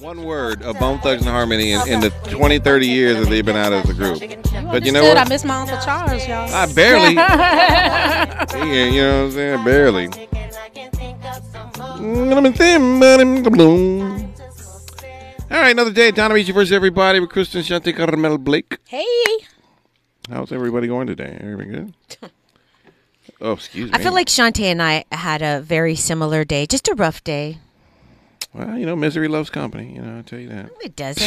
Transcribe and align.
One 0.00 0.22
word 0.22 0.62
of 0.62 0.78
Bone 0.78 1.00
Thugs 1.00 1.22
and 1.22 1.30
Harmony 1.30 1.72
in, 1.72 1.88
in 1.88 2.00
the 2.00 2.10
20, 2.30 2.60
30 2.60 2.86
years 2.86 3.16
that 3.18 3.28
they've 3.28 3.44
been 3.44 3.56
out 3.56 3.72
as 3.72 3.90
a 3.90 3.94
group. 3.94 4.20
But 4.70 4.84
you 4.86 4.92
know 4.92 5.02
what? 5.02 5.16
I 5.16 5.28
miss 5.28 5.44
my 5.44 5.56
Uncle 5.56 5.78
Charles, 5.78 6.26
y'all. 6.28 6.48
I 6.54 6.72
barely. 6.72 7.14
yeah, 7.14 8.84
you 8.84 9.00
know 9.00 9.18
what 9.18 9.26
I'm 9.26 9.32
saying? 9.32 9.64
Barely. 9.64 10.08
Mm, 11.98 12.32
All 15.50 15.58
right, 15.58 15.70
another 15.70 15.92
day 15.92 16.12
Donna 16.12 16.34
Beach 16.34 16.48
versus 16.50 16.72
everybody 16.72 17.18
with 17.18 17.30
Kristen 17.30 17.62
Shante 17.62 17.96
Carmel 17.96 18.38
Blake. 18.38 18.78
hey. 18.86 19.04
How's 20.30 20.52
everybody 20.52 20.86
going 20.86 21.06
today? 21.08 21.38
Everybody 21.40 21.70
good? 21.70 21.94
Oh, 23.40 23.52
excuse 23.52 23.88
me. 23.88 23.96
I 23.96 24.02
feel 24.02 24.12
like 24.12 24.26
Shantae 24.26 24.64
and 24.64 24.82
I 24.82 25.04
had 25.12 25.42
a 25.42 25.60
very 25.60 25.94
similar 25.94 26.44
day, 26.44 26.66
just 26.66 26.88
a 26.88 26.94
rough 26.96 27.22
day. 27.22 27.58
Well, 28.54 28.78
you 28.78 28.86
know, 28.86 28.96
misery 28.96 29.28
loves 29.28 29.50
company. 29.50 29.94
You 29.94 30.02
know, 30.02 30.16
I'll 30.18 30.22
tell 30.22 30.38
you 30.38 30.48
that. 30.48 30.70
It 30.82 30.96
doesn't. 30.96 31.22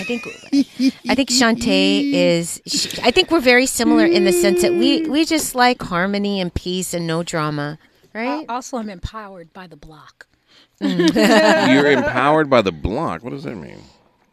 I 0.00 0.04
think 0.04 0.26
I 1.08 1.14
think 1.14 1.28
Shantae 1.28 2.12
is. 2.12 2.60
She, 2.66 3.00
I 3.02 3.10
think 3.10 3.30
we're 3.30 3.40
very 3.40 3.66
similar 3.66 4.04
in 4.06 4.24
the 4.24 4.32
sense 4.32 4.62
that 4.62 4.72
we 4.72 5.08
we 5.08 5.24
just 5.24 5.54
like 5.54 5.82
harmony 5.82 6.40
and 6.40 6.52
peace 6.52 6.94
and 6.94 7.06
no 7.06 7.22
drama, 7.22 7.78
right? 8.14 8.46
Also, 8.48 8.76
I'm 8.78 8.88
empowered 8.90 9.52
by 9.52 9.66
the 9.66 9.76
block. 9.76 10.26
You're 10.80 11.90
empowered 11.92 12.50
by 12.50 12.62
the 12.62 12.72
block. 12.72 13.22
What 13.22 13.30
does 13.30 13.44
that 13.44 13.54
mean? 13.56 13.78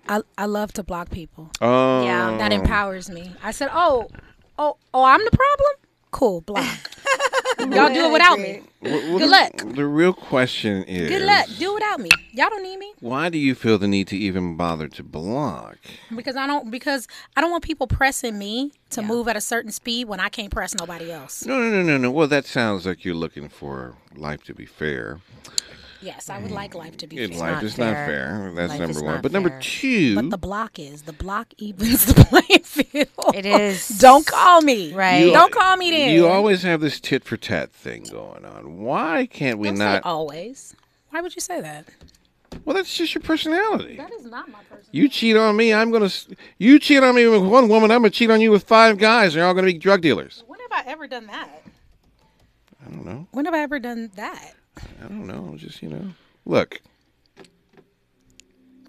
I, 0.08 0.22
I 0.38 0.46
love 0.48 0.74
to 0.74 0.84
block 0.84 1.12
people. 1.12 1.52
Oh, 1.62 2.04
Yeah. 2.04 2.36
That 2.38 2.52
empowers 2.52 3.10
me. 3.10 3.32
I 3.44 3.52
said, 3.52 3.70
oh, 3.72 4.08
oh, 4.58 4.78
oh, 4.92 5.04
I'm 5.04 5.24
the 5.24 5.30
problem? 5.32 5.72
Cool, 6.10 6.42
block. 6.42 6.66
Y'all 7.76 7.94
do 7.94 8.06
it 8.06 8.12
without 8.12 8.40
me. 8.40 8.62
Good 8.82 9.30
luck. 9.30 9.52
The 9.76 9.86
real 9.86 10.14
question 10.14 10.84
is 10.84 11.10
Good 11.10 11.24
luck. 11.24 11.48
Do 11.58 11.72
it 11.72 11.74
without 11.74 12.00
me. 12.00 12.10
Y'all 12.32 12.50
don't 12.50 12.64
need 12.64 12.78
me 12.78 12.94
Why 13.02 13.28
do 13.28 13.38
you 13.38 13.54
feel 13.54 13.78
the 13.78 13.88
need 13.88 14.08
to 14.08 14.18
even 14.18 14.56
bother 14.56 14.88
to 14.88 15.04
block? 15.04 15.78
because 16.16 16.38
I 16.38 16.48
don't 16.48 16.72
because 16.72 17.08
I 17.36 17.42
don't 17.42 17.52
want 17.52 17.64
people 17.64 17.88
pressing 17.88 18.40
me 18.40 18.72
to 18.92 19.02
move 19.02 19.28
at 19.28 19.36
a 19.36 19.42
certain 19.42 19.72
speed 19.72 20.08
when 20.08 20.20
I 20.20 20.30
can't 20.30 20.52
press 20.52 20.74
nobody 20.74 21.12
else. 21.12 21.46
No, 21.46 21.60
no, 21.60 21.70
no, 21.70 21.84
no, 21.84 21.98
no. 21.98 22.12
Well, 22.12 22.28
that 22.28 22.46
sounds 22.46 22.86
like 22.86 23.04
you're 23.04 23.16
looking 23.16 23.50
for 23.50 23.96
life 24.16 24.44
to 24.46 24.54
be 24.54 24.66
fair. 24.66 25.20
Yes, 26.02 26.30
I 26.30 26.40
would 26.40 26.52
mm. 26.52 26.56
like 26.56 26.76
life 26.76 26.96
to 26.98 27.08
be 27.08 27.18
It, 27.18 27.32
fair. 27.32 27.40
life 27.40 27.54
not 27.56 27.64
is 27.64 27.78
not 27.78 27.94
fair. 27.94 28.06
fair. 28.06 28.52
That's 28.56 28.70
Life 28.72 28.80
number 28.80 28.98
is 28.98 29.04
one. 29.04 29.14
not 29.16 29.22
But 29.22 29.32
number 29.34 29.50
fair. 29.50 29.60
two, 29.62 30.16
But 30.16 30.30
the 30.30 30.38
block 30.38 30.80
is 30.80 31.02
the 31.02 31.12
block 31.14 31.54
evens 31.58 32.06
the 32.14 32.14
playing 32.26 32.64
field. 32.64 33.36
It 33.36 33.46
is. 33.46 33.88
Don't 34.00 34.26
call 34.26 34.62
me. 34.62 34.94
Right. 34.94 35.26
You- 35.26 35.32
Don't 35.34 35.52
call 35.52 35.76
me 35.78 35.92
then. 35.92 36.14
you 36.16 36.28
always 36.28 36.64
have 36.64 36.80
this 36.82 37.00
tit 37.02 37.24
for 37.26 37.36
tat 37.38 37.72
thing 37.74 38.04
going 38.10 38.46
on. 38.46 38.78
Why 38.80 39.26
can't 39.26 39.60
we 39.60 39.68
Don't 39.68 39.78
say 39.78 39.84
not? 39.84 40.06
always. 40.06 40.76
Why 41.10 41.20
would 41.22 41.36
you 41.36 41.42
say 41.42 41.60
that? 41.60 41.86
Well, 42.66 42.76
that's 42.76 42.96
just 42.96 43.14
your 43.14 43.22
personality. 43.22 43.98
That 43.98 44.12
is 44.14 44.26
not 44.26 44.50
my 44.50 44.60
person. 44.70 44.86
You 44.92 45.08
cheat 45.10 45.36
on 45.38 45.56
me, 45.56 45.74
I'm 45.74 45.92
gonna. 45.92 46.06
s- 46.06 46.28
You 46.58 46.80
cheat 46.80 47.04
on 47.04 47.14
me 47.16 47.28
with 47.28 47.44
one 47.44 47.68
woman, 47.68 47.92
I'm 47.92 48.00
gonna 48.00 48.10
cheat 48.10 48.32
on 48.32 48.42
you 48.42 48.52
with 48.52 48.64
five 48.64 48.98
guys. 48.98 49.34
They're 49.34 49.46
all 49.46 49.54
gonna 49.54 49.68
be 49.68 49.74
drug 49.78 50.02
dealers. 50.02 50.44
When 50.48 50.60
have 50.60 50.72
I 50.72 50.90
ever 50.90 51.08
done 51.08 51.28
that? 51.28 51.62
I 52.86 52.90
don't 52.90 53.06
know. 53.06 53.28
When 53.32 53.46
have 53.46 53.54
I 53.54 53.60
ever 53.62 53.80
done 53.80 54.10
that? 54.16 54.54
I 55.04 55.08
don't 55.08 55.28
know. 55.28 55.54
Just 55.58 55.82
you 55.82 55.90
know. 55.90 56.06
Look, 56.46 56.82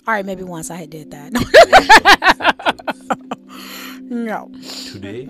All 0.07 0.15
right, 0.15 0.25
maybe 0.25 0.43
once 0.43 0.71
I 0.71 0.87
did 0.87 1.11
that. 1.11 1.33
no. 4.03 4.51
Today, 4.93 5.29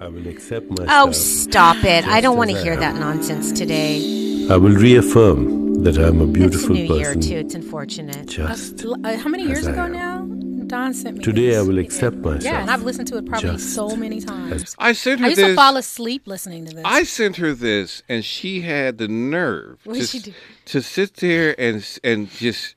I 0.00 0.08
will 0.08 0.26
accept 0.26 0.68
myself. 0.70 0.88
Oh, 0.90 1.12
stop 1.12 1.84
it! 1.84 2.06
I 2.06 2.20
don't 2.20 2.36
want 2.36 2.50
to 2.50 2.60
hear 2.62 2.76
that 2.76 2.96
nonsense 2.96 3.52
today. 3.52 4.46
I 4.50 4.56
will 4.56 4.74
reaffirm 4.74 5.74
that 5.84 5.98
I 5.98 6.08
am 6.08 6.20
a 6.20 6.26
beautiful 6.26 6.76
It's 6.76 6.82
a 6.82 6.94
beautiful 6.94 6.94
new 6.96 6.98
year 6.98 7.14
too. 7.14 7.36
It's 7.46 7.54
unfortunate. 7.54 8.26
Just 8.26 8.84
Uh, 8.84 9.16
how 9.16 9.28
many 9.28 9.44
years 9.44 9.66
ago 9.66 9.86
now? 9.86 10.26
Don 10.70 10.94
sent 10.94 11.18
me. 11.18 11.24
today, 11.24 11.46
this. 11.48 11.58
I 11.58 11.62
will 11.62 11.78
accept 11.78 12.16
myself. 12.16 12.42
Yeah, 12.44 12.60
and 12.60 12.70
I've 12.70 12.82
listened 12.82 13.08
to 13.08 13.18
it 13.18 13.26
probably 13.26 13.50
Just 13.50 13.74
so 13.74 13.94
many 13.96 14.20
times. 14.20 14.74
I 14.78 14.92
sent 14.92 15.20
her 15.20 15.26
I 15.26 15.28
used 15.30 15.40
this. 15.40 15.48
to 15.48 15.54
fall 15.54 15.76
asleep 15.76 16.22
listening 16.26 16.64
to 16.66 16.74
this. 16.74 16.84
I 16.84 17.02
sent 17.02 17.36
her 17.36 17.52
this, 17.52 18.02
and 18.08 18.24
she 18.24 18.60
had 18.62 18.98
the 18.98 19.08
nerve 19.08 19.80
What 19.84 19.94
to, 19.94 20.00
did 20.00 20.08
she 20.08 20.18
do? 20.20 20.32
to 20.66 20.80
sit 20.82 21.14
there 21.16 21.54
and 21.60 21.84
and 22.04 22.30
just 22.30 22.76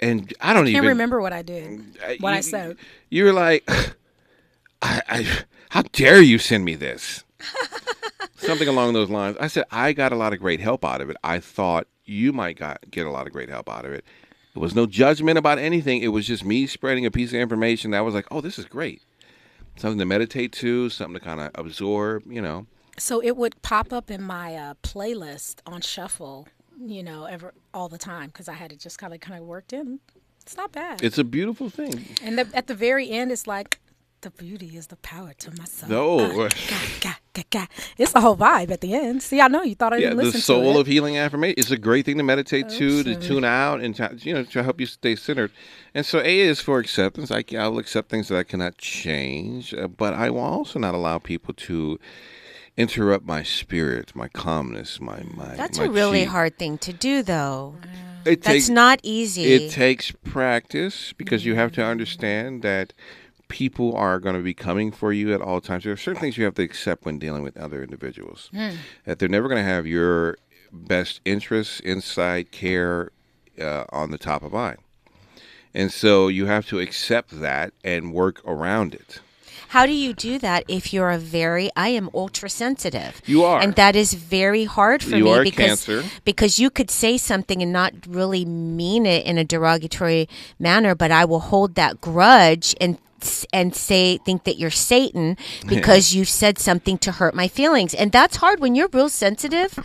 and 0.00 0.32
I 0.40 0.52
don't 0.52 0.64
can't 0.64 0.76
even 0.76 0.88
remember 0.88 1.20
what 1.20 1.32
I 1.32 1.42
did. 1.42 1.80
I- 2.04 2.16
What 2.20 2.34
I 2.34 2.36
you- 2.38 2.42
said. 2.42 2.76
You 3.08 3.24
were 3.24 3.32
like, 3.32 3.64
I, 4.82 5.00
I, 5.08 5.26
how 5.70 5.82
dare 5.92 6.20
you 6.20 6.38
send 6.38 6.64
me 6.64 6.74
this? 6.74 7.24
Something 8.36 8.68
along 8.68 8.92
those 8.92 9.08
lines. 9.10 9.36
I 9.40 9.46
said 9.46 9.64
I 9.70 9.92
got 9.92 10.12
a 10.12 10.16
lot 10.16 10.32
of 10.32 10.40
great 10.40 10.60
help 10.60 10.84
out 10.84 11.00
of 11.00 11.08
it. 11.10 11.16
I 11.24 11.40
thought 11.40 11.86
you 12.04 12.32
might 12.32 12.56
got, 12.58 12.78
get 12.90 13.06
a 13.06 13.10
lot 13.10 13.26
of 13.26 13.32
great 13.32 13.48
help 13.48 13.68
out 13.70 13.84
of 13.84 13.92
it. 13.92 14.04
It 14.56 14.60
was 14.60 14.74
no 14.74 14.86
judgment 14.86 15.36
about 15.36 15.58
anything. 15.58 16.00
It 16.00 16.08
was 16.08 16.26
just 16.26 16.42
me 16.42 16.66
spreading 16.66 17.04
a 17.04 17.10
piece 17.10 17.34
of 17.34 17.38
information 17.38 17.90
that 17.90 18.00
was 18.00 18.14
like, 18.14 18.26
oh, 18.30 18.40
this 18.40 18.58
is 18.58 18.64
great. 18.64 19.02
Something 19.76 19.98
to 19.98 20.06
meditate 20.06 20.52
to, 20.52 20.88
something 20.88 21.12
to 21.12 21.20
kind 21.20 21.40
of 21.40 21.50
absorb. 21.54 22.22
You 22.26 22.40
know. 22.40 22.66
So 22.98 23.22
it 23.22 23.36
would 23.36 23.60
pop 23.60 23.92
up 23.92 24.10
in 24.10 24.22
my 24.22 24.56
uh, 24.56 24.74
playlist 24.82 25.56
on 25.66 25.82
shuffle, 25.82 26.48
you 26.80 27.02
know, 27.02 27.26
ever 27.26 27.52
all 27.74 27.90
the 27.90 27.98
time 27.98 28.28
because 28.28 28.48
I 28.48 28.54
had 28.54 28.72
it 28.72 28.80
just 28.80 28.98
kind 28.98 29.12
of 29.12 29.20
kind 29.20 29.38
of 29.38 29.46
worked 29.46 29.74
in. 29.74 30.00
It's 30.40 30.56
not 30.56 30.72
bad. 30.72 31.04
It's 31.04 31.18
a 31.18 31.24
beautiful 31.24 31.68
thing. 31.68 32.06
and 32.22 32.38
the, 32.38 32.48
at 32.54 32.66
the 32.66 32.74
very 32.74 33.10
end, 33.10 33.32
it's 33.32 33.46
like 33.46 33.78
the 34.22 34.30
beauty 34.30 34.76
is 34.76 34.88
the 34.88 34.96
power 34.96 35.32
to 35.38 35.50
my 35.56 35.64
soul. 35.64 35.88
No. 35.88 36.18
Uh. 36.46 36.48
It's 37.98 38.12
the 38.12 38.20
whole 38.20 38.36
vibe 38.36 38.70
at 38.70 38.80
the 38.80 38.94
end. 38.94 39.22
See, 39.22 39.40
I 39.40 39.48
know 39.48 39.62
you 39.62 39.74
thought 39.74 39.92
I 39.92 39.96
Yeah, 39.96 40.08
didn't 40.10 40.18
the 40.18 40.24
listen 40.24 40.40
soul 40.40 40.72
to 40.72 40.78
it. 40.78 40.80
of 40.82 40.86
healing 40.86 41.18
affirmation. 41.18 41.54
It's 41.58 41.70
a 41.70 41.76
great 41.76 42.06
thing 42.06 42.16
to 42.16 42.22
meditate 42.22 42.68
to, 42.70 43.02
to 43.04 43.14
tune 43.14 43.44
out, 43.44 43.80
and 43.80 43.94
to, 43.96 44.16
you 44.20 44.32
know 44.34 44.44
to 44.44 44.62
help 44.62 44.80
you 44.80 44.86
stay 44.86 45.16
centered. 45.16 45.50
And 45.94 46.04
so 46.06 46.20
A 46.20 46.40
is 46.40 46.60
for 46.60 46.78
acceptance. 46.78 47.30
I, 47.30 47.44
I 47.58 47.68
will 47.68 47.78
accept 47.78 48.08
things 48.08 48.28
that 48.28 48.38
I 48.38 48.42
cannot 48.42 48.78
change, 48.78 49.74
uh, 49.74 49.86
but 49.88 50.14
I 50.14 50.30
will 50.30 50.40
also 50.40 50.78
not 50.78 50.94
allow 50.94 51.18
people 51.18 51.52
to 51.54 51.98
interrupt 52.76 53.24
my 53.26 53.42
spirit, 53.42 54.14
my 54.16 54.28
calmness, 54.28 55.00
my 55.00 55.22
my. 55.34 55.54
That's 55.56 55.78
my 55.78 55.84
a 55.86 55.90
really 55.90 56.24
chi. 56.24 56.30
hard 56.30 56.58
thing 56.58 56.78
to 56.78 56.92
do, 56.92 57.22
though. 57.22 57.74
It 58.24 58.42
That's 58.42 58.54
takes 58.54 58.68
not 58.68 58.98
easy. 59.04 59.44
it 59.44 59.70
takes 59.70 60.10
practice 60.10 61.12
because 61.12 61.44
you 61.44 61.54
have 61.54 61.70
to 61.72 61.84
understand 61.84 62.62
that 62.62 62.92
people 63.48 63.94
are 63.94 64.18
going 64.18 64.36
to 64.36 64.42
be 64.42 64.54
coming 64.54 64.90
for 64.90 65.12
you 65.12 65.32
at 65.32 65.40
all 65.40 65.60
times. 65.60 65.84
There 65.84 65.92
are 65.92 65.96
certain 65.96 66.20
things 66.20 66.36
you 66.36 66.44
have 66.44 66.54
to 66.54 66.62
accept 66.62 67.04
when 67.04 67.18
dealing 67.18 67.42
with 67.42 67.56
other 67.56 67.82
individuals. 67.82 68.50
That 69.04 69.18
they're 69.18 69.28
never 69.28 69.48
going 69.48 69.62
to 69.62 69.68
have 69.68 69.86
your 69.86 70.38
best 70.72 71.20
interests, 71.24 71.80
insight, 71.80 72.50
care 72.50 73.10
uh, 73.60 73.84
on 73.90 74.10
the 74.10 74.18
top 74.18 74.42
of 74.42 74.52
mind. 74.52 74.78
And 75.74 75.92
so 75.92 76.28
you 76.28 76.46
have 76.46 76.66
to 76.68 76.80
accept 76.80 77.40
that 77.40 77.72
and 77.84 78.12
work 78.12 78.40
around 78.46 78.94
it. 78.94 79.20
How 79.68 79.84
do 79.84 79.92
you 79.92 80.14
do 80.14 80.38
that 80.38 80.64
if 80.68 80.92
you're 80.92 81.10
a 81.10 81.18
very 81.18 81.70
I 81.76 81.88
am 81.88 82.08
ultra 82.14 82.48
sensitive. 82.48 83.20
You 83.26 83.44
are. 83.44 83.60
And 83.60 83.74
that 83.74 83.96
is 83.96 84.14
very 84.14 84.64
hard 84.64 85.02
for 85.02 85.16
You 85.16 85.24
me 85.24 85.42
because 85.42 85.84
Cancer. 85.84 86.04
because 86.24 86.58
you 86.58 86.70
could 86.70 86.90
say 86.90 87.18
something 87.18 87.60
and 87.62 87.72
not 87.72 87.92
really 88.06 88.44
mean 88.44 89.06
it 89.06 89.26
in 89.26 89.38
a 89.38 89.44
derogatory 89.44 90.28
manner, 90.58 90.94
but 90.94 91.10
I 91.10 91.24
will 91.24 91.40
hold 91.40 91.74
that 91.74 92.00
grudge 92.00 92.74
and 92.80 92.96
and 93.52 93.74
say 93.74 94.18
think 94.18 94.44
that 94.44 94.58
you're 94.58 94.70
Satan 94.70 95.36
because 95.66 96.14
you 96.14 96.24
said 96.24 96.58
something 96.58 96.98
to 96.98 97.12
hurt 97.12 97.34
my 97.34 97.48
feelings. 97.48 97.94
And 97.94 98.12
that's 98.12 98.36
hard 98.36 98.60
when 98.60 98.74
you're 98.74 98.88
real 98.92 99.08
sensitive 99.08 99.78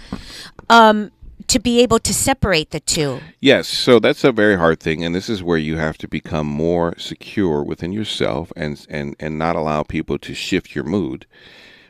um 0.69 1.11
to 1.51 1.59
be 1.59 1.81
able 1.81 1.99
to 1.99 2.13
separate 2.13 2.71
the 2.71 2.79
two. 2.79 3.19
Yes, 3.41 3.67
so 3.67 3.99
that's 3.99 4.23
a 4.23 4.31
very 4.31 4.55
hard 4.55 4.79
thing, 4.79 5.03
and 5.03 5.13
this 5.13 5.27
is 5.27 5.43
where 5.43 5.57
you 5.57 5.75
have 5.75 5.97
to 5.97 6.07
become 6.07 6.47
more 6.47 6.93
secure 6.97 7.61
within 7.61 7.91
yourself 7.91 8.53
and 8.55 8.85
and 8.89 9.15
and 9.19 9.37
not 9.37 9.57
allow 9.57 9.83
people 9.83 10.17
to 10.19 10.33
shift 10.33 10.75
your 10.75 10.85
mood 10.85 11.25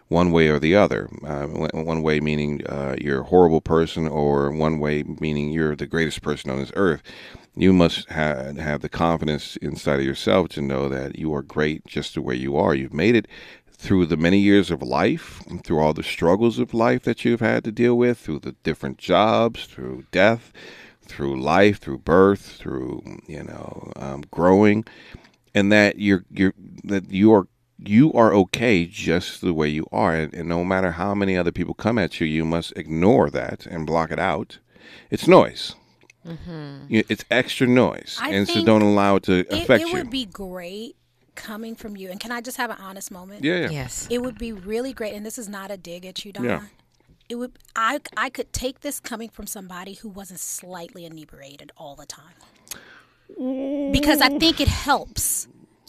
one 0.08 0.32
way 0.32 0.50
or 0.50 0.60
the 0.60 0.76
other. 0.76 1.10
Uh, 1.24 1.46
one 1.46 1.86
one 1.86 2.02
way 2.02 2.20
meaning 2.20 2.66
uh, 2.68 2.96
you're 3.00 3.22
a 3.22 3.26
horrible 3.26 3.62
person, 3.62 4.08
or 4.08 4.50
one 4.52 4.80
way 4.80 5.04
meaning 5.04 5.50
you're 5.50 5.76
the 5.76 5.88
greatest 5.88 6.22
person 6.24 6.50
on 6.50 6.60
this 6.60 6.72
earth. 6.76 7.04
You 7.56 7.74
must 7.74 8.10
ha- 8.10 8.54
have 8.54 8.82
the 8.82 8.90
confidence 8.90 9.58
inside 9.58 10.00
of 10.00 10.06
yourself 10.06 10.50
to 10.50 10.62
know 10.62 10.88
that 10.88 11.20
you 11.20 11.34
are 11.34 11.42
great 11.42 11.86
just 11.86 12.16
the 12.16 12.22
way 12.22 12.36
you 12.36 12.56
are. 12.56 12.74
You've 12.74 12.94
made 12.94 13.16
it 13.16 13.28
through 13.70 14.06
the 14.06 14.18
many 14.18 14.38
years 14.38 14.72
of 14.72 14.82
life, 14.82 15.44
through 15.64 15.80
all 15.80 15.94
the 15.94 16.04
struggles 16.04 16.60
of 16.60 16.74
life 16.74 17.04
that 17.04 17.26
you've 17.26 17.42
had 17.42 17.64
to 17.64 17.72
deal 17.72 17.98
with, 17.98 18.20
through 18.20 18.40
the 18.40 18.56
different 18.64 19.00
jobs, 19.00 19.66
through 19.66 20.06
death, 20.12 20.54
through 21.02 21.42
life, 21.42 21.80
through 21.80 21.98
birth, 21.98 22.42
through 22.42 23.04
you 23.28 23.44
know 23.44 23.92
um, 23.96 24.24
growing, 24.32 24.86
and 25.54 25.72
that 25.72 26.00
you're 26.00 26.24
you're 26.30 26.54
that 26.84 27.12
you 27.12 27.34
are 27.34 27.48
you 27.80 28.14
are 28.14 28.34
okay 28.34 28.86
just 28.86 29.42
the 29.42 29.54
way 29.54 29.68
you 29.68 29.86
are, 29.92 30.14
and, 30.14 30.34
and 30.34 30.48
no 30.48 30.64
matter 30.64 30.92
how 30.92 31.14
many 31.16 31.36
other 31.36 31.52
people 31.52 31.74
come 31.74 31.98
at 31.98 32.22
you, 32.22 32.28
you 32.28 32.46
must 32.46 32.72
ignore 32.76 33.30
that 33.30 33.66
and 33.66 33.88
block 33.88 34.12
it 34.12 34.20
out. 34.20 34.60
It's 35.10 35.28
noise. 35.28 35.76
Mm-hmm. 36.28 36.86
You- 36.90 37.04
It's 37.10 37.26
extra 37.32 37.68
noise, 37.68 38.18
I 38.22 38.30
and 38.32 38.48
so 38.48 38.64
don't 38.64 38.82
allow 38.82 39.16
it 39.18 39.24
to 39.24 39.40
It, 39.40 39.52
affect 39.52 39.84
it 39.84 39.88
you. 39.90 39.96
It 39.96 40.04
would 40.04 40.10
be 40.12 40.26
great 40.26 40.96
coming 41.36 41.76
from 41.76 41.96
you. 41.98 42.10
And 42.12 42.20
can 42.20 42.32
I 42.32 42.42
just 42.42 42.58
have 42.58 42.70
an 42.70 42.78
honest 42.80 43.10
moment? 43.12 43.44
yeah, 43.44 43.56
yeah. 43.62 43.70
Yes. 43.70 44.08
It 44.12 44.22
would 44.22 44.38
be 44.38 44.52
really 44.52 44.94
great, 44.94 45.14
and 45.16 45.26
this 45.26 45.38
is 45.38 45.48
not 45.50 45.72
a 45.72 45.78
dig 45.78 46.06
at 46.06 46.24
you, 46.26 46.32
Donna. 46.32 46.48
Yeah. 46.48 46.62
It 47.30 47.36
would. 47.36 47.54
I 47.76 48.00
I 48.18 48.30
could 48.30 48.52
take 48.52 48.82
this 48.82 49.00
coming 49.00 49.30
from 49.30 49.48
somebody 49.48 49.94
who 49.94 50.10
wasn't 50.10 50.40
slightly 50.42 51.06
inebriated 51.06 51.72
all 51.78 51.96
the 51.96 52.06
time. 52.06 52.34
because 53.92 54.20
I 54.22 54.38
think 54.38 54.60
it 54.60 54.68
helps 54.68 55.48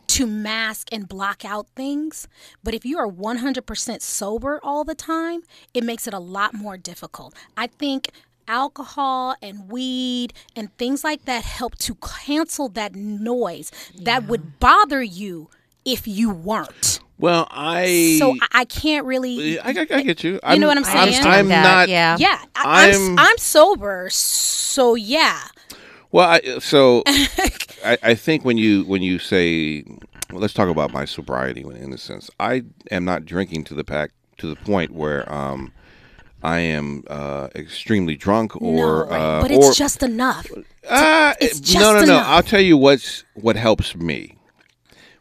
to 0.09 0.27
mask 0.27 0.89
and 0.93 1.09
block 1.09 1.45
out 1.45 1.67
things. 1.75 2.29
But 2.63 2.75
if 2.75 2.85
you 2.85 2.99
are 2.99 3.09
100% 3.09 4.01
sober 4.03 4.61
all 4.63 4.85
the 4.85 4.95
time, 4.95 5.43
it 5.75 5.83
makes 5.85 6.07
it 6.07 6.15
a 6.15 6.19
lot 6.19 6.55
more 6.55 6.77
difficult. 6.77 7.35
I 7.57 7.67
think 7.67 8.11
alcohol 8.49 9.35
and 9.43 9.69
weed 9.71 10.33
and 10.57 10.77
things 10.79 11.05
like 11.05 11.25
that 11.25 11.45
help 11.45 11.77
to 11.79 11.95
cancel 11.97 12.69
that 12.71 12.95
noise 12.95 13.71
that 13.99 14.25
would 14.25 14.59
bother 14.61 15.03
you 15.03 15.49
if 15.85 16.07
you 16.07 16.31
weren't. 16.31 17.01
Well, 17.19 17.47
I 17.51 18.17
So 18.19 18.33
I- 18.41 18.61
I 18.61 18.65
can't 18.65 19.07
really. 19.07 19.59
I, 19.61 19.69
I, 19.69 19.87
I 19.91 20.03
get 20.03 20.25
you. 20.25 20.41
You 20.51 20.59
know 20.59 20.67
what 20.67 20.77
I'm 20.79 20.85
I'm, 20.85 21.13
saying? 21.13 21.25
I'm 21.27 21.49
That, 21.49 21.63
not. 21.63 21.89
yeah. 21.89 22.17
Yeah, 22.19 22.43
I, 22.57 22.89
I'm, 22.89 22.95
I'm- 22.95 23.17
I'm 23.19 23.39
sober, 23.39 24.09
so 24.11 24.95
yeah. 24.95 25.41
Well, 26.11 26.29
I, 26.29 26.59
so 26.59 27.03
I, 27.85 27.97
I 28.03 28.15
think 28.15 28.45
when 28.45 28.59
you 28.59 28.85
when 28.85 29.03
you 29.03 29.19
say, 29.19 29.83
well, 30.31 30.41
let's 30.41 30.53
talk 30.53 30.69
about 30.69 30.93
my 30.93 31.05
sobriety 31.05 31.63
in 31.63 31.93
a 31.93 31.99
sense. 31.99 32.29
I 32.41 32.65
am 32.91 33.05
not 33.05 33.25
drinking 33.25 33.65
to 33.65 33.75
the 33.75 33.85
pack 33.85 34.11
to 34.39 34.49
the 34.49 34.57
point 34.57 34.91
where 34.91 35.31
um, 35.33 35.73
I 36.43 36.59
am 36.59 37.05
uh, 37.09 37.49
extremely 37.55 38.17
drunk 38.17 38.61
or 38.61 39.07
no, 39.07 39.15
uh, 39.15 39.41
but 39.41 39.51
or 39.51 39.69
it's 39.69 39.77
just 39.77 40.03
enough. 40.03 40.51
Ah, 40.91 41.35
it's 41.41 41.61
just 41.61 41.79
no, 41.79 41.93
no, 41.93 41.99
no. 41.99 42.05
enough. 42.05 42.27
I'll 42.27 42.43
tell 42.43 42.61
you 42.61 42.77
what's 42.77 43.25
what 43.35 43.57
helps 43.57 43.95
me. 43.95 44.37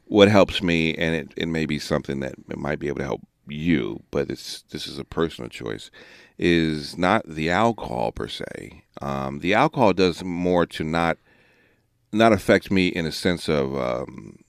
What 0.06 0.28
helps 0.28 0.62
me, 0.62 0.94
and 0.96 1.16
it, 1.16 1.34
it 1.38 1.48
may 1.48 1.66
be 1.66 1.80
something 1.80 2.20
that 2.20 2.34
it 2.50 2.58
might 2.58 2.80
be 2.80 2.88
able 2.88 2.98
to 2.98 3.06
help 3.06 3.22
you, 3.48 4.04
but 4.12 4.30
it's 4.30 4.64
this 4.64 4.88
is 4.88 4.98
a 4.98 5.06
personal 5.06 5.50
choice. 5.50 5.92
Is 6.38 6.98
not 6.98 7.28
the 7.28 7.50
alcohol 7.52 8.12
per 8.12 8.28
se. 8.28 8.84
Um, 9.02 9.40
the 9.40 9.54
alcohol 9.54 9.94
does 9.94 10.24
more 10.24 10.66
to 10.66 10.84
not 10.84 11.18
not 12.12 12.34
affect 12.34 12.72
me 12.72 12.88
in 12.88 13.06
a 13.06 13.12
sense 13.12 13.48
of 13.48 13.76
um, 13.76 14.41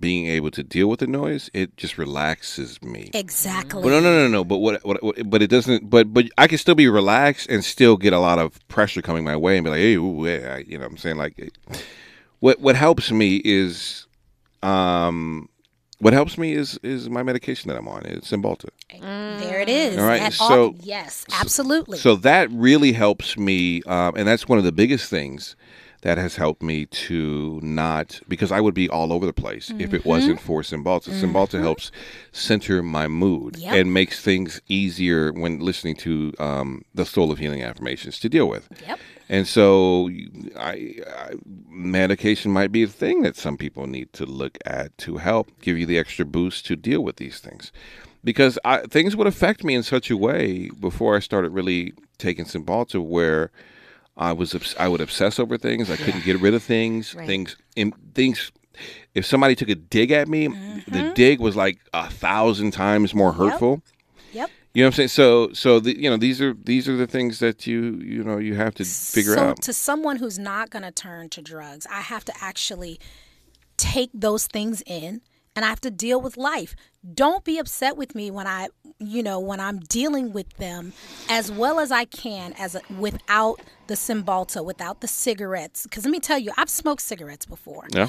being 0.00 0.26
able 0.26 0.50
to 0.52 0.62
deal 0.64 0.88
with 0.88 1.00
the 1.00 1.06
noise. 1.06 1.50
It 1.52 1.76
just 1.76 1.98
relaxes 1.98 2.82
me. 2.82 3.10
Exactly. 3.12 3.82
But 3.82 3.90
no, 3.90 4.00
no, 4.00 4.12
no, 4.22 4.28
no. 4.28 4.44
But 4.44 4.58
what, 4.58 4.84
what, 4.84 5.02
what? 5.02 5.30
But 5.30 5.42
it 5.42 5.48
doesn't. 5.48 5.90
But 5.90 6.12
but 6.12 6.26
I 6.38 6.46
can 6.46 6.58
still 6.58 6.74
be 6.74 6.88
relaxed 6.88 7.48
and 7.50 7.64
still 7.64 7.96
get 7.96 8.12
a 8.12 8.18
lot 8.18 8.38
of 8.38 8.66
pressure 8.68 9.02
coming 9.02 9.24
my 9.24 9.36
way 9.36 9.56
and 9.56 9.64
be 9.64 9.70
like, 9.70 9.80
hey, 9.80 9.94
ooh, 9.94 10.26
yeah, 10.26 10.58
you 10.58 10.78
know, 10.78 10.84
what 10.84 10.92
I'm 10.92 10.96
saying 10.96 11.16
like, 11.16 11.52
what 12.40 12.60
what 12.60 12.76
helps 12.76 13.10
me 13.12 13.40
is, 13.44 14.06
um, 14.62 15.48
what 15.98 16.12
helps 16.14 16.38
me 16.38 16.54
is 16.54 16.78
is 16.82 17.10
my 17.10 17.22
medication 17.22 17.68
that 17.68 17.76
I'm 17.76 17.88
on. 17.88 18.06
It's 18.06 18.30
Cymbalta. 18.30 18.70
There 19.00 19.60
it 19.60 19.68
is. 19.68 19.98
All 19.98 20.06
right, 20.06 20.22
At 20.22 20.32
so- 20.32 20.74
yes, 20.80 21.26
absolutely. 21.38 21.98
So 21.98 22.16
that 22.16 22.50
really 22.50 22.92
helps 22.92 23.36
me, 23.36 23.82
um, 23.82 24.14
and 24.16 24.26
that's 24.26 24.48
one 24.48 24.58
of 24.58 24.64
the 24.64 24.72
biggest 24.72 25.10
things 25.10 25.56
that 26.02 26.16
has 26.18 26.36
helped 26.36 26.62
me 26.62 26.86
to 26.86 27.60
not 27.62 28.20
because 28.26 28.50
I 28.50 28.60
would 28.60 28.74
be 28.74 28.88
all 28.88 29.12
over 29.12 29.26
the 29.26 29.32
place 29.32 29.70
if 29.78 29.92
it 29.92 30.04
wasn't 30.04 30.40
for 30.40 30.62
Cymbalta. 30.62 31.10
Cymbalta 31.10 31.60
helps 31.60 31.90
center 32.32 32.82
my 32.82 33.06
mood 33.06 33.56
Yep. 33.58 33.74
and 33.74 33.92
makes 33.94 34.22
things 34.22 34.60
easier 34.68 35.32
when 35.32 35.58
listening 35.58 35.96
to 35.96 36.32
um, 36.38 36.82
the 36.94 37.04
Soul 37.04 37.30
of 37.30 37.38
Healing 37.38 37.62
affirmations 37.62 38.18
to 38.20 38.28
deal 38.28 38.48
with. 38.48 38.68
Yep. 38.86 38.98
And 39.28 39.46
so, 39.46 40.08
I, 40.56 40.96
I 41.06 41.34
medication 41.68 42.50
might 42.50 42.72
be 42.72 42.82
a 42.82 42.88
thing 42.88 43.22
that 43.22 43.36
some 43.36 43.56
people 43.56 43.86
need 43.86 44.12
to 44.14 44.26
look 44.26 44.58
at 44.64 44.96
to 44.98 45.18
help 45.18 45.50
give 45.60 45.78
you 45.78 45.86
the 45.86 45.98
extra 45.98 46.24
boost 46.24 46.66
to 46.66 46.76
deal 46.76 47.02
with 47.04 47.16
these 47.16 47.38
things, 47.38 47.70
because 48.24 48.58
I, 48.64 48.80
things 48.82 49.14
would 49.16 49.26
affect 49.28 49.62
me 49.64 49.74
in 49.74 49.82
such 49.82 50.10
a 50.10 50.16
way 50.16 50.70
before 50.80 51.14
I 51.16 51.20
started 51.20 51.50
really 51.50 51.92
taking 52.18 52.44
Cymbalta 52.44 53.00
where 53.04 53.50
I 54.20 54.32
was 54.32 54.74
I 54.78 54.86
would 54.86 55.00
obsess 55.00 55.38
over 55.40 55.56
things. 55.56 55.90
I 55.90 55.96
couldn't 55.96 56.24
get 56.24 56.38
rid 56.40 56.54
of 56.54 56.62
things. 56.62 57.14
Right. 57.14 57.26
Things 57.26 57.56
in 57.74 57.92
things. 58.14 58.52
If 59.14 59.26
somebody 59.26 59.56
took 59.56 59.70
a 59.70 59.74
dig 59.74 60.10
at 60.10 60.28
me, 60.28 60.46
the 60.46 60.54
mm-hmm. 60.54 61.14
dig 61.14 61.40
was 61.40 61.56
like 61.56 61.78
a 61.92 62.08
thousand 62.08 62.72
times 62.72 63.14
more 63.14 63.32
hurtful. 63.32 63.82
Yep. 64.32 64.50
You 64.72 64.82
know 64.82 64.86
what 64.86 64.92
I'm 64.92 64.96
saying? 64.96 65.08
So, 65.08 65.52
so 65.52 65.80
the, 65.80 65.98
you 65.98 66.08
know 66.08 66.16
these 66.16 66.40
are 66.40 66.54
these 66.54 66.88
are 66.88 66.96
the 66.96 67.06
things 67.06 67.40
that 67.40 67.66
you 67.66 67.94
you 67.94 68.22
know 68.22 68.38
you 68.38 68.54
have 68.54 68.74
to 68.76 68.84
figure 68.84 69.34
so 69.34 69.40
out. 69.48 69.62
to 69.62 69.72
someone 69.72 70.16
who's 70.16 70.38
not 70.38 70.70
going 70.70 70.84
to 70.84 70.92
turn 70.92 71.28
to 71.30 71.42
drugs, 71.42 71.86
I 71.90 72.02
have 72.02 72.24
to 72.26 72.32
actually 72.40 73.00
take 73.76 74.10
those 74.12 74.46
things 74.46 74.82
in 74.86 75.22
and 75.56 75.64
I 75.64 75.68
have 75.68 75.80
to 75.80 75.90
deal 75.90 76.20
with 76.20 76.36
life. 76.36 76.76
Don't 77.14 77.44
be 77.44 77.58
upset 77.58 77.96
with 77.96 78.14
me 78.14 78.30
when 78.30 78.46
I, 78.46 78.68
you 78.98 79.22
know, 79.22 79.40
when 79.40 79.58
I'm 79.58 79.80
dealing 79.80 80.32
with 80.32 80.50
them 80.58 80.92
as 81.28 81.50
well 81.50 81.80
as 81.80 81.90
I 81.90 82.04
can 82.04 82.52
as 82.58 82.74
a, 82.74 82.82
without 82.98 83.60
the 83.92 83.94
Cymbalta, 84.06 84.64
without 84.72 84.96
the 85.04 85.08
cigarettes. 85.08 85.86
Cuz 85.90 86.04
let 86.06 86.10
me 86.10 86.20
tell 86.20 86.38
you, 86.38 86.50
I've 86.56 86.70
smoked 86.70 87.02
cigarettes 87.02 87.46
before. 87.56 87.86
Yeah. 88.00 88.08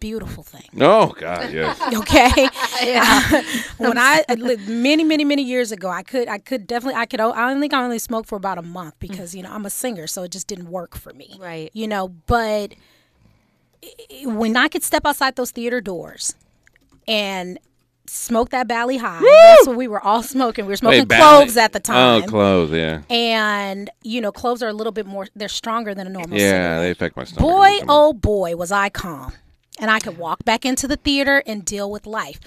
Beautiful 0.00 0.42
thing. 0.42 0.68
Oh 0.80 1.14
God, 1.26 1.50
yes. 1.60 1.80
okay 2.00 2.30
when 3.84 3.96
i 3.96 4.22
uh, 4.28 4.34
li- 4.48 4.60
many 4.88 5.02
many 5.12 5.24
many 5.32 5.42
years 5.54 5.72
ago 5.76 5.88
i 6.00 6.02
could 6.02 6.28
i 6.28 6.38
could 6.48 6.66
definitely 6.72 6.98
i 7.04 7.06
could 7.06 7.20
o- 7.26 7.32
i 7.32 7.42
don't 7.48 7.60
think 7.62 7.72
i 7.72 7.82
only 7.82 7.98
smoked 7.98 8.28
for 8.28 8.36
about 8.44 8.58
a 8.58 8.66
month 8.80 8.94
because 9.06 9.34
you 9.34 9.42
know 9.44 9.50
i'm 9.56 9.64
a 9.64 9.70
singer 9.70 10.06
so 10.14 10.18
it 10.26 10.30
just 10.36 10.46
didn't 10.52 10.68
work 10.80 10.92
for 11.04 11.12
me 11.14 11.28
Right. 11.50 11.70
you 11.80 11.86
know 11.88 12.04
but 12.36 12.74
when 14.24 14.56
i 14.64 14.68
could 14.68 14.82
step 14.82 15.06
outside 15.06 15.36
those 15.36 15.50
theater 15.52 15.80
doors 15.80 16.34
and 17.08 17.58
smoke 18.06 18.50
that 18.50 18.68
Bali 18.68 18.96
Hai. 18.96 19.20
That's 19.20 19.66
what 19.66 19.76
we 19.76 19.88
were 19.88 20.00
all 20.00 20.22
smoking. 20.22 20.66
We 20.66 20.70
were 20.70 20.76
smoking 20.76 21.00
Wait, 21.00 21.08
Bally- 21.08 21.44
cloves 21.44 21.56
at 21.56 21.72
the 21.72 21.78
oh, 21.80 21.82
time. 21.82 22.22
Oh, 22.24 22.26
cloves, 22.26 22.72
yeah. 22.72 23.02
and 23.10 23.90
you 24.02 24.20
know, 24.20 24.32
cloves 24.32 24.62
are 24.62 24.68
a 24.68 24.72
little 24.72 24.92
bit 24.92 25.06
more. 25.06 25.26
They're 25.34 25.48
stronger 25.48 25.94
than 25.94 26.06
a 26.06 26.10
normal. 26.10 26.38
Yeah, 26.38 26.50
cigarette. 26.50 26.80
they 26.80 26.90
affect 26.90 27.16
my 27.16 27.24
stomach. 27.24 27.50
Boy, 27.50 27.78
oh 27.88 28.12
boy, 28.12 28.56
was 28.56 28.72
I 28.72 28.88
calm. 28.88 29.32
And 29.80 29.90
I 29.90 29.98
could 29.98 30.18
walk 30.18 30.44
back 30.44 30.64
into 30.64 30.86
the 30.86 30.96
theater 30.96 31.42
and 31.46 31.64
deal 31.64 31.90
with 31.90 32.06
life. 32.06 32.38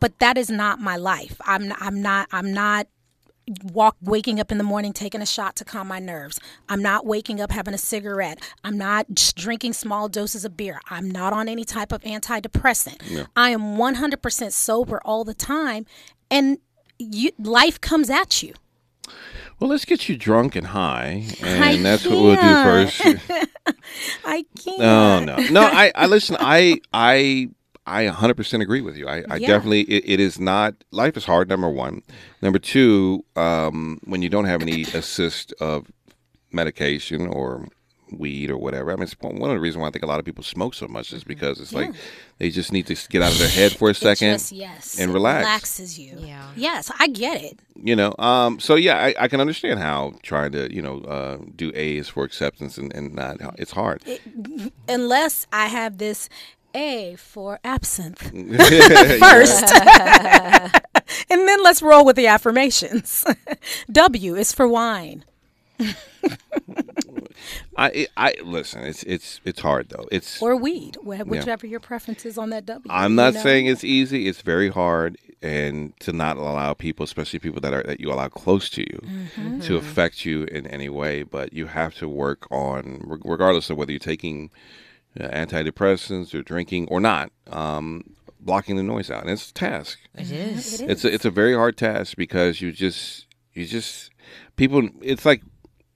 But 0.00 0.18
that 0.18 0.38
is 0.38 0.48
not 0.48 0.80
my 0.80 0.96
life. 0.96 1.36
I'm 1.44 1.72
I'm 1.78 2.00
not 2.00 2.28
I'm 2.32 2.54
not 2.54 2.86
walk 3.72 3.96
waking 4.00 4.40
up 4.40 4.52
in 4.52 4.58
the 4.58 4.64
morning 4.64 4.92
taking 4.92 5.22
a 5.22 5.26
shot 5.26 5.56
to 5.56 5.64
calm 5.64 5.88
my 5.88 5.98
nerves. 5.98 6.40
I'm 6.68 6.82
not 6.82 7.06
waking 7.06 7.40
up 7.40 7.50
having 7.50 7.74
a 7.74 7.78
cigarette. 7.78 8.38
I'm 8.64 8.78
not 8.78 9.06
drinking 9.34 9.72
small 9.72 10.08
doses 10.08 10.44
of 10.44 10.56
beer. 10.56 10.80
I'm 10.88 11.10
not 11.10 11.32
on 11.32 11.48
any 11.48 11.64
type 11.64 11.92
of 11.92 12.02
antidepressant. 12.02 13.26
I 13.36 13.50
am 13.50 13.76
100% 13.76 14.52
sober 14.52 15.00
all 15.04 15.24
the 15.24 15.34
time 15.34 15.86
and 16.30 16.58
you, 16.98 17.32
life 17.38 17.80
comes 17.80 18.10
at 18.10 18.42
you. 18.42 18.54
Well, 19.58 19.68
let's 19.68 19.84
get 19.84 20.08
you 20.08 20.16
drunk 20.16 20.56
and 20.56 20.68
high, 20.68 21.26
and 21.42 21.64
I 21.64 21.76
that's 21.76 22.06
what 22.06 22.16
we'll 22.16 22.34
do 22.34 22.40
first. 22.40 23.02
I 24.24 24.46
can't. 24.58 24.78
No, 24.78 25.22
no, 25.22 25.36
no. 25.50 25.60
I, 25.60 25.92
I 25.94 26.06
listen. 26.06 26.36
I, 26.40 26.80
I, 26.94 27.50
I 27.90 28.06
100% 28.06 28.62
agree 28.62 28.80
with 28.80 28.96
you. 28.96 29.08
I, 29.08 29.24
I 29.28 29.36
Yeah. 29.36 29.48
definitely. 29.48 29.82
It, 29.82 30.04
it 30.06 30.20
is 30.20 30.38
not. 30.38 30.74
Life 30.90 31.16
is 31.16 31.24
hard. 31.24 31.48
Number 31.48 31.68
one. 31.68 32.02
Number 32.42 32.58
two. 32.58 33.24
Um, 33.36 34.00
when 34.04 34.22
you 34.22 34.28
don't 34.28 34.46
have 34.46 34.62
any 34.62 34.82
assist 34.82 35.52
of 35.60 35.86
medication 36.52 37.26
or 37.26 37.66
weed 38.12 38.50
or 38.50 38.56
whatever. 38.56 38.90
I 38.90 38.96
mean, 38.96 39.04
it's 39.04 39.14
one 39.20 39.36
of 39.50 39.54
the 39.54 39.60
reasons 39.60 39.80
why 39.82 39.86
I 39.86 39.90
think 39.92 40.02
a 40.02 40.06
lot 40.08 40.18
of 40.18 40.24
people 40.24 40.42
smoke 40.42 40.74
so 40.74 40.88
much 40.88 41.12
is 41.12 41.22
because 41.22 41.60
it's 41.60 41.72
like 41.72 41.92
they 42.38 42.50
just 42.50 42.72
need 42.72 42.86
to 42.88 42.96
get 43.08 43.22
out 43.22 43.30
of 43.30 43.38
their 43.38 43.48
head 43.48 43.70
for 43.70 43.88
a 43.88 43.94
second. 43.94 44.32
just, 44.32 44.50
yes, 44.50 44.98
and 44.98 45.12
it 45.12 45.14
relax. 45.14 45.44
relaxes 45.46 45.96
you. 45.96 46.18
Yeah. 46.20 46.50
Yes, 46.56 46.90
I 46.98 47.06
get 47.06 47.40
it. 47.40 47.60
you 47.76 47.94
know 47.94 48.12
um 48.18 48.58
so 48.58 48.74
yeah 48.74 48.96
I, 48.98 49.14
I 49.20 49.28
can 49.28 49.40
understand 49.40 49.78
how 49.78 50.14
trying 50.24 50.50
to 50.52 50.74
you 50.74 50.82
know 50.82 50.96
uh 51.02 51.38
do 51.54 51.70
a 51.74 51.96
is 51.98 52.08
for 52.08 52.24
acceptance 52.24 52.76
and, 52.78 52.92
and 52.94 53.14
not 53.14 53.36
it's 53.58 53.70
hard 53.70 54.02
unless 54.88 55.46
I 55.52 55.68
have 55.68 55.98
this 55.98 56.28
A 56.74 57.16
for 57.16 57.58
absinthe 57.64 58.20
first. 59.18 59.72
and 61.30 61.48
then 61.48 61.62
let's 61.64 61.82
roll 61.82 62.04
with 62.04 62.16
the 62.16 62.26
affirmations. 62.28 63.24
W 63.92 64.36
is 64.36 64.52
for 64.52 64.68
wine. 64.68 65.24
i 67.78 68.06
i 68.16 68.34
listen 68.44 68.82
it's 68.82 69.02
it's 69.04 69.40
it's 69.44 69.60
hard 69.60 69.88
though 69.88 70.06
it's 70.12 70.42
Or 70.42 70.54
weed, 70.56 70.96
wh- 71.02 71.26
whichever 71.26 71.66
your 71.66 71.80
preference 71.80 72.26
is 72.26 72.36
on 72.36 72.50
that 72.50 72.66
W. 72.66 72.86
i'm 72.90 73.12
you 73.12 73.16
not 73.16 73.34
know? 73.34 73.40
saying 73.40 73.66
it's 73.66 73.82
easy 73.82 74.28
it's 74.28 74.42
very 74.42 74.68
hard 74.68 75.16
and 75.40 75.98
to 76.00 76.12
not 76.12 76.36
allow 76.36 76.74
people 76.74 77.04
especially 77.04 77.38
people 77.38 77.60
that 77.62 77.72
are 77.72 77.82
that 77.84 77.98
you 77.98 78.12
allow 78.12 78.28
close 78.28 78.68
to 78.70 78.82
you 78.82 79.00
Mm-hmm. 79.02 79.60
to 79.60 79.76
affect 79.76 80.26
you 80.26 80.44
in 80.44 80.66
any 80.66 80.88
way 80.90 81.22
but 81.22 81.52
you 81.54 81.66
have 81.68 81.94
to 81.96 82.08
work 82.08 82.46
on 82.50 83.00
regardless 83.24 83.70
of 83.70 83.78
whether 83.78 83.90
you're 83.92 83.98
taking 83.98 84.50
antidepressants 85.18 86.34
or 86.34 86.42
drinking 86.42 86.86
or 86.88 87.00
not 87.00 87.32
um 87.50 88.04
blocking 88.38 88.76
the 88.76 88.82
noise 88.82 89.10
out 89.10 89.22
and 89.22 89.30
it's 89.30 89.50
a 89.50 89.54
task 89.54 89.98
It 90.14 90.30
is. 90.30 90.80
It's 90.80 91.04
a, 91.04 91.12
it's 91.12 91.24
a 91.24 91.30
very 91.30 91.54
hard 91.54 91.76
task 91.76 92.16
because 92.16 92.60
you 92.60 92.72
just 92.72 93.26
you 93.52 93.66
just 93.66 94.10
people. 94.56 94.88
It's 95.02 95.26
like 95.26 95.42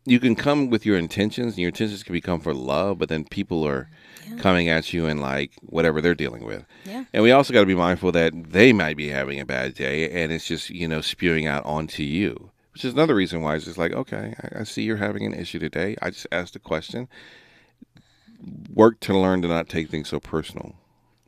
you 0.05 0.21
can 0.21 0.35
come 0.35 0.69
with 0.71 0.85
your 0.85 0.99
intentions, 0.99 1.55
and 1.55 1.59
your 1.59 1.69
intentions 1.69 2.03
can 2.03 2.13
become 2.13 2.41
for 2.41 2.53
love, 2.53 2.99
but 2.99 3.09
then 3.09 3.25
people 3.25 3.67
are 3.67 3.89
coming 4.39 4.69
at 4.69 4.93
you 4.93 5.07
and 5.07 5.21
like 5.21 5.53
whatever 5.63 6.01
they're 6.01 6.15
dealing 6.15 6.45
with. 6.45 6.65
Yeah. 6.85 7.05
And 7.13 7.23
we 7.23 7.31
also 7.31 7.53
got 7.53 7.61
to 7.61 7.67
be 7.67 7.75
mindful 7.75 8.13
that 8.13 8.33
they 8.51 8.73
might 8.73 8.97
be 8.97 9.09
having 9.09 9.39
a 9.41 9.47
bad 9.47 9.75
day, 9.75 10.11
and 10.11 10.33
it's 10.33 10.47
just 10.47 10.71
you 10.71 10.89
know 10.89 11.01
spewing 11.01 11.47
out 11.47 11.65
onto 11.65 12.03
you, 12.03 12.51
which 12.73 12.85
is 12.85 12.93
another 12.93 13.15
reason 13.15 13.41
why 13.43 13.55
it's 13.55 13.65
just 13.67 13.79
like 13.79 13.93
okay, 13.93 14.35
I, 14.43 14.61
I 14.61 14.65
see 14.65 14.83
you're 14.83 14.97
having 14.97 15.25
an 15.25 15.35
issue 15.35 15.59
today. 15.59 15.97
I 16.03 16.11
just 16.11 16.27
asked 16.33 16.57
a 16.57 16.61
question. 16.61 17.09
Work 18.73 19.01
to 19.01 19.19
learn 19.19 19.43
to 19.43 19.49
not 19.49 19.69
take 19.69 19.91
things 19.91 20.09
so 20.09 20.21
personal. 20.21 20.75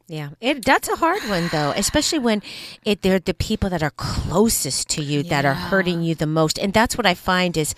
Yeah, 0.09 0.31
it 0.41 0.65
that's 0.65 0.89
a 0.89 0.95
hard 0.95 1.21
one 1.25 1.49
though, 1.51 1.73
especially 1.75 2.21
when 2.21 2.41
it 2.85 3.03
they're 3.03 3.19
the 3.19 3.35
people 3.35 3.69
that 3.71 3.83
are 3.83 3.91
closest 3.91 4.89
to 4.91 5.03
you 5.03 5.25
that 5.25 5.45
are 5.45 5.55
hurting 5.55 6.01
you 6.05 6.15
the 6.15 6.29
most, 6.29 6.61
and 6.61 6.73
that's 6.73 6.97
what 6.97 7.07
I 7.07 7.15
find 7.15 7.57
is, 7.57 7.75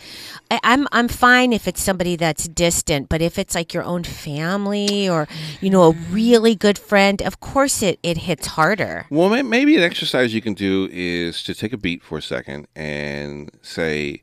I, 0.50 0.60
I'm 0.62 0.86
I'm 0.92 1.08
fine 1.08 1.54
if 1.54 1.66
it's 1.66 1.82
somebody 1.82 2.16
that's 2.16 2.46
distant, 2.46 3.08
but 3.08 3.22
if 3.22 3.38
it's 3.38 3.54
like 3.54 3.72
your 3.72 3.82
own 3.82 4.04
family 4.04 5.08
or 5.08 5.26
you 5.62 5.70
know 5.70 5.84
a 5.84 5.94
mm-hmm. 5.94 6.14
really 6.14 6.54
good 6.54 6.78
friend, 6.78 7.22
of 7.22 7.40
course 7.40 7.82
it 7.82 7.98
it 8.02 8.18
hits 8.18 8.48
harder. 8.48 9.06
Well, 9.08 9.30
may- 9.30 9.40
maybe 9.40 9.78
an 9.78 9.82
exercise 9.82 10.34
you 10.34 10.42
can 10.42 10.52
do 10.52 10.86
is 10.92 11.42
to 11.44 11.54
take 11.54 11.72
a 11.72 11.78
beat 11.78 12.02
for 12.02 12.18
a 12.18 12.22
second 12.22 12.68
and 12.76 13.50
say, 13.62 14.22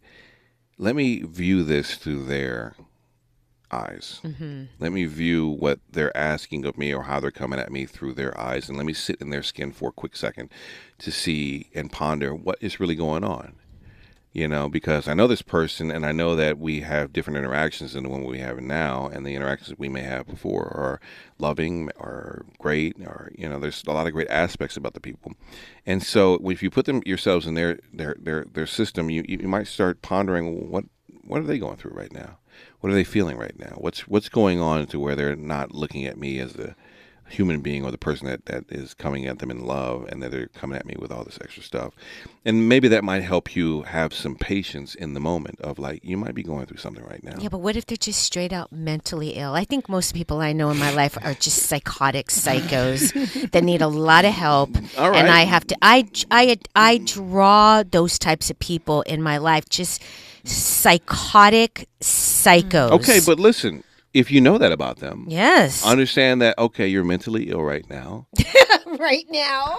let 0.77 0.95
me 0.95 1.24
view 1.24 1.63
this 1.63 1.95
through 1.95 2.25
their 2.25 2.75
eyes. 3.75 4.22
Mm-hmm. 4.24 4.63
Let 4.79 4.91
me 4.91 5.05
view 5.05 5.48
what 5.48 5.79
they're 5.91 6.15
asking 6.15 6.65
of 6.65 6.77
me 6.77 6.94
or 6.94 7.03
how 7.03 7.20
they're 7.20 7.32
coming 7.32 7.60
at 7.60 7.72
me 7.72 7.86
through 7.86 8.13
their 8.13 8.39
eyes. 8.39 8.70
And 8.70 8.77
let 8.77 8.86
me 8.86 8.94
sit 8.94 9.22
in 9.22 9.29
their 9.29 9.44
skin 9.44 9.72
for 9.72 9.89
a 9.89 9.94
quick 9.94 10.15
second 10.15 10.50
to 11.00 11.12
see 11.12 11.70
and 11.75 11.91
ponder 11.91 12.34
what 12.34 12.58
is 12.62 12.79
really 12.79 12.96
going 12.96 13.24
on. 13.24 13.55
You 14.32 14.50
know, 14.50 14.67
because 14.67 15.08
I 15.08 15.13
know 15.13 15.27
this 15.27 15.41
person 15.41 15.89
and 15.89 16.05
I 16.05 16.12
know 16.12 16.36
that 16.36 16.60
we 16.60 16.82
have 16.82 17.13
different 17.13 17.38
interactions 17.38 17.94
than 17.94 18.03
the 18.03 18.10
one 18.10 18.25
we 18.25 18.39
have 18.39 18.60
now, 18.60 19.08
and 19.08 19.25
the 19.25 19.34
interactions 19.34 19.79
we 19.79 19.88
may 19.88 20.01
have 20.01 20.27
before 20.27 20.63
are 20.63 21.00
loving 21.39 21.89
or 21.96 22.46
great, 22.60 22.98
or, 23.00 23.32
you 23.38 23.48
know, 23.48 23.60
there's 23.60 23.82
a 23.88 23.91
lot 23.94 24.08
of 24.08 24.12
great 24.12 24.29
aspects 24.29 24.75
about 24.75 24.94
the 24.94 25.00
people. 25.00 25.32
And 25.86 26.03
so 26.03 26.38
if 26.50 26.62
you 26.62 26.70
put 26.70 26.84
them 26.86 27.01
yourselves 27.05 27.48
in 27.48 27.53
their 27.53 27.79
their 27.94 28.17
their, 28.20 28.46
their 28.51 28.67
system, 28.67 29.10
you, 29.10 29.24
you 29.25 29.48
might 29.48 29.67
start 29.67 30.01
pondering 30.01 30.70
what 30.70 30.84
what 31.24 31.39
are 31.39 31.46
they 31.46 31.58
going 31.58 31.77
through 31.77 31.96
right 31.96 32.12
now? 32.12 32.38
What 32.79 32.91
are 32.91 32.96
they 32.96 33.03
feeling 33.03 33.38
right 33.38 33.58
now? 33.58 33.75
What's 33.77 34.08
what's 34.08 34.29
going 34.29 34.60
on 34.60 34.88
to 34.88 35.00
where 35.00 35.15
they're 35.15 35.36
not 35.36 35.74
looking 35.74 36.05
at 36.05 36.17
me 36.17 36.39
as 36.39 36.53
the 36.53 36.75
human 37.27 37.60
being 37.62 37.84
or 37.84 37.91
the 37.91 37.98
person 37.98 38.27
that, 38.27 38.46
that 38.46 38.65
is 38.70 38.94
coming 38.94 39.25
at 39.25 39.39
them 39.39 39.50
in 39.50 39.65
love 39.65 40.05
and 40.10 40.22
that 40.22 40.32
they're 40.32 40.48
coming 40.48 40.77
at 40.77 40.86
me 40.86 40.96
with 40.98 41.12
all 41.12 41.24
this 41.24 41.39
extra 41.41 41.63
stuff. 41.63 41.94
And 42.44 42.70
maybe 42.70 42.88
that 42.89 43.03
might 43.03 43.24
help 43.24 43.55
you 43.55 43.82
have 43.84 44.13
some 44.13 44.36
patience 44.36 44.94
in 44.94 45.13
the 45.13 45.20
moment 45.20 45.60
of 45.62 45.79
like 45.79 46.03
you 46.03 46.17
might 46.17 46.36
be 46.36 46.44
going 46.44 46.65
through 46.67 46.77
something 46.77 47.03
right 47.03 47.24
now. 47.24 47.36
Yeah, 47.39 47.50
but 47.50 47.60
what 47.60 47.75
if 47.75 47.86
they're 47.88 47.98
just 47.98 48.22
straight 48.24 48.53
out 48.53 48.72
mentally 48.72 49.32
ill? 49.32 49.53
I 49.53 49.65
think 49.65 49.89
most 49.89 50.13
people 50.13 50.39
I 50.39 50.53
know 50.53 50.70
in 50.70 50.77
my 50.77 50.91
life 50.94 51.17
are 51.24 51.34
just 51.34 51.63
psychotic 51.63 52.27
psychos 52.27 53.12
that 53.51 53.63
need 53.63 53.82
a 53.82 53.88
lot 53.88 54.25
of 54.25 54.34
help. 54.34 54.75
All 54.98 55.10
right. 55.10 55.17
And 55.17 55.29
I 55.29 55.41
have 55.41 55.65
to 55.67 55.77
I 55.82 56.08
I 56.29 56.58
I 56.75 57.00
draw 57.00 57.84
those 57.84 58.20
types 58.20 58.50
of 58.51 58.60
people 58.60 59.01
in 59.03 59.22
my 59.22 59.38
life 59.38 59.67
just 59.67 60.03
psychotic 60.44 61.89
psychos. 62.45 62.91
Okay, 62.91 63.19
but 63.25 63.39
listen, 63.39 63.83
if 64.13 64.31
you 64.31 64.39
know 64.39 64.57
that 64.57 64.71
about 64.71 64.97
them, 64.97 65.25
yes. 65.27 65.85
understand 65.85 66.41
that 66.41 66.57
okay, 66.57 66.87
you're 66.87 67.03
mentally 67.03 67.49
ill 67.49 67.63
right 67.63 67.89
now. 67.89 68.27
right 68.99 69.25
now. 69.29 69.77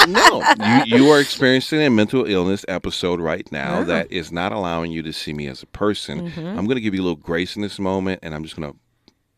no, 0.08 0.42
you, 0.86 0.98
you 0.98 1.10
are 1.10 1.20
experiencing 1.20 1.82
a 1.82 1.90
mental 1.90 2.24
illness 2.24 2.64
episode 2.66 3.20
right 3.20 3.50
now 3.52 3.84
that 3.84 4.10
is 4.10 4.32
not 4.32 4.52
allowing 4.52 4.90
you 4.90 5.02
to 5.02 5.12
see 5.12 5.34
me 5.34 5.46
as 5.48 5.62
a 5.62 5.66
person. 5.66 6.30
Mm-hmm. 6.30 6.46
I'm 6.58 6.64
going 6.66 6.76
to 6.76 6.80
give 6.80 6.94
you 6.94 7.02
a 7.02 7.04
little 7.04 7.16
grace 7.16 7.56
in 7.56 7.62
this 7.62 7.78
moment, 7.78 8.20
and 8.22 8.34
I'm 8.34 8.42
just 8.42 8.56
going 8.56 8.72
to 8.72 8.78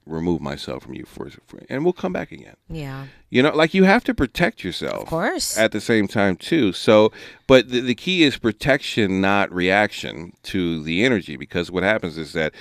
remove 0.07 0.41
myself 0.41 0.83
from 0.83 0.95
you 0.95 1.05
for, 1.05 1.31
for, 1.47 1.61
and 1.69 1.85
we'll 1.85 1.93
come 1.93 2.13
back 2.13 2.31
again. 2.33 2.57
Yeah. 2.69 3.07
You 3.31 3.43
know, 3.43 3.55
like 3.55 3.75
you 3.75 3.85
have 3.85 4.05
to 4.05 4.15
protect 4.15 4.63
yourself, 4.65 5.03
Of 5.03 5.09
course. 5.09 5.57
at 5.59 5.73
the 5.73 5.81
same 5.81 6.07
time 6.09 6.37
too. 6.37 6.73
So, 6.73 7.13
but 7.47 7.71
the, 7.71 7.81
the 7.81 7.95
key 7.95 8.23
is 8.23 8.37
protection, 8.37 9.21
not 9.21 9.53
reaction 9.53 10.33
to 10.45 10.83
the 10.83 11.05
energy, 11.05 11.37
because 11.37 11.71
what 11.71 11.83
happens 11.83 12.19
is 12.19 12.33
that 12.35 12.55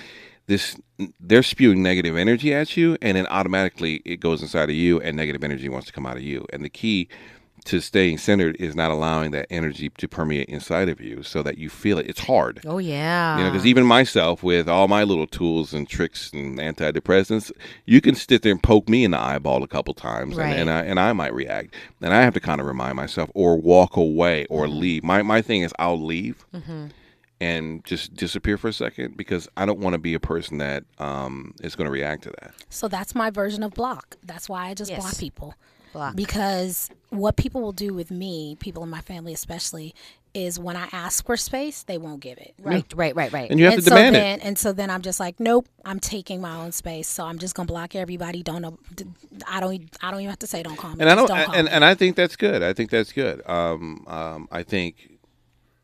this 0.47 0.77
they're 1.19 1.43
spewing 1.43 1.81
negative 1.81 2.17
energy 2.17 2.53
at 2.53 2.75
you, 2.77 2.97
and 3.01 3.17
then 3.17 3.27
automatically 3.27 4.01
it 4.05 4.17
goes 4.19 4.41
inside 4.41 4.69
of 4.69 4.75
you, 4.75 4.99
and 4.99 5.15
negative 5.15 5.43
energy 5.43 5.69
wants 5.69 5.87
to 5.87 5.93
come 5.93 6.05
out 6.05 6.17
of 6.17 6.23
you. 6.23 6.45
And 6.51 6.63
the 6.63 6.69
key 6.69 7.07
to 7.65 7.79
staying 7.79 8.17
centered 8.17 8.55
is 8.59 8.75
not 8.75 8.91
allowing 8.91 9.31
that 9.31 9.47
energy 9.49 9.89
to 9.97 10.07
permeate 10.07 10.49
inside 10.49 10.89
of 10.89 10.99
you, 10.99 11.23
so 11.23 11.41
that 11.43 11.57
you 11.57 11.69
feel 11.69 11.97
it. 11.97 12.07
It's 12.07 12.21
hard. 12.21 12.61
Oh 12.65 12.77
yeah. 12.77 13.37
You 13.37 13.43
know, 13.43 13.51
because 13.51 13.65
even 13.65 13.85
myself, 13.85 14.43
with 14.43 14.67
all 14.69 14.87
my 14.87 15.03
little 15.03 15.27
tools 15.27 15.73
and 15.73 15.87
tricks 15.87 16.31
and 16.33 16.57
antidepressants, 16.59 17.51
you 17.85 18.01
can 18.01 18.15
sit 18.15 18.41
there 18.41 18.51
and 18.51 18.61
poke 18.61 18.89
me 18.89 19.03
in 19.03 19.11
the 19.11 19.19
eyeball 19.19 19.63
a 19.63 19.67
couple 19.67 19.93
times, 19.93 20.35
Right. 20.35 20.51
and, 20.57 20.61
and 20.61 20.69
I 20.69 20.81
and 20.83 20.99
I 20.99 21.13
might 21.13 21.33
react, 21.33 21.73
and 22.01 22.13
I 22.13 22.21
have 22.21 22.33
to 22.33 22.39
kind 22.39 22.59
of 22.61 22.67
remind 22.67 22.95
myself 22.95 23.29
or 23.33 23.57
walk 23.57 23.95
away 23.97 24.45
or 24.49 24.65
Mm-hmm. 24.65 24.79
leave. 24.79 25.03
My 25.03 25.21
my 25.21 25.41
thing 25.41 25.61
is 25.61 25.73
I'll 25.79 25.99
leave 26.01 26.45
and 27.41 27.83
just 27.83 28.13
disappear 28.15 28.57
for 28.57 28.69
a 28.69 28.73
second 28.73 29.17
because 29.17 29.49
I 29.57 29.65
don't 29.65 29.79
want 29.79 29.93
to 29.95 29.97
be 29.97 30.13
a 30.13 30.19
person 30.19 30.59
that 30.59 30.85
um, 30.99 31.53
is 31.61 31.75
going 31.75 31.85
to 31.85 31.91
react 31.91 32.23
to 32.23 32.29
that. 32.41 32.53
So 32.69 32.87
that's 32.87 33.13
my 33.15 33.29
version 33.29 33.63
of 33.63 33.73
block. 33.73 34.15
That's 34.23 34.47
why 34.47 34.67
I 34.67 34.73
just 34.73 34.91
Yes. 34.91 35.01
block 35.01 35.17
people. 35.17 35.55
Block. 35.93 36.15
Because 36.15 36.89
what 37.09 37.35
people 37.37 37.61
will 37.61 37.71
do 37.71 37.93
with 37.93 38.11
me, 38.11 38.57
people 38.59 38.83
in 38.83 38.89
my 38.89 39.01
family 39.01 39.33
especially, 39.33 39.93
is 40.33 40.59
when 40.59 40.75
I 40.75 40.87
ask 40.91 41.23
for 41.25 41.37
space, 41.37 41.83
they 41.83 41.99
won't 41.99 42.19
give 42.19 42.39
it. 42.39 42.55
right, 42.59 42.83
right, 42.95 43.15
right, 43.15 43.31
right. 43.31 43.51
And 43.51 43.59
you 43.59 43.65
have 43.65 43.75
and 43.75 43.83
to 43.83 43.89
so 43.89 43.95
demand 43.95 44.15
then, 44.15 44.39
it. 44.39 44.45
And 44.45 44.57
so 44.57 44.73
then 44.73 44.89
I'm 44.89 45.03
just 45.03 45.19
like, 45.19 45.39
nope, 45.39 45.67
I'm 45.85 45.99
taking 45.99 46.41
my 46.41 46.55
own 46.55 46.71
space. 46.71 47.07
So 47.07 47.23
I'm 47.25 47.37
just 47.37 47.53
gonna 47.53 47.67
block 47.67 47.95
everybody. 47.95 48.41
Don't 48.41 48.63
know. 48.63 48.79
I 49.47 49.59
don't. 49.59 49.83
I 50.01 50.09
don't 50.09 50.21
even 50.21 50.29
have 50.31 50.39
to 50.39 50.47
say 50.47 50.63
don't 50.63 50.75
call 50.75 50.91
me. 50.95 50.97
And 51.01 51.09
I 51.09 51.15
Just 51.15 51.27
don't, 51.27 51.45
call 51.45 51.55
and, 51.55 51.65
me. 51.65 51.71
and 51.71 51.85
I 51.85 51.93
think 51.93 52.15
that's 52.15 52.35
good. 52.35 52.63
I 52.63 52.73
think 52.73 52.89
that's 52.89 53.11
good. 53.11 53.47
Um, 53.47 54.03
um, 54.07 54.47
I 54.51 54.63
think 54.63 55.11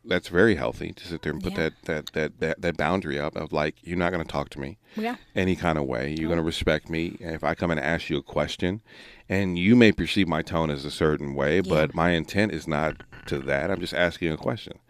that's 0.04 0.28
very 0.28 0.54
healthy 0.56 0.92
to 0.94 1.06
sit 1.06 1.22
there 1.22 1.30
and 1.32 1.42
put 1.42 1.52
Yeah. 1.52 1.58
that, 1.58 1.72
that, 1.84 2.12
that, 2.14 2.40
that, 2.40 2.62
that 2.62 2.76
boundary 2.78 3.20
up 3.20 3.36
of 3.36 3.52
like, 3.52 3.76
you're 3.82 3.98
not 3.98 4.10
going 4.10 4.24
to 4.24 4.28
talk 4.28 4.48
to 4.50 4.58
me 4.58 4.78
Yeah. 4.96 5.16
any 5.36 5.54
kind 5.54 5.76
of 5.78 5.84
way. 5.84 6.16
You're 6.18 6.28
going 6.28 6.38
to 6.38 6.42
respect 6.42 6.88
me. 6.88 7.18
And 7.20 7.34
if 7.34 7.44
I 7.44 7.54
come 7.54 7.70
and 7.70 7.78
ask 7.78 8.08
you 8.08 8.16
a 8.16 8.22
question 8.22 8.80
and 9.30 9.56
you 9.58 9.76
may 9.76 9.92
perceive 9.92 10.26
my 10.28 10.42
tone 10.42 10.70
as 10.70 10.84
a 10.84 10.90
certain 10.90 11.34
way, 11.34 11.60
but 11.60 11.94
my 11.94 12.10
intent 12.10 12.52
is 12.52 12.66
not 12.66 12.96
to 13.26 13.38
that. 13.38 13.70
I'm 13.70 13.80
just 13.80 13.94
asking 13.94 14.32
a 14.32 14.36
question. 14.36 14.80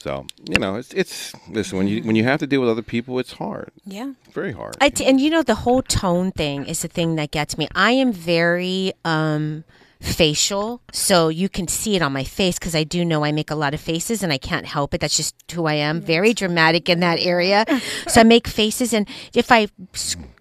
So, 0.00 0.26
you 0.48 0.58
know, 0.58 0.76
it's, 0.76 0.92
it's, 0.94 1.32
listen, 1.48 1.78
when 1.78 1.88
you, 1.88 2.02
when 2.02 2.16
you 2.16 2.24
have 2.24 2.38
to 2.40 2.46
deal 2.46 2.60
with 2.60 2.70
other 2.70 2.82
people, 2.82 3.18
it's 3.18 3.32
hard. 3.34 3.70
yeah. 3.84 4.12
It's 4.24 4.34
very 4.34 4.52
hard. 4.52 4.76
I 4.80 4.88
t- 4.88 5.04
and 5.04 5.20
you 5.20 5.30
know 5.30 5.42
the 5.42 5.56
whole 5.56 5.82
tone 5.82 6.32
thing 6.32 6.64
is 6.66 6.82
the 6.82 6.88
thing 6.88 7.16
that 7.16 7.30
gets 7.32 7.58
me. 7.58 7.68
I 7.74 7.92
am 7.92 8.12
very 8.12 8.92
um 9.04 9.64
facial, 10.02 10.82
so 10.92 11.28
you 11.28 11.48
can 11.48 11.68
see 11.68 11.96
it 11.96 12.02
on 12.02 12.12
my 12.12 12.24
face 12.24 12.58
because 12.58 12.74
I 12.74 12.84
do 12.84 13.04
know 13.04 13.24
I 13.24 13.32
make 13.32 13.50
a 13.50 13.54
lot 13.54 13.72
of 13.72 13.80
faces 13.80 14.22
and 14.22 14.32
I 14.32 14.38
can't 14.38 14.66
help 14.66 14.92
it. 14.94 15.00
That's 15.00 15.16
just 15.16 15.34
who 15.52 15.66
I 15.66 15.74
am. 15.74 16.00
Very 16.00 16.34
dramatic 16.34 16.88
in 16.88 17.00
that 17.00 17.20
area. 17.20 17.64
so 18.08 18.20
I 18.20 18.24
make 18.24 18.48
faces, 18.48 18.92
and 18.92 19.08
if 19.32 19.52
I 19.52 19.68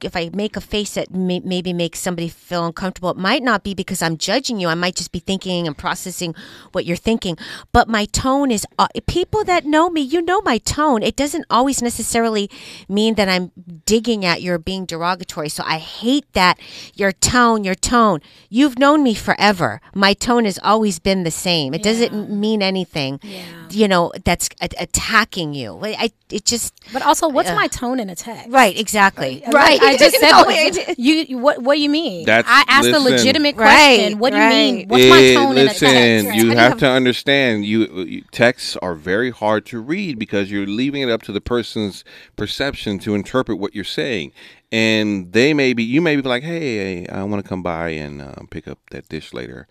if 0.03 0.15
I 0.15 0.31
make 0.33 0.57
a 0.57 0.61
face 0.61 0.95
that 0.95 1.11
may, 1.11 1.39
maybe 1.41 1.73
makes 1.73 1.99
somebody 1.99 2.27
feel 2.27 2.65
uncomfortable, 2.65 3.11
it 3.11 3.17
might 3.17 3.43
not 3.43 3.63
be 3.63 3.75
because 3.75 4.01
I'm 4.01 4.17
judging 4.17 4.59
you. 4.59 4.67
I 4.67 4.73
might 4.73 4.95
just 4.95 5.11
be 5.11 5.19
thinking 5.19 5.67
and 5.67 5.77
processing 5.77 6.33
what 6.71 6.85
you're 6.85 6.97
thinking. 6.97 7.37
But 7.71 7.87
my 7.87 8.05
tone 8.05 8.49
is 8.49 8.65
uh, 8.79 8.87
people 9.05 9.43
that 9.43 9.65
know 9.65 9.91
me, 9.91 10.01
you 10.01 10.23
know 10.23 10.41
my 10.41 10.57
tone. 10.57 11.03
It 11.03 11.15
doesn't 11.15 11.45
always 11.51 11.83
necessarily 11.83 12.49
mean 12.89 13.13
that 13.15 13.29
I'm 13.29 13.51
digging 13.85 14.25
at 14.25 14.41
you 14.41 14.53
or 14.53 14.57
being 14.57 14.85
derogatory. 14.85 15.49
So 15.49 15.63
I 15.67 15.77
hate 15.77 16.25
that 16.33 16.59
your 16.95 17.11
tone, 17.11 17.63
your 17.63 17.75
tone. 17.75 18.21
You've 18.49 18.79
known 18.79 19.03
me 19.03 19.13
forever. 19.13 19.50
My 19.95 20.13
tone 20.13 20.45
has 20.45 20.59
always 20.63 20.99
been 20.99 21.23
the 21.23 21.31
same. 21.31 21.73
It 21.73 21.83
doesn't 21.83 22.29
mean 22.29 22.61
anything. 22.61 23.19
Yeah. 23.23 23.41
You 23.69 23.87
know 23.87 24.11
that's 24.25 24.49
a- 24.61 24.67
attacking 24.79 25.53
you. 25.53 25.79
I, 25.81 25.95
I 25.97 26.11
it 26.29 26.43
just 26.45 26.73
But 26.93 27.01
also, 27.03 27.29
what's 27.29 27.49
my 27.51 27.67
tone 27.67 27.99
in 27.99 28.09
a 28.09 28.15
text? 28.15 28.49
right 28.49 28.77
exactly 28.77 29.43
Right. 29.51 29.81
I 29.81 29.97
just 29.97 30.15
said, 30.19 30.31
No, 30.31 30.43
what- 30.43 30.55
it- 30.55 30.99
you, 31.07 31.13
you- 31.15 31.37
what? 31.37 31.61
What 31.61 31.75
do 31.75 31.81
you 31.81 31.89
mean? 31.89 32.25
That's- 32.25 32.45
I 32.47 32.63
asked 32.67 32.87
a 32.87 32.91
listen. 32.99 33.11
legitimate 33.17 33.55
Right, 33.55 33.97
question. 33.97 34.19
what 34.19 34.31
do 34.33 34.37
you 34.39 34.49
mean? 34.49 34.75
right. 34.75 34.87
What's 34.89 35.05
my 35.09 35.21
Eh, 35.21 35.33
tone 35.35 35.51
in 35.53 35.57
a 35.57 35.63
listen, 35.71 35.87
text? 35.89 36.35
you 36.35 36.43
you 36.43 36.49
have 36.57 36.71
have- 36.71 36.79
to 36.79 36.89
understand. 36.89 37.65
You, 37.65 37.85
you 38.03 38.21
texts 38.31 38.75
are 38.81 38.95
very 38.95 39.31
hard 39.31 39.65
to 39.67 39.79
read 39.79 40.19
because 40.19 40.51
you're 40.51 40.65
leaving 40.67 41.01
it 41.01 41.09
up 41.09 41.21
to 41.23 41.31
the 41.31 41.41
person's 41.41 42.03
perception 42.35 42.99
to 42.99 43.15
interpret 43.15 43.57
what 43.57 43.73
you're 43.75 43.83
saying, 43.83 44.31
and 44.71 45.31
they 45.33 45.53
may 45.53 45.73
be. 45.73 45.83
You 45.83 46.01
may 46.01 46.15
be 46.15 46.21
like, 46.21 46.43
"Hey, 46.43 47.07
I 47.07 47.23
want 47.23 47.43
to 47.43 47.47
come 47.47 47.63
by 47.63 47.89
and 47.89 48.21
uh, 48.21 48.35
pick 48.49 48.67
up 48.67 48.79
that 48.91 49.09
dish 49.09 49.33
later," 49.33 49.67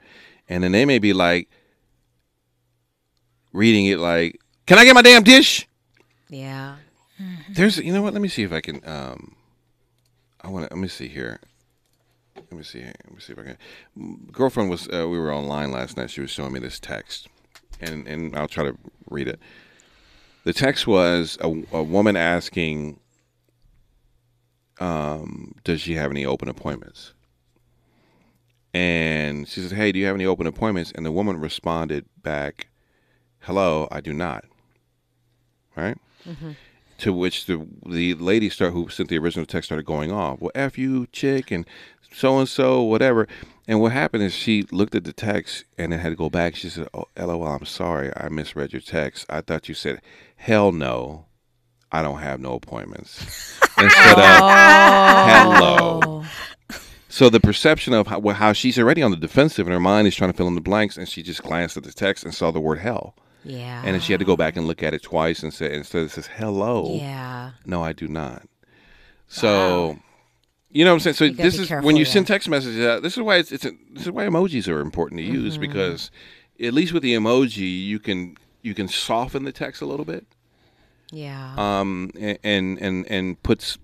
and 0.48 0.62
then 0.62 0.72
they 0.72 0.84
may 0.84 0.98
be 0.98 1.12
like, 1.12 1.48
reading 3.52 3.86
it 3.86 3.98
like, 3.98 4.40
"Can 4.66 4.78
I 4.78 4.84
get 4.84 4.94
my 4.94 5.02
damn 5.02 5.22
dish?" 5.22 5.66
yeah. 6.28 6.76
There's, 7.50 7.76
you 7.76 7.92
know 7.92 8.00
what? 8.02 8.14
Let 8.14 8.22
me 8.22 8.28
see 8.28 8.42
if 8.42 8.52
I 8.52 8.60
can. 8.60 8.80
Um, 8.86 9.36
I 10.40 10.48
want 10.48 10.68
to. 10.68 10.74
Let 10.74 10.80
me 10.80 10.88
see 10.88 11.08
here. 11.08 11.40
Let 12.34 12.52
me 12.52 12.62
see. 12.62 12.82
Let 12.82 13.12
me 13.12 13.20
see 13.20 13.32
if 13.34 13.38
I 13.38 13.42
can. 13.42 14.28
Girlfriend 14.32 14.70
was. 14.70 14.88
Uh, 14.88 15.06
we 15.08 15.18
were 15.18 15.32
online 15.32 15.70
last 15.70 15.96
night. 15.96 16.10
She 16.10 16.20
was 16.20 16.30
showing 16.30 16.52
me 16.52 16.60
this 16.60 16.80
text, 16.80 17.28
and 17.80 18.06
and 18.06 18.34
I'll 18.36 18.48
try 18.48 18.64
to 18.64 18.76
read 19.10 19.28
it. 19.28 19.38
The 20.44 20.54
text 20.54 20.86
was 20.86 21.36
a, 21.42 21.48
a 21.72 21.82
woman 21.82 22.16
asking, 22.16 22.98
um, 24.80 25.54
"Does 25.64 25.80
she 25.80 25.94
have 25.94 26.10
any 26.10 26.24
open 26.24 26.48
appointments?" 26.48 27.14
And 28.72 29.48
she 29.48 29.60
said, 29.62 29.76
"Hey, 29.76 29.92
do 29.92 29.98
you 29.98 30.06
have 30.06 30.14
any 30.14 30.26
open 30.26 30.46
appointments?" 30.46 30.92
And 30.94 31.04
the 31.04 31.12
woman 31.12 31.40
responded 31.40 32.06
back, 32.22 32.68
"Hello, 33.40 33.88
I 33.90 34.00
do 34.00 34.12
not." 34.12 34.44
Right 35.76 35.98
to 37.00 37.12
which 37.12 37.46
the 37.46 37.66
the 37.86 38.14
lady 38.14 38.48
start 38.48 38.72
who 38.72 38.88
sent 38.88 39.08
the 39.08 39.18
original 39.18 39.46
text 39.46 39.68
started 39.68 39.86
going 39.86 40.12
off. 40.12 40.40
Well, 40.40 40.52
f 40.54 40.78
you, 40.78 41.06
chick, 41.08 41.50
and 41.50 41.66
so 42.12 42.38
and 42.38 42.48
so, 42.48 42.82
whatever. 42.82 43.26
And 43.66 43.80
what 43.80 43.92
happened 43.92 44.22
is 44.22 44.34
she 44.34 44.64
looked 44.70 44.94
at 44.94 45.04
the 45.04 45.12
text 45.12 45.64
and 45.78 45.92
then 45.92 46.00
had 46.00 46.10
to 46.10 46.16
go 46.16 46.30
back. 46.30 46.54
She 46.54 46.68
said, 46.68 46.88
"Oh, 46.94 47.06
lol, 47.16 47.46
I'm 47.46 47.64
sorry, 47.64 48.12
I 48.16 48.28
misread 48.28 48.72
your 48.72 48.82
text. 48.82 49.26
I 49.28 49.40
thought 49.40 49.68
you 49.68 49.74
said 49.74 50.00
hell 50.36 50.72
no, 50.72 51.26
I 51.92 52.02
don't 52.02 52.20
have 52.20 52.40
no 52.40 52.54
appointments 52.54 53.58
instead 53.78 54.18
of 54.18 54.40
hello." 55.58 56.24
So 57.08 57.28
the 57.28 57.40
perception 57.40 57.92
of 57.92 58.06
how, 58.06 58.20
how 58.30 58.52
she's 58.52 58.78
already 58.78 59.02
on 59.02 59.10
the 59.10 59.16
defensive 59.16 59.66
in 59.66 59.72
her 59.72 59.80
mind 59.80 60.06
is 60.06 60.14
trying 60.14 60.30
to 60.30 60.36
fill 60.36 60.46
in 60.46 60.54
the 60.54 60.60
blanks, 60.60 60.96
and 60.96 61.08
she 61.08 61.22
just 61.22 61.42
glanced 61.42 61.76
at 61.76 61.82
the 61.82 61.92
text 61.92 62.24
and 62.24 62.32
saw 62.32 62.52
the 62.52 62.60
word 62.60 62.78
hell. 62.78 63.14
Yeah. 63.44 63.82
And 63.84 63.94
then 63.94 64.00
she 64.00 64.12
had 64.12 64.20
to 64.20 64.24
go 64.24 64.36
back 64.36 64.56
and 64.56 64.66
look 64.66 64.82
at 64.82 64.94
it 64.94 65.02
twice 65.02 65.42
and 65.42 65.52
say 65.52 65.74
instead 65.74 66.04
it 66.04 66.10
says 66.12 66.28
hello. 66.28 66.94
Yeah. 66.94 67.50
No, 67.66 67.82
I 67.82 67.92
do 67.92 68.06
not. 68.06 68.46
So, 69.28 69.98
you 70.70 70.84
know 70.84 70.92
what 70.92 71.06
I'm 71.06 71.14
saying. 71.14 71.14
So 71.14 71.28
this 71.30 71.58
is 71.58 71.68
careful, 71.68 71.86
when 71.86 71.96
you 71.96 72.04
yeah. 72.04 72.10
send 72.10 72.26
text 72.26 72.48
messages 72.48 72.84
out. 72.84 73.02
This 73.02 73.16
is 73.16 73.22
why 73.22 73.36
it's, 73.36 73.50
it's 73.50 73.64
a, 73.64 73.72
this 73.92 74.04
is 74.04 74.10
why 74.10 74.26
emojis 74.26 74.68
are 74.68 74.80
important 74.80 75.20
to 75.20 75.24
use 75.24 75.54
Mm-hmm. 75.54 75.62
because 75.62 76.10
at 76.62 76.74
least 76.74 76.92
with 76.92 77.02
the 77.02 77.14
emoji 77.14 77.84
you 77.84 77.98
can 77.98 78.36
you 78.62 78.74
can 78.74 78.86
soften 78.88 79.44
the 79.44 79.52
text 79.52 79.80
a 79.80 79.86
little 79.86 80.04
bit 80.04 80.26
Yeah. 81.12 81.54
um, 81.56 82.10
and 82.16 82.78
and 82.80 83.06
and 83.10 83.42
puts 83.42 83.78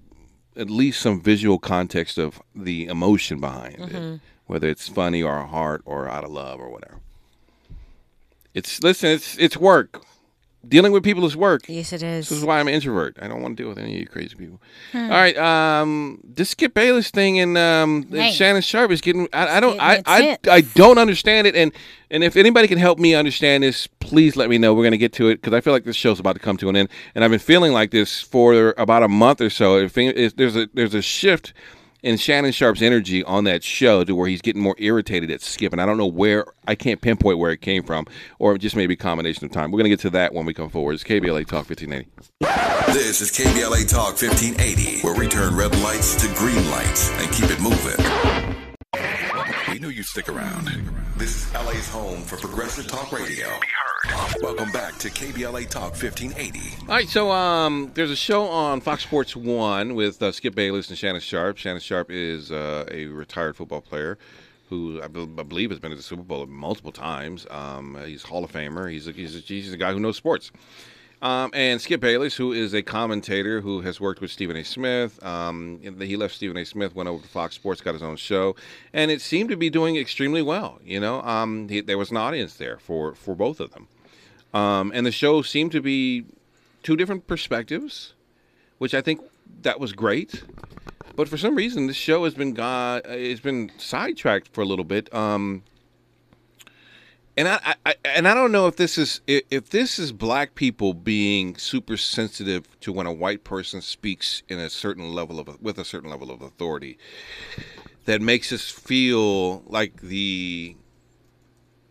at 0.57 0.71
least 0.71 1.01
some 1.03 1.21
visual 1.21 1.59
context 1.59 2.17
of 2.19 2.41
the 2.55 2.87
emotion 2.87 3.41
behind 3.41 3.77
Mm-hmm. 3.79 3.97
it, 3.97 4.21
whether 4.47 4.69
it's 4.69 4.89
funny 4.89 5.23
or 5.23 5.37
a 5.39 5.47
heart 5.47 5.83
or 5.85 6.09
out 6.09 6.25
of 6.25 6.31
love 6.31 6.61
or 6.61 6.71
whatever. 6.71 7.01
It's 8.55 8.83
listen, 8.83 9.11
it's 9.11 9.37
it's 9.39 9.57
work. 9.57 10.03
Dealing 10.69 10.93
with 10.93 11.05
people 11.05 11.25
is 11.25 11.37
work. 11.37 11.63
yes, 11.69 11.93
it 11.93 12.03
is. 12.03 12.29
This 12.29 12.39
is 12.39 12.45
why 12.45 12.61
I'm 12.61 12.69
an 12.69 12.75
introvert. 12.75 13.17
I 13.21 13.29
don't 13.29 13.43
want 13.43 13.57
to 13.57 13.63
deal 13.63 13.69
with 13.69 13.79
any 13.79 13.95
of 13.95 14.01
you 14.01 14.07
crazy 14.07 14.35
people. 14.35 14.61
All 14.95 15.09
right, 15.09 15.37
um, 15.37 16.21
this 16.25 16.51
Skip 16.51 16.75
Bayless 16.75 17.11
thing 17.11 17.39
and 17.39 17.57
um, 17.57 18.07
and 18.13 18.35
Shannon 18.35 18.63
Sharpe 18.63 18.91
is 18.91 19.01
getting. 19.01 19.29
I, 19.33 19.57
I 19.57 19.61
don't. 19.61 19.81
I, 19.81 19.97
getting 20.01 20.51
I. 20.51 20.55
I 20.57 20.61
don't 20.61 20.99
understand 20.99 21.47
it. 21.47 21.55
And 21.55 21.73
and 22.11 22.25
if 22.25 22.37
anybody 22.37 22.69
can 22.69 22.79
help 22.79 22.99
me 22.99 23.15
understand 23.15 23.63
this, 23.63 23.87
please 23.87 24.37
let 24.37 24.49
me 24.49 24.59
know. 24.59 24.75
We're 24.75 24.85
gonna 24.85 24.97
get 24.97 25.13
to 25.15 25.29
it 25.29 25.37
because 25.37 25.53
I 25.53 25.61
feel 25.61 25.73
like 25.73 25.85
this 25.85 25.97
show's 25.97 26.21
about 26.21 26.35
to 26.35 26.41
come 26.41 26.57
to 26.59 26.69
an 26.69 26.77
end, 26.77 26.89
and 27.15 27.25
I've 27.25 27.31
been 27.31 27.41
feeling 27.41 27.73
like 27.73 27.91
this 27.91 28.21
for 28.21 28.75
about 28.79 29.03
a 29.03 29.09
month 29.09 29.41
or 29.41 29.51
so. 29.51 29.79
If, 29.79 29.97
if 29.99 30.37
there's 30.37 30.57
a 30.57 30.69
there's 30.75 30.95
a 30.95 31.03
shift 31.03 31.53
in 32.03 32.17
Shannon 32.17 32.53
Sharpe's 32.53 32.83
energy 32.83 33.25
on 33.25 33.45
that 33.45 33.63
show 33.63 34.05
to 34.05 34.15
where 34.15 34.29
he's 34.29 34.43
getting 34.43 34.63
more 34.63 34.77
irritated 34.79 35.31
at 35.31 35.41
Skip, 35.41 35.73
and 35.73 35.81
I 35.81 35.87
don't 35.87 35.99
know 35.99 36.07
where. 36.07 36.47
I 36.69 36.75
can't 36.75 37.01
pinpoint 37.01 37.39
where 37.39 37.53
it 37.53 37.61
came 37.61 37.83
from, 37.83 38.07
or 38.39 38.59
just 38.59 38.77
maybe 38.77 38.95
a 38.95 38.97
combination 38.97 39.45
of 39.45 39.53
time. 39.53 39.71
We're 39.71 39.79
gonna 39.79 39.89
get 39.89 40.01
to 40.01 40.11
that 40.11 40.35
when 40.35 40.47
we 40.47 40.55
come 40.55 40.69
forward. 40.69 40.95
It's 40.95 41.05
KBLA 41.05 41.47
Talk 41.47 41.69
1580. 41.69 42.09
This 42.93 43.21
is 43.21 43.31
KBLA 43.31 43.89
Talk 43.89 44.21
1580, 44.21 45.01
where 45.03 45.15
we 45.15 45.29
turn 45.29 45.55
red 45.55 45.77
lights 45.81 46.15
to 46.17 46.35
green 46.35 46.71
lights 46.71 47.11
and 47.13 47.31
keep 47.33 47.51
it 47.51 47.61
moving. 47.61 48.66
We 49.77 49.81
knew 49.81 49.91
you'd 49.91 50.07
stick 50.07 50.31
around. 50.31 50.71
This 51.19 51.37
is 51.49 51.53
LA's 51.53 51.87
home 51.87 52.23
for 52.23 52.39
progressive 52.39 52.87
talk 52.87 53.13
radio. 53.13 53.47
Be 53.61 53.67
heard. 54.09 54.35
Welcome 54.41 54.73
back 54.73 54.97
to 55.01 55.11
KBLA 55.11 55.69
Talk 55.69 55.91
1580. 55.91 56.61
All 56.81 56.87
right, 56.87 57.07
so 57.07 57.31
um, 57.31 57.91
there's 57.93 58.11
a 58.11 58.17
show 58.17 58.45
on 58.47 58.81
Fox 58.81 59.03
Sports 59.03 59.37
One 59.37 59.95
with 59.95 60.23
uh, 60.23 60.33
Skip 60.33 60.55
Bayless 60.55 60.89
and 60.89 60.97
Shannon 60.97 61.21
Sharpe. 61.21 61.59
Shannon 61.59 61.83
Sharpe 61.83 62.11
is 62.11 62.51
uh, 62.51 62.87
a 62.91 63.05
retired 63.09 63.55
football 63.55 63.83
player 63.83 64.17
who 64.71 65.03
I, 65.03 65.09
be- 65.09 65.29
I 65.39 65.43
believe 65.43 65.69
has 65.69 65.79
been 65.79 65.91
to 65.91 65.97
the 65.99 66.03
Super 66.03 66.23
Bowl 66.23 66.47
multiple 66.47 66.91
times. 66.91 67.47
Um, 67.51 67.99
he's 68.07 68.23
Hall 68.23 68.45
of 68.45 68.53
Famer. 68.53 68.91
He's 68.91 69.07
a, 69.07 69.13
he's 69.13 69.37
a, 69.37 69.41
he's 69.41 69.75
a 69.75 69.77
guy 69.77 69.93
who 69.93 70.01
knows 70.01 70.17
sports. 70.17 70.53
Um, 71.23 71.51
and 71.55 71.81
Skip 71.81 72.01
Bayless, 72.01 72.37
who 72.37 72.53
is 72.53 72.75
a 72.75 72.83
commentator 72.83 73.61
who 73.63 73.81
has 73.81 74.01
worked 74.01 74.21
with 74.21 74.31
Stephen 74.31 74.57
A. 74.57 74.65
Smith. 74.65 75.23
Um, 75.25 75.81
he 75.99 76.15
left 76.17 76.35
Stephen 76.35 76.57
A. 76.59 76.65
Smith, 76.65 76.95
went 76.95 77.09
over 77.09 77.23
to 77.23 77.29
Fox 77.29 77.55
Sports, 77.55 77.81
got 77.81 77.95
his 77.95 78.03
own 78.03 78.17
show, 78.17 78.55
and 78.93 79.11
it 79.11 79.23
seemed 79.23 79.49
to 79.49 79.57
be 79.57 79.71
doing 79.71 79.97
extremely 79.97 80.43
well. 80.43 80.79
You 80.85 81.01
know, 81.01 81.23
um, 81.23 81.69
he, 81.69 81.81
there 81.81 81.97
was 81.97 82.11
an 82.11 82.19
audience 82.19 82.57
there 82.57 82.79
for 82.79 83.15
for 83.15 83.35
both 83.35 83.61
of 83.61 83.73
them. 83.73 83.89
Um, 84.53 84.93
and 84.95 85.07
the 85.07 85.13
show 85.13 85.43
seemed 85.43 85.73
to 85.73 85.81
be 85.81 86.27
two 86.83 86.97
different 86.97 87.27
perspectives, 87.27 88.13
which 88.79 88.95
I 88.95 89.01
think 89.01 89.21
that 89.63 89.81
was 89.81 89.93
great. 89.93 90.43
But 91.17 91.29
for 91.29 91.39
some 91.39 91.55
reason, 91.55 91.87
this 91.87 91.97
show 91.97 92.25
has 92.25 92.35
been 92.35 92.53
got 92.53 93.07
it's 93.07 93.41
been 93.41 93.73
sidetracked 93.79 94.49
for 94.49 94.61
a 94.61 94.67
little 94.67 94.85
bit. 94.85 95.09
And 97.37 97.49
I, 97.49 97.75
I 97.85 97.95
and 98.05 98.27
I 98.27 98.33
don't 98.33 98.51
know 98.51 98.67
if 98.67 98.77
this 98.77 98.97
is 98.97 99.21
if 99.27 99.69
this 99.69 99.99
is 99.99 100.11
black 100.11 100.55
people 100.55 100.95
being 100.95 101.57
super 101.59 101.99
sensitive 101.99 102.81
to 102.81 102.93
when 102.93 103.07
a 103.07 103.13
white 103.13 103.45
person 103.45 103.83
speaks 103.83 104.43
in 104.49 104.59
a 104.59 104.71
certain 104.71 105.13
level 105.15 105.39
of 105.39 105.61
with 105.61 105.79
a 105.79 105.85
certain 105.85 106.09
level 106.09 106.31
of 106.31 106.41
authority 106.41 106.97
that 108.07 108.23
makes 108.23 108.53
us 108.53 108.71
feel 108.71 109.61
like 109.67 110.01
the 110.01 110.77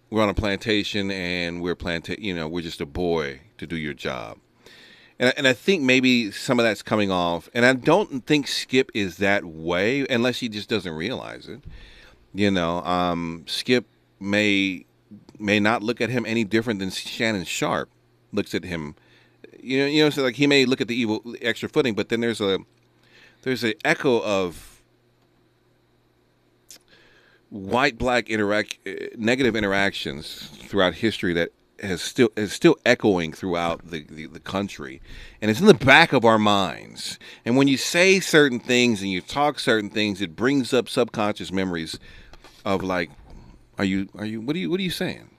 we're 0.10 0.24
on 0.24 0.30
a 0.30 0.34
plantation 0.34 1.12
and 1.12 1.62
we're 1.62 1.76
planta- 1.76 2.20
you 2.20 2.34
know 2.34 2.48
we're 2.48 2.62
just 2.62 2.82
a 2.82 2.86
boy 2.86 3.42
to 3.60 3.68
do 3.68 3.78
your 3.78 3.94
job. 3.94 4.40
And, 5.20 5.34
and 5.38 5.48
I 5.48 5.54
think 5.54 5.82
maybe 5.82 6.32
some 6.32 6.60
of 6.60 6.66
that's 6.66 6.82
coming 6.82 7.10
off. 7.10 7.50
And 7.54 7.66
I 7.66 7.72
don't 7.72 8.26
think 8.26 8.48
Skip 8.50 8.92
is 8.94 9.16
that 9.18 9.46
way 9.46 10.06
unless 10.10 10.40
he 10.40 10.50
just 10.50 10.68
doesn't 10.68 10.92
realize 10.92 11.48
it. 11.48 11.62
You 12.34 12.50
know 12.50 12.82
um, 12.82 13.44
Skip 13.46 13.86
may 14.20 14.86
may 15.40 15.60
not 15.60 15.84
look 15.84 16.02
at 16.02 16.10
him 16.10 16.26
any 16.26 16.44
different 16.44 16.80
than 16.80 16.92
Shannon 16.92 17.46
Sharpe 17.46 17.90
looks 18.32 18.54
at 18.54 18.64
him. 18.64 18.96
You 19.60 19.80
know 19.80 19.86
you 19.86 20.04
know 20.04 20.10
so 20.10 20.24
like 20.24 20.36
he 20.36 20.48
may 20.48 20.66
look 20.66 20.82
at 20.82 20.88
the 20.88 20.96
evil 20.96 21.22
extra 21.42 21.68
footing 21.70 21.96
but 21.96 22.10
then 22.10 22.22
there's 22.22 22.42
a 22.42 22.60
there's 23.42 23.64
an 23.64 23.74
echo 23.84 24.22
of 24.22 24.82
white 27.50 27.98
black 27.98 28.30
interact 28.30 28.78
uh, 28.88 28.92
negative 29.18 29.56
interactions 29.56 30.50
throughout 30.68 30.96
history 30.96 31.34
that 31.34 31.52
has 31.82 32.02
still 32.02 32.30
is 32.36 32.54
still 32.54 32.78
echoing 32.86 33.34
throughout 33.34 33.90
the, 33.90 34.04
the, 34.10 34.28
the 34.28 34.40
country. 34.40 35.02
And 35.42 35.52
it's 35.52 35.60
in 35.60 35.66
the 35.66 35.74
back 35.74 36.14
of 36.14 36.26
our 36.26 36.40
minds. 36.40 37.20
And 37.44 37.58
when 37.58 37.68
you 37.68 37.78
say 37.78 38.20
certain 38.20 38.60
things 38.60 39.02
and 39.02 39.12
you 39.12 39.22
talk 39.22 39.60
certain 39.60 39.90
things 39.90 40.22
it 40.22 40.36
brings 40.36 40.74
up 40.74 40.90
subconscious 40.90 41.52
memories 41.52 42.00
of 42.64 42.84
like 42.84 43.12
are 43.78 43.86
you 43.86 44.10
are 44.18 44.26
you 44.26 44.42
what 44.42 44.56
are 44.56 44.60
you 44.60 44.70
what 44.70 44.80
are 44.80 44.84
you 44.84 44.90
saying 44.92 45.30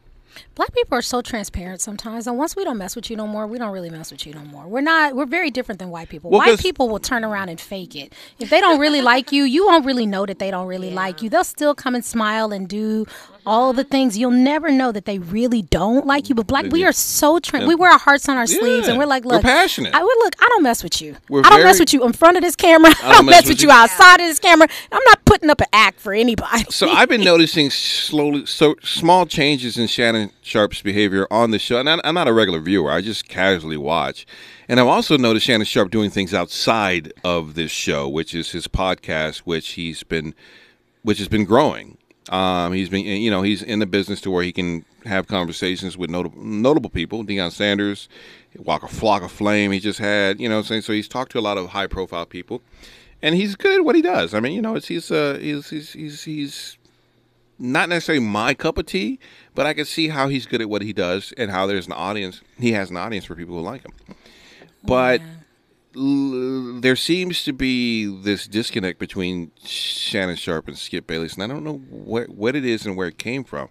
Black 0.55 0.70
people 0.75 0.99
are 0.99 1.01
so 1.03 1.22
transparent 1.22 1.81
sometimes, 1.81 2.27
and 2.27 2.37
once 2.37 2.55
we 2.55 2.62
don't 2.62 2.77
mess 2.77 2.94
with 2.94 3.09
you 3.09 3.16
no 3.16 3.27
more, 3.27 3.46
we 3.46 3.57
don't 3.57 3.70
really 3.72 3.88
mess 3.88 4.11
with 4.12 4.27
you 4.27 4.35
no 4.35 4.42
more. 4.44 4.66
We're 4.66 4.83
not. 4.83 5.16
We're 5.16 5.25
very 5.25 5.51
different 5.51 5.79
than 5.79 5.88
white 5.88 6.11
people. 6.11 6.29
Well, 6.31 6.40
white 6.40 6.51
'cause- 6.51 6.61
people 6.61 6.90
will 6.90 6.99
turn 6.99 7.25
around 7.25 7.49
and 7.49 7.59
fake 7.59 7.96
it. 7.96 8.12
If 8.38 8.51
they 8.51 8.61
don't 8.61 8.79
really 8.79 9.01
like 9.01 9.33
you, 9.33 9.44
you 9.44 9.64
won't 9.64 9.87
really 9.87 10.05
know 10.05 10.27
that 10.27 10.38
they 10.38 10.51
don't 10.51 10.66
really 10.66 10.90
like 10.90 11.22
you. 11.22 11.31
They'll 11.31 11.42
still 11.42 11.75
come 11.75 11.94
and 11.94 12.05
smile 12.05 12.53
and 12.53 12.68
do 12.68 13.07
all 13.47 13.73
the 13.73 13.85
things. 13.85 14.19
You'll 14.19 14.33
never 14.33 14.71
know 14.71 14.93
that 14.93 15.05
they 15.05 15.19
really 15.19 15.63
don't 15.63 16.07
like 16.07 16.29
you. 16.29 16.35
But 16.35 16.47
black, 16.47 16.67
we 16.67 16.85
are 16.85 16.93
so 16.93 17.39
tra- 17.39 17.67
we 17.67 17.75
wear 17.75 17.93
our 17.93 17.99
hearts 17.99 18.29
on 18.29 18.37
our 18.37 18.47
sleeves, 18.47 18.89
and 18.89 18.99
we're 18.99 19.07
like, 19.07 19.25
We're 19.25 19.37
look, 19.37 19.43
passionate. 19.43 19.95
I 19.95 20.03
would 20.03 20.19
look. 20.19 20.35
I 20.41 20.49
don't 20.49 20.63
mess 20.63 20.83
with 20.83 21.01
you. 21.01 21.17
We're 21.29 21.43
I 21.45 21.51
don't 21.51 21.63
mess 21.63 21.81
with 21.81 21.93
you 21.93 22.05
in 22.05 22.13
front 22.13 22.37
of 22.37 22.43
this 22.43 22.57
camera. 22.57 22.93
I 23.03 23.13
don't, 23.13 23.27
mess 23.27 23.49
with 23.49 23.63
you 23.63 23.71
outside 23.71 24.21
of 24.21 24.27
this 24.27 24.39
camera. 24.39 24.69
I'm 24.91 25.03
not 25.05 25.25
putting 25.25 25.49
up 25.49 25.61
an 25.61 25.69
act 25.73 26.01
for 26.01 26.13
anybody. 26.13 26.65
So 26.71 26.89
I've 26.91 27.09
been 27.09 27.25
noticing 27.25 27.71
slowly, 27.71 28.45
so 28.47 28.75
small 28.83 29.25
changes 29.25 29.79
in 29.79 29.87
Shannon 29.87 30.33
Sharpe's 30.43 30.83
behavior 30.83 31.27
on 31.31 31.53
the 31.53 31.59
show. 31.59 31.79
And 31.79 31.89
I'm 31.89 32.15
not 32.15 32.29
a 32.29 32.33
regular 32.33 32.61
viewer; 32.61 32.91
I 32.91 33.01
just 33.01 33.29
casually 33.29 33.77
watch. 33.77 34.27
And 34.69 34.81
I've 34.81 34.89
also 34.89 35.17
noticed 35.17 35.47
Shannon 35.47 35.65
Sharpe 35.65 35.91
doing 35.91 36.11
things 36.11 36.35
outside 36.35 37.13
of 37.23 37.55
this 37.55 37.71
show, 37.71 38.09
which 38.09 38.35
is 38.35 38.51
his 38.51 38.67
podcast, 38.67 39.39
which 39.39 39.71
he's 39.71 40.03
been, 40.03 40.35
which 41.03 41.19
has 41.19 41.29
been 41.29 41.45
growing. 41.45 41.99
Um, 42.31 42.73
he's 42.73 42.89
been, 42.89 43.05
you 43.05 43.31
know, 43.31 43.43
he's 43.43 43.62
in 43.62 43.79
the 43.79 43.87
business 43.87 44.21
to 44.23 44.31
where 44.31 44.43
he 44.43 44.53
can 44.53 44.85
have 45.05 45.29
conversations 45.29 45.97
with 45.97 46.11
notable 46.11 46.43
notable 46.43 46.91
people. 46.91 47.25
Deion 47.25 47.53
Sanders, 47.53 48.09
Waka 48.57 48.87
Flocka 48.87 49.31
Flame. 49.31 49.71
He 49.71 49.79
just 49.79 49.99
had, 49.99 50.41
you 50.41 50.49
know, 50.49 50.62
saying 50.62 50.83
so. 50.83 50.93
He's 50.93 51.09
talked 51.09 51.33
to 51.33 51.39
a 51.39 51.41
lot 51.41 51.57
of 51.57 51.69
high 51.69 51.87
profile 51.87 52.27
people, 52.27 52.62
and 53.23 53.35
he's 53.35 53.55
good 53.55 53.79
at 53.79 53.85
what 53.85 53.95
he 53.95 54.03
does. 54.03 54.35
I 54.35 54.41
mean, 54.41 54.53
you 54.53 54.62
know, 54.62 54.75
it's 54.75 54.89
he's 54.89 55.11
uh, 55.11 55.39
he's 55.41 55.71
he's 55.71 55.93
he's, 55.93 56.25
he's 56.25 56.79
not 57.59 57.89
necessarily 57.89 58.25
my 58.25 58.55
cup 58.55 58.77
of 58.77 58.87
tea, 58.87 59.19
but 59.55 59.67
I 59.67 59.73
can 59.75 59.85
see 59.85 60.09
how 60.09 60.29
he's 60.29 60.47
good 60.47 60.61
at 60.61 60.69
what 60.69 60.83
he 60.83 60.93
does 60.93 61.33
and 61.39 61.51
how 61.51 61.67
there's 61.67 61.87
an 61.87 61.93
audience. 61.93 62.43
He 62.59 62.73
has 62.73 62.91
an 62.91 62.97
audience 62.97 63.25
for 63.25 63.35
people 63.35 63.55
who 63.55 63.62
like 63.62 63.83
him. 63.83 63.93
But 64.83 65.21
l- 65.21 65.27
there 65.97 66.97
seems 66.97 67.43
to 67.45 67.53
be 67.55 68.05
this 68.05 68.47
disconnect 68.47 68.99
between 68.99 69.51
Shannon 69.65 70.37
Sharpe 70.37 70.69
and 70.69 70.77
Skip 70.77 71.07
Bayless, 71.07 71.35
and 71.35 71.43
I 71.43 71.47
don't 71.47 71.65
know 71.65 71.79
where, 71.91 72.27
what 72.27 72.55
it 72.55 72.67
is 72.67 72.85
and 72.85 72.97
where 72.97 73.09
it 73.09 73.19
came 73.19 73.45
from. 73.45 73.71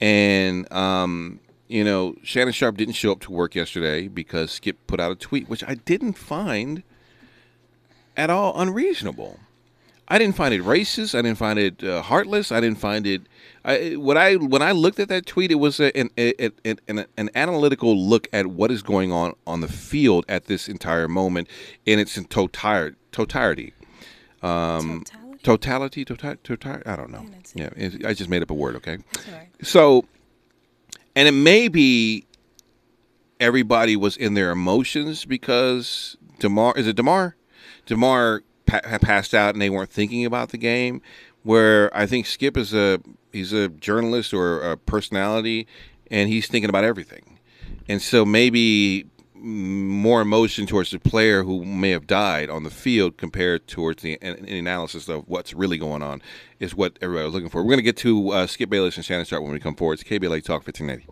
And 0.00 0.72
um, 0.72 1.40
you 1.68 1.84
know, 1.84 2.14
Shannon 2.22 2.54
Sharpe 2.54 2.78
didn't 2.78 2.94
show 2.94 3.12
up 3.12 3.20
to 3.20 3.32
work 3.32 3.54
yesterday 3.54 4.08
because 4.08 4.52
Skip 4.52 4.78
put 4.86 5.00
out 5.00 5.12
a 5.12 5.16
tweet, 5.16 5.50
which 5.50 5.62
I 5.68 5.74
didn't 5.74 6.14
find 6.14 6.82
at 8.16 8.30
all 8.30 8.58
unreasonable. 8.58 9.38
I 10.08 10.18
didn't 10.18 10.36
find 10.36 10.54
it 10.54 10.62
racist. 10.62 11.16
I 11.16 11.22
didn't 11.22 11.38
find 11.38 11.58
it 11.58 11.84
uh, 11.84 12.02
heartless. 12.02 12.50
I 12.50 12.60
didn't 12.60 12.78
find 12.78 13.06
it. 13.06 13.22
I, 13.64 13.92
what 13.96 14.16
I 14.16 14.36
when 14.36 14.62
I 14.62 14.72
looked 14.72 14.98
at 15.00 15.08
that 15.08 15.26
tweet, 15.26 15.50
it 15.50 15.56
was 15.56 15.80
a, 15.80 15.94
an, 15.96 16.08
a, 16.16 16.50
an, 16.64 16.78
an 16.88 17.04
an 17.18 17.30
analytical 17.34 17.94
look 17.96 18.26
at 18.32 18.46
what 18.46 18.70
is 18.70 18.82
going 18.82 19.12
on 19.12 19.34
on 19.46 19.60
the 19.60 19.68
field 19.68 20.24
at 20.28 20.46
this 20.46 20.68
entire 20.68 21.08
moment 21.08 21.48
in 21.84 21.98
its 21.98 22.18
totality. 22.30 22.96
Totality. 23.12 23.74
Um, 24.42 25.04
Totality? 25.04 25.38
totality. 25.42 26.04
Totality. 26.04 26.40
Totality. 26.44 26.86
I 26.86 26.96
don't 26.96 27.10
know. 27.10 27.26
Yeah, 27.54 27.68
it- 27.76 28.04
I 28.06 28.14
just 28.14 28.30
made 28.30 28.42
up 28.42 28.50
a 28.50 28.54
word. 28.54 28.76
Okay. 28.76 28.98
Sorry. 29.26 29.48
So, 29.62 30.04
and 31.14 31.28
it 31.28 31.32
may 31.32 31.68
be 31.68 32.26
everybody 33.38 33.96
was 33.96 34.16
in 34.16 34.34
their 34.34 34.50
emotions 34.50 35.24
because 35.24 36.16
Damar 36.38 36.74
is 36.76 36.86
it 36.86 36.96
Damar? 36.96 37.36
Damar 37.86 38.42
pa- 38.66 38.80
passed 39.00 39.34
out 39.34 39.54
and 39.54 39.60
they 39.60 39.70
weren't 39.70 39.90
thinking 39.90 40.24
about 40.24 40.50
the 40.50 40.58
game. 40.58 41.02
Where 41.42 41.94
I 41.96 42.06
think 42.06 42.26
Skip 42.26 42.56
is 42.56 42.74
a 42.74 43.00
he's 43.32 43.52
a 43.52 43.68
journalist 43.68 44.32
or 44.32 44.60
a 44.60 44.76
personality, 44.76 45.66
and 46.10 46.28
he's 46.28 46.46
thinking 46.46 46.68
about 46.68 46.84
everything, 46.84 47.38
and 47.88 48.00
so 48.00 48.24
maybe 48.24 49.06
more 49.42 50.20
emotion 50.20 50.66
towards 50.66 50.90
the 50.90 50.98
player 50.98 51.42
who 51.42 51.64
may 51.64 51.90
have 51.90 52.06
died 52.06 52.50
on 52.50 52.62
the 52.62 52.70
field 52.70 53.16
compared 53.16 53.66
towards 53.66 54.02
the, 54.02 54.18
an, 54.20 54.36
an 54.36 54.48
analysis 54.48 55.08
of 55.08 55.26
what's 55.28 55.54
really 55.54 55.78
going 55.78 56.02
on 56.02 56.20
is 56.58 56.74
what 56.74 56.98
everybody 57.00 57.24
was 57.24 57.34
looking 57.34 57.48
for. 57.48 57.62
We're 57.62 57.70
going 57.70 57.78
to 57.78 57.82
get 57.82 57.96
to 57.98 58.30
uh, 58.30 58.46
Skip 58.46 58.68
Bayless 58.68 58.96
and 58.96 59.04
Shannon 59.04 59.24
Sharpe 59.24 59.42
when 59.42 59.52
we 59.52 59.60
come 59.60 59.74
forward. 59.74 60.00
It's 60.00 60.04
KBLA 60.04 60.44
Talk 60.44 60.66
1580. 60.66 61.06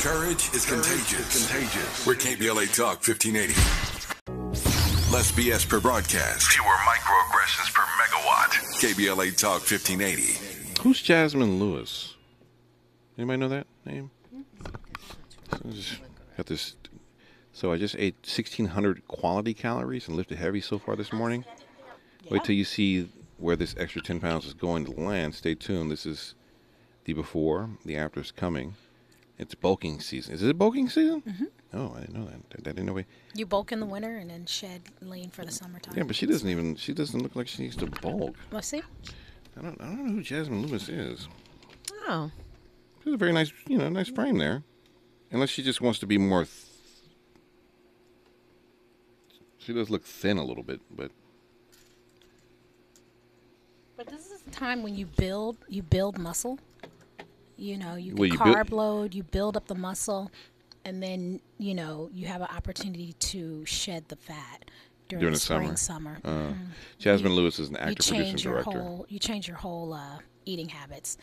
Courage 0.00 0.52
is 0.54 0.66
contagious. 0.66 1.46
contagious. 1.48 2.06
We're 2.06 2.14
KBLA 2.14 2.74
Talk 2.74 3.06
1580. 3.06 3.52
Less 5.12 5.30
BS 5.32 5.68
per 5.68 5.80
broadcast. 5.80 6.48
Fewer 6.48 6.64
microaggressions 6.64 7.72
per 7.72 7.82
megawatt. 7.82 8.50
KBLA 8.80 9.36
Talk 9.38 9.60
1580. 9.60 10.51
Who's 10.82 11.00
Jasmine 11.02 11.58
Lewis? 11.60 12.16
Anybody 13.16 13.38
know 13.38 13.48
that 13.48 13.66
name? 13.84 14.10
So 15.50 15.60
I 15.64 15.70
just 15.70 15.98
got 16.36 16.46
this. 16.46 16.76
So 17.52 17.72
I 17.72 17.76
just 17.78 17.94
ate 17.98 18.14
1,600 18.24 19.06
quality 19.06 19.54
calories 19.54 20.08
and 20.08 20.16
lifted 20.16 20.38
heavy 20.38 20.60
so 20.60 20.78
far 20.78 20.96
this 20.96 21.12
morning. 21.12 21.44
Wait 22.30 22.42
till 22.44 22.54
you 22.54 22.64
see 22.64 23.08
where 23.38 23.56
this 23.56 23.74
extra 23.78 24.00
10 24.00 24.20
pounds 24.20 24.46
is 24.46 24.54
going 24.54 24.84
to 24.86 24.92
land. 24.92 25.34
Stay 25.34 25.54
tuned. 25.54 25.90
This 25.90 26.06
is 26.06 26.34
the 27.04 27.12
before, 27.12 27.70
the 27.84 27.96
after 27.96 28.20
is 28.20 28.30
coming. 28.30 28.74
It's 29.38 29.54
bulking 29.54 30.00
season. 30.00 30.34
Is 30.34 30.42
it 30.42 30.56
bulking 30.56 30.88
season? 30.88 31.22
Mm-hmm. 31.22 31.44
Oh, 31.74 31.94
I 31.96 32.00
didn't 32.00 32.14
know 32.14 32.24
that. 32.26 32.36
I 32.58 32.62
didn't 32.62 32.86
know. 32.86 32.92
we- 32.92 33.06
You 33.34 33.46
bulk 33.46 33.72
in 33.72 33.80
the 33.80 33.86
winter 33.86 34.16
and 34.16 34.30
then 34.30 34.46
shed 34.46 34.82
lean 35.00 35.30
for 35.30 35.44
the 35.44 35.50
summertime. 35.52 35.94
Yeah, 35.96 36.04
but 36.04 36.14
she 36.16 36.26
doesn't 36.26 36.48
even. 36.48 36.76
She 36.76 36.92
doesn't 36.92 37.20
look 37.20 37.34
like 37.36 37.48
she 37.48 37.62
needs 37.62 37.76
to 37.76 37.86
bulk. 37.86 38.36
Let's 38.50 38.68
see. 38.68 38.82
I 39.56 39.62
don't. 39.62 39.80
I 39.80 39.84
don't 39.86 40.06
know 40.06 40.12
who 40.12 40.22
Jasmine 40.22 40.66
Lewis 40.66 40.88
is. 40.88 41.28
Oh. 42.08 42.30
She 43.02 43.10
has 43.10 43.14
a 43.14 43.18
very 43.18 43.32
nice, 43.32 43.52
you 43.68 43.78
know, 43.78 43.88
nice 43.88 44.08
frame 44.08 44.38
there. 44.38 44.62
Unless 45.30 45.50
she 45.50 45.62
just 45.62 45.80
wants 45.80 45.98
to 46.00 46.06
be 46.06 46.18
more. 46.18 46.44
Th- 46.44 46.56
she 49.58 49.72
does 49.72 49.90
look 49.90 50.04
thin 50.04 50.38
a 50.38 50.44
little 50.44 50.62
bit, 50.62 50.80
but 50.90 51.10
But 53.96 54.08
this 54.08 54.32
is 54.32 54.40
the 54.40 54.50
time 54.50 54.82
when 54.82 54.96
you 54.96 55.06
build 55.06 55.58
you 55.68 55.82
build 55.82 56.18
muscle. 56.18 56.58
You 57.56 57.78
know, 57.78 57.94
you 57.94 58.14
Well, 58.16 58.26
you 58.26 58.38
carb 58.38 58.72
load, 58.72 59.14
you 59.14 59.22
build 59.22 59.56
up 59.56 59.68
the 59.68 59.76
muscle, 59.76 60.32
and 60.84 61.02
then 61.02 61.40
you 61.58 61.74
know 61.74 62.10
you 62.12 62.26
have 62.26 62.40
an 62.40 62.48
opportunity 62.54 63.12
to 63.12 63.64
shed 63.64 64.08
the 64.08 64.16
fat 64.16 64.64
during, 65.18 65.20
During 65.20 65.34
the 65.34 65.38
the 65.38 65.44
spring, 65.44 65.76
summer. 65.76 66.18
summer. 66.24 66.50
uh, 66.50 66.52
Jasmine 66.98 67.32
Lewis 67.34 67.58
is 67.58 67.68
an 67.68 67.74
you 67.74 67.80
actor, 67.80 67.94
producer, 67.94 68.14
change 68.14 68.44
your 68.44 68.54
director. 68.54 68.80
whole 68.80 69.06
you 69.08 69.18
change 69.18 69.48
your 69.48 69.56
whole 69.56 69.92
uh, 69.92 70.18
eating 70.44 70.68
habits, 70.68 71.16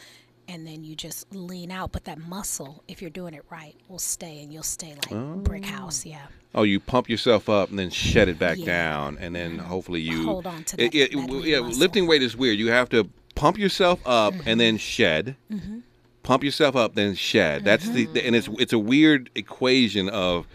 and 0.47 0.65
then 0.67 0.83
you 0.83 0.95
just 0.95 1.33
lean 1.33 1.71
out. 1.71 1.91
But 1.91 2.05
that 2.05 2.17
muscle, 2.19 2.83
if 2.87 3.01
you're 3.01 3.09
doing 3.11 3.33
it 3.33 3.43
right, 3.49 3.75
will 3.87 3.99
stay, 3.99 4.41
and 4.43 4.51
you'll 4.53 4.63
stay 4.63 4.95
like 4.95 5.43
brick 5.43 5.65
house. 5.65 6.05
Yeah. 6.05 6.25
Oh, 6.55 6.63
you 6.63 6.79
pump 6.79 7.07
yourself 7.09 7.47
up 7.47 7.69
and 7.69 7.77
then 7.77 7.91
shed 7.91 8.27
it 8.27 8.39
back 8.39 8.57
Yeah. 8.57 8.65
down, 8.65 9.17
and 9.19 9.35
then 9.35 9.59
hopefully 9.59 10.01
you 10.01 10.25
Hold 10.25 10.47
on 10.47 10.63
to 10.63 10.81
It- 10.83 10.91
that- 10.93 10.97
it- 10.97 11.11
that 11.27 11.43
yeah, 11.45 11.59
muscle. 11.59 11.79
lifting 11.79 12.07
weight 12.07 12.23
is 12.23 12.35
weird. 12.35 12.57
You 12.57 12.71
have 12.71 12.89
to 12.89 13.07
pump 13.35 13.57
yourself 13.59 13.99
up 14.05 14.33
and 14.45 14.59
then 14.59 14.77
shed. 14.77 15.35
Mm-hmm. 15.51 15.79
Pump 16.23 16.43
yourself 16.43 16.75
up, 16.75 16.95
then 16.95 17.15
shed. 17.15 17.63
That's 17.63 17.87
the 17.89 18.07
and 18.23 18.35
it's 18.35 18.49
it's 18.59 18.73
a 18.73 18.77
weird 18.79 19.29
equation 19.35 20.09
of 20.09 20.47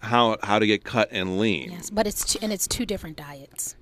how 0.00 0.36
how 0.42 0.58
to 0.58 0.66
get 0.66 0.84
cut 0.84 1.08
and 1.10 1.38
lean. 1.38 1.70
Yes, 1.70 1.90
but 1.90 2.06
it's 2.06 2.32
two, 2.32 2.38
and 2.42 2.52
it's 2.52 2.66
two 2.66 2.86
different 2.86 3.16
diets 3.16 3.76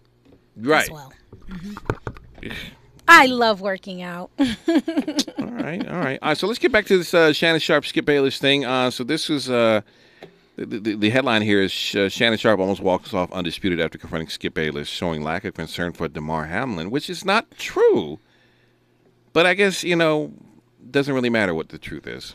right. 0.57 0.85
as 0.85 0.91
well. 0.91 1.13
Mhm. 1.49 2.53
I 3.11 3.27
love 3.27 3.61
working 3.63 4.03
out. 4.03 4.31
All 4.39 4.45
right, 5.47 5.89
all 5.89 5.99
right. 5.99 6.19
Uh, 6.21 6.35
so 6.35 6.47
let's 6.47 6.59
get 6.59 6.71
back 6.71 6.85
to 6.87 6.99
this 6.99 7.15
uh, 7.15 7.33
Shannon 7.33 7.59
Sharpe, 7.59 7.87
Skip 7.87 8.05
Bayless 8.05 8.39
thing. 8.39 8.67
Uh, 8.67 8.91
so 8.91 9.03
this 9.03 9.31
was 9.31 9.49
uh, 9.49 9.81
the, 10.57 10.79
the, 10.79 10.95
the 10.95 11.11
headline 11.11 11.41
here 11.43 11.63
is 11.63 11.95
uh, 11.95 12.09
Shannon 12.11 12.39
Sharpe 12.39 12.61
almost 12.61 12.81
walks 12.81 13.15
off 13.15 13.33
undisputed 13.33 13.81
after 13.81 13.97
confronting 13.97 14.29
Skip 14.29 14.53
Bayless, 14.55 14.89
showing 14.89 15.23
lack 15.23 15.45
of 15.45 15.55
concern 15.55 15.93
for 15.95 16.07
Damar 16.07 16.47
Hamlin, 16.47 16.91
which 16.91 17.09
is 17.09 17.25
not 17.25 17.51
true. 17.53 18.19
But 19.33 19.47
I 19.47 19.55
guess 19.55 19.83
you 19.83 19.97
know 19.97 20.33
doesn't 20.91 21.15
really 21.15 21.31
matter 21.31 21.55
what 21.55 21.71
the 21.71 21.79
truth 21.79 22.07
is. 22.07 22.35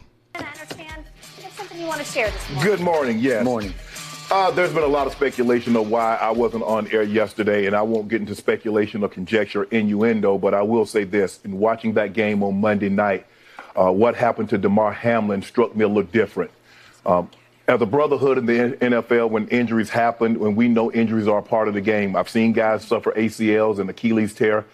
I 1.83 1.89
understand 1.89 1.89
you 1.89 1.89
have 1.89 1.89
something 1.89 1.89
you 1.89 1.89
want 1.89 2.01
to 2.01 2.05
share 2.05 2.31
this 2.31 2.49
morning. 2.49 2.63
Good 2.63 2.79
morning. 2.79 3.19
Yes. 3.19 3.43
Morning. 3.43 3.73
Uh, 4.31 4.51
there's 4.51 4.73
been 4.73 4.83
a 4.83 4.87
lot 4.87 5.05
of 5.05 5.13
speculation 5.13 5.75
of 5.75 5.89
why 5.89 6.15
I 6.15 6.31
wasn't 6.31 6.63
on 6.63 6.87
air 6.91 7.03
yesterday, 7.03 7.65
and 7.65 7.75
I 7.75 7.81
won't 7.81 8.07
get 8.07 8.21
into 8.21 8.35
speculation 8.35 9.03
or 9.03 9.09
conjecture, 9.09 9.65
innuendo, 9.65 10.37
but 10.37 10.53
I 10.53 10.61
will 10.61 10.85
say 10.85 11.03
this: 11.03 11.39
in 11.43 11.59
watching 11.59 11.93
that 11.95 12.13
game 12.13 12.41
on 12.41 12.59
Monday 12.59 12.89
night, 12.89 13.25
uh, 13.75 13.91
what 13.91 14.15
happened 14.15 14.49
to 14.49 14.57
Damar 14.57 14.93
Hamlin 14.93 15.41
struck 15.41 15.75
me 15.75 15.83
a 15.83 15.87
little 15.87 16.03
different. 16.03 16.51
Um, 17.05 17.29
as 17.67 17.81
a 17.81 17.85
brotherhood 17.85 18.37
in 18.37 18.45
the 18.45 18.53
NFL, 18.77 19.29
when 19.29 19.47
injuries 19.47 19.89
happen, 19.89 20.39
when 20.39 20.55
we 20.55 20.67
know 20.67 20.91
injuries 20.91 21.27
are 21.27 21.39
a 21.39 21.43
part 21.43 21.67
of 21.67 21.73
the 21.73 21.81
game, 21.81 22.15
I've 22.15 22.29
seen 22.29 22.53
guys 22.53 22.85
suffer 22.85 23.11
ACLs 23.13 23.79
and 23.79 23.89
Achilles 23.89 24.33
tear, 24.33 24.65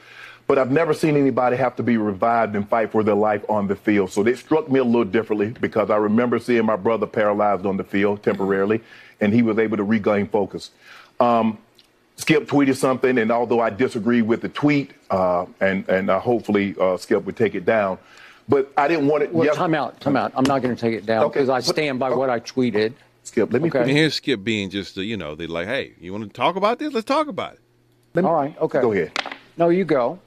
but 0.50 0.58
I've 0.58 0.72
never 0.72 0.96
seen 0.96 1.16
anybody 1.16 1.56
have 1.58 1.76
to 1.76 1.84
be 1.84 1.98
revived 1.98 2.56
and 2.56 2.68
fight 2.68 2.92
for 2.92 3.04
their 3.04 3.14
life 3.14 3.48
on 3.48 3.68
the 3.68 3.76
field. 3.76 4.10
So 4.12 4.26
it 4.26 4.36
struck 4.40 4.68
me 4.68 4.80
a 4.80 4.84
little 4.84 5.06
differently 5.06 5.52
because 5.62 5.92
I 5.92 5.98
remember 5.98 6.40
seeing 6.40 6.66
my 6.66 6.76
brother 6.76 7.06
paralyzed 7.06 7.68
on 7.68 7.78
the 7.78 7.84
field 7.84 8.24
temporarily, 8.24 8.82
and 9.22 9.32
he 9.32 9.44
was 9.44 9.60
able 9.60 9.78
to 9.78 9.84
regain 9.84 10.28
focus. 10.28 10.72
Um, 11.20 11.60
Skip 12.16 12.48
tweeted 12.48 12.78
something, 12.78 13.20
and 13.20 13.32
although 13.32 13.60
I 13.60 13.70
disagree 13.70 14.24
with 14.24 14.42
the 14.42 14.50
tweet, 14.50 14.92
uh, 15.12 15.46
and 15.62 15.88
and 15.88 16.10
uh, 16.10 16.20
hopefully 16.20 16.76
uh, 16.82 16.98
Skip 16.98 17.26
would 17.26 17.38
take 17.38 17.54
it 17.54 17.64
down, 17.64 18.00
but 18.48 18.74
I 18.76 18.88
didn't 18.88 19.06
want 19.06 19.22
it. 19.22 19.32
Well, 19.32 19.46
yes- 19.46 19.56
time 19.56 19.76
out, 19.76 20.02
time 20.02 20.18
out. 20.18 20.32
I'm 20.36 20.46
not 20.46 20.64
going 20.64 20.76
to 20.76 20.82
take 20.82 20.96
it 20.96 21.06
down 21.06 21.26
Okay, 21.26 21.42
because 21.42 21.50
I 21.50 21.60
stand 21.60 22.00
by 22.00 22.10
what 22.10 22.32
I 22.32 22.40
tweeted. 22.40 22.94
Skip, 23.22 23.54
let 23.54 23.62
me 23.62 23.70
Okay. 23.70 23.94
Here's 23.94 24.16
Skip 24.16 24.44
being 24.44 24.72
just 24.72 24.98
uh, 24.98 25.02
you 25.02 25.16
know 25.16 25.36
they're 25.36 25.48
like, 25.48 25.68
hey, 25.68 25.94
you 26.02 26.12
want 26.12 26.24
to 26.24 26.30
talk 26.32 26.56
about 26.56 26.80
this? 26.80 26.92
Let's 26.92 27.06
talk 27.06 27.28
about 27.28 27.54
it. 27.54 27.60
let 28.16 28.24
me- 28.24 28.28
All 28.32 28.36
right, 28.36 28.58
okay. 28.60 28.82
Go 28.82 28.92
ahead. 28.94 29.12
No, 29.56 29.70
you 29.70 29.86
go. 29.86 30.18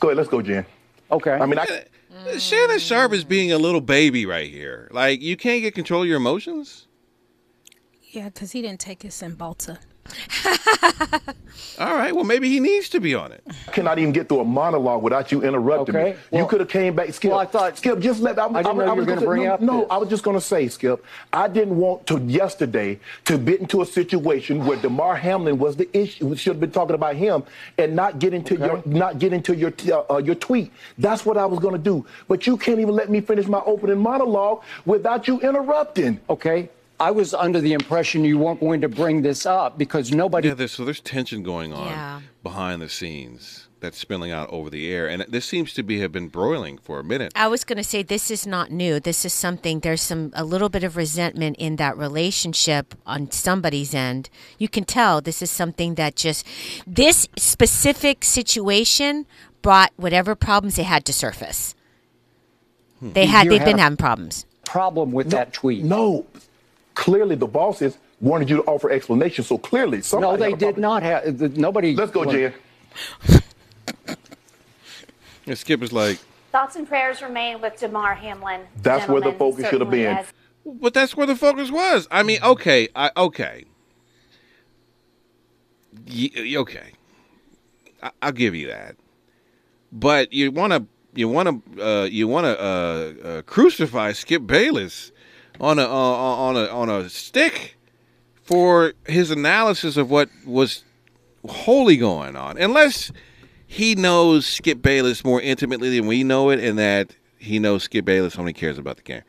Go 0.00 0.08
ahead. 0.08 0.16
Let's 0.16 0.28
go, 0.28 0.42
Jen. 0.42 0.66
Okay. 1.10 1.32
I 1.32 1.46
mean, 1.46 1.58
I, 1.58 2.38
Shannon 2.38 2.78
Sharpe 2.78 3.12
is 3.12 3.24
being 3.24 3.52
a 3.52 3.58
little 3.58 3.80
baby 3.80 4.26
right 4.26 4.50
here. 4.50 4.88
Like 4.92 5.20
you 5.22 5.36
can't 5.36 5.62
get 5.62 5.74
control 5.74 6.02
of 6.02 6.08
your 6.08 6.16
emotions. 6.16 6.86
yeah, 8.10 8.28
because 8.28 8.52
he 8.52 8.62
didn't 8.62 8.80
take 8.80 9.02
his 9.02 9.14
Cymbalta. 9.14 9.78
All 11.78 11.94
right, 11.94 12.14
well 12.14 12.24
maybe 12.24 12.48
he 12.48 12.58
needs 12.60 12.88
to 12.90 13.00
be 13.00 13.14
on 13.14 13.32
it. 13.32 13.42
cannot 13.72 13.98
even 13.98 14.12
get 14.12 14.28
through 14.28 14.40
a 14.40 14.44
monologue 14.44 15.02
without 15.02 15.30
you 15.30 15.42
interrupting 15.42 15.94
Okay, 15.94 16.12
me. 16.12 16.16
well- 16.30 16.42
you 16.42 16.48
could 16.48 16.60
have 16.60 16.68
came 16.70 16.94
back, 16.94 17.12
Skip. 17.12 17.30
Well, 17.30 17.40
I 17.40 17.44
thought- 17.44 17.76
Skip, 17.76 17.98
just 17.98 18.20
let. 18.20 18.38
I, 18.38 18.46
I 18.46 18.62
didn't 18.62 18.78
know 18.78 18.84
you 18.84 18.90
were 18.90 18.94
was 18.96 19.06
gonna 19.06 19.20
bring 19.26 19.44
no, 19.44 19.52
up 19.54 19.60
No, 19.60 19.80
this. 19.80 19.86
I 19.90 19.96
was 19.98 20.08
just 20.08 20.22
going 20.22 20.36
to 20.36 20.40
say, 20.40 20.68
Skip. 20.68 21.04
I 21.32 21.48
didn't 21.48 21.76
want 21.76 22.06
to 22.06 22.18
yesterday 22.20 22.98
to 23.26 23.36
get 23.36 23.60
into 23.60 23.82
a 23.82 23.86
situation 23.86 24.64
where 24.64 24.76
Damar 24.78 25.16
Hamlin 25.16 25.58
was 25.58 25.76
the 25.76 25.88
issue. 25.96 26.26
We 26.28 26.36
should 26.36 26.52
have 26.54 26.60
been 26.60 26.70
talking 26.70 26.94
about 26.94 27.16
him 27.16 27.42
and 27.78 27.94
not 27.94 28.18
get 28.18 28.32
into 28.32 28.56
your 28.56 28.82
not 28.86 29.18
get 29.18 29.32
into 29.34 29.54
your 29.54 29.72
uh, 29.90 30.14
uh, 30.14 30.18
your 30.18 30.34
tweet. 30.36 30.72
That's 30.98 31.26
what 31.26 31.36
I 31.36 31.44
was 31.46 31.58
going 31.58 31.74
to 31.74 31.82
do. 31.82 32.06
But 32.28 32.46
you 32.46 32.56
can't 32.56 32.80
even 32.80 32.94
let 32.94 33.10
me 33.10 33.20
finish 33.20 33.46
my 33.46 33.60
opening 33.66 33.98
monologue 33.98 34.62
without 34.86 35.28
you 35.28 35.40
interrupting. 35.40 36.20
okay. 36.30 36.70
I 36.98 37.10
was 37.10 37.34
under 37.34 37.60
the 37.60 37.72
impression 37.74 38.24
you 38.24 38.38
weren't 38.38 38.60
going 38.60 38.80
to 38.80 38.88
bring 38.88 39.22
this 39.22 39.44
up 39.46 39.76
because 39.78 40.12
nobody. 40.12 40.48
Yeah, 40.48 40.54
there's, 40.54 40.72
so 40.72 40.84
there's 40.84 41.00
tension 41.00 41.42
going 41.42 41.72
on 41.72 41.88
Yeah. 41.90 42.20
behind 42.42 42.80
the 42.80 42.88
scenes 42.88 43.68
that's 43.80 43.98
spilling 43.98 44.32
out 44.32 44.48
over 44.50 44.70
the 44.70 44.90
air, 44.90 45.06
and 45.06 45.22
this 45.28 45.44
seems 45.44 45.74
to 45.74 45.82
be 45.82 46.00
have 46.00 46.10
been 46.10 46.28
broiling 46.28 46.78
for 46.78 46.98
a 46.98 47.04
minute. 47.04 47.30
I 47.36 47.48
was 47.48 47.62
going 47.64 47.76
to 47.76 47.84
say 47.84 48.02
this 48.02 48.30
is 48.30 48.46
not 48.46 48.70
new. 48.70 48.98
This 48.98 49.26
is 49.26 49.34
something. 49.34 49.80
There's 49.80 50.00
some 50.00 50.32
a 50.34 50.42
little 50.44 50.70
bit 50.70 50.82
of 50.84 50.96
resentment 50.96 51.56
in 51.58 51.76
that 51.76 51.98
relationship 51.98 52.94
on 53.04 53.30
somebody's 53.30 53.94
end. 53.94 54.30
You 54.58 54.68
can 54.68 54.84
tell 54.84 55.20
this 55.20 55.42
is 55.42 55.50
something 55.50 55.96
that 55.96 56.16
just 56.16 56.46
this 56.86 57.28
specific 57.36 58.24
situation 58.24 59.26
brought 59.60 59.92
whatever 59.96 60.34
problems 60.34 60.76
they 60.76 60.84
had 60.84 61.04
to 61.04 61.12
surface. 61.12 61.74
Hmm. 63.00 63.12
They 63.12 63.26
had. 63.26 63.44
You 63.44 63.50
They've 63.50 63.64
been 63.66 63.78
a- 63.78 63.82
having 63.82 63.98
problems. 63.98 64.46
problem 64.64 65.12
with 65.12 65.30
that 65.30 65.52
tweet. 65.52 65.84
No. 65.84 66.24
Clearly, 66.96 67.36
the 67.36 67.46
bosses 67.46 67.98
wanted 68.20 68.48
you 68.48 68.56
to 68.56 68.62
offer 68.62 68.90
explanation. 68.90 69.44
So 69.44 69.58
clearly, 69.58 70.00
somebody 70.00 70.32
No, 70.32 70.36
they 70.44 70.50
did 70.52 70.58
problem. 70.76 70.80
not 70.80 71.02
have. 71.02 71.38
the- 71.38 71.50
Nobody. 71.50 71.94
Let's 71.94 72.10
go, 72.10 72.20
well, 72.24 72.30
Jen. 72.32 72.54
And 75.48 75.56
Skip 75.56 75.80
is 75.82 75.92
like, 75.92 76.18
Thoughts 76.50 76.74
and 76.74 76.88
prayers 76.88 77.22
remain 77.22 77.60
with 77.60 77.78
Damar 77.78 78.14
Hamlin. 78.16 78.62
That's 78.82 79.06
where 79.08 79.20
the 79.20 79.30
focus 79.32 79.68
should 79.68 79.80
have 79.80 79.90
been. 79.90 80.16
has- 80.16 80.32
but 80.64 80.92
that's 80.94 81.16
where 81.16 81.26
the 81.26 81.36
focus 81.36 81.70
was. 81.70 82.08
I 82.10 82.24
mean, 82.24 82.40
okay, 82.42 82.88
I 82.96 83.10
okay, 83.16 83.64
Ye- 86.06 86.56
okay, 86.58 86.92
I, 88.02 88.10
I'll 88.22 88.32
give 88.32 88.54
you 88.56 88.66
that. 88.68 88.96
But 89.92 90.32
you 90.32 90.50
want 90.50 90.72
to, 90.72 90.84
you 91.14 91.28
want 91.28 91.64
to, 91.76 91.86
uh, 91.86 92.04
you 92.06 92.26
want 92.26 92.46
to 92.46 92.60
uh, 92.60 92.64
uh, 93.28 93.42
crucify 93.42 94.10
Skip 94.12 94.46
Bayless 94.46 95.12
on 95.60 95.78
a 95.78 95.82
uh, 95.82 95.86
on 95.86 96.56
a 96.56 96.66
on 96.66 96.88
a 96.88 97.08
stick 97.08 97.76
for 98.42 98.92
his 99.06 99.30
analysis 99.30 99.96
of 99.96 100.10
what 100.10 100.28
was 100.44 100.84
wholly 101.48 101.96
going 101.96 102.36
on, 102.36 102.58
unless 102.58 103.10
he 103.66 103.94
knows 103.94 104.46
Skip 104.46 104.82
Bayless 104.82 105.24
more 105.24 105.40
intimately 105.40 105.96
than 105.98 106.06
we 106.06 106.22
know 106.22 106.50
it, 106.50 106.60
and 106.60 106.78
that 106.78 107.16
he 107.38 107.58
knows 107.58 107.84
Skip 107.84 108.04
Bayless 108.04 108.38
only 108.38 108.52
cares 108.52 108.78
about 108.78 108.96
the 108.96 109.02
game. 109.02 109.22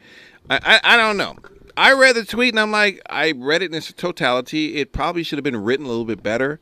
I, 0.49 0.59
I, 0.63 0.93
I 0.93 0.97
don't 0.97 1.17
know. 1.17 1.35
I 1.75 1.93
read 1.93 2.15
the 2.15 2.25
tweet 2.25 2.53
and 2.53 2.59
I'm 2.59 2.71
like, 2.71 3.01
I 3.09 3.33
read 3.33 3.61
it 3.61 3.71
in 3.71 3.75
its 3.75 3.93
totality. 3.93 4.77
It 4.77 4.93
probably 4.93 5.21
should 5.23 5.37
have 5.37 5.43
been 5.43 5.63
written 5.63 5.85
a 5.85 5.89
little 5.89 6.05
bit 6.05 6.23
better, 6.23 6.59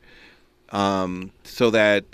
um, 0.70 1.32
so 1.44 1.70
that 1.70 2.04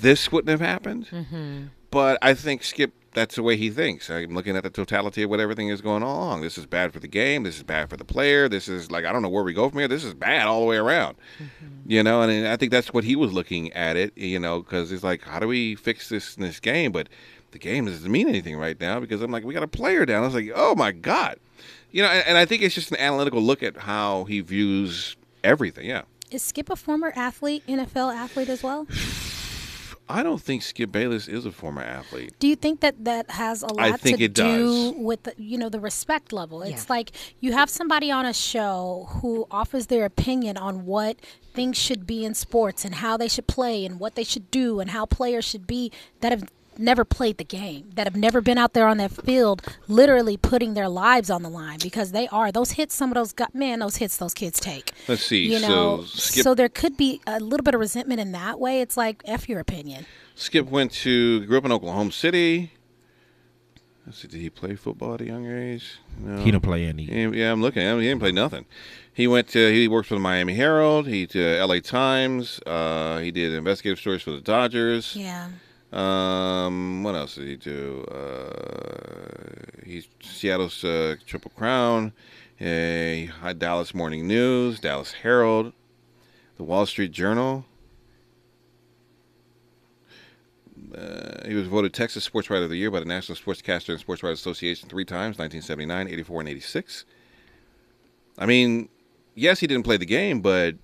this 0.00 0.30
wouldn't 0.30 0.50
have 0.50 0.60
happened. 0.60 1.70
But 1.90 2.18
I 2.22 2.34
think 2.34 2.62
Skip, 2.62 2.92
that's 3.12 3.36
the 3.36 3.42
way 3.42 3.56
he 3.56 3.70
thinks. 3.70 4.10
I'm 4.10 4.34
looking 4.34 4.56
at 4.56 4.62
the 4.62 4.70
totality 4.70 5.22
of 5.22 5.30
what 5.30 5.40
everything 5.40 5.68
is 5.68 5.80
going 5.80 6.02
on. 6.02 6.40
This 6.40 6.58
is 6.58 6.66
bad 6.66 6.92
for 6.92 7.00
the 7.00 7.08
game. 7.08 7.42
This 7.42 7.56
is 7.56 7.62
bad 7.62 7.90
for 7.90 7.96
the 7.96 8.04
player. 8.04 8.48
This 8.48 8.68
is 8.68 8.90
like 8.90 9.04
I 9.04 9.12
don't 9.12 9.22
know 9.22 9.28
where 9.28 9.44
we 9.44 9.54
go 9.54 9.68
from 9.68 9.78
here. 9.78 9.88
This 9.88 10.04
is 10.04 10.14
bad 10.14 10.46
all 10.46 10.60
the 10.60 10.66
way 10.66 10.76
around. 10.76 11.16
Mm-hmm. 11.38 11.90
You 11.90 12.02
know, 12.02 12.22
and 12.22 12.46
I 12.46 12.56
think 12.56 12.70
that's 12.70 12.92
what 12.92 13.04
he 13.04 13.16
was 13.16 13.32
looking 13.32 13.72
at 13.72 13.96
it. 13.96 14.16
You 14.16 14.38
know, 14.38 14.60
because 14.60 14.92
it's 14.92 15.02
like, 15.02 15.22
how 15.22 15.38
do 15.38 15.48
we 15.48 15.74
fix 15.74 16.08
this 16.08 16.36
in 16.36 16.42
this 16.42 16.60
game? 16.60 16.92
But 16.92 17.08
the 17.50 17.58
game 17.58 17.86
doesn't 17.86 18.10
mean 18.10 18.28
anything 18.28 18.56
right 18.56 18.78
now 18.78 19.00
because 19.00 19.22
I'm 19.22 19.30
like, 19.30 19.44
we 19.44 19.54
got 19.54 19.62
a 19.62 19.68
player 19.68 20.04
down. 20.04 20.22
I 20.22 20.26
was 20.26 20.34
like, 20.34 20.50
oh 20.54 20.74
my 20.74 20.92
god. 20.92 21.38
You 21.90 22.02
know, 22.02 22.08
and, 22.08 22.26
and 22.28 22.38
I 22.38 22.44
think 22.44 22.62
it's 22.62 22.74
just 22.74 22.90
an 22.90 22.98
analytical 22.98 23.40
look 23.40 23.62
at 23.62 23.76
how 23.76 24.24
he 24.24 24.40
views 24.40 25.16
everything. 25.42 25.86
Yeah. 25.86 26.02
Is 26.30 26.42
Skip 26.42 26.68
a 26.68 26.76
former 26.76 27.12
athlete, 27.16 27.66
NFL 27.66 28.14
athlete 28.14 28.50
as 28.50 28.62
well? 28.62 28.86
I 30.08 30.22
don't 30.22 30.40
think 30.40 30.62
Skip 30.62 30.90
Bayless 30.90 31.28
is 31.28 31.44
a 31.44 31.52
former 31.52 31.82
athlete. 31.82 32.34
Do 32.38 32.48
you 32.48 32.56
think 32.56 32.80
that 32.80 33.04
that 33.04 33.30
has 33.30 33.62
a 33.62 33.66
lot 33.66 33.78
I 33.80 33.92
think 33.92 34.18
to 34.18 34.24
it 34.24 34.34
do 34.34 34.92
does. 34.92 34.94
with 34.96 35.22
the, 35.24 35.34
you 35.36 35.58
know 35.58 35.68
the 35.68 35.80
respect 35.80 36.32
level? 36.32 36.62
It's 36.62 36.88
like 36.88 37.12
you 37.40 37.52
have 37.52 37.68
somebody 37.68 38.10
on 38.10 38.24
a 38.24 38.32
show 38.32 39.08
who 39.20 39.46
offers 39.50 39.88
their 39.88 40.04
opinion 40.04 40.56
on 40.56 40.86
what 40.86 41.18
things 41.52 41.76
should 41.76 42.06
be 42.06 42.24
in 42.24 42.34
sports 42.34 42.84
and 42.84 42.96
how 42.96 43.16
they 43.16 43.28
should 43.28 43.46
play 43.46 43.84
and 43.84 44.00
what 44.00 44.14
they 44.14 44.24
should 44.24 44.50
do 44.50 44.80
and 44.80 44.90
how 44.90 45.04
players 45.04 45.44
should 45.44 45.66
be 45.66 45.92
that 46.20 46.32
have 46.32 46.48
never 46.78 47.04
played 47.04 47.38
the 47.38 47.44
game, 47.44 47.90
that 47.94 48.06
have 48.06 48.16
never 48.16 48.40
been 48.40 48.58
out 48.58 48.72
there 48.72 48.86
on 48.86 48.96
that 48.98 49.10
field 49.10 49.62
literally 49.88 50.36
putting 50.36 50.74
their 50.74 50.88
lives 50.88 51.30
on 51.30 51.42
the 51.42 51.48
line 51.48 51.78
because 51.82 52.12
they 52.12 52.28
are 52.28 52.52
those 52.52 52.72
hits 52.72 52.94
some 52.94 53.10
of 53.10 53.14
those 53.14 53.32
got 53.32 53.54
man 53.54 53.78
those 53.80 53.96
hits 53.96 54.16
those 54.16 54.34
kids 54.34 54.60
take. 54.60 54.92
Let's 55.08 55.22
see. 55.24 55.46
You 55.52 55.60
know, 55.60 56.02
so 56.02 56.04
Skip 56.04 56.42
so 56.44 56.54
there 56.54 56.68
could 56.68 56.96
be 56.96 57.20
a 57.26 57.40
little 57.40 57.64
bit 57.64 57.74
of 57.74 57.80
resentment 57.80 58.20
in 58.20 58.32
that 58.32 58.58
way. 58.60 58.80
It's 58.80 58.96
like 58.96 59.22
F 59.24 59.48
your 59.48 59.60
opinion. 59.60 60.06
Skip 60.34 60.66
went 60.68 60.92
to 60.92 61.44
grew 61.46 61.58
up 61.58 61.64
in 61.64 61.72
Oklahoma 61.72 62.12
City. 62.12 62.72
Let's 64.06 64.20
see, 64.22 64.28
did 64.28 64.40
he 64.40 64.48
play 64.48 64.74
football 64.74 65.14
at 65.14 65.20
a 65.20 65.26
young 65.26 65.46
age? 65.46 65.98
No. 66.18 66.38
He 66.38 66.50
didn't 66.50 66.62
play 66.62 66.86
any. 66.86 67.04
He- 67.04 67.40
yeah, 67.40 67.52
I'm 67.52 67.60
looking 67.60 67.82
at 67.82 67.92
him. 67.92 68.00
He 68.00 68.06
didn't 68.06 68.20
play 68.20 68.32
nothing. 68.32 68.64
He 69.12 69.26
went 69.26 69.48
to 69.48 69.70
he 69.72 69.86
worked 69.88 70.08
for 70.08 70.14
the 70.14 70.20
Miami 70.20 70.54
Herald. 70.54 71.06
He 71.08 71.26
to 71.26 71.58
L.A. 71.58 71.80
Times. 71.80 72.60
Uh, 72.64 73.18
he 73.18 73.30
did 73.30 73.52
investigative 73.52 73.98
stories 73.98 74.22
for 74.22 74.30
the 74.30 74.40
Dodgers. 74.40 75.14
Yeah. 75.16 75.48
Um, 75.92 77.02
what 77.02 77.14
else 77.14 77.36
did 77.36 77.48
he 77.48 77.56
do? 77.56 78.04
Uh, 78.04 79.80
he's 79.84 80.06
Seattle's 80.22 80.84
uh, 80.84 81.16
Triple 81.26 81.50
Crown, 81.56 82.12
a 82.60 83.30
Dallas 83.56 83.94
Morning 83.94 84.26
News, 84.26 84.80
Dallas 84.80 85.12
Herald, 85.12 85.72
the 86.56 86.64
Wall 86.64 86.84
Street 86.84 87.12
Journal. 87.12 87.64
Uh, 90.94 91.46
he 91.46 91.54
was 91.54 91.66
voted 91.68 91.92
Texas 91.92 92.24
Sports 92.24 92.50
Writer 92.50 92.64
of 92.64 92.70
the 92.70 92.76
Year 92.76 92.90
by 92.90 92.98
the 93.00 93.04
National 93.06 93.36
Sportscaster 93.36 93.90
and 93.90 94.00
Sports 94.00 94.22
Writers 94.22 94.40
Association 94.40 94.88
three 94.88 95.04
times 95.04 95.38
1979, 95.38 96.08
84, 96.08 96.40
and 96.40 96.48
86. 96.48 97.04
I 98.38 98.46
mean, 98.46 98.88
yes, 99.34 99.60
he 99.60 99.66
didn't 99.66 99.84
play 99.84 99.96
the 99.96 100.06
game, 100.06 100.40
but 100.40 100.76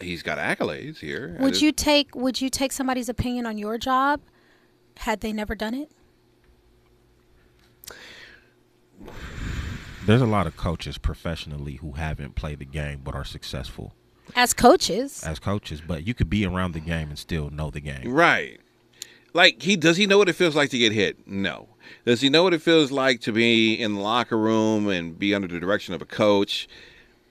he's 0.00 0.22
got 0.22 0.38
accolades 0.38 0.98
here. 0.98 1.36
Would 1.40 1.50
just- 1.50 1.62
you 1.62 1.72
take 1.72 2.14
Would 2.14 2.40
you 2.40 2.48
take 2.50 2.72
somebody's 2.72 3.08
opinion 3.08 3.46
on 3.46 3.58
your 3.58 3.76
job 3.78 4.20
had 4.98 5.20
they 5.20 5.32
never 5.32 5.54
done 5.54 5.74
it? 5.74 5.90
There's 10.06 10.20
a 10.22 10.26
lot 10.26 10.46
of 10.46 10.56
coaches 10.56 10.98
professionally 10.98 11.74
who 11.76 11.92
haven't 11.92 12.34
played 12.34 12.58
the 12.58 12.66
game 12.66 13.00
but 13.02 13.14
are 13.14 13.24
successful 13.24 13.94
As 14.36 14.52
coaches, 14.52 15.22
as 15.24 15.38
coaches. 15.38 15.80
But 15.80 16.06
you 16.06 16.12
could 16.14 16.28
be 16.28 16.44
around 16.44 16.72
the 16.72 16.80
game 16.80 17.08
and 17.08 17.18
still 17.18 17.50
know 17.50 17.70
the 17.70 17.80
game. 17.80 18.10
Right. 18.12 18.60
Like 19.32 19.62
he 19.62 19.76
does 19.76 19.96
he 19.96 20.06
know 20.06 20.18
what 20.18 20.28
it 20.28 20.34
feels 20.34 20.54
like 20.54 20.70
to 20.70 20.78
get 20.78 20.92
hit? 20.92 21.26
No. 21.26 21.68
Does 22.04 22.20
he 22.20 22.28
know 22.28 22.42
what 22.42 22.54
it 22.54 22.62
feels 22.62 22.90
like 22.90 23.20
to 23.22 23.32
be 23.32 23.74
in 23.74 23.94
the 23.94 24.00
locker 24.00 24.38
room 24.38 24.88
and 24.88 25.18
be 25.18 25.34
under 25.34 25.48
the 25.48 25.58
direction 25.58 25.94
of 25.94 26.02
a 26.02 26.06
coach? 26.06 26.68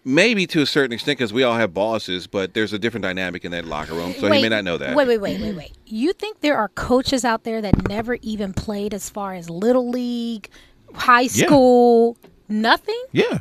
Maybe 0.05 0.45
to 0.47 0.61
a 0.61 0.65
certain 0.65 0.91
extent 0.91 1.17
because 1.17 1.31
we 1.31 1.43
all 1.43 1.55
have 1.55 1.73
bosses, 1.73 2.27
but 2.27 2.53
there's 2.53 2.73
a 2.73 2.79
different 2.79 3.03
dynamic 3.03 3.45
in 3.45 3.51
that 3.51 3.63
locker 3.63 3.93
room, 3.93 4.13
so 4.13 4.29
he 4.29 4.41
may 4.41 4.49
not 4.49 4.65
know 4.65 4.77
that. 4.77 4.95
Wait, 4.95 5.07
wait, 5.07 5.19
wait, 5.19 5.39
wait, 5.41 5.55
wait. 5.55 5.71
You 5.85 6.11
think 6.11 6.41
there 6.41 6.57
are 6.57 6.67
coaches 6.69 7.23
out 7.23 7.45
there 7.45 7.61
that 7.61 7.87
never 7.87 8.17
even 8.21 8.53
played 8.53 8.93
as 8.93 9.09
far 9.09 9.33
as 9.33 9.49
little 9.49 9.89
league, 9.89 10.49
high 10.93 11.27
school, 11.27 12.17
nothing? 12.49 13.01
Yeah. 13.13 13.39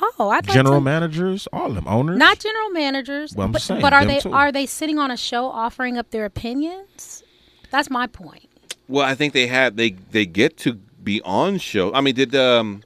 Oh, 0.00 0.28
I 0.30 0.40
thought 0.40 0.54
General 0.54 0.76
to- 0.78 0.84
managers, 0.84 1.46
all 1.52 1.66
of 1.66 1.74
them 1.74 1.86
owners. 1.88 2.18
not 2.18 2.38
general 2.40 2.70
managers. 2.70 3.34
Well, 3.34 3.46
I'm 3.46 3.52
but, 3.52 3.62
saying, 3.62 3.80
but 3.80 3.92
are 3.92 4.04
they 4.04 4.20
too. 4.20 4.32
are 4.32 4.50
they 4.52 4.66
sitting 4.66 4.98
on 4.98 5.10
a 5.10 5.16
show 5.16 5.46
offering 5.46 5.96
up 5.98 6.10
their 6.10 6.24
opinions? 6.24 7.22
That's 7.70 7.90
my 7.90 8.06
point. 8.06 8.48
Well, 8.88 9.04
I 9.04 9.14
think 9.14 9.32
they 9.32 9.46
had 9.48 9.76
they 9.76 9.90
they 9.90 10.24
get 10.24 10.56
to 10.58 10.74
be 11.02 11.20
on 11.22 11.58
show. 11.58 11.92
I 11.94 12.00
mean, 12.00 12.14
did 12.14 12.34
um 12.34 12.82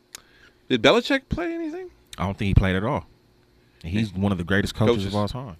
did 0.68 0.82
Belichick 0.82 1.22
play 1.28 1.52
anything? 1.54 1.90
I 2.18 2.24
don't 2.24 2.36
think 2.36 2.48
he 2.48 2.54
played 2.54 2.76
at 2.76 2.84
all. 2.84 3.06
And 3.82 3.92
He's 3.92 4.12
one 4.12 4.32
of 4.32 4.38
the 4.38 4.44
greatest 4.44 4.74
coaches, 4.74 4.96
Coaches. 4.96 5.06
of 5.06 5.14
all 5.14 5.28
time. 5.28 5.56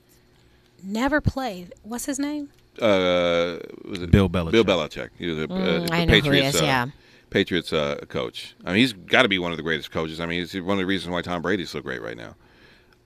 Never 0.82 1.20
played. 1.20 1.72
What's 1.82 2.06
his 2.06 2.18
name? 2.18 2.50
Uh, 2.80 3.58
was 3.84 4.00
it 4.02 4.10
Bill 4.10 4.28
Belichick. 4.28 4.52
Bill 4.52 4.64
Belichick. 4.64 5.10
He 5.18 5.26
was 5.26 5.38
a, 5.38 5.44
uh, 5.44 5.46
Mm, 5.46 5.86
the 5.88 5.94
I 5.94 6.04
know 6.04 6.12
who 6.14 6.16
he 6.16 6.20
Patriots. 6.22 6.54
is, 6.56 6.62
uh, 6.62 6.64
yeah. 6.64 6.86
Patriots 7.30 7.72
uh, 7.72 7.96
coach. 8.08 8.54
I 8.64 8.68
mean, 8.72 8.76
he's 8.80 8.92
got 8.92 9.22
to 9.22 9.28
be 9.28 9.38
one 9.38 9.50
of 9.52 9.56
the 9.56 9.62
greatest 9.62 9.90
coaches. 9.90 10.20
I 10.20 10.26
mean, 10.26 10.40
he's 10.40 10.54
one 10.60 10.72
of 10.76 10.78
the 10.78 10.86
reasons 10.86 11.12
why 11.12 11.22
Tom 11.22 11.40
Brady's 11.42 11.70
so 11.70 11.80
great 11.80 12.02
right 12.02 12.16
now. 12.16 12.34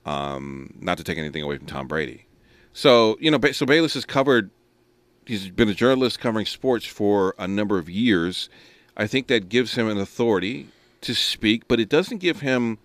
Um, 0.05 0.73
not 0.79 0.97
to 0.97 1.03
take 1.03 1.17
anything 1.17 1.43
away 1.43 1.57
from 1.57 1.67
Tom 1.67 1.87
Brady. 1.87 2.25
So 2.73 3.17
you 3.19 3.31
know, 3.31 3.39
so 3.51 3.65
Bayless 3.65 3.93
has 3.95 4.05
covered. 4.05 4.49
He's 5.25 5.49
been 5.49 5.67
a 5.69 5.73
journalist 5.73 6.19
covering 6.19 6.45
sports 6.45 6.85
for 6.85 7.35
a 7.37 7.47
number 7.47 7.77
of 7.77 7.89
years. 7.89 8.49
I 8.95 9.07
think 9.07 9.27
that 9.27 9.49
gives 9.49 9.75
him 9.75 9.87
an 9.89 9.97
authority 9.97 10.67
to 11.01 11.13
speak, 11.13 11.67
but 11.67 11.79
it 11.79 11.89
doesn't 11.89 12.19
give 12.19 12.41
him. 12.41 12.77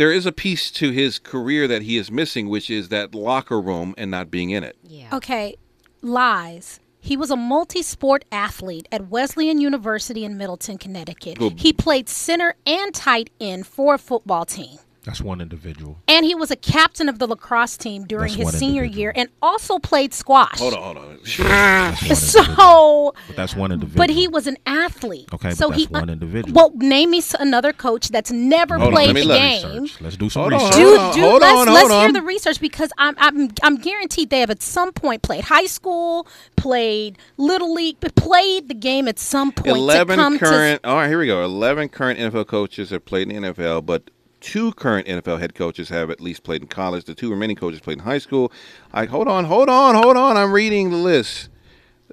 There 0.00 0.10
is 0.10 0.24
a 0.24 0.32
piece 0.32 0.70
to 0.70 0.92
his 0.92 1.18
career 1.18 1.68
that 1.68 1.82
he 1.82 1.98
is 1.98 2.10
missing, 2.10 2.48
which 2.48 2.70
is 2.70 2.88
that 2.88 3.14
locker 3.14 3.60
room 3.60 3.94
and 3.98 4.10
not 4.10 4.30
being 4.30 4.48
in 4.48 4.64
it. 4.64 4.78
Yeah. 4.82 5.08
Okay, 5.12 5.56
lies. 6.00 6.80
He 7.00 7.18
was 7.18 7.30
a 7.30 7.36
multi 7.36 7.82
sport 7.82 8.24
athlete 8.32 8.88
at 8.90 9.08
Wesleyan 9.08 9.60
University 9.60 10.24
in 10.24 10.38
Middletown, 10.38 10.78
Connecticut. 10.78 11.38
Well- 11.38 11.52
he 11.54 11.74
played 11.74 12.08
center 12.08 12.54
and 12.64 12.94
tight 12.94 13.28
end 13.38 13.66
for 13.66 13.92
a 13.92 13.98
football 13.98 14.46
team. 14.46 14.78
That's 15.04 15.20
one 15.22 15.40
individual. 15.40 15.98
And 16.08 16.26
he 16.26 16.34
was 16.34 16.50
a 16.50 16.56
captain 16.56 17.08
of 17.08 17.18
the 17.18 17.26
lacrosse 17.26 17.78
team 17.78 18.04
during 18.04 18.36
That's 18.36 18.50
his 18.50 18.58
senior 18.58 18.82
individual. 18.82 19.00
year 19.00 19.12
and 19.16 19.28
also 19.40 19.78
played 19.78 20.12
squash. 20.12 20.58
Hold 20.58 20.74
on, 20.74 20.82
hold 20.82 20.96
on. 20.98 21.18
That's. 21.38 22.18
So, 22.18 23.12
But 23.26 23.36
that's 23.36 23.56
one 23.56 23.72
individual. 23.72 23.96
but 23.96 24.10
he 24.10 24.28
was 24.28 24.46
an 24.46 24.56
athlete. 24.66 25.28
Okay, 25.32 25.48
but 25.50 25.56
so 25.56 25.68
that's 25.70 25.80
he, 25.82 25.86
one 25.88 26.10
individual. 26.10 26.52
Well, 26.54 26.70
name 26.76 27.10
me 27.12 27.22
another 27.38 27.72
coach 27.72 28.08
that's 28.08 28.30
never 28.30 28.76
Hold 28.76 28.88
on, 28.88 28.92
played 28.92 29.06
let 29.08 29.14
me 29.14 29.20
the 29.22 29.26
let- 29.28 29.38
game. 29.62 29.82
Research. 29.82 30.00
Let's 30.02 30.16
do 30.16 30.28
some 30.30 30.42
Hold 30.42 30.52
research. 30.52 30.74
Do, 30.74 30.84
Hold 30.84 30.98
on, 31.00 31.14
do 31.14 31.20
hold 31.22 31.40
let's, 31.40 31.58
on, 31.68 31.74
let's 31.74 31.88
hold 31.90 32.02
hear 32.02 32.12
the 32.12 32.22
research 32.22 32.60
because 32.60 32.90
I'm, 32.98 33.14
I'm 33.18 33.50
I'm 33.62 33.76
guaranteed 33.76 34.30
they 34.30 34.40
have 34.40 34.50
at 34.50 34.62
some 34.62 34.92
point 34.92 35.22
played 35.22 35.44
high 35.44 35.66
school, 35.66 36.26
played 36.56 37.16
little 37.38 37.72
league, 37.72 37.96
but 38.00 38.14
played 38.16 38.68
the 38.68 38.74
game 38.74 39.08
at 39.08 39.18
some 39.18 39.50
point 39.52 39.66
to 39.74 39.74
Eleven 39.74 40.16
come 40.16 40.38
current. 40.38 40.80
all 40.84 40.96
right, 40.96 41.08
here 41.08 41.18
we 41.18 41.26
go. 41.26 41.42
Eleven 41.42 41.88
current 41.88 42.18
NFL 42.18 42.46
coaches 42.48 42.90
have 42.90 43.04
played 43.06 43.30
in 43.30 43.42
the 43.42 43.52
NFL, 43.54 43.86
but 43.86 44.10
two 44.40 44.72
current 44.72 45.06
NFL 45.06 45.38
head 45.40 45.54
coaches 45.54 45.88
have 45.90 46.10
at 46.10 46.20
least 46.20 46.42
played 46.42 46.62
in 46.62 46.68
college. 46.68 47.04
The 47.04 47.14
two 47.14 47.30
remaining 47.30 47.56
coaches 47.56 47.80
played 47.80 47.98
in 47.98 48.04
high 48.04 48.18
school. 48.18 48.52
I 48.92 49.04
hold 49.06 49.28
on, 49.28 49.44
hold 49.44 49.68
on, 49.68 49.94
hold 49.94 50.16
on. 50.16 50.36
I'm 50.36 50.52
reading 50.52 50.90
the 50.90 50.96
list. 50.96 51.48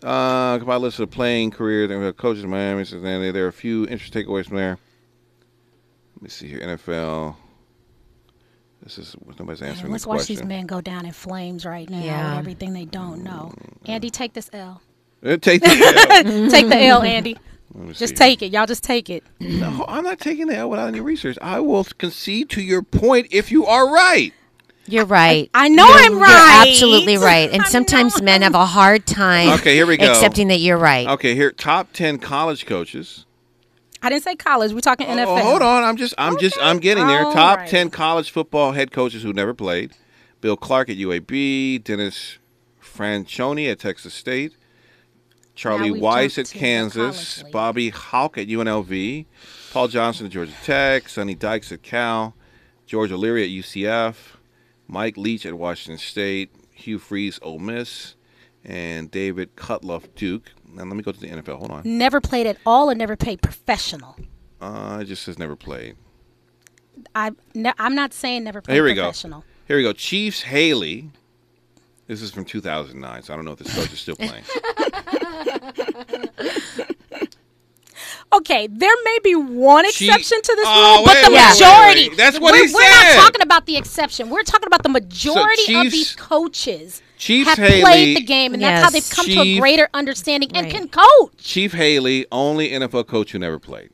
Uh, 0.04 0.58
compiled 0.60 0.84
list 0.84 1.00
of 1.00 1.10
playing 1.10 1.50
career 1.52 1.88
NFL 1.88 2.18
coaches 2.18 2.44
in 2.44 2.50
Miami. 2.50 2.86
So 2.86 3.00
then 3.00 3.34
there 3.34 3.46
are 3.46 3.50
a 3.50 3.54
few 3.54 3.88
interesting 3.88 4.24
takeaways 4.26 4.46
from 4.48 4.58
there. 4.58 4.78
Let 6.16 6.22
me 6.24 6.30
see 6.30 6.48
here. 6.48 6.60
NFL. 6.60 7.36
This 8.84 9.00
is 9.00 9.16
nobody's 9.40 9.60
to. 9.60 9.66
answering 9.66 9.92
Let's 9.92 10.06
watch 10.06 10.18
question. 10.20 10.36
these 10.36 10.46
men 10.46 10.66
go 10.68 10.82
down 10.82 11.06
in 11.06 11.12
flames 11.12 11.66
right 11.66 11.90
now 11.90 12.00
Yeah. 12.02 12.38
everything 12.38 12.74
they 12.74 12.86
don't 12.86 13.24
know. 13.24 13.54
Andy, 13.86 14.10
take 14.10 14.34
this 14.34 14.50
L. 14.54 14.82
Uh, 15.26 15.36
Take 15.38 15.62
the 15.64 15.68
L. 15.68 16.50
take 16.50 16.68
the 16.70 16.78
L, 16.86 17.02
Andy. 17.02 17.38
Let 17.74 17.88
me 17.88 17.94
Just 17.94 18.12
see. 18.14 18.16
take 18.16 18.42
it. 18.42 18.52
Y'all 18.52 18.66
just 18.66 18.84
take 18.84 19.10
it. 19.10 19.24
No, 19.40 19.86
I'm 19.88 20.04
not 20.04 20.20
taking 20.20 20.48
the 20.48 20.56
L 20.56 20.70
without 20.70 20.88
any 20.88 21.00
research. 21.00 21.38
I 21.42 21.60
will 21.60 21.84
concede 21.84 22.50
to 22.52 22.62
your 22.62 22.82
point 22.82 23.28
if 23.32 23.52
you 23.52 23.66
are 23.66 23.92
right. 23.92 24.34
You're 24.88 25.06
right. 25.06 25.50
I 25.54 25.68
know 25.68 25.86
You're- 25.88 26.06
I'm 26.06 26.20
right. 26.20 26.64
You're 26.66 26.72
absolutely 26.74 27.18
right. 27.32 27.50
And 27.52 27.66
sometimes 27.66 28.22
men 28.22 28.42
have 28.42 28.56
a 28.56 28.66
hard 28.66 29.06
time 29.06 29.50
Okay, 29.60 29.76
here 29.76 29.86
we 29.86 29.98
go. 29.98 30.10
accepting 30.10 30.48
that 30.48 30.60
you're 30.60 30.78
right. 30.78 31.08
Okay, 31.10 31.36
here 31.36 31.52
top 31.52 31.92
ten 31.94 32.18
college 32.20 32.66
coaches. 32.66 33.26
I 34.02 34.10
didn't 34.10 34.24
say 34.24 34.36
college. 34.36 34.72
We're 34.74 34.80
talking 34.80 35.08
oh, 35.08 35.12
NFL. 35.16 35.26
Oh, 35.28 35.44
hold 35.44 35.62
on. 35.62 35.84
I'm 35.84 35.98
just 35.98 36.14
I'm 36.18 36.38
just 36.40 36.56
I'm 36.62 36.80
getting 36.80 37.06
there. 37.08 37.26
All 37.26 37.34
Top 37.34 37.58
right. 37.60 37.70
ten 37.70 37.90
college 37.90 38.32
football 38.32 38.72
head 38.74 38.92
coaches 38.92 39.24
who 39.24 39.34
never 39.34 39.54
played. 39.54 39.92
Bill 40.40 40.56
Clark 40.56 40.90
at 40.90 40.98
UAB, 40.98 41.84
Dennis 41.84 42.38
Franchione 42.82 43.70
at 43.72 43.80
Texas 43.80 44.14
State, 44.14 44.54
Charlie 45.58 45.90
Weis 45.92 46.38
at 46.38 46.50
Kansas. 46.50 47.44
Bobby 47.52 47.90
Hauck 47.90 48.38
at 48.38 48.48
UNLV, 48.48 49.26
Paul 49.74 49.88
Johnson 49.88 50.28
at 50.28 50.32
Georgia 50.32 50.54
Tech, 50.64 51.10
Sonny 51.10 51.34
Dykes 51.36 51.72
at 51.72 51.82
Cal, 51.82 52.36
George 52.86 53.12
O'Leary 53.12 53.44
at 53.44 53.50
UCF, 53.50 54.16
Mike 54.88 55.18
Leach 55.18 55.46
at 55.46 55.56
Washington 55.56 55.98
State, 55.98 56.52
Hugh 56.72 57.00
Freeze 57.00 57.40
Ole 57.42 57.58
Miss, 57.60 58.16
and 58.64 59.10
David 59.10 59.56
Cutcliffe 59.56 60.14
Duke. 60.14 60.52
Now 60.72 60.84
let 60.84 60.96
me 60.96 61.02
go 61.02 61.12
to 61.12 61.20
the 61.20 61.28
NFL. 61.28 61.58
Hold 61.58 61.72
on. 61.72 61.82
Never 61.86 62.22
played 62.22 62.46
at 62.46 62.58
all 62.66 62.90
or 62.92 62.96
never 62.96 63.16
played 63.16 63.42
professional. 63.42 64.16
Uh, 64.62 65.00
it 65.02 65.06
just 65.06 65.24
says 65.24 65.40
never 65.40 65.56
played. 65.56 65.96
I, 67.16 67.32
ne- 67.56 67.74
I'm 67.80 67.96
not 67.96 68.14
saying 68.14 68.44
never 68.44 68.62
played 68.62 68.76
Here 68.76 68.84
we 68.84 68.94
go. 68.94 69.04
professional. 69.04 69.44
Here 69.68 69.78
we 69.78 69.84
go. 69.84 69.94
Chiefs 69.94 70.44
Haley. 70.44 71.10
This 72.08 72.22
is 72.22 72.32
from 72.32 72.46
2009, 72.46 73.24
so 73.24 73.34
I 73.34 73.36
don't 73.36 73.46
know 73.46 73.52
if 73.52 73.60
this 73.60 73.76
coach 73.76 73.92
is 73.94 74.00
still 74.00 74.16
playing. 74.16 74.44
Okay, 78.34 78.68
there 78.68 78.94
may 79.06 79.18
be 79.24 79.36
one 79.36 79.90
She- 79.90 80.06
exception 80.08 80.42
to 80.42 80.56
this 80.58 80.66
Oh, 80.68 80.98
rule, 80.98 81.06
but 81.06 81.16
wait, 81.16 81.22
the 81.26 81.32
wait, 81.32 81.38
wait, 81.38 81.50
majority. 81.54 82.10
wait. 82.10 82.18
That's 82.18 82.40
what 82.40 82.52
we're, 82.52 82.68
he 82.68 82.74
We're 82.74 82.82
said. 82.84 83.16
not 83.16 83.24
talking 83.24 83.42
about 83.42 83.66
the 83.66 83.78
exception. 83.78 84.30
We're 84.30 84.44
talking 84.44 84.68
about 84.68 84.84
the 84.84 84.90
majority 84.90 85.74
of 85.76 85.84
Chiefs- 85.84 85.92
these 85.96 86.16
coaches 86.16 87.02
Chiefs 87.18 87.50
have 87.52 87.58
Haley- 87.58 87.82
played 87.82 88.18
the 88.18 88.22
game, 88.22 88.54
and 88.54 88.62
that's 88.62 88.84
how 88.84 88.92
Yes. 88.92 89.08
they've 89.10 89.16
come 89.16 89.26
to 89.28 89.40
a 89.40 89.44
Chief- 89.44 89.60
greater 89.62 89.90
understanding 89.94 90.52
and 90.54 90.66
Right. 90.66 90.76
can 90.76 90.88
coach 90.90 91.32
Chief 91.42 91.72
Haley, 91.74 92.26
only 92.32 92.72
NFL 92.74 93.06
coach 93.06 93.32
who 93.32 93.40
never 93.40 93.60
played. 93.60 93.90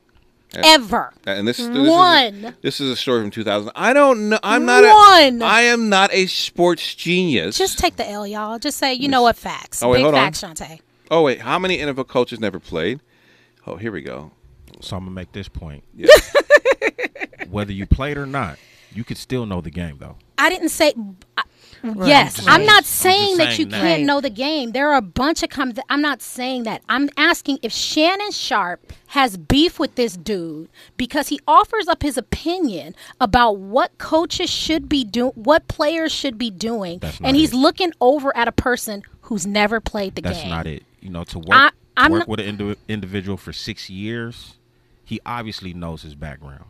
Ever. 0.62 1.12
And 1.26 1.46
this, 1.48 1.58
this 1.58 1.88
One. 1.88 2.34
Is 2.34 2.44
a, 2.44 2.54
this 2.62 2.80
is 2.80 2.90
a 2.90 2.96
story 2.96 3.22
from 3.22 3.30
2000. 3.30 3.72
I 3.74 3.92
don't 3.92 4.28
know. 4.28 4.38
I'm 4.42 4.64
not. 4.64 4.82
One. 4.84 5.42
A, 5.42 5.44
I 5.44 5.60
am 5.62 5.88
not 5.88 6.12
a 6.12 6.26
sports 6.26 6.94
genius. 6.94 7.56
Just 7.58 7.78
take 7.78 7.96
the 7.96 8.08
L, 8.08 8.26
y'all. 8.26 8.58
Just 8.58 8.78
say, 8.78 8.94
you 8.94 9.08
know 9.08 9.22
what, 9.22 9.36
facts. 9.36 9.82
Oh, 9.82 9.88
wait, 9.90 9.98
Big 9.98 10.02
hold 10.04 10.14
on. 10.14 10.20
facts, 10.32 10.42
Shantae. 10.42 10.80
oh 11.10 11.22
wait, 11.22 11.40
how 11.40 11.58
many 11.58 11.78
NFL 11.78 12.08
coaches 12.08 12.38
never 12.40 12.58
played? 12.60 13.00
Oh, 13.66 13.76
here 13.76 13.92
we 13.92 14.02
go. 14.02 14.32
So 14.80 14.96
I'm 14.96 15.04
gonna 15.04 15.12
make 15.14 15.32
this 15.32 15.48
point. 15.48 15.84
Yeah. 15.94 16.08
Whether 17.50 17.72
you 17.72 17.86
played 17.86 18.16
or 18.16 18.26
not, 18.26 18.58
you 18.92 19.04
could 19.04 19.16
still 19.18 19.46
know 19.46 19.60
the 19.60 19.70
game 19.70 19.96
though. 19.98 20.16
I 20.38 20.48
didn't 20.50 20.70
say. 20.70 20.92
I, 21.38 21.42
Yes, 22.04 22.36
just 22.36 22.48
I'm 22.48 22.56
saying- 22.60 22.66
not 22.66 22.78
I'm 22.78 22.84
saying 22.84 23.36
that 23.38 23.58
you 23.58 23.64
that. 23.66 23.80
can't 23.80 24.02
know 24.04 24.20
the 24.20 24.30
game. 24.30 24.72
There 24.72 24.88
are 24.90 24.96
a 24.96 25.02
bunch 25.02 25.42
of 25.42 25.50
com- 25.50 25.74
I'm 25.90 26.00
not 26.00 26.22
saying 26.22 26.62
that. 26.64 26.82
I'm 26.88 27.10
asking 27.16 27.58
if 27.62 27.72
Shannon 27.72 28.30
Sharpe 28.32 28.92
has 29.08 29.36
beef 29.36 29.78
with 29.78 29.94
this 29.96 30.16
dude 30.16 30.68
because 30.96 31.28
he 31.28 31.38
offers 31.46 31.86
up 31.86 32.02
his 32.02 32.16
opinion 32.16 32.94
about 33.20 33.58
what 33.58 33.96
coaches 33.98 34.48
should 34.50 34.88
be 34.88 35.04
doing, 35.04 35.32
what 35.34 35.68
players 35.68 36.10
should 36.12 36.38
be 36.38 36.50
doing, 36.50 37.00
and 37.22 37.36
he's 37.36 37.52
it. 37.52 37.56
looking 37.56 37.92
over 38.00 38.34
at 38.36 38.48
a 38.48 38.52
person 38.52 39.02
who's 39.22 39.46
never 39.46 39.80
played 39.80 40.14
the 40.14 40.22
That's 40.22 40.38
game. 40.40 40.48
That's 40.50 40.64
not 40.64 40.66
it. 40.66 40.82
You 41.00 41.10
know, 41.10 41.24
to 41.24 41.38
work 41.38 41.48
I- 41.52 41.68
to 41.68 41.74
I'm 41.98 42.12
work 42.12 42.18
not- 42.20 42.28
with 42.28 42.40
an 42.40 42.46
indi- 42.46 42.76
individual 42.88 43.36
for 43.36 43.52
six 43.52 43.88
years, 43.90 44.54
he 45.04 45.20
obviously 45.26 45.74
knows 45.74 46.02
his 46.02 46.14
background. 46.14 46.64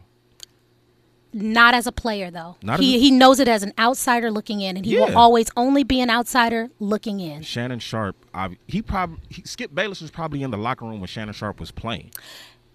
Not 1.34 1.74
as 1.74 1.86
a 1.86 1.92
player 1.92 2.30
though. 2.30 2.56
Not 2.62 2.78
he 2.80 2.94
a- 2.94 2.98
he 3.00 3.10
knows 3.10 3.40
it 3.40 3.48
as 3.48 3.62
an 3.64 3.72
outsider 3.78 4.30
looking 4.30 4.60
in, 4.60 4.76
and 4.76 4.86
he 4.86 4.96
will 4.98 5.16
always 5.16 5.48
only 5.56 5.82
be 5.82 6.00
an 6.00 6.08
outsider 6.08 6.70
looking 6.78 7.18
in. 7.20 7.42
Shannon 7.42 7.80
Sharpe, 7.80 8.16
ob- 8.34 8.54
he 8.68 8.80
probably 8.80 9.18
Skip 9.44 9.74
Bayless 9.74 10.00
was 10.00 10.10
probably 10.12 10.42
in 10.42 10.50
the 10.52 10.56
locker 10.56 10.84
room 10.84 11.00
when 11.00 11.08
Shannon 11.08 11.34
Sharpe 11.34 11.58
was 11.58 11.70
playing. 11.72 12.12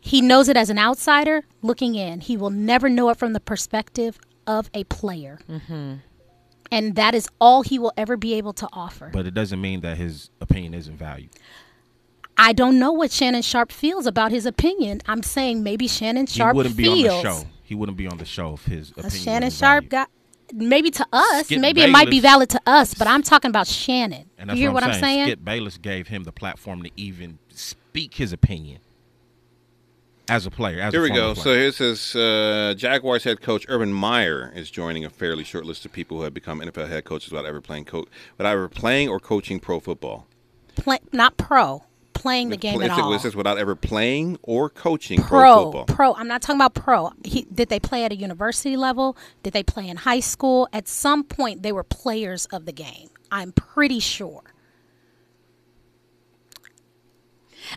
He 0.01 0.21
knows 0.21 0.49
it 0.49 0.57
as 0.57 0.69
an 0.69 0.77
outsider 0.77 1.43
looking 1.61 1.95
in. 1.95 2.19
He 2.21 2.35
will 2.37 2.49
never 2.49 2.89
know 2.89 3.09
it 3.09 3.17
from 3.17 3.33
the 3.33 3.39
perspective 3.39 4.19
of 4.45 4.69
a 4.73 4.83
player. 4.85 5.39
Mm-hmm. 5.49 5.95
And 6.71 6.95
that 6.95 7.15
is 7.15 7.27
all 7.41 7.63
he 7.63 7.79
will 7.79 7.93
ever 7.97 8.15
be 8.15 8.33
able 8.35 8.53
to 8.53 8.67
offer. 8.73 9.09
But 9.11 9.25
it 9.25 9.33
doesn't 9.33 9.59
mean 9.59 9.81
that 9.81 9.97
his 9.97 10.29
opinion 10.39 10.73
isn't 10.73 10.97
valued. 10.97 11.29
I 12.37 12.53
don't 12.53 12.79
know 12.79 12.91
what 12.93 13.11
Shannon 13.11 13.41
Sharpe 13.41 13.71
feels 13.71 14.05
about 14.05 14.31
his 14.31 14.45
opinion. 14.45 15.01
I'm 15.07 15.23
saying 15.23 15.61
maybe 15.63 15.87
Shannon 15.87 16.25
Sharpe 16.25 16.53
he 16.53 16.57
wouldn't 16.57 16.77
be 16.77 17.07
on 17.09 17.15
the 17.15 17.21
show. 17.21 17.43
He 17.69 17.75
wouldn't 17.75 17.99
be 17.99 18.07
on 18.07 18.17
the 18.17 18.25
show 18.25 18.55
if 18.55 18.65
his 18.65 18.89
opinion 18.89 19.11
Shannon 19.11 19.43
wasn't 19.43 19.59
Sharp 19.59 19.83
valued. 19.83 19.89
got 19.91 20.09
maybe 20.55 20.89
to 20.89 21.05
us, 21.13 21.45
Skip 21.45 21.61
maybe 21.61 21.81
it 21.81 21.91
might 21.91 22.09
be 22.09 22.19
valid 22.19 22.49
to 22.49 22.59
us, 22.65 22.95
but 22.95 23.07
I'm 23.07 23.21
talking 23.21 23.49
about 23.49 23.67
Shannon. 23.67 24.27
And 24.39 24.49
you 24.49 24.55
hear 24.57 24.69
what, 24.69 24.81
what 24.81 24.83
I'm 24.85 24.89
I'm 24.89 24.99
saying. 24.99 25.15
saying? 25.17 25.27
Skip 25.27 25.45
Bayless 25.45 25.77
gave 25.77 26.07
him 26.07 26.23
the 26.23 26.31
platform 26.31 26.81
to 26.81 26.89
even 26.97 27.37
speak 27.53 28.15
his 28.15 28.33
opinion 28.33 28.79
as 30.27 30.47
a 30.47 30.49
player. 30.49 30.81
As 30.81 30.93
Here 30.93 31.01
a 31.01 31.03
we 31.03 31.11
go. 31.11 31.35
So 31.35 31.43
player. 31.43 31.59
here 31.59 31.67
it 31.67 31.75
says 31.75 32.15
uh, 32.15 32.73
Jaguars 32.75 33.23
head 33.23 33.39
coach 33.39 33.67
Urban 33.69 33.93
Meyer 33.93 34.51
is 34.55 34.71
joining 34.71 35.05
a 35.05 35.11
fairly 35.11 35.43
short 35.43 35.65
list 35.65 35.85
of 35.85 35.91
people 35.91 36.17
who 36.17 36.23
have 36.23 36.33
become 36.33 36.61
NFL 36.61 36.89
head 36.89 37.05
coaches 37.05 37.31
without 37.31 37.45
ever 37.45 37.61
playing 37.61 37.85
co- 37.85 38.07
without 38.35 38.53
ever 38.53 38.67
playing 38.67 39.09
or 39.09 39.19
coaching 39.19 39.59
pro 39.59 39.79
football. 39.79 40.25
Play, 40.75 40.97
not 41.11 41.37
pro, 41.37 41.83
playing 42.19 42.49
the 42.49 42.57
game 42.57 42.81
at 42.81 42.91
all. 42.91 43.13
It 43.13 43.21
says 43.21 43.35
without 43.35 43.57
ever 43.57 43.75
playing 43.75 44.37
or 44.43 44.69
coaching 44.69 45.21
pro, 45.21 45.39
pro, 45.39 45.63
football. 45.63 45.85
pro. 45.85 46.13
I'm 46.15 46.27
not 46.27 46.41
talking 46.41 46.57
about 46.57 46.73
pro. 46.73 47.11
He, 47.23 47.47
did 47.53 47.69
they 47.69 47.79
play 47.79 48.03
at 48.03 48.11
a 48.11 48.15
university 48.15 48.75
level? 48.75 49.15
Did 49.43 49.53
they 49.53 49.63
play 49.63 49.87
in 49.87 49.97
high 49.97 50.19
school? 50.19 50.67
At 50.73 50.87
some 50.87 51.23
point, 51.23 51.63
they 51.63 51.71
were 51.71 51.83
players 51.83 52.45
of 52.47 52.65
the 52.65 52.73
game. 52.73 53.09
I'm 53.31 53.51
pretty 53.53 53.99
sure. 53.99 54.43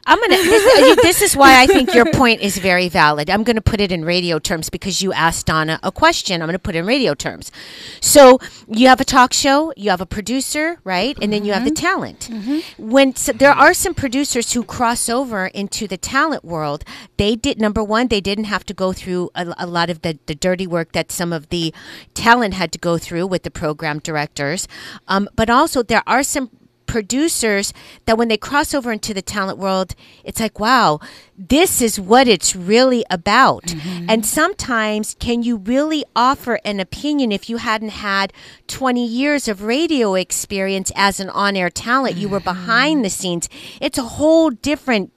I'm 0.07 0.21
gonna. 0.21 0.37
This, 0.37 0.99
uh, 0.99 1.03
this 1.03 1.23
is 1.23 1.37
why 1.37 1.63
I 1.63 1.67
think 1.67 1.95
your 1.95 2.07
point 2.13 2.41
is 2.41 2.59
very 2.59 2.89
valid. 2.89 3.31
I'm 3.31 3.43
gonna 3.43 3.61
put 3.61 3.81
it 3.81 3.93
in 3.93 4.05
radio 4.05 4.39
terms 4.39 4.71
because 4.71 5.03
you 5.03 5.13
asked 5.13 5.47
Donna 5.47 5.79
a 5.83 5.93
question. 5.93 6.43
I'm 6.43 6.49
gonna 6.49 6.59
put 6.59 6.75
it 6.75 6.81
in 6.81 6.87
radio 6.87 7.15
terms. 7.15 7.53
So 8.01 8.39
you 8.69 8.89
have 8.89 9.01
a 9.01 9.05
talk 9.05 9.33
show, 9.33 9.73
you 9.77 9.91
have 9.91 10.01
a 10.01 10.07
producer, 10.07 10.79
right, 10.85 11.17
and 11.21 11.33
then 11.33 11.45
you 11.45 11.53
have 11.53 11.65
the 11.65 11.71
mm-hmm. 11.71 11.87
talent. 11.87 12.29
Mm-hmm. 12.31 12.91
When 12.91 13.15
so 13.15 13.33
there 13.33 13.53
are 13.53 13.75
some 13.75 13.95
producers 13.95 14.53
who 14.53 14.65
cross 14.65 15.09
over 15.09 15.47
into 15.47 15.87
the 15.87 15.97
talent 15.97 16.45
world, 16.45 16.85
they 17.17 17.37
did 17.37 17.61
number 17.61 17.83
one, 17.83 18.09
they 18.09 18.21
didn't 18.21 18.45
have 18.45 18.65
to 18.67 18.75
go 18.75 18.93
through 18.93 19.31
a, 19.35 19.55
a 19.59 19.67
lot 19.67 19.91
of 19.91 20.03
the, 20.03 20.19
the 20.27 20.35
dirty 20.35 20.67
work 20.67 20.93
that 20.93 21.13
some 21.13 21.33
of 21.33 21.49
the 21.51 21.73
talent 22.15 22.55
had 22.55 22.73
to 22.73 22.79
go 22.79 22.99
through 22.99 23.27
with 23.27 23.43
the 23.43 23.51
program 23.51 23.99
directors. 23.99 24.69
Um, 25.09 25.29
but 25.37 25.51
also 25.51 25.83
there 25.83 26.03
are 26.07 26.23
some 26.23 26.51
producers 26.93 27.73
that 28.05 28.19
when 28.19 28.29
they 28.29 28.37
cross 28.37 28.75
over 28.75 28.93
into 28.93 29.15
the 29.15 29.23
talent 29.23 29.57
world, 29.57 29.95
it's 30.25 30.39
like, 30.39 30.61
wow, 30.61 31.01
this 31.39 31.81
is 31.81 31.99
what 31.99 32.29
it's 32.29 32.55
really 32.55 33.03
about. 33.09 33.65
Mm-hmm. 33.65 34.11
And 34.11 34.27
sometimes, 34.27 35.17
can 35.19 35.43
you 35.43 35.57
really 35.57 36.05
offer 36.15 36.61
an 36.67 36.81
opinion 36.81 37.33
if 37.33 37.49
you 37.49 37.57
hadn't 37.57 38.03
had 38.05 38.31
20 38.67 39.07
years 39.07 39.49
of 39.49 39.63
radio 39.63 40.13
experience 40.13 40.93
as 40.95 41.19
an 41.19 41.31
on 41.31 41.57
air 41.57 41.71
talent? 41.71 42.17
You 42.17 42.29
were 42.29 42.41
behind 42.41 43.03
the 43.03 43.09
mm-hmm. 43.09 43.23
scenes. 43.23 43.49
It's 43.81 43.97
a 43.97 44.03
whole 44.03 44.51
different 44.51 45.13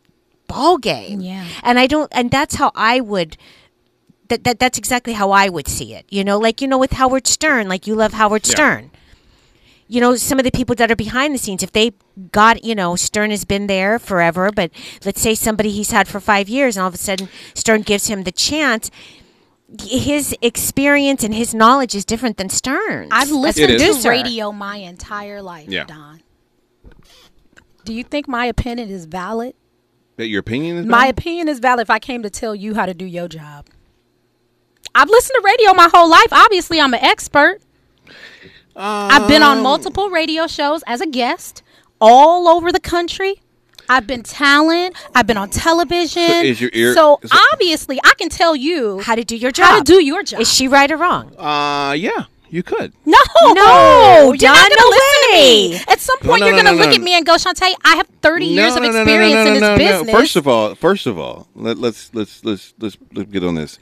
ball 0.48 0.78
game. 0.78 1.20
Yeah. 1.20 1.46
And 1.62 1.78
I 1.78 1.88
don't, 1.88 2.10
and 2.16 2.32
that's 2.32 2.56
how 2.56 2.72
I 2.74 3.02
would 3.02 3.36
that, 4.30 4.44
that 4.46 4.60
that's 4.60 4.78
exactly 4.78 5.14
how 5.14 5.32
I 5.32 5.50
would 5.50 5.68
see 5.68 5.94
it. 5.94 6.06
You 6.10 6.24
know, 6.24 6.40
like 6.40 6.62
you 6.62 6.68
know 6.70 6.78
with 6.80 6.94
Howard 6.94 7.28
Stern, 7.28 7.68
like 7.68 7.86
you 7.86 7.96
love 7.96 8.14
Howard 8.14 8.48
Yeah. 8.48 8.52
Stern. 8.54 8.92
You 9.88 10.02
know, 10.02 10.16
some 10.16 10.40
of 10.40 10.46
the 10.46 10.52
people 10.52 10.74
that 10.76 10.90
are 10.92 10.96
behind 10.96 11.34
the 11.34 11.38
scenes, 11.38 11.62
if 11.62 11.72
they 11.72 11.92
got, 12.32 12.64
you 12.64 12.74
know, 12.74 12.96
Stern 12.96 13.30
has 13.30 13.46
been 13.46 13.68
there 13.68 14.00
forever, 14.00 14.50
but 14.52 14.72
let's 15.06 15.22
say 15.22 15.36
somebody 15.36 15.70
he's 15.70 15.92
had 15.92 16.08
for 16.08 16.20
five 16.20 16.50
years, 16.50 16.76
and 16.76 16.82
all 16.82 16.88
of 16.88 16.96
a 16.96 16.98
sudden 16.98 17.30
Stern 17.54 17.82
gives 17.82 18.08
him 18.08 18.24
the 18.24 18.32
chance. 18.32 18.90
His 19.82 20.36
experience 20.42 21.24
and 21.24 21.34
his 21.34 21.54
knowledge 21.54 21.94
is 21.94 22.06
different 22.06 22.38
than 22.38 22.50
Stern's. 22.50 23.10
I've 23.12 23.30
listened 23.32 23.78
to 23.78 24.10
radio 24.10 24.52
my 24.52 24.78
entire 24.78 25.42
life, 25.42 25.70
Yeah. 25.70 25.86
Don. 25.86 26.22
Do 27.84 27.94
you 27.94 28.04
think 28.04 28.28
my 28.28 28.46
opinion 28.46 28.90
is 28.90 29.06
valid? 29.06 29.54
That 30.18 30.28
your 30.28 30.40
opinion 30.40 30.78
is 30.78 30.86
My 30.86 31.06
opinion 31.08 31.48
is 31.48 31.60
valid 31.60 31.84
if 31.84 31.90
I 31.90 32.00
came 32.00 32.24
to 32.24 32.30
tell 32.30 32.56
you 32.56 32.74
how 32.74 32.86
to 32.88 32.94
do 32.94 33.06
your 33.06 33.28
job. 33.28 33.68
I've 34.96 35.10
listened 35.10 35.36
to 35.36 35.46
radio 35.46 35.74
my 35.74 35.90
whole 35.94 36.10
life. 36.10 36.32
Obviously, 36.32 36.80
I'm 36.80 36.94
an 36.94 37.04
expert. 37.04 37.60
I've 38.76 39.28
been 39.28 39.42
Um, 39.44 39.58
on 39.58 39.64
multiple 39.64 40.10
radio 40.10 40.48
shows 40.48 40.84
as 40.88 41.02
a 41.02 41.08
guest 41.08 41.64
all 42.02 42.48
over 42.48 42.72
the 42.72 42.80
country. 42.80 43.42
I've 43.88 44.08
been 44.08 44.24
talent. 44.24 44.96
I've 45.14 45.28
been 45.28 45.38
on 45.38 45.50
television. 45.52 46.28
So 46.28 46.42
is 46.42 46.60
your 46.60 46.72
ear- 46.74 46.94
So 46.96 47.20
so- 47.24 47.38
obviously, 47.54 48.00
I 48.04 48.14
can 48.18 48.30
tell 48.30 48.56
you 48.56 49.00
How 49.00 49.14
to 49.16 49.24
do 49.24 49.36
your 49.36 49.52
job. 49.52 49.66
how 49.68 49.78
to 49.78 49.84
do 49.84 50.04
your 50.04 50.24
job. 50.24 50.42
Is 50.42 50.52
she 50.52 50.68
right 50.68 50.92
or 50.92 50.98
wrong? 50.98 51.32
Uh, 51.38 51.94
yeah. 51.94 52.26
You 52.50 52.64
could. 52.64 52.94
No, 53.06 53.18
No, 53.54 54.34
you're 54.34 54.52
not 54.52 54.70
going 54.70 54.80
to 54.80 54.88
listen 54.90 55.22
to 55.24 55.34
me. 55.34 55.76
At 55.88 56.00
some 56.00 56.18
point, 56.20 56.40
no, 56.40 56.46
you're 56.48 56.56
going 56.56 56.66
to 56.66 56.72
no, 56.72 56.78
look 56.78 56.90
no. 56.90 56.96
at 56.96 57.02
me 57.02 57.14
and 57.14 57.26
go, 57.26 57.36
Shantae, 57.36 57.74
I 57.84 57.96
have 57.98 58.08
30 58.22 58.46
years 58.46 58.76
of 58.76 58.84
experience 58.84 59.48
in 59.50 59.54
this 59.62 59.78
business. 59.78 60.12
First 60.16 60.36
of 60.36 60.48
all, 60.48 60.74
first 60.76 61.06
of 61.06 61.18
all, 61.20 61.48
let, 61.56 61.78
let's 61.78 62.12
let's 62.14 62.46
let's 62.46 62.74
let's 62.80 62.98
let's 63.14 63.30
get 63.32 63.44
on 63.44 63.56
this. 63.56 63.78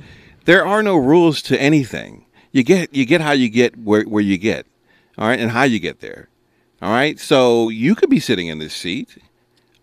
There 0.45 0.65
are 0.65 0.81
no 0.81 0.95
rules 0.95 1.41
to 1.43 1.61
anything. 1.61 2.25
You 2.51 2.63
get 2.63 2.93
you 2.95 3.05
get 3.05 3.21
how 3.21 3.31
you 3.33 3.49
get 3.49 3.77
where 3.77 4.03
where 4.03 4.23
you 4.23 4.37
get, 4.37 4.65
all 5.17 5.27
right, 5.27 5.39
and 5.39 5.51
how 5.51 5.63
you 5.63 5.79
get 5.79 5.99
there, 5.99 6.29
all 6.81 6.91
right. 6.91 7.19
So 7.19 7.69
you 7.69 7.95
could 7.95 8.09
be 8.09 8.19
sitting 8.19 8.47
in 8.47 8.59
this 8.59 8.73
seat. 8.73 9.17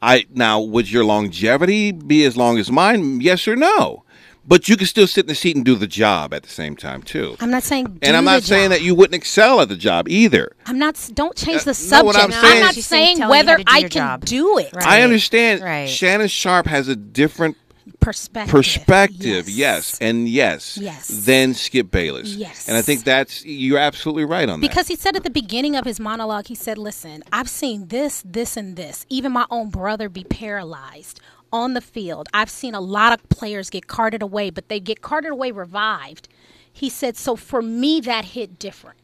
I 0.02 0.26
now 0.32 0.60
would 0.60 0.90
your 0.90 1.04
longevity 1.04 1.92
be 1.92 2.24
as 2.24 2.36
long 2.36 2.58
as 2.58 2.70
mine? 2.70 3.20
Yes 3.20 3.46
or 3.46 3.56
no? 3.56 4.04
But 4.46 4.68
you 4.70 4.76
can 4.76 4.86
still 4.86 5.06
sit 5.06 5.24
in 5.24 5.28
the 5.28 5.34
seat 5.34 5.54
and 5.54 5.64
do 5.64 5.76
the 5.76 5.86
job 5.86 6.32
at 6.32 6.42
the 6.42 6.48
same 6.48 6.74
time 6.74 7.02
too. 7.02 7.36
I'm 7.40 7.50
not 7.50 7.62
saying. 7.62 7.98
and 8.02 8.16
I'm 8.16 8.24
not 8.24 8.40
the 8.40 8.46
saying 8.48 8.70
job. 8.70 8.78
that 8.78 8.82
you 8.82 8.94
wouldn't 8.94 9.14
excel 9.14 9.60
at 9.60 9.68
the 9.68 9.76
job 9.76 10.08
either. 10.08 10.56
I'm 10.66 10.78
not. 10.78 11.10
Don't 11.12 11.36
change 11.36 11.64
the 11.64 11.70
uh, 11.72 11.98
no, 12.00 12.04
what 12.04 12.14
subject. 12.16 12.34
I'm 12.42 12.48
saying- 12.50 12.60
not 12.62 12.74
She's 12.74 12.86
saying 12.86 13.04
saying 13.04 13.16
telling 13.18 13.38
you 13.38 13.44
how 13.46 13.52
whether 13.58 13.64
I 13.66 13.80
can 13.82 13.90
job. 13.90 14.24
do 14.24 14.58
it. 14.58 14.70
Right. 14.74 14.86
I 14.86 15.02
understand. 15.02 15.62
Right. 15.62 15.88
Shannon 15.88 16.28
Sharpe 16.28 16.66
has 16.66 16.88
a 16.88 16.96
different 16.96 17.58
Perspective. 17.98 18.52
perspective, 18.52 19.48
yes. 19.48 19.98
and 20.00 20.28
yes, 20.28 20.78
Yes. 20.78 21.08
than 21.08 21.54
Skip 21.54 21.90
Bayless. 21.90 22.34
Yes. 22.34 22.68
and 22.68 22.76
I 22.76 22.82
think 22.82 23.04
that's 23.04 23.44
you're 23.44 23.78
absolutely 23.78 24.24
right 24.24 24.48
on 24.48 24.60
that. 24.60 24.68
Because 24.68 24.88
he 24.88 24.96
said 24.96 25.16
at 25.16 25.24
the 25.24 25.30
beginning 25.30 25.76
of 25.76 25.84
his 25.84 25.98
monologue, 25.98 26.46
he 26.46 26.54
said, 26.54 26.78
Listen, 26.78 27.22
I've 27.32 27.48
seen 27.48 27.88
this, 27.88 28.22
this, 28.24 28.56
and 28.56 28.76
this. 28.76 29.06
Even 29.08 29.32
my 29.32 29.46
own 29.50 29.70
brother 29.70 30.08
be 30.08 30.24
paralyzed 30.24 31.20
on 31.52 31.74
the 31.74 31.80
field. 31.80 32.28
I've 32.32 32.50
seen 32.50 32.74
a 32.74 32.80
lot 32.80 33.12
of 33.12 33.28
players 33.28 33.70
get 33.70 33.86
carted 33.86 34.22
away, 34.22 34.50
but 34.50 34.68
they 34.68 34.80
get 34.80 35.02
carted 35.02 35.32
away 35.32 35.50
revived. 35.50 36.28
He 36.72 36.88
said, 36.88 37.16
So 37.16 37.36
for 37.36 37.62
me, 37.62 38.00
that 38.00 38.26
hit 38.26 38.58
different. 38.58 38.98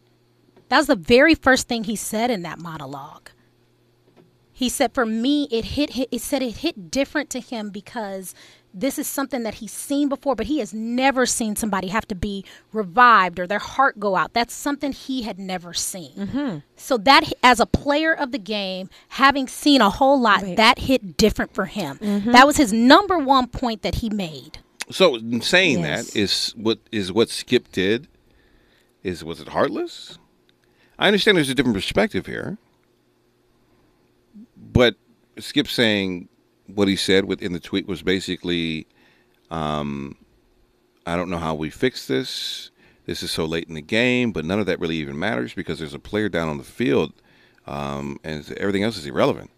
That 0.68 0.78
was 0.78 0.86
the 0.86 0.96
very 0.96 1.34
first 1.34 1.68
thing 1.68 1.84
he 1.84 1.96
said 1.96 2.30
in 2.30 2.42
that 2.42 2.58
monologue. 2.58 3.30
He 4.52 4.68
said, 4.68 4.94
For 4.94 5.04
me, 5.04 5.48
it 5.50 5.66
hit, 5.66 5.90
hit 5.90 6.08
it 6.10 6.22
said 6.22 6.42
it 6.42 6.56
hit 6.58 6.90
different 6.90 7.28
to 7.30 7.40
him 7.40 7.70
because 7.70 8.34
this 8.78 8.98
is 8.98 9.06
something 9.06 9.42
that 9.42 9.54
he's 9.54 9.72
seen 9.72 10.08
before, 10.10 10.36
but 10.36 10.46
he 10.46 10.58
has 10.58 10.74
never 10.74 11.24
seen 11.24 11.56
somebody 11.56 11.88
have 11.88 12.06
to 12.08 12.14
be 12.14 12.44
revived 12.72 13.40
or 13.40 13.46
their 13.46 13.58
heart 13.58 13.98
go 13.98 14.16
out. 14.16 14.34
That's 14.34 14.54
something 14.54 14.92
he 14.92 15.22
had 15.22 15.38
never 15.38 15.72
seen. 15.72 16.12
Mm-hmm. 16.14 16.58
So 16.76 16.98
that, 16.98 17.32
as 17.42 17.58
a 17.58 17.64
player 17.64 18.12
of 18.12 18.32
the 18.32 18.38
game, 18.38 18.90
having 19.08 19.48
seen 19.48 19.80
a 19.80 19.88
whole 19.88 20.20
lot, 20.20 20.42
that 20.56 20.80
hit 20.80 21.16
different 21.16 21.54
for 21.54 21.64
him. 21.64 21.96
Mm-hmm. 21.98 22.32
That 22.32 22.46
was 22.46 22.58
his 22.58 22.70
number 22.70 23.18
one 23.18 23.48
point 23.48 23.80
that 23.80 23.96
he 23.96 24.10
made. 24.10 24.58
So 24.90 25.16
in 25.16 25.40
saying 25.40 25.80
Yes. 25.80 26.08
that 26.12 26.16
is 26.16 26.50
what 26.56 26.78
is 26.92 27.10
what 27.10 27.30
Skip 27.30 27.72
did. 27.72 28.08
Is 29.02 29.24
was 29.24 29.40
it 29.40 29.48
heartless? 29.48 30.18
I 30.98 31.06
understand 31.06 31.36
there's 31.36 31.48
a 31.50 31.54
different 31.54 31.76
perspective 31.76 32.26
here, 32.26 32.58
but 34.56 34.96
Skip 35.38 35.68
saying 35.68 36.28
what 36.66 36.88
he 36.88 36.96
said 36.96 37.24
within 37.24 37.52
the 37.52 37.60
tweet 37.60 37.86
was 37.86 38.02
basically, 38.02 38.86
um, 39.50 40.16
"I 41.06 41.16
don't 41.16 41.30
know 41.30 41.38
how 41.38 41.54
we 41.54 41.70
fix 41.70 42.06
this. 42.06 42.70
This 43.06 43.22
is 43.22 43.30
so 43.30 43.44
late 43.44 43.68
in 43.68 43.74
the 43.74 43.82
game, 43.82 44.32
but 44.32 44.44
none 44.44 44.58
of 44.58 44.66
that 44.66 44.80
really 44.80 44.96
even 44.96 45.18
matters 45.18 45.54
because 45.54 45.78
there's 45.78 45.94
a 45.94 45.98
player 45.98 46.28
down 46.28 46.48
on 46.48 46.58
the 46.58 46.64
field, 46.64 47.12
um, 47.66 48.18
and 48.24 48.50
everything 48.58 48.82
else 48.82 48.96
is 48.96 49.06
irrelevant." 49.06 49.50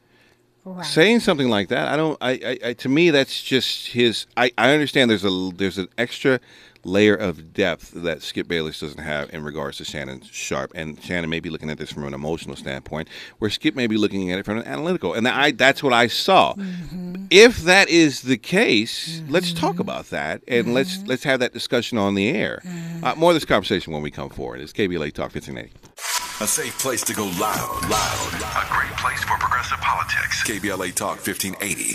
saying 0.83 1.21
something 1.21 1.49
like 1.49 1.69
that 1.69 1.89
i 1.89 1.97
don't 1.97 2.19
I, 2.21 2.31
I, 2.31 2.59
I 2.69 2.73
to 2.75 2.89
me 2.89 3.11
that's 3.11 3.43
just 3.43 3.89
his 3.89 4.27
I, 4.37 4.51
I 4.59 4.73
understand 4.73 5.11
there's 5.11 5.25
a 5.25 5.51
there's 5.55 5.79
an 5.79 5.89
extra 5.97 6.41
layer 6.89 7.15
of 7.15 7.53
depth 7.53 7.93
that 7.93 8.23
skip 8.23 8.49
bayless 8.49 8.81
doesn't 8.81 9.03
have 9.03 9.33
in 9.33 9.45
regards 9.45 9.79
to 9.79 9.85
shannon 9.85 10.23
sharpe. 10.23 10.73
And 10.75 11.03
shannon 11.03 11.31
may 11.31 11.41
be 11.41 11.51
looking 11.51 11.71
at 11.71 11.79
this 11.79 11.93
from 11.93 12.05
an 12.05 12.15
emotional 12.15 12.57
standpoint 12.57 13.09
where 13.39 13.51
skip 13.51 13.75
may 13.75 13.87
be 13.87 13.97
looking 13.97 14.33
at 14.33 14.39
it 14.39 14.45
from 14.45 14.59
an 14.59 14.67
analytical. 14.67 15.15
And 15.15 15.29
I, 15.29 15.53
that's 15.53 15.83
what 15.83 15.93
i 15.93 16.07
saw. 16.07 16.55
Mm-hmm. 16.55 17.27
If 17.31 17.59
that 17.59 17.89
is 17.89 18.23
the 18.23 18.39
case 18.39 19.23
let's 19.29 19.53
talk 19.53 19.73
mm-hmm. 19.73 19.83
about 19.83 20.07
that 20.11 20.43
and 20.49 20.75
let's 20.75 20.97
mm-hmm. 20.97 21.09
let's 21.09 21.25
have 21.25 21.41
that 21.41 21.53
discussion 21.53 21.99
on 21.99 22.15
the 22.15 22.29
air. 22.31 22.63
Uh, 23.03 23.15
more 23.17 23.31
of 23.31 23.37
this 23.37 23.45
conversation 23.45 23.93
when 23.93 24.03
we 24.03 24.11
come 24.11 24.31
forward. 24.31 24.61
It's 24.61 24.73
kbla 24.73 25.13
talk 25.13 25.35
1580 25.35 25.73
A 26.41 26.47
safe 26.47 26.79
place 26.79 27.03
to 27.03 27.13
go 27.15 27.25
loud, 27.25 27.89
loud. 27.91 28.31
A 28.35 28.73
great 28.73 28.93
place 28.99 29.21
for 29.25 29.37
progressive 29.39 29.79
politics. 29.79 30.45
KBLA 30.45 30.95
Talk 30.95 31.17
1580. 31.27 31.95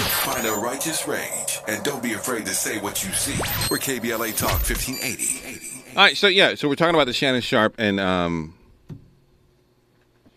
Find 0.00 0.46
a 0.46 0.52
righteous 0.52 1.06
rage 1.06 1.58
and 1.68 1.84
don't 1.84 2.02
be 2.02 2.14
afraid 2.14 2.46
to 2.46 2.54
say 2.54 2.78
what 2.80 3.04
you 3.04 3.12
see. 3.12 3.34
We're 3.70 3.76
KBLA 3.76 4.34
Talk 4.38 4.52
1580. 4.66 5.84
All 5.90 6.04
right, 6.04 6.16
so 6.16 6.28
yeah, 6.28 6.54
so 6.54 6.66
we're 6.66 6.76
talking 6.76 6.94
about 6.94 7.08
the 7.08 7.12
Shannon 7.12 7.42
Sharpe 7.42 7.74
and 7.76 8.00
um, 8.00 8.54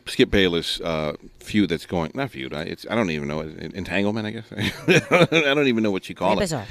Skip 0.08 0.30
Bayless 0.30 0.82
uh, 0.82 1.14
feud 1.40 1.70
that's 1.70 1.86
going. 1.86 2.12
Not 2.14 2.32
feud. 2.32 2.54
I, 2.54 2.64
it's 2.64 2.86
I 2.90 2.96
don't 2.96 3.12
even 3.12 3.30
know 3.30 3.40
en- 3.42 3.72
entanglement. 3.74 4.28
I 4.28 4.32
guess 4.32 4.52
I 5.10 5.54
don't 5.54 5.68
even 5.68 5.84
know 5.84 5.92
what 5.92 6.10
you 6.10 6.16
call 6.16 6.32
Very 6.32 6.40
it. 6.40 6.42
bizarre. 6.42 6.66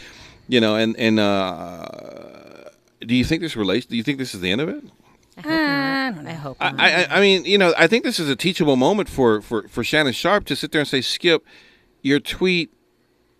You 0.46 0.60
know, 0.60 0.76
and 0.76 0.94
and 0.98 1.18
uh, 1.18 1.86
do 3.00 3.14
you 3.14 3.24
think 3.24 3.40
this 3.40 3.56
relates? 3.56 3.86
Do 3.86 3.96
you 3.96 4.02
think 4.02 4.18
this 4.18 4.34
is 4.34 4.42
the 4.42 4.50
end 4.52 4.60
of 4.60 4.68
it? 4.68 4.84
I 5.44 6.12
don't 6.14 6.24
know. 6.24 6.30
I 6.30 6.34
hope. 6.34 6.56
I, 6.60 6.70
not. 6.70 6.80
I, 6.80 7.04
I 7.10 7.20
mean, 7.20 7.44
you 7.44 7.58
know, 7.58 7.74
I 7.76 7.86
think 7.86 8.04
this 8.04 8.18
is 8.18 8.28
a 8.28 8.36
teachable 8.36 8.76
moment 8.76 9.08
for, 9.08 9.40
for, 9.40 9.68
for 9.68 9.84
Shannon 9.84 10.12
Sharpe 10.12 10.44
to 10.46 10.56
sit 10.56 10.72
there 10.72 10.80
and 10.80 10.88
say, 10.88 11.00
Skip, 11.00 11.44
your 12.02 12.20
tweet 12.20 12.70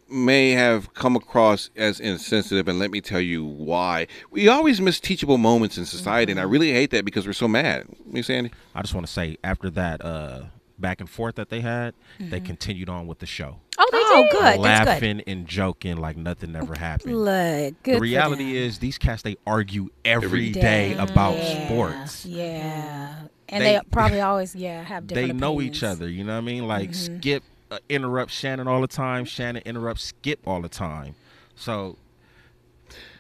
may 0.09 0.51
have 0.51 0.93
come 0.95 1.17
across 1.17 1.71
as 1.77 2.01
insensitive, 2.01 2.69
and 2.69 2.79
let 2.79 2.91
me 2.91 3.01
tell 3.01 3.21
you 3.21 3.45
why. 3.45 4.07
We 4.31 4.49
always 4.49 4.81
miss 4.81 5.01
teachable 5.01 5.39
moments 5.39 5.79
in 5.79 5.87
society, 5.87 6.33
and 6.33 6.41
I 6.41 6.45
really 6.45 6.73
hate 6.73 6.91
that 6.91 7.05
because 7.05 7.27
we're 7.27 7.33
so 7.33 7.49
mad. 7.49 7.87
You 8.13 8.23
Sandy? 8.23 8.51
I 8.75 8.83
just 8.83 8.95
want 8.95 9.07
to 9.07 9.13
say 9.13 9.37
after 9.45 9.71
that 9.71 10.05
uh, 10.05 10.43
back 10.81 11.01
and 11.01 11.09
forth 11.09 11.35
that 11.37 11.49
they 11.51 11.61
had, 11.61 11.95
they 12.19 12.41
continued 12.41 12.89
on 12.89 13.07
with 13.07 13.19
the 13.21 13.27
show, 13.27 13.59
Oh, 13.79 13.89
they 13.93 13.99
Oh, 14.03 14.23
did. 14.23 14.33
good. 14.33 14.43
That's 14.43 14.57
good. 14.81 14.87
laughing 14.87 15.21
and 15.27 15.47
joking 15.47 15.97
like 15.97 16.17
nothing 16.17 16.55
ever 16.57 16.75
happened. 16.75 17.17
Look, 17.25 17.83
good 17.83 17.95
the 17.95 17.99
for 17.99 18.01
reality 18.03 18.45
them. 18.55 18.55
is 18.63 18.79
these 18.79 18.99
cats 18.99 19.23
they 19.23 19.37
argue 19.47 19.89
every 20.05 20.27
Every 20.27 20.51
day 20.53 20.95
about 20.95 21.37
Yeah, 21.37 21.67
sports. 21.67 22.27
Yeah. 22.27 23.15
And 23.49 23.65
They- 23.65 23.75
they, 23.77 23.81
probably 23.91 24.21
always, 24.21 24.55
yeah, 24.55 24.83
have 24.83 25.07
They 25.09 25.15
different 25.23 25.41
know 25.41 25.55
opinions. 25.55 25.77
each 25.79 25.83
other. 25.83 26.09
You 26.09 26.25
know 26.25 26.33
what 26.35 26.39
I 26.39 26.43
mean? 26.43 26.67
Like 26.69 26.95
Skip 26.95 27.43
uh, 27.71 27.79
interrupts 27.89 28.35
Shannon 28.35 28.67
all 28.69 28.81
the 28.81 28.87
time. 28.89 29.25
Shannon 29.25 29.63
interrupts 29.65 30.05
Skip 30.05 30.41
all 30.47 30.61
the 30.61 30.69
time. 30.69 31.15
So 31.57 31.97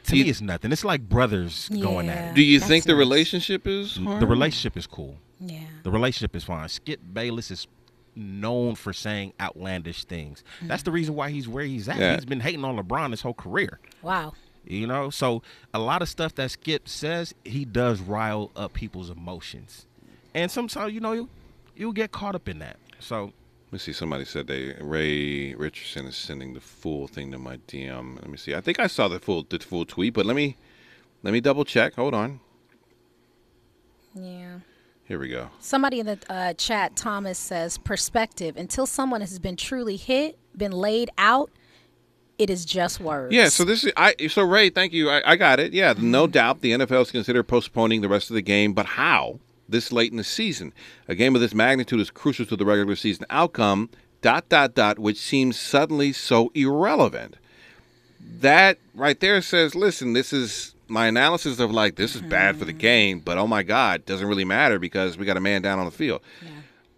to 0.04 0.16
you- 0.16 0.24
me, 0.24 0.30
it's 0.30 0.40
nothing. 0.40 0.72
It's 0.72 0.84
like 0.84 1.08
brothers 1.08 1.68
going 1.68 2.08
at 2.08 2.30
it. 2.30 2.34
Do 2.34 2.42
you 2.42 2.58
That's 2.58 2.68
think 2.68 2.84
the 2.84 2.92
nice. 2.92 2.98
relationship 2.98 3.66
is 3.66 3.94
The 3.96 4.26
relationship 4.26 4.76
is 4.76 4.86
cool. 4.86 5.16
Yeah. 5.40 5.64
The 5.82 5.90
relationship 5.90 6.36
is 6.36 6.44
fine. 6.44 6.68
Skip 6.68 7.00
Bayless 7.12 7.50
is 7.50 7.66
known 8.14 8.74
for 8.74 8.92
saying 8.92 9.32
outlandish 9.40 10.04
things. 10.04 10.44
That's 10.62 10.82
the 10.82 10.90
mm-hmm. 10.90 10.94
reason 10.96 11.14
why 11.14 11.30
he's 11.30 11.48
where 11.48 11.64
he's 11.64 11.88
at. 11.88 11.98
Yeah. 11.98 12.14
He's 12.14 12.24
been 12.24 12.40
hating 12.40 12.64
on 12.64 12.76
LeBron 12.76 13.10
his 13.10 13.22
whole 13.22 13.34
career. 13.34 13.80
Wow. 14.02 14.34
You 14.66 14.86
know, 14.86 15.10
so 15.10 15.42
a 15.72 15.78
lot 15.78 16.02
of 16.02 16.08
stuff 16.08 16.34
that 16.34 16.50
Skip 16.50 16.88
says, 16.88 17.34
he 17.44 17.64
does 17.64 18.00
rile 18.00 18.50
up 18.54 18.74
people's 18.74 19.08
emotions, 19.08 19.86
and 20.34 20.50
sometimes 20.50 20.92
you 20.92 21.00
know 21.00 21.12
you 21.12 21.28
you'll 21.74 21.92
get 21.92 22.12
caught 22.12 22.34
up 22.34 22.46
in 22.46 22.58
that. 22.58 22.76
So 22.98 23.32
Let 23.68 23.72
me 23.72 23.78
see. 23.78 23.94
Somebody 23.94 24.26
said 24.26 24.46
they 24.48 24.74
Ray 24.78 25.54
Richardson 25.54 26.06
is 26.06 26.16
sending 26.16 26.52
the 26.52 26.60
full 26.60 27.08
thing 27.08 27.32
to 27.32 27.38
my 27.38 27.56
DM. 27.68 28.16
Let 28.16 28.28
me 28.28 28.36
see. 28.36 28.54
I 28.54 28.60
think 28.60 28.78
I 28.78 28.86
saw 28.86 29.08
the 29.08 29.18
full 29.18 29.44
the 29.48 29.58
full 29.58 29.86
tweet, 29.86 30.12
but 30.12 30.26
let 30.26 30.36
me 30.36 30.56
let 31.22 31.32
me 31.32 31.40
double 31.40 31.64
check. 31.64 31.94
Hold 31.94 32.12
on. 32.12 32.40
Yeah. 34.14 34.58
Here 35.10 35.18
we 35.18 35.26
go. 35.26 35.50
Somebody 35.58 35.98
in 35.98 36.06
the 36.06 36.20
uh, 36.28 36.52
chat, 36.52 36.94
Thomas 36.94 37.36
says, 37.36 37.78
perspective. 37.78 38.56
Until 38.56 38.86
someone 38.86 39.22
has 39.22 39.40
been 39.40 39.56
truly 39.56 39.96
hit, 39.96 40.38
been 40.56 40.70
laid 40.70 41.10
out, 41.18 41.50
it 42.38 42.48
is 42.48 42.64
just 42.64 43.00
words. 43.00 43.34
Yeah, 43.34 43.48
so 43.48 43.64
this 43.64 43.82
is 43.82 43.90
I. 43.96 44.14
So 44.28 44.44
Ray, 44.44 44.70
thank 44.70 44.92
you. 44.92 45.10
I, 45.10 45.32
I 45.32 45.34
got 45.34 45.58
it. 45.58 45.72
Yeah, 45.72 45.94
no 45.98 46.28
doubt 46.28 46.60
the 46.60 46.70
NFL 46.70 47.02
is 47.02 47.10
considered 47.10 47.42
postponing 47.48 48.02
the 48.02 48.08
rest 48.08 48.30
of 48.30 48.34
the 48.34 48.40
game, 48.40 48.72
but 48.72 48.86
how 48.86 49.40
this 49.68 49.90
late 49.90 50.12
in 50.12 50.16
the 50.16 50.22
season? 50.22 50.72
A 51.08 51.16
game 51.16 51.34
of 51.34 51.40
this 51.40 51.54
magnitude 51.54 51.98
is 51.98 52.12
crucial 52.12 52.46
to 52.46 52.54
the 52.54 52.64
regular 52.64 52.94
season 52.94 53.26
outcome. 53.30 53.90
Dot 54.22 54.48
dot 54.48 54.76
dot, 54.76 55.00
which 55.00 55.18
seems 55.18 55.58
suddenly 55.58 56.12
so 56.12 56.52
irrelevant. 56.54 57.34
That 58.20 58.78
right 58.94 59.18
there 59.18 59.42
says, 59.42 59.74
listen, 59.74 60.12
this 60.12 60.32
is 60.32 60.76
my 60.90 61.06
analysis 61.06 61.60
of 61.60 61.70
like 61.70 61.96
this 61.96 62.14
is 62.14 62.22
bad 62.22 62.56
for 62.56 62.64
the 62.64 62.72
mm-hmm. 62.72 62.80
game, 62.80 63.20
but 63.20 63.38
oh 63.38 63.46
my 63.46 63.62
god, 63.62 64.04
doesn't 64.04 64.26
really 64.26 64.44
matter 64.44 64.78
because 64.78 65.16
we 65.16 65.24
got 65.24 65.36
a 65.36 65.40
man 65.40 65.62
down 65.62 65.78
on 65.78 65.84
the 65.84 65.90
field. 65.90 66.20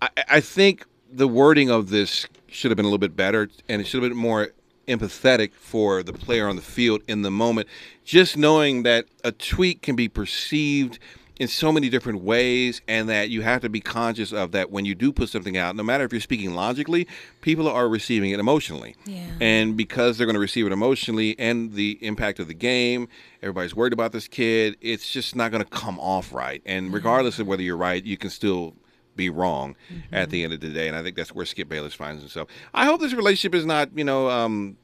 I, 0.00 0.08
I 0.28 0.40
think 0.40 0.86
the 1.12 1.28
wording 1.28 1.70
of 1.70 1.90
this 1.90 2.26
should 2.48 2.70
have 2.70 2.76
been 2.76 2.86
a 2.86 2.88
little 2.88 2.98
bit 2.98 3.14
better, 3.14 3.48
and 3.68 3.80
it 3.80 3.86
should 3.86 4.02
have 4.02 4.10
been 4.10 4.18
more 4.18 4.52
empathetic 4.88 5.52
for 5.52 6.02
the 6.02 6.12
player 6.12 6.48
on 6.48 6.56
the 6.56 6.62
field 6.62 7.02
in 7.06 7.22
the 7.22 7.30
moment. 7.30 7.68
Just 8.04 8.36
knowing 8.36 8.82
that 8.82 9.06
a 9.22 9.30
tweet 9.30 9.82
can 9.82 9.94
be 9.94 10.08
perceived 10.08 10.98
in 11.42 11.48
so 11.48 11.72
many 11.72 11.88
different 11.88 12.22
ways, 12.22 12.80
and 12.86 13.08
that 13.08 13.28
you 13.28 13.42
have 13.42 13.60
to 13.62 13.68
be 13.68 13.80
conscious 13.80 14.32
of 14.32 14.52
that 14.52 14.70
when 14.70 14.84
you 14.84 14.94
do 14.94 15.12
put 15.12 15.28
something 15.28 15.56
out, 15.56 15.74
no 15.74 15.82
matter 15.82 16.04
if 16.04 16.12
you're 16.12 16.20
speaking 16.20 16.54
logically, 16.54 17.08
people 17.40 17.66
are 17.66 17.88
receiving 17.88 18.30
it 18.30 18.38
emotionally. 18.38 18.94
Yeah. 19.06 19.26
And 19.40 19.76
because 19.76 20.16
they're 20.16 20.26
going 20.26 20.34
to 20.34 20.40
receive 20.40 20.66
it 20.66 20.72
emotionally 20.72 21.36
and 21.40 21.72
the 21.72 21.98
impact 22.00 22.38
of 22.38 22.46
the 22.46 22.54
game, 22.54 23.08
everybody's 23.42 23.74
worried 23.74 23.92
about 23.92 24.12
this 24.12 24.28
kid, 24.28 24.76
it's 24.80 25.10
just 25.10 25.34
not 25.34 25.50
going 25.50 25.64
to 25.64 25.68
come 25.68 25.98
off 25.98 26.32
right. 26.32 26.62
And 26.64 26.94
regardless 26.94 27.40
of 27.40 27.48
whether 27.48 27.62
you're 27.62 27.76
right, 27.76 28.04
you 28.04 28.16
can 28.16 28.30
still 28.30 28.76
be 29.16 29.28
wrong 29.28 29.74
at 30.12 30.30
the 30.30 30.44
end 30.44 30.52
of 30.52 30.60
the 30.60 30.68
day. 30.68 30.86
And 30.86 30.96
I 30.96 31.02
think 31.02 31.16
that's 31.16 31.34
where 31.34 31.44
Skip 31.44 31.68
Bayless 31.68 31.92
finds 31.92 32.22
himself. 32.22 32.48
I 32.72 32.84
hope 32.84 33.00
this 33.00 33.14
relationship 33.14 33.56
is 33.56 33.66
not, 33.66 33.90
you 33.98 34.04
know, 34.04 34.30
um, 34.30 34.76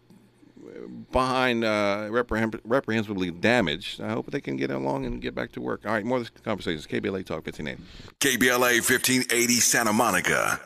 behind 1.12 1.64
uh, 1.64 2.09
reprehen- 2.11 2.61
reprehensibly 2.64 3.31
damaged. 3.31 4.01
I 4.01 4.11
hope 4.11 4.31
they 4.31 4.41
can 4.41 4.57
get 4.57 4.70
along 4.70 5.07
and 5.07 5.20
get 5.20 5.35
back 5.35 5.53
to 5.53 5.61
work. 5.61 5.87
All 5.87 5.93
right, 5.93 6.05
more 6.05 6.18
of 6.18 6.24
this 6.24 6.43
conversation. 6.43 6.81
KBLA 6.83 7.24
Talk 7.24 7.47
1580. 7.47 7.83
KBLA 8.20 8.74
1580 8.76 9.55
Santa 9.61 9.93
Monica. 9.93 10.61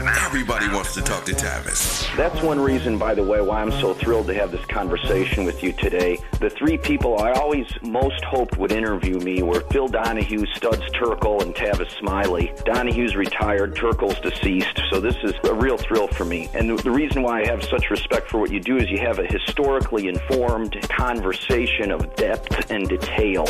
Everybody 0.00 0.68
wants 0.68 0.94
to 0.94 1.02
talk 1.02 1.24
to 1.24 1.32
Tavis. 1.32 2.14
That's 2.16 2.40
one 2.42 2.60
reason, 2.60 2.98
by 2.98 3.14
the 3.14 3.22
way, 3.22 3.40
why 3.40 3.60
I'm 3.60 3.72
so 3.72 3.94
thrilled 3.94 4.28
to 4.28 4.34
have 4.34 4.52
this 4.52 4.64
conversation 4.66 5.44
with 5.44 5.62
you 5.62 5.72
today. 5.72 6.18
The 6.38 6.50
three 6.50 6.78
people 6.78 7.18
I 7.18 7.32
always 7.32 7.66
most 7.82 8.22
hoped 8.24 8.56
would 8.58 8.70
interview 8.70 9.18
me 9.18 9.42
were 9.42 9.60
Phil 9.72 9.88
Donahue, 9.88 10.46
Studs 10.54 10.82
Terkel, 10.92 11.42
and 11.42 11.54
Tavis 11.54 11.90
Smiley. 11.98 12.52
Donahue's 12.64 13.16
retired, 13.16 13.74
Terkel's 13.74 14.20
deceased, 14.20 14.80
so 14.90 15.00
this 15.00 15.16
is 15.24 15.32
a 15.44 15.54
real 15.54 15.76
thrill 15.76 16.06
for 16.08 16.24
me. 16.24 16.48
And 16.54 16.70
the, 16.70 16.76
the 16.76 16.90
reason 16.90 17.22
why 17.22 17.40
I 17.40 17.46
have 17.46 17.64
such 17.64 17.90
respect 17.90 18.30
for 18.30 18.38
what 18.38 18.52
you 18.52 18.60
do 18.60 18.76
is 18.76 18.88
you 18.90 18.98
have 18.98 19.18
a 19.18 19.26
historically 19.26 20.08
informed 20.08 20.76
conversation 20.90 21.90
of 21.90 22.14
depth 22.14 22.70
and 22.70 22.88
detail. 22.88 23.46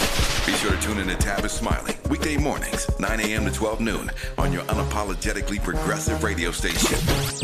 Be 0.46 0.52
sure 0.54 0.70
to 0.70 0.80
tune 0.80 0.98
in 0.98 1.08
to 1.08 1.14
Tavis 1.14 1.50
Smiley, 1.50 1.94
weekday 2.08 2.36
mornings, 2.36 2.88
9 2.98 3.20
a.m. 3.20 3.44
to 3.44 3.50
12 3.50 3.80
noon, 3.80 4.10
on 4.38 4.52
your 4.52 4.62
unapologetically 4.62 5.62
progressive 5.62 6.22
radio 6.22 6.47
station. 6.52 6.98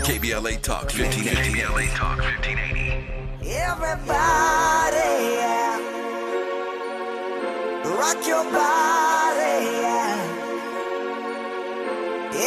KBLA 0.05 0.61
Talk 0.62 0.84
1580. 0.92 1.61
KBLA 1.61 1.86
Talk 1.96 2.18
1580. 2.18 3.50
Everybody, 3.50 5.11
yeah. 5.38 5.78
rock 7.84 8.26
your 8.26 8.44
body, 8.44 9.57
yeah. 9.84 10.16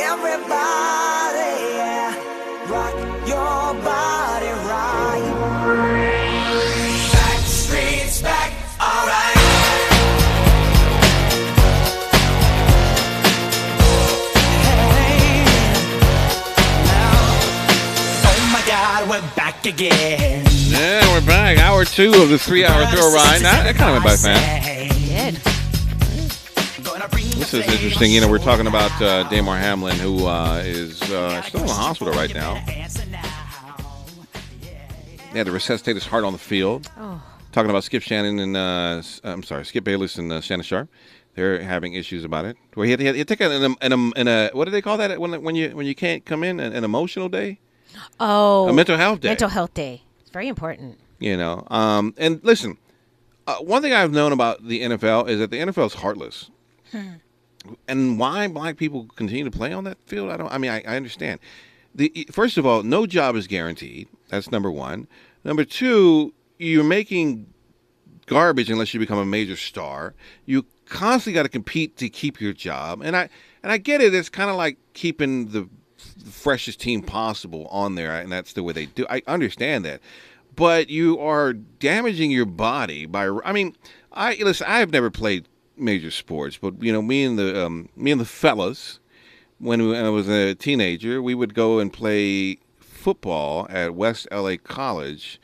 Everybody, 0.08 1.52
yeah. 1.78 2.16
rock 2.70 2.96
your 3.28 3.84
body 3.84 4.57
again. 19.68 20.46
Yeah, 20.50 21.02
we're 21.14 21.26
back. 21.26 21.58
Hour 21.58 21.86
two 21.86 22.14
of 22.22 22.30
the 22.30 22.40
three 22.40 22.66
hour 22.66 22.86
thrill 22.88 23.14
ride. 23.14 23.42
That, 23.42 23.64
that 23.64 23.76
kind 23.76 23.96
of 23.96 24.04
went 24.04 24.06
by 24.06 24.16
fast. 24.16 24.68
This 27.38 27.54
is 27.54 27.74
interesting. 27.74 28.12
You 28.12 28.22
know, 28.22 28.28
we're 28.30 28.40
talking 28.40 28.68
about 28.68 28.92
uh, 29.02 29.24
Damar 29.30 29.58
Hamlin, 29.58 29.96
who 29.98 30.26
uh, 30.26 30.62
is 30.66 31.02
uh, 31.04 31.42
still 31.44 31.62
in 31.62 31.68
the 31.68 31.74
hospital 31.74 32.14
right 32.14 32.34
now. 32.34 32.56
He 35.32 35.38
had 35.38 35.46
to 35.46 35.52
resuscitate 35.52 35.96
his 35.96 36.06
heart 36.06 36.24
on 36.24 36.34
the 36.34 36.40
field. 36.40 36.90
Oh. 36.98 37.22
Talking 37.52 37.70
about 37.70 37.84
Skip 37.84 38.02
Shannon 38.02 38.40
and, 38.40 38.58
uh, 38.58 38.98
s- 39.00 39.22
I'm 39.24 39.44
sorry, 39.44 39.66
Skip 39.66 39.84
Bayless 39.84 40.18
and 40.18 40.32
uh, 40.32 40.42
Shannon 40.42 40.64
Sharpe. 40.64 40.90
They're 41.36 41.62
having 41.62 41.94
issues 41.94 42.24
about 42.24 42.46
it. 42.46 42.58
Well, 42.76 42.86
he 42.86 42.92
had, 42.92 43.00
he 43.00 43.06
had, 43.06 43.16
he 43.16 43.20
had 43.20 43.28
to 43.28 43.36
take 43.36 43.46
an, 43.46 43.64
an, 43.64 43.76
an, 43.94 44.14
an, 44.16 44.28
a, 44.28 44.50
what 44.54 44.66
do 44.66 44.72
they 44.72 44.82
call 44.82 44.98
that 44.98 45.20
when, 45.20 45.42
when 45.44 45.56
you 45.56 45.70
when 45.76 45.86
you 45.86 45.94
can't 45.96 46.26
come 46.26 46.44
in? 46.44 46.60
An, 46.60 46.74
an 46.74 46.84
emotional 46.84 47.30
day? 47.30 47.60
Oh, 48.20 48.70
A 48.70 48.74
mental 48.74 48.98
health 48.98 49.22
day. 49.22 49.30
Mental 49.30 49.50
health 49.50 49.74
day. 49.74 50.04
It's 50.22 50.30
very 50.30 50.48
important. 50.48 50.98
You 51.20 51.36
know, 51.38 51.66
um, 51.70 52.14
and 52.18 52.40
listen, 52.44 52.78
uh, 53.48 53.56
one 53.56 53.82
thing 53.82 53.94
I've 53.94 54.12
known 54.12 54.32
about 54.32 54.68
the 54.68 54.82
NFL 54.82 55.30
is 55.30 55.40
that 55.40 55.50
the 55.50 55.58
NFL 55.58 55.88
is 55.88 55.94
heartless. 55.96 56.52
And 57.88 58.18
why 58.20 58.48
black 58.48 58.78
people 58.78 59.08
continue 59.16 59.44
to 59.44 59.52
play 59.52 59.74
on 59.74 59.84
that 59.86 59.98
field, 60.06 60.30
I 60.32 60.38
don't. 60.38 60.52
I 60.52 60.58
mean, 60.58 60.72
I, 60.72 60.84
I 60.88 60.96
understand. 60.96 61.40
The 61.96 62.28
first 62.32 62.58
of 62.58 62.66
all, 62.66 62.84
no 62.84 63.06
job 63.06 63.36
is 63.36 63.48
guaranteed. 63.48 64.08
That's 64.30 64.52
number 64.52 64.72
one. 64.72 65.08
Number 65.44 65.66
two, 65.66 66.34
you're 66.60 66.84
making 66.84 67.48
garbage 68.26 68.70
unless 68.70 68.94
you 68.94 69.00
become 69.00 69.18
a 69.18 69.26
major 69.26 69.56
star. 69.56 70.14
You 70.46 70.66
constantly 70.86 71.34
got 71.34 71.44
to 71.44 71.50
compete 71.50 71.98
to 71.98 72.10
keep 72.10 72.40
your 72.40 72.54
job, 72.54 73.02
and 73.02 73.16
I 73.18 73.30
and 73.64 73.72
I 73.72 73.78
get 73.78 74.02
it. 74.02 74.14
It's 74.14 74.30
kind 74.30 74.50
of 74.50 74.56
like 74.56 74.78
keeping 74.94 75.50
the 75.50 75.68
freshest 76.26 76.80
team 76.80 77.02
possible 77.02 77.68
on 77.68 77.96
there, 77.96 78.14
and 78.14 78.32
that's 78.32 78.54
the 78.54 78.64
way 78.64 78.74
they 78.74 78.86
do. 78.88 79.06
I 79.10 79.22
understand 79.28 79.86
that, 79.86 80.02
but 80.56 80.90
you 80.90 81.20
are 81.20 81.54
damaging 81.54 82.32
your 82.32 82.46
body 82.46 83.06
by. 83.06 83.28
I 83.44 83.54
mean, 83.54 83.76
I 84.12 84.36
listen. 84.36 84.68
I 84.68 84.80
have 84.80 84.92
never 84.92 85.10
played 85.10 85.48
major 85.76 86.12
sports, 86.12 86.58
but 86.58 86.82
you 86.82 86.92
know, 86.92 87.02
me 87.02 87.24
and 87.24 87.38
the 87.38 87.66
um, 87.66 87.90
me 87.96 88.12
and 88.12 88.20
the 88.22 88.26
fellas, 88.26 89.00
when, 89.60 89.88
when 89.88 90.06
I 90.06 90.10
was 90.10 90.28
a 90.28 90.56
teenager, 90.56 91.22
we 91.22 91.36
would 91.36 91.54
go 91.54 91.80
and 91.80 91.92
play 91.92 92.60
football 92.80 93.68
at 93.70 93.96
West 93.96 94.28
LA 94.32 94.56
College. 94.62 95.40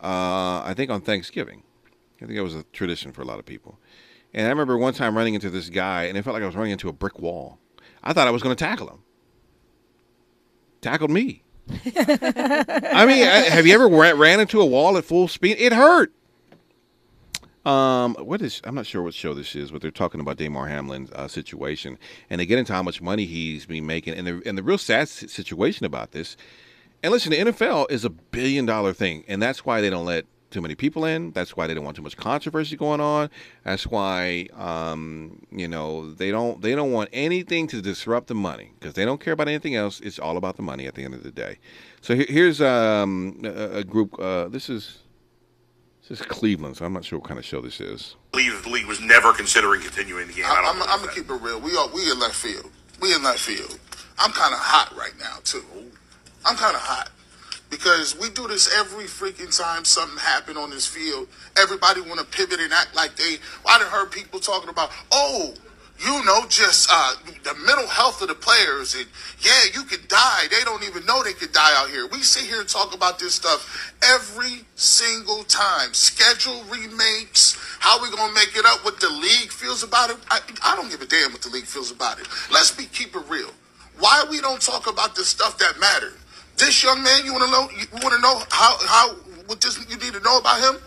Uh, 0.00 0.62
I 0.64 0.74
think 0.76 0.90
on 0.90 1.00
Thanksgiving. 1.00 1.64
I 2.20 2.26
think 2.26 2.36
that 2.36 2.42
was 2.42 2.54
a 2.54 2.64
tradition 2.72 3.12
for 3.12 3.22
a 3.22 3.24
lot 3.24 3.38
of 3.38 3.46
people. 3.46 3.78
And 4.34 4.46
I 4.46 4.50
remember 4.50 4.76
one 4.76 4.92
time 4.92 5.16
running 5.16 5.34
into 5.34 5.50
this 5.50 5.70
guy, 5.70 6.04
and 6.04 6.18
it 6.18 6.22
felt 6.22 6.34
like 6.34 6.42
I 6.42 6.46
was 6.46 6.56
running 6.56 6.72
into 6.72 6.88
a 6.88 6.92
brick 6.92 7.18
wall. 7.18 7.58
I 8.02 8.12
thought 8.12 8.28
I 8.28 8.30
was 8.30 8.42
going 8.42 8.54
to 8.54 8.64
tackle 8.64 8.88
him. 8.88 8.98
Tackled 10.80 11.10
me. 11.10 11.42
I 11.70 13.04
mean, 13.06 13.24
have 13.24 13.66
you 13.66 13.74
ever 13.74 13.88
ra- 13.88 14.12
ran 14.16 14.40
into 14.40 14.60
a 14.60 14.66
wall 14.66 14.96
at 14.96 15.04
full 15.04 15.28
speed? 15.28 15.56
It 15.58 15.72
hurt. 15.72 16.12
Um, 17.66 18.14
what 18.14 18.40
is? 18.40 18.62
I'm 18.64 18.74
not 18.74 18.86
sure 18.86 19.02
what 19.02 19.12
show 19.12 19.34
this 19.34 19.54
is, 19.54 19.70
but 19.70 19.82
they're 19.82 19.90
talking 19.90 20.20
about 20.20 20.38
Damar 20.38 20.68
Hamlin's 20.68 21.12
uh, 21.12 21.28
situation, 21.28 21.98
and 22.30 22.40
they 22.40 22.46
get 22.46 22.58
into 22.58 22.72
how 22.72 22.82
much 22.82 23.02
money 23.02 23.26
he's 23.26 23.66
been 23.66 23.84
making, 23.86 24.14
and 24.14 24.26
the 24.26 24.42
and 24.46 24.56
the 24.56 24.62
real 24.62 24.78
sad 24.78 25.08
situation 25.08 25.84
about 25.84 26.12
this. 26.12 26.36
And 27.02 27.12
listen, 27.12 27.30
the 27.30 27.38
NFL 27.38 27.90
is 27.90 28.04
a 28.04 28.10
billion 28.10 28.64
dollar 28.64 28.94
thing, 28.94 29.24
and 29.28 29.42
that's 29.42 29.66
why 29.66 29.82
they 29.82 29.90
don't 29.90 30.06
let 30.06 30.24
too 30.50 30.60
many 30.60 30.74
people 30.74 31.04
in. 31.04 31.30
That's 31.32 31.56
why 31.56 31.66
they 31.66 31.74
don't 31.74 31.84
want 31.84 31.96
too 31.96 32.02
much 32.02 32.16
controversy 32.16 32.76
going 32.76 33.00
on. 33.00 33.30
That's 33.64 33.86
why, 33.86 34.48
um, 34.56 35.46
you 35.50 35.68
know, 35.68 36.12
they 36.12 36.30
don't 36.30 36.60
they 36.62 36.74
don't 36.74 36.92
want 36.92 37.10
anything 37.12 37.66
to 37.68 37.82
disrupt 37.82 38.28
the 38.28 38.34
money 38.34 38.72
because 38.78 38.94
they 38.94 39.04
don't 39.04 39.20
care 39.20 39.32
about 39.32 39.48
anything 39.48 39.74
else. 39.74 40.00
It's 40.00 40.18
all 40.18 40.36
about 40.36 40.56
the 40.56 40.62
money 40.62 40.86
at 40.86 40.94
the 40.94 41.04
end 41.04 41.14
of 41.14 41.22
the 41.22 41.30
day. 41.30 41.58
So 42.00 42.14
here, 42.14 42.26
here's 42.28 42.60
um, 42.60 43.40
a, 43.44 43.78
a 43.78 43.84
group. 43.84 44.18
Uh, 44.18 44.48
this 44.48 44.70
is 44.70 45.00
this 46.08 46.20
is 46.20 46.26
Cleveland, 46.26 46.76
so 46.76 46.86
I'm 46.86 46.92
not 46.94 47.04
sure 47.04 47.18
what 47.18 47.28
kind 47.28 47.38
of 47.38 47.44
show 47.44 47.60
this 47.60 47.80
is. 47.80 48.16
believe 48.32 48.62
the 48.62 48.70
league 48.70 48.86
was 48.86 49.00
never 49.00 49.32
considering 49.34 49.82
continuing 49.82 50.28
the 50.28 50.32
game. 50.32 50.46
I, 50.46 50.48
I 50.48 50.70
I'm, 50.70 50.82
I'm 50.82 51.00
gonna 51.00 51.12
keep 51.12 51.28
it 51.28 51.34
real. 51.34 51.60
We 51.60 51.76
are 51.76 51.88
we 51.88 52.10
in 52.10 52.18
left 52.18 52.36
field. 52.36 52.70
We 53.00 53.14
in 53.14 53.22
left 53.22 53.40
field. 53.40 53.78
I'm 54.18 54.32
kind 54.32 54.52
of 54.52 54.60
hot 54.60 54.96
right 54.96 55.12
now 55.20 55.36
too. 55.44 55.64
I'm 56.44 56.56
kind 56.56 56.74
of 56.74 56.80
hot 56.80 57.10
because 57.70 58.18
we 58.18 58.30
do 58.30 58.48
this 58.48 58.72
every 58.74 59.04
freaking 59.04 59.56
time 59.56 59.84
something 59.84 60.18
happened 60.18 60.58
on 60.58 60.70
this 60.70 60.86
field. 60.86 61.28
Everybody 61.56 62.00
want 62.00 62.18
to 62.20 62.26
pivot 62.26 62.60
and 62.60 62.72
act 62.72 62.94
like 62.94 63.16
they. 63.16 63.36
I 63.66 63.78
done 63.78 63.88
heard 63.88 64.10
people 64.10 64.40
talking 64.40 64.68
about, 64.68 64.90
oh, 65.12 65.54
you 66.00 66.24
know, 66.24 66.46
just 66.48 66.88
uh, 66.92 67.14
the 67.42 67.54
mental 67.66 67.88
health 67.88 68.22
of 68.22 68.28
the 68.28 68.34
players, 68.34 68.94
and 68.94 69.06
yeah, 69.40 69.64
you 69.74 69.82
could 69.82 70.06
die. 70.06 70.46
They 70.48 70.62
don't 70.64 70.84
even 70.84 71.04
know 71.06 71.24
they 71.24 71.32
could 71.32 71.52
die 71.52 71.72
out 71.74 71.90
here. 71.90 72.06
We 72.06 72.18
sit 72.18 72.44
here 72.44 72.60
and 72.60 72.68
talk 72.68 72.94
about 72.94 73.18
this 73.18 73.34
stuff 73.34 73.92
every 74.02 74.64
single 74.76 75.42
time. 75.44 75.92
Schedule 75.94 76.62
remakes. 76.70 77.58
How 77.80 78.00
we 78.00 78.14
gonna 78.14 78.32
make 78.32 78.56
it 78.56 78.64
up? 78.64 78.84
What 78.84 79.00
the 79.00 79.10
league 79.10 79.50
feels 79.50 79.82
about 79.82 80.10
it? 80.10 80.16
I, 80.30 80.40
I 80.62 80.76
don't 80.76 80.88
give 80.88 81.02
a 81.02 81.06
damn 81.06 81.32
what 81.32 81.42
the 81.42 81.50
league 81.50 81.66
feels 81.66 81.90
about 81.90 82.20
it. 82.20 82.28
Let's 82.52 82.70
be 82.70 82.84
keep 82.84 83.16
it 83.16 83.22
real. 83.28 83.50
Why 83.98 84.24
we 84.30 84.40
don't 84.40 84.62
talk 84.62 84.88
about 84.88 85.16
the 85.16 85.24
stuff 85.24 85.58
that 85.58 85.80
matter? 85.80 86.12
This 86.58 86.82
young 86.82 87.02
man, 87.02 87.24
you 87.24 87.32
want 87.32 87.44
to 87.44 87.50
know? 87.50 87.68
You 87.70 87.86
want 88.02 88.14
to 88.14 88.20
know 88.20 88.42
how 88.50 88.76
how 88.86 89.14
what 89.46 89.60
this 89.60 89.78
you 89.88 89.96
need 89.96 90.12
to 90.12 90.20
know 90.20 90.38
about 90.38 90.60
him? 90.60 90.82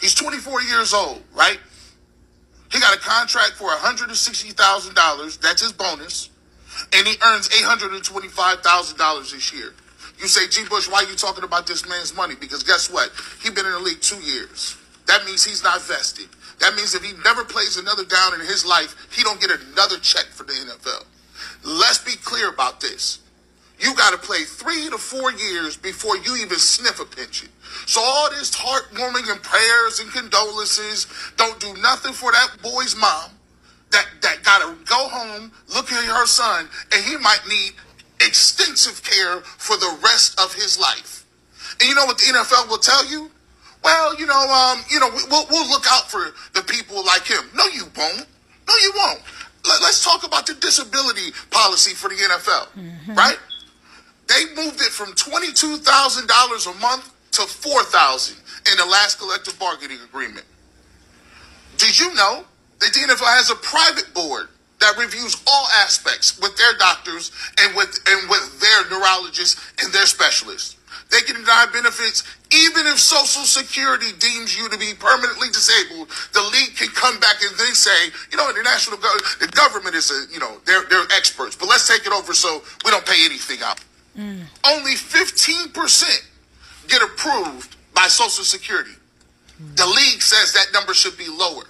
He's 0.00 0.14
24 0.14 0.62
years 0.62 0.94
old, 0.94 1.22
right? 1.34 1.58
He 2.72 2.80
got 2.80 2.96
a 2.96 3.00
contract 3.00 3.52
for 3.52 3.68
$160,000. 3.68 5.40
That's 5.40 5.62
his 5.62 5.72
bonus. 5.72 6.30
And 6.92 7.06
he 7.06 7.14
earns 7.24 7.48
$825,000 7.50 9.32
this 9.32 9.52
year. 9.52 9.74
You 10.18 10.26
say, 10.26 10.48
G. 10.48 10.64
Bush, 10.68 10.88
why 10.88 11.04
are 11.04 11.10
you 11.10 11.16
talking 11.16 11.44
about 11.44 11.66
this 11.66 11.86
man's 11.88 12.16
money? 12.16 12.34
Because 12.34 12.62
guess 12.62 12.90
what? 12.90 13.12
He 13.42 13.50
been 13.50 13.66
in 13.66 13.72
the 13.72 13.78
league 13.78 14.00
two 14.00 14.20
years. 14.20 14.76
That 15.06 15.24
means 15.26 15.44
he's 15.44 15.62
not 15.62 15.82
vested. 15.82 16.28
That 16.60 16.74
means 16.74 16.94
if 16.94 17.02
he 17.02 17.12
never 17.24 17.44
plays 17.44 17.76
another 17.76 18.04
down 18.04 18.34
in 18.34 18.40
his 18.40 18.64
life, 18.64 18.96
he 19.14 19.22
don't 19.22 19.40
get 19.40 19.50
another 19.50 19.98
check 19.98 20.24
for 20.26 20.44
the 20.44 20.52
NFL. 20.52 21.04
Let's 21.64 21.98
be 21.98 22.12
clear 22.12 22.48
about 22.48 22.80
this. 22.80 23.18
You 23.82 23.94
got 23.96 24.12
to 24.12 24.18
play 24.18 24.44
three 24.44 24.88
to 24.90 24.98
four 24.98 25.32
years 25.32 25.76
before 25.76 26.16
you 26.18 26.36
even 26.36 26.58
sniff 26.58 27.00
a 27.00 27.04
pension. 27.04 27.48
So 27.86 28.00
all 28.00 28.30
this 28.30 28.54
heartwarming 28.54 29.30
and 29.30 29.42
prayers 29.42 29.98
and 30.00 30.10
condolences 30.12 31.06
don't 31.36 31.58
do 31.58 31.74
nothing 31.82 32.12
for 32.12 32.30
that 32.32 32.48
boy's 32.62 32.94
mom. 32.96 33.30
that 33.90 34.06
that 34.22 34.42
got 34.44 34.60
to 34.62 34.74
go 34.84 35.08
home, 35.08 35.50
look 35.74 35.90
at 35.92 36.04
her 36.04 36.26
son, 36.26 36.68
and 36.94 37.04
he 37.04 37.16
might 37.18 37.40
need 37.48 37.72
extensive 38.20 39.02
care 39.02 39.40
for 39.40 39.76
the 39.76 39.98
rest 40.02 40.40
of 40.40 40.54
his 40.54 40.78
life. 40.78 41.24
And 41.80 41.88
you 41.88 41.94
know 41.94 42.06
what 42.06 42.18
the 42.18 42.24
NFL 42.24 42.68
will 42.68 42.78
tell 42.78 43.04
you? 43.06 43.30
Well, 43.82 44.14
you 44.18 44.26
know, 44.26 44.38
um, 44.48 44.84
you 44.90 45.00
know, 45.00 45.08
we- 45.10 45.24
we'll, 45.28 45.46
we'll 45.50 45.68
look 45.68 45.84
out 45.90 46.08
for 46.10 46.32
the 46.54 46.62
people 46.62 47.04
like 47.04 47.26
him. 47.26 47.50
No, 47.54 47.66
you 47.66 47.84
won't. 47.96 48.26
No, 48.68 48.74
you 48.76 48.92
won't. 48.94 49.20
Let, 49.66 49.82
us 49.82 50.02
talk 50.04 50.24
about 50.24 50.46
the 50.46 50.54
disability 50.54 51.32
policy 51.50 51.94
for 51.94 52.08
the 52.08 52.14
NFL, 52.16 52.68
right? 53.16 53.36
They 54.28 54.44
moved 54.54 54.80
it 54.80 54.92
from 54.92 55.12
twenty-two 55.14 55.78
thousand 55.78 56.28
dollars 56.28 56.66
a 56.66 56.74
month 56.74 57.12
to 57.32 57.42
four 57.42 57.82
thousand 57.84 58.36
in 58.70 58.76
the 58.78 58.86
last 58.86 59.18
collective 59.18 59.58
bargaining 59.58 59.98
agreement. 60.04 60.46
Did 61.78 61.98
you 61.98 62.14
know 62.14 62.44
the 62.78 62.86
NFL 62.86 63.26
has 63.26 63.50
a 63.50 63.56
private 63.56 64.12
board 64.14 64.48
that 64.80 64.96
reviews 64.98 65.36
all 65.46 65.66
aspects 65.82 66.38
with 66.40 66.56
their 66.56 66.74
doctors 66.78 67.32
and 67.60 67.74
with 67.76 67.98
and 68.06 68.28
with 68.30 68.60
their 68.60 68.90
neurologists 68.90 69.60
and 69.82 69.92
their 69.92 70.06
specialists? 70.06 70.76
They 71.10 71.20
can 71.20 71.36
deny 71.36 71.66
benefits 71.72 72.24
even 72.52 72.86
if 72.86 72.98
Social 72.98 73.44
Security 73.44 74.12
deems 74.18 74.56
you 74.56 74.68
to 74.68 74.78
be 74.78 74.92
permanently 74.98 75.48
disabled. 75.48 76.08
The 76.32 76.42
league 76.42 76.76
can 76.76 76.88
come 76.88 77.20
back 77.20 77.36
and 77.42 77.50
then 77.58 77.74
say, 77.74 78.08
you 78.30 78.36
know, 78.38 78.50
the 78.52 78.62
national 78.62 78.98
gov- 78.98 79.38
the 79.38 79.48
government 79.48 79.94
is 79.94 80.10
a, 80.10 80.32
you 80.32 80.38
know, 80.38 80.58
they're 80.64 80.84
they're 80.88 81.04
experts, 81.16 81.56
but 81.56 81.68
let's 81.68 81.88
take 81.88 82.06
it 82.06 82.12
over 82.12 82.32
so 82.34 82.62
we 82.84 82.90
don't 82.90 83.04
pay 83.06 83.24
anything 83.24 83.58
out. 83.62 83.80
Only 84.16 84.94
15% 84.94 86.28
get 86.88 87.02
approved 87.02 87.76
by 87.94 88.08
Social 88.08 88.44
Security. 88.44 88.92
The 89.76 89.86
league 89.86 90.20
says 90.20 90.52
that 90.54 90.66
number 90.72 90.92
should 90.92 91.16
be 91.16 91.28
lower. 91.28 91.64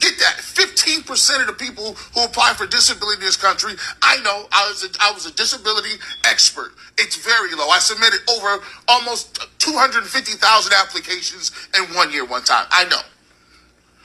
Get 0.00 0.16
that. 0.20 0.36
15% 0.38 1.40
of 1.40 1.48
the 1.48 1.52
people 1.52 1.94
who 2.14 2.24
apply 2.24 2.54
for 2.54 2.66
disability 2.66 3.20
in 3.20 3.26
this 3.26 3.36
country, 3.36 3.72
I 4.00 4.20
know 4.22 4.46
I 4.52 4.68
was 4.68 4.84
a, 4.84 4.88
I 5.00 5.10
was 5.10 5.26
a 5.26 5.32
disability 5.32 5.96
expert. 6.24 6.72
It's 6.96 7.16
very 7.16 7.52
low. 7.54 7.68
I 7.68 7.80
submitted 7.80 8.20
over 8.30 8.62
almost 8.86 9.40
250,000 9.58 10.72
applications 10.72 11.50
in 11.76 11.94
one 11.94 12.12
year, 12.12 12.24
one 12.24 12.44
time. 12.44 12.66
I 12.70 12.84
know. 12.84 13.00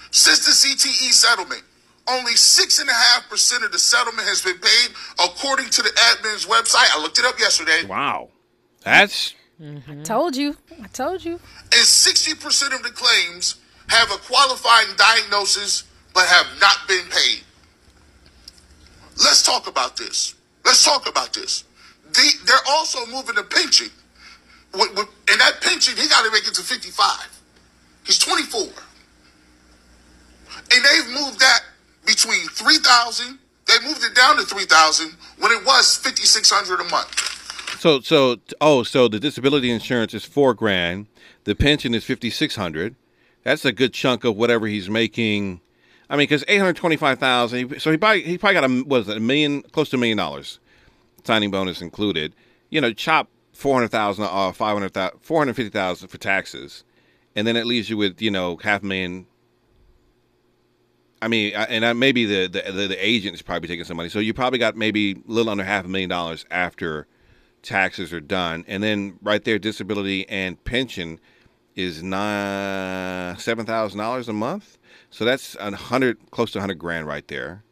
Since 0.10 0.46
the 0.46 0.68
CTE 0.68 1.12
settlement, 1.12 1.62
only 2.08 2.34
6.5% 2.34 3.66
of 3.66 3.72
the 3.72 3.80
settlement 3.80 4.28
has 4.28 4.42
been 4.42 4.60
paid 4.60 4.96
according 5.24 5.70
to 5.70 5.82
the 5.82 5.90
admin's 5.90 6.46
website. 6.46 6.90
I 6.96 7.02
looked 7.02 7.20
it 7.20 7.26
up 7.26 7.40
yesterday. 7.40 7.86
Wow. 7.88 8.30
That's 8.84 9.34
mm-hmm. 9.62 10.02
I 10.02 10.04
told 10.04 10.36
you. 10.36 10.58
I 10.82 10.88
told 10.88 11.24
you. 11.24 11.34
and 11.34 11.86
60% 11.86 12.76
of 12.76 12.84
the 12.84 12.90
claims 12.90 13.56
have 13.88 14.12
a 14.12 14.18
qualifying 14.18 14.96
diagnosis 14.98 15.84
but 16.14 16.26
have 16.26 16.48
not 16.60 16.88
been 16.88 17.06
paid. 17.10 17.42
Let's 19.18 19.44
talk 19.44 19.68
about 19.68 19.96
this. 19.98 20.36
Let's 20.66 20.84
talk 20.84 21.08
about 21.08 21.34
this. 21.34 21.64
The, 22.12 22.32
they're 22.46 22.56
also 22.70 23.06
moving 23.08 23.36
the 23.36 23.44
pension. 23.44 23.90
With, 24.74 24.96
with, 24.96 25.08
and 25.30 25.40
that 25.40 25.62
pension, 25.62 25.96
he 25.96 26.08
got 26.08 26.26
to 26.26 26.32
make 26.32 26.48
it 26.48 26.54
to 26.56 26.62
55. 26.62 27.42
He's 28.06 28.18
24. 28.20 28.62
And 30.74 30.86
they've 30.86 31.14
moved 31.14 31.40
that 31.40 31.62
between 32.06 32.48
3,000, 32.48 33.40
they 33.68 33.74
moved 33.86 34.04
it 34.04 34.16
down 34.16 34.38
to 34.38 34.44
3,000 34.44 35.12
when 35.40 35.52
it 35.52 35.66
was 35.66 35.98
5,600 35.98 36.80
a 36.82 36.84
month. 36.90 37.80
so 37.80 38.00
so 38.02 38.38
oh 38.62 38.84
so 38.84 39.08
the 39.08 39.20
disability 39.20 39.72
insurance 39.72 40.14
is 40.14 40.24
four 40.26 40.54
grand, 40.54 41.08
the 41.44 41.56
pension 41.56 41.94
is 41.94 42.04
fifty 42.04 42.30
six 42.30 42.56
hundred. 42.56 42.96
That's 43.44 43.66
a 43.66 43.72
good 43.72 43.94
chunk 43.94 44.24
of 44.24 44.38
whatever 44.38 44.68
he's 44.68 44.90
making. 44.90 45.60
I 46.10 46.16
mean, 46.16 46.24
because 46.24 46.46
eight 46.48 46.60
hundred 46.60 46.76
twenty 46.78 46.96
five 46.96 47.20
thousand. 47.20 47.80
So 47.82 47.92
he 47.92 47.98
probably 47.98 48.24
he 48.24 48.38
probably 48.38 48.86
got 48.86 49.08
a 49.08 49.12
it, 49.12 49.18
a 49.18 49.20
million, 49.20 49.62
close 49.64 49.90
to 49.90 49.98
a 49.98 50.00
million 50.00 50.18
dollars, 50.18 50.60
signing 51.24 51.52
bonus 51.52 51.82
included. 51.82 52.34
You 52.70 52.80
know, 52.82 52.94
chop 52.94 53.30
four 53.52 53.76
hundred 53.76 53.90
thousand 53.90 54.26
off, 54.26 54.58
five 54.58 54.74
hundred 54.74 54.94
thousand, 54.94 55.20
four 55.20 55.40
hundred 55.40 55.56
fifty 55.56 55.70
thousand 55.72 56.08
for 56.08 56.18
taxes, 56.18 56.84
and 57.36 57.46
then 57.48 57.56
it 57.58 57.66
leaves 57.66 57.90
you 57.90 57.98
with 57.98 58.22
you 58.22 58.32
know 58.32 58.58
half 58.58 58.84
a 58.84 58.86
million. 58.86 59.26
I 61.24 61.30
mean, 61.30 61.54
and 61.54 61.86
I, 61.86 61.94
maybe 61.94 62.26
the, 62.26 62.48
the 62.48 62.70
the 62.70 62.88
the 62.90 63.06
agent 63.06 63.34
is 63.34 63.42
probably 63.42 63.70
taking 63.70 63.86
some 63.86 63.96
money, 63.96 64.10
so 64.10 64.20
you 64.20 64.34
probably 64.34 64.60
got 64.60 64.76
maybe 64.76 65.14
a 65.14 65.32
little 65.32 65.50
under 65.50 65.64
half 65.64 65.86
a 65.86 65.88
million 65.88 66.10
dollars 66.10 66.46
after 66.52 67.08
taxes 67.62 68.12
are 68.12 68.20
done, 68.20 68.66
and 68.68 68.84
then 68.84 69.18
right 69.22 69.42
there, 69.46 69.58
disability 69.58 70.28
and 70.28 70.62
pension 70.66 71.22
is 71.76 72.04
nine 72.04 73.38
seven 73.38 73.66
thousand 73.66 74.00
dollars 74.00 74.28
a 74.28 74.34
month. 74.34 74.78
So 75.12 75.24
that's 75.24 75.56
a 75.62 75.74
hundred, 75.74 76.30
close 76.32 76.52
to 76.52 76.58
a 76.58 76.62
hundred 76.62 76.80
grand 76.80 77.08
right 77.08 77.26
there. 77.30 77.64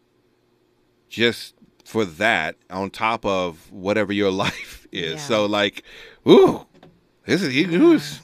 Just 1.10 1.56
for 1.84 2.06
that, 2.06 2.56
on 2.70 2.89
top 2.89 3.26
of 3.26 3.70
whatever 3.70 4.14
your 4.14 4.32
life 4.45 4.88
is. 4.93 5.22
So 5.22 5.45
like, 5.45 5.84
ooh, 6.26 6.66
this 7.26 7.41
is 7.41 7.54
he 7.54 7.66
news. 7.66 8.22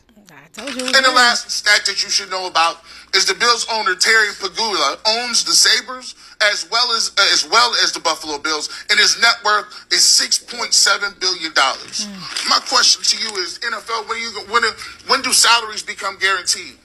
told 0.53 0.73
you. 0.73 0.85
And 0.85 1.05
the 1.05 1.11
last 1.11 1.51
stat 1.51 1.85
that 1.85 2.01
you 2.01 2.09
should 2.09 2.29
know 2.29 2.47
about 2.47 2.77
is 3.13 3.25
the 3.25 3.33
Bills 3.35 3.65
owner 3.71 3.95
Terry 3.95 4.29
Pegula 4.29 4.99
owns 5.07 5.43
the 5.43 5.53
Sabres 5.53 6.15
as 6.41 6.67
well 6.69 6.91
as 6.91 7.11
uh, 7.17 7.29
as 7.33 7.47
well 7.49 7.73
as 7.83 7.91
the 7.91 7.99
Buffalo 7.99 8.37
Bills, 8.37 8.69
and 8.89 8.99
his 8.99 9.19
net 9.21 9.35
worth 9.43 9.87
is 9.91 10.03
six 10.03 10.37
point 10.37 10.73
seven 10.73 11.13
billion 11.19 11.53
dollars. 11.53 12.05
Hmm. 12.05 12.49
My 12.49 12.59
question 12.67 13.01
to 13.03 13.17
you 13.17 13.41
is, 13.41 13.59
NFL, 13.59 14.09
when 14.09 14.19
you 14.19 14.29
when 14.49 14.63
when 15.07 15.21
do 15.21 15.33
salaries 15.33 15.83
become 15.83 16.17
guaranteed? 16.19 16.77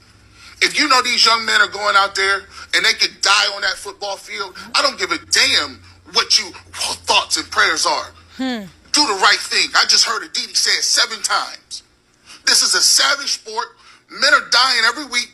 If 0.61 0.79
you 0.79 0.87
know 0.87 1.01
these 1.01 1.25
young 1.25 1.45
men 1.45 1.59
are 1.61 1.67
going 1.67 1.95
out 1.97 2.15
there 2.15 2.43
and 2.73 2.85
they 2.85 2.93
could 2.93 3.21
die 3.21 3.47
on 3.53 3.61
that 3.61 3.75
football 3.75 4.15
field, 4.15 4.55
I 4.73 4.81
don't 4.81 4.97
give 4.97 5.11
a 5.11 5.17
damn 5.17 5.81
what 6.13 6.39
you 6.39 6.51
thoughts 7.05 7.37
and 7.37 7.49
prayers 7.51 7.85
are. 7.85 8.09
Hmm. 8.37 8.65
Do 8.93 9.07
the 9.07 9.19
right 9.21 9.39
thing. 9.39 9.69
I 9.75 9.85
just 9.85 10.05
heard 10.05 10.23
Aditi 10.23 10.53
say 10.53 10.71
it 10.71 10.83
seven 10.83 11.21
times. 11.21 11.83
This 12.45 12.61
is 12.61 12.75
a 12.75 12.81
savage 12.81 13.39
sport. 13.41 13.75
Men 14.09 14.33
are 14.33 14.47
dying 14.49 14.83
every 14.85 15.05
week, 15.05 15.31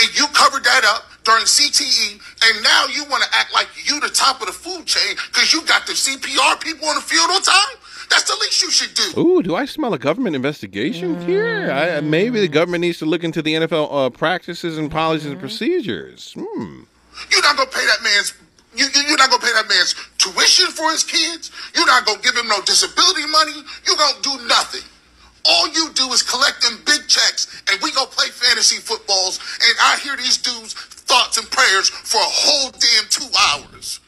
and 0.00 0.18
you 0.18 0.26
covered 0.28 0.64
that 0.64 0.84
up 0.84 1.04
during 1.24 1.44
CTE, 1.44 2.20
and 2.44 2.62
now 2.62 2.86
you 2.86 3.04
want 3.04 3.22
to 3.22 3.28
act 3.36 3.52
like 3.52 3.68
you 3.84 4.00
the 4.00 4.08
top 4.08 4.40
of 4.40 4.46
the 4.46 4.52
food 4.52 4.86
chain 4.86 5.16
because 5.30 5.52
you 5.52 5.64
got 5.66 5.86
the 5.86 5.92
CPR 5.92 6.60
people 6.60 6.88
on 6.88 6.94
the 6.96 7.02
field 7.02 7.30
on 7.30 7.42
time? 7.42 7.76
That's 8.10 8.24
the 8.24 8.36
least 8.40 8.62
you 8.62 8.70
should 8.70 8.94
do. 8.94 9.20
Ooh, 9.20 9.42
do 9.42 9.54
I 9.54 9.66
smell 9.66 9.92
a 9.92 9.98
government 9.98 10.34
investigation 10.34 11.20
here? 11.26 11.70
I, 11.70 12.00
maybe 12.00 12.40
the 12.40 12.48
government 12.48 12.80
needs 12.80 12.98
to 12.98 13.06
look 13.06 13.22
into 13.22 13.42
the 13.42 13.54
NFL 13.54 13.88
uh, 13.92 14.10
practices 14.10 14.78
and 14.78 14.90
policies 14.90 15.30
and 15.30 15.38
procedures. 15.38 16.32
Hmm. 16.32 16.82
You're 17.30 17.42
not 17.42 17.56
gonna 17.56 17.70
pay 17.70 17.84
that 17.84 18.02
man's. 18.02 18.34
You, 18.74 18.86
you, 18.94 19.02
you're 19.08 19.18
not 19.18 19.30
gonna 19.30 19.42
pay 19.42 19.52
that 19.52 19.68
man's 19.68 19.94
tuition 20.16 20.66
for 20.68 20.90
his 20.92 21.04
kids. 21.04 21.50
You're 21.74 21.86
not 21.86 22.06
gonna 22.06 22.20
give 22.20 22.36
him 22.36 22.48
no 22.48 22.62
disability 22.62 23.26
money. 23.26 23.62
You're 23.86 23.96
gonna 23.96 24.22
do 24.22 24.46
nothing. 24.46 24.82
All 25.48 25.68
you 25.68 25.90
do 25.94 26.12
is 26.12 26.22
collect 26.22 26.60
them 26.62 26.78
big 26.84 27.08
checks, 27.08 27.62
and 27.70 27.80
we 27.82 27.90
go 27.92 28.04
play 28.04 28.28
fantasy 28.28 28.76
footballs. 28.76 29.40
And 29.64 29.74
I 29.80 29.96
hear 29.96 30.16
these 30.16 30.36
dudes' 30.36 30.74
thoughts 30.74 31.38
and 31.38 31.50
prayers 31.50 31.88
for 31.88 32.18
a 32.18 32.30
whole 32.30 32.70
damn 32.70 33.08
two 33.08 33.28
hours. 33.48 34.00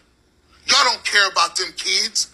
Y'all 0.67 0.85
don't 0.85 1.05
care 1.05 1.29
about 1.29 1.57
them 1.57 1.73
kids. 1.77 2.29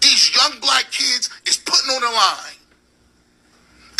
These 0.00 0.34
young 0.34 0.58
black 0.60 0.90
kids 0.90 1.28
is 1.46 1.58
putting 1.58 1.90
on 1.94 2.00
the 2.00 2.08
line. 2.08 2.56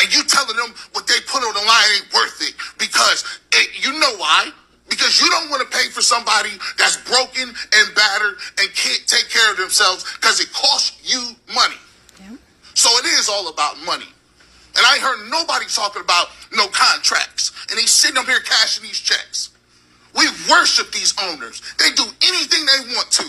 And 0.00 0.16
you 0.16 0.24
telling 0.24 0.56
them 0.56 0.74
what 0.92 1.06
they 1.06 1.20
put 1.28 1.44
on 1.44 1.52
the 1.52 1.60
line 1.60 1.84
ain't 1.96 2.14
worth 2.14 2.40
it 2.40 2.54
because 2.78 3.38
it, 3.52 3.84
you 3.84 3.92
know 4.00 4.16
why? 4.16 4.50
Because 4.88 5.20
you 5.20 5.28
don't 5.28 5.50
want 5.50 5.60
to 5.60 5.76
pay 5.76 5.90
for 5.90 6.00
somebody 6.00 6.48
that's 6.78 6.96
broken 7.04 7.52
and 7.52 7.94
battered 7.94 8.36
and 8.58 8.74
can't 8.74 9.06
take 9.06 9.28
care 9.28 9.52
of 9.52 9.58
themselves 9.58 10.04
because 10.16 10.40
it 10.40 10.50
costs 10.54 10.96
you 11.04 11.36
money. 11.54 11.76
So 12.80 12.88
it 12.96 13.04
is 13.04 13.28
all 13.28 13.48
about 13.48 13.76
money. 13.84 14.08
And 14.74 14.86
I 14.86 14.96
heard 15.00 15.28
nobody 15.28 15.66
talking 15.68 16.00
about 16.00 16.28
no 16.56 16.66
contracts. 16.68 17.52
And 17.68 17.78
he's 17.78 17.90
sitting 17.90 18.16
up 18.16 18.24
here 18.24 18.40
cashing 18.40 18.82
these 18.82 18.98
checks. 18.98 19.50
We 20.16 20.24
worship 20.48 20.90
these 20.90 21.12
owners. 21.22 21.60
They 21.76 21.90
do 21.90 22.04
anything 22.24 22.64
they 22.64 22.94
want 22.94 23.10
to. 23.10 23.26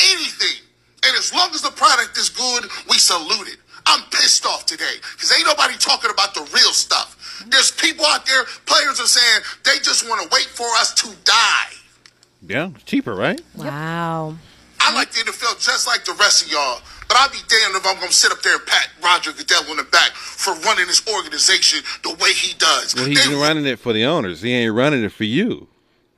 Anything. 0.00 0.64
And 1.04 1.14
as 1.18 1.34
long 1.34 1.50
as 1.50 1.60
the 1.60 1.72
product 1.72 2.16
is 2.16 2.30
good, 2.30 2.64
we 2.88 2.96
salute 2.96 3.48
it. 3.48 3.58
I'm 3.84 4.00
pissed 4.10 4.46
off 4.46 4.64
today 4.64 4.96
because 5.12 5.30
ain't 5.36 5.46
nobody 5.46 5.74
talking 5.76 6.10
about 6.10 6.32
the 6.32 6.48
real 6.54 6.72
stuff. 6.72 7.44
There's 7.48 7.70
people 7.70 8.06
out 8.06 8.24
there, 8.24 8.44
players 8.64 8.98
are 8.98 9.06
saying 9.06 9.42
they 9.64 9.78
just 9.82 10.08
want 10.08 10.22
to 10.22 10.28
wait 10.34 10.46
for 10.46 10.68
us 10.80 10.94
to 11.02 11.10
die. 11.24 11.74
Yeah, 12.46 12.70
cheaper, 12.86 13.14
right? 13.14 13.42
Wow. 13.56 14.36
I 14.80 14.94
like 14.94 15.12
the 15.12 15.20
NFL 15.20 15.62
just 15.62 15.86
like 15.86 16.04
the 16.04 16.14
rest 16.14 16.46
of 16.46 16.50
y'all, 16.50 16.80
but 17.12 17.20
I'll 17.20 17.28
be 17.28 17.36
damned 17.46 17.76
if 17.76 17.86
I'm 17.86 17.96
going 17.96 18.08
to 18.08 18.14
sit 18.14 18.32
up 18.32 18.40
there 18.40 18.56
and 18.56 18.64
pat 18.66 18.88
Roger 19.04 19.32
Goodell 19.32 19.70
on 19.70 19.76
the 19.76 19.84
back 19.84 20.12
for 20.12 20.54
running 20.60 20.86
this 20.86 21.06
organization 21.14 21.80
the 22.02 22.14
way 22.14 22.32
he 22.32 22.54
does. 22.54 22.94
Well, 22.94 23.04
he's 23.04 23.28
They- 23.28 23.34
running 23.34 23.66
it 23.66 23.78
for 23.78 23.92
the 23.92 24.06
owners. 24.06 24.40
He 24.40 24.50
ain't 24.54 24.72
running 24.74 25.04
it 25.04 25.12
for 25.12 25.24
you. 25.24 25.68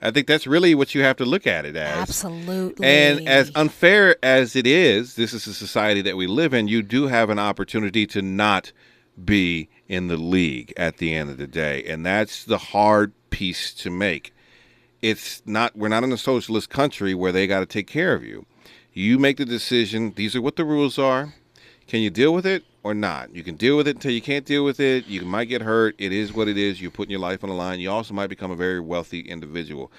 I 0.00 0.12
think 0.12 0.28
that's 0.28 0.46
really 0.46 0.72
what 0.72 0.94
you 0.94 1.02
have 1.02 1.16
to 1.16 1.24
look 1.24 1.48
at 1.48 1.64
it 1.64 1.74
as. 1.74 1.98
Absolutely. 2.08 2.86
And 2.86 3.28
as 3.28 3.50
unfair 3.56 4.16
as 4.22 4.54
it 4.54 4.68
is, 4.68 5.16
this 5.16 5.32
is 5.32 5.48
a 5.48 5.54
society 5.54 6.00
that 6.02 6.16
we 6.16 6.28
live 6.28 6.54
in. 6.54 6.68
You 6.68 6.80
do 6.82 7.08
have 7.08 7.28
an 7.28 7.40
opportunity 7.40 8.06
to 8.08 8.22
not 8.22 8.70
be 9.24 9.68
in 9.88 10.06
the 10.06 10.16
league 10.16 10.72
at 10.76 10.98
the 10.98 11.12
end 11.12 11.28
of 11.28 11.38
the 11.38 11.48
day, 11.48 11.82
and 11.84 12.06
that's 12.06 12.44
the 12.44 12.58
hard 12.58 13.14
piece 13.30 13.74
to 13.74 13.90
make. 13.90 14.32
it's 15.02 15.42
not. 15.44 15.76
We're 15.76 15.88
not 15.88 16.04
in 16.04 16.12
a 16.12 16.16
socialist 16.18 16.70
country 16.70 17.14
where 17.14 17.32
they 17.32 17.48
got 17.48 17.60
to 17.60 17.66
take 17.66 17.88
care 17.88 18.14
of 18.14 18.22
you. 18.22 18.46
You 18.94 19.18
make 19.18 19.36
the 19.36 19.44
decision. 19.44 20.12
These 20.14 20.36
are 20.36 20.40
what 20.40 20.56
the 20.56 20.64
rules 20.64 20.98
are. 20.98 21.34
Can 21.86 22.00
you 22.00 22.10
deal 22.10 22.32
with 22.32 22.46
it 22.46 22.64
or 22.82 22.94
not? 22.94 23.34
You 23.34 23.42
can 23.42 23.56
deal 23.56 23.76
with 23.76 23.88
it 23.88 23.96
until 23.96 24.12
you 24.12 24.22
can't 24.22 24.46
deal 24.46 24.64
with 24.64 24.80
it. 24.80 25.06
You 25.06 25.22
might 25.22 25.46
get 25.46 25.62
hurt. 25.62 25.96
It 25.98 26.12
is 26.12 26.32
what 26.32 26.48
it 26.48 26.56
is. 26.56 26.80
You're 26.80 26.90
putting 26.90 27.10
your 27.10 27.20
life 27.20 27.42
on 27.44 27.50
the 27.50 27.56
line. 27.56 27.80
You 27.80 27.90
also 27.90 28.14
might 28.14 28.28
become 28.28 28.50
a 28.50 28.56
very 28.56 28.80
wealthy 28.80 29.20
individual, 29.20 29.92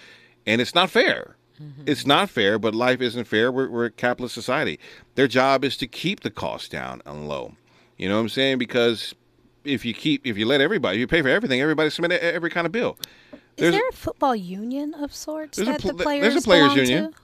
and 0.47 0.61
it's 0.61 0.73
not 0.73 0.89
fair. 0.89 1.35
Mm-hmm. 1.61 1.83
It's 1.85 2.05
not 2.05 2.29
fair, 2.29 2.57
but 2.57 2.73
life 2.73 3.01
isn't 3.01 3.25
fair. 3.25 3.51
We're, 3.51 3.69
we're 3.69 3.85
a 3.85 3.91
capitalist 3.91 4.33
society. 4.33 4.79
Their 5.15 5.27
job 5.27 5.63
is 5.63 5.77
to 5.77 5.87
keep 5.87 6.21
the 6.21 6.31
cost 6.31 6.71
down 6.71 7.01
and 7.05 7.27
low. 7.27 7.53
You 7.97 8.09
know 8.09 8.15
what 8.15 8.21
I'm 8.21 8.29
saying? 8.29 8.57
Because 8.57 9.13
if 9.63 9.85
you 9.85 9.93
keep, 9.93 10.25
if 10.25 10.37
you 10.37 10.45
let 10.45 10.59
everybody, 10.61 10.97
if 10.97 10.99
you 11.01 11.07
pay 11.07 11.21
for 11.21 11.29
everything, 11.29 11.61
everybody 11.61 11.89
submit 11.89 12.11
every 12.21 12.49
kind 12.49 12.65
of 12.65 12.71
bill. 12.71 12.97
Is 13.57 13.71
there 13.71 13.87
a 13.87 13.93
football 13.93 14.35
union 14.35 14.93
of 14.95 15.13
sorts 15.13 15.57
There's 15.57 15.67
that 15.69 15.81
pl- 15.81 15.93
the 15.93 16.03
players 16.03 16.21
there's 16.33 16.43
a 16.43 16.45
players 16.45 16.75
union. 16.75 17.13
to? 17.13 17.17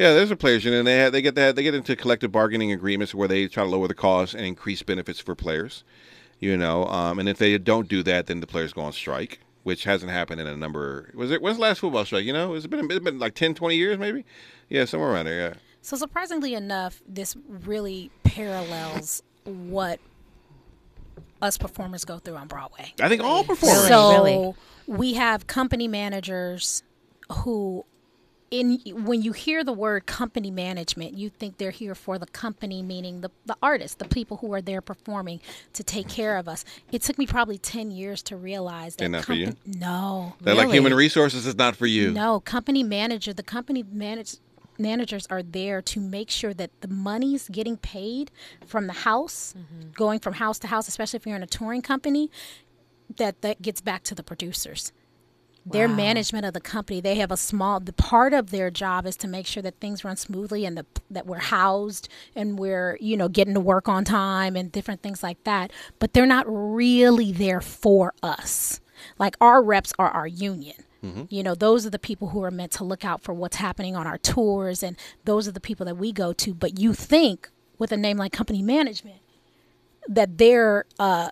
Yeah, 0.00 0.14
there's 0.14 0.30
a 0.30 0.36
players 0.36 0.64
union. 0.64 0.86
They 0.86 0.96
have, 0.96 1.12
they 1.12 1.20
get 1.20 1.34
that 1.34 1.56
they 1.56 1.62
get 1.62 1.74
into 1.74 1.94
collective 1.94 2.32
bargaining 2.32 2.72
agreements 2.72 3.14
where 3.14 3.28
they 3.28 3.46
try 3.48 3.64
to 3.64 3.68
lower 3.68 3.86
the 3.86 3.92
costs 3.94 4.34
and 4.34 4.46
increase 4.46 4.82
benefits 4.82 5.20
for 5.20 5.34
players. 5.34 5.84
You 6.38 6.56
know, 6.56 6.86
um, 6.86 7.18
and 7.18 7.28
if 7.28 7.36
they 7.36 7.58
don't 7.58 7.86
do 7.86 8.02
that, 8.04 8.26
then 8.26 8.40
the 8.40 8.46
players 8.46 8.72
go 8.72 8.80
on 8.80 8.94
strike, 8.94 9.40
which 9.62 9.84
hasn't 9.84 10.10
happened 10.10 10.40
in 10.40 10.46
a 10.46 10.56
number. 10.56 11.10
Was 11.14 11.30
it? 11.30 11.42
When's 11.42 11.58
the 11.58 11.62
last 11.64 11.80
football 11.80 12.06
strike? 12.06 12.24
You 12.24 12.32
know, 12.32 12.54
it's 12.54 12.66
been 12.66 12.90
it's 12.90 13.04
been 13.04 13.18
like 13.18 13.34
10, 13.34 13.52
20 13.52 13.76
years, 13.76 13.98
maybe. 13.98 14.24
Yeah, 14.70 14.86
somewhere 14.86 15.10
around 15.10 15.26
there. 15.26 15.50
Yeah. 15.50 15.54
So 15.82 15.98
surprisingly 15.98 16.54
enough, 16.54 17.02
this 17.06 17.36
really 17.46 18.10
parallels 18.24 19.22
what 19.44 20.00
us 21.42 21.58
performers 21.58 22.06
go 22.06 22.18
through 22.18 22.36
on 22.36 22.48
Broadway. 22.48 22.94
I 23.02 23.10
think 23.10 23.22
all 23.22 23.44
performers. 23.44 23.88
So 23.88 24.54
we 24.86 25.12
have 25.12 25.46
company 25.46 25.88
managers 25.88 26.84
who 27.30 27.84
in 28.50 28.80
when 29.04 29.22
you 29.22 29.32
hear 29.32 29.62
the 29.62 29.72
word 29.72 30.06
company 30.06 30.50
management, 30.50 31.14
you 31.14 31.28
think 31.28 31.58
they're 31.58 31.70
here 31.70 31.94
for 31.94 32.18
the 32.18 32.26
company, 32.26 32.82
meaning 32.82 33.20
the, 33.20 33.30
the 33.46 33.56
artists, 33.62 33.96
the 33.96 34.08
people 34.08 34.38
who 34.38 34.52
are 34.52 34.60
there 34.60 34.80
performing 34.80 35.40
to 35.72 35.84
take 35.84 36.08
care 36.08 36.36
of 36.36 36.48
us. 36.48 36.64
It 36.90 37.02
took 37.02 37.16
me 37.16 37.26
probably 37.26 37.58
ten 37.58 37.90
years 37.90 38.22
to 38.24 38.36
realize 38.36 38.96
that 38.96 39.02
They're 39.02 39.08
not 39.08 39.24
for 39.24 39.34
you? 39.34 39.54
No. 39.64 40.34
That 40.40 40.56
like 40.56 40.70
human 40.70 40.94
resources 40.94 41.46
is 41.46 41.54
not 41.54 41.76
for 41.76 41.86
you. 41.86 42.10
No, 42.10 42.40
company 42.40 42.82
manager, 42.82 43.32
the 43.32 43.44
company 43.44 43.84
manage, 43.84 44.36
managers 44.78 45.28
are 45.30 45.44
there 45.44 45.80
to 45.82 46.00
make 46.00 46.28
sure 46.28 46.52
that 46.54 46.70
the 46.80 46.88
money's 46.88 47.48
getting 47.48 47.76
paid 47.76 48.32
from 48.66 48.88
the 48.88 48.92
house, 48.92 49.54
mm-hmm. 49.56 49.90
going 49.92 50.18
from 50.18 50.34
house 50.34 50.58
to 50.60 50.66
house, 50.66 50.88
especially 50.88 51.18
if 51.18 51.26
you're 51.26 51.36
in 51.36 51.42
a 51.42 51.46
touring 51.46 51.82
company, 51.82 52.30
that 53.16 53.42
that 53.42 53.62
gets 53.62 53.80
back 53.80 54.02
to 54.04 54.14
the 54.14 54.24
producers. 54.24 54.92
Their 55.66 55.88
Wow. 55.88 55.94
management 55.94 56.46
of 56.46 56.54
the 56.54 56.60
company, 56.60 57.00
they 57.00 57.16
have 57.16 57.30
a 57.30 57.36
small. 57.36 57.80
The 57.80 57.92
part 57.92 58.32
of 58.32 58.50
their 58.50 58.70
job 58.70 59.06
is 59.06 59.16
to 59.18 59.28
make 59.28 59.46
sure 59.46 59.62
that 59.62 59.78
things 59.78 60.04
run 60.04 60.16
smoothly 60.16 60.64
and 60.64 60.76
the, 60.76 60.86
that 61.10 61.26
we're 61.26 61.38
housed 61.38 62.08
and 62.34 62.58
we're 62.58 62.96
you 63.00 63.16
know 63.16 63.28
getting 63.28 63.54
to 63.54 63.60
work 63.60 63.88
on 63.88 64.04
time 64.04 64.56
and 64.56 64.72
different 64.72 65.02
things 65.02 65.22
like 65.22 65.42
that. 65.44 65.70
But 65.98 66.14
they're 66.14 66.26
not 66.26 66.46
really 66.48 67.30
there 67.30 67.60
for 67.60 68.14
us. 68.22 68.80
Like 69.18 69.36
our 69.40 69.62
reps 69.62 69.92
are 69.98 70.10
our 70.10 70.26
union. 70.26 70.76
You 71.30 71.42
know, 71.42 71.54
those 71.54 71.86
are 71.86 71.90
the 71.90 71.98
people 71.98 72.28
who 72.28 72.42
are 72.44 72.50
meant 72.50 72.72
to 72.72 72.84
look 72.84 73.06
out 73.06 73.22
for 73.22 73.32
what's 73.32 73.56
happening 73.56 73.96
on 73.96 74.06
our 74.06 74.18
tours, 74.18 74.82
and 74.82 74.98
those 75.24 75.48
are 75.48 75.52
the 75.52 75.58
people 75.60 75.86
that 75.86 75.96
we 75.96 76.12
go 76.12 76.34
to. 76.34 76.52
But 76.52 76.78
you 76.78 76.92
think 76.92 77.48
with 77.78 77.90
a 77.90 77.96
name 77.96 78.18
like 78.18 78.32
company 78.32 78.60
management 78.62 79.20
that 80.06 80.36
they're 80.36 80.84
uh, 80.98 81.30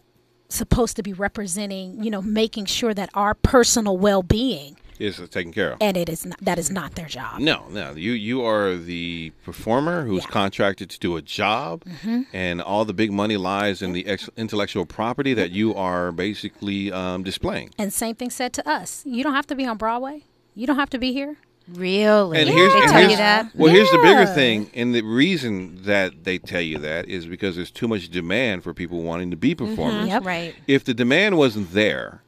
supposed 0.48 0.96
to 0.96 1.02
be 1.02 1.12
representing, 1.12 2.02
you 2.02 2.10
know, 2.10 2.22
making 2.22 2.66
sure 2.66 2.94
that 2.94 3.10
our 3.14 3.34
personal 3.34 3.96
well 3.98 4.22
being, 4.22 4.76
Is 4.98 5.16
taken 5.30 5.52
care 5.52 5.72
of. 5.72 5.78
and 5.80 5.96
it 5.96 6.08
is 6.08 6.24
not, 6.26 6.38
that 6.40 6.58
is 6.58 6.70
not 6.70 6.94
their 6.94 7.06
job. 7.06 7.40
No, 7.40 7.66
no. 7.70 7.92
You 7.92 8.12
you 8.12 8.44
are 8.44 8.74
the 8.76 9.32
performer 9.44 10.04
who's 10.06 10.26
contracted 10.26 10.90
to 10.90 10.98
do 10.98 11.16
a 11.16 11.22
job, 11.22 11.84
Mhm. 11.84 12.26
and 12.32 12.60
all 12.62 12.84
the 12.84 12.94
big 12.94 13.12
money 13.12 13.36
lies 13.36 13.82
in 13.82 13.92
the 13.92 14.06
ex- 14.06 14.30
intellectual 14.36 14.86
property 14.86 15.34
that 15.34 15.50
you 15.50 15.74
are 15.74 16.10
basically 16.12 16.90
um, 16.90 17.22
displaying. 17.22 17.70
And 17.78 17.92
same 17.92 18.14
thing 18.16 18.30
said 18.30 18.52
to 18.54 18.68
us. 18.68 19.02
You 19.06 19.22
don't 19.22 19.34
have 19.34 19.46
to 19.48 19.54
be 19.54 19.66
on 19.66 19.76
Broadway. 19.76 20.22
You 20.54 20.66
don't 20.66 20.78
have 20.78 20.90
to 20.90 20.98
be 20.98 21.12
here. 21.12 21.36
Really? 21.74 22.38
And 22.38 22.48
here's, 22.48 22.72
and 22.74 22.90
here's- 22.92 23.18
Well, 23.54 23.72
here's 23.72 23.90
the 23.90 23.98
bigger 23.98 24.26
thing, 24.26 24.70
and 24.74 24.94
the 24.94 25.02
reason 25.02 25.80
that 25.82 26.24
they 26.24 26.38
tell 26.38 26.60
you 26.60 26.78
that 26.78 27.08
is 27.08 27.26
because 27.26 27.56
there's 27.56 27.70
too 27.70 27.86
much 27.88 28.08
demand 28.08 28.64
for 28.64 28.72
people 28.72 29.02
wanting 29.02 29.30
to 29.30 29.36
be 29.36 29.54
performers. 29.54 30.08
Yep. 30.08 30.24
Right. 30.24 30.54
If 30.66 30.84
the 30.84 30.94
demand 30.94 31.36
wasn't 31.36 31.72
there, 31.72 32.22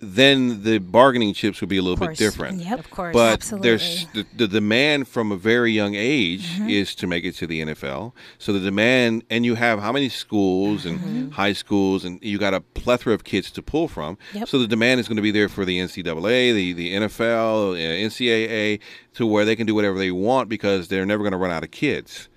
then 0.00 0.62
the 0.62 0.78
bargaining 0.78 1.34
chips 1.34 1.60
would 1.60 1.68
be 1.68 1.76
a 1.76 1.82
little 1.82 1.96
bit 1.96 2.16
different. 2.16 2.60
Yep. 2.60 2.78
Of 2.78 2.90
course. 2.90 3.12
But 3.12 3.32
Absolutely. 3.32 3.68
there's 3.68 4.06
the, 4.14 4.26
the 4.36 4.46
demand 4.46 5.08
from 5.08 5.32
a 5.32 5.36
very 5.36 5.72
young 5.72 5.94
age 5.96 6.46
Mm-hmm. 6.58 6.68
is 6.68 6.94
to 6.96 7.06
make 7.06 7.24
it 7.24 7.34
to 7.36 7.46
the 7.48 7.62
NFL. 7.62 8.12
So 8.38 8.52
the 8.52 8.60
demand, 8.60 9.24
and 9.28 9.44
you 9.44 9.56
have 9.56 9.80
how 9.80 9.90
many 9.92 10.08
schools 10.08 10.86
and 10.86 11.00
Mm-hmm. 11.00 11.30
high 11.30 11.52
schools, 11.52 12.04
and 12.04 12.18
you 12.22 12.38
got 12.38 12.54
a 12.54 12.60
plethora 12.60 13.12
of 13.14 13.24
kids 13.24 13.50
to 13.52 13.62
pull 13.62 13.88
from. 13.88 14.18
Yep. 14.34 14.48
So 14.48 14.58
the 14.58 14.68
demand 14.68 15.00
is 15.00 15.08
going 15.08 15.16
to 15.16 15.22
be 15.22 15.30
there 15.32 15.48
for 15.48 15.64
the 15.64 15.78
NCAA, 15.80 16.54
the 16.54 16.72
the 16.74 16.94
NFL, 16.94 17.72
uh, 17.72 18.08
NCAA, 18.08 18.80
to 19.14 19.26
where 19.26 19.44
they 19.44 19.56
can 19.56 19.66
do 19.66 19.74
whatever 19.74 19.98
they 19.98 20.10
want 20.12 20.48
because 20.48 20.88
they're 20.88 21.06
never 21.06 21.22
going 21.24 21.32
to 21.32 21.38
run 21.38 21.50
out 21.50 21.64
of 21.64 21.70
kids. 21.70 22.28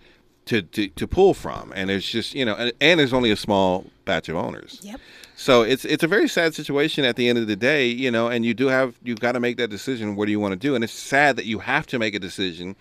To, 0.45 0.63
to, 0.63 0.87
to 0.89 1.07
pull 1.07 1.35
from 1.35 1.71
and 1.75 1.91
it's 1.91 2.09
just 2.09 2.33
you 2.33 2.43
know 2.43 2.55
and, 2.55 2.73
and 2.81 2.99
there's 2.99 3.13
only 3.13 3.29
a 3.29 3.35
small 3.35 3.85
batch 4.05 4.27
of 4.27 4.35
owners 4.35 4.79
Yep. 4.81 4.99
So 5.41 5.63
it's 5.63 5.85
it's 5.85 6.03
a 6.03 6.07
very 6.07 6.27
sad 6.27 6.53
situation 6.53 7.03
at 7.03 7.15
the 7.15 7.27
end 7.27 7.39
of 7.39 7.47
the 7.47 7.55
day, 7.55 7.87
you 7.87 8.11
know, 8.11 8.27
and 8.27 8.45
you 8.45 8.53
do 8.53 8.67
have 8.67 8.93
you've 9.01 9.19
got 9.19 9.31
to 9.31 9.39
make 9.39 9.57
that 9.57 9.69
decision. 9.71 10.15
What 10.15 10.27
do 10.27 10.31
you 10.31 10.39
want 10.39 10.51
to 10.51 10.55
do? 10.55 10.75
And 10.75 10.83
it's 10.83 10.93
sad 10.93 11.35
that 11.35 11.45
you 11.45 11.57
have 11.57 11.87
to 11.87 11.97
make 11.97 12.13
a 12.13 12.19
decision 12.19 12.75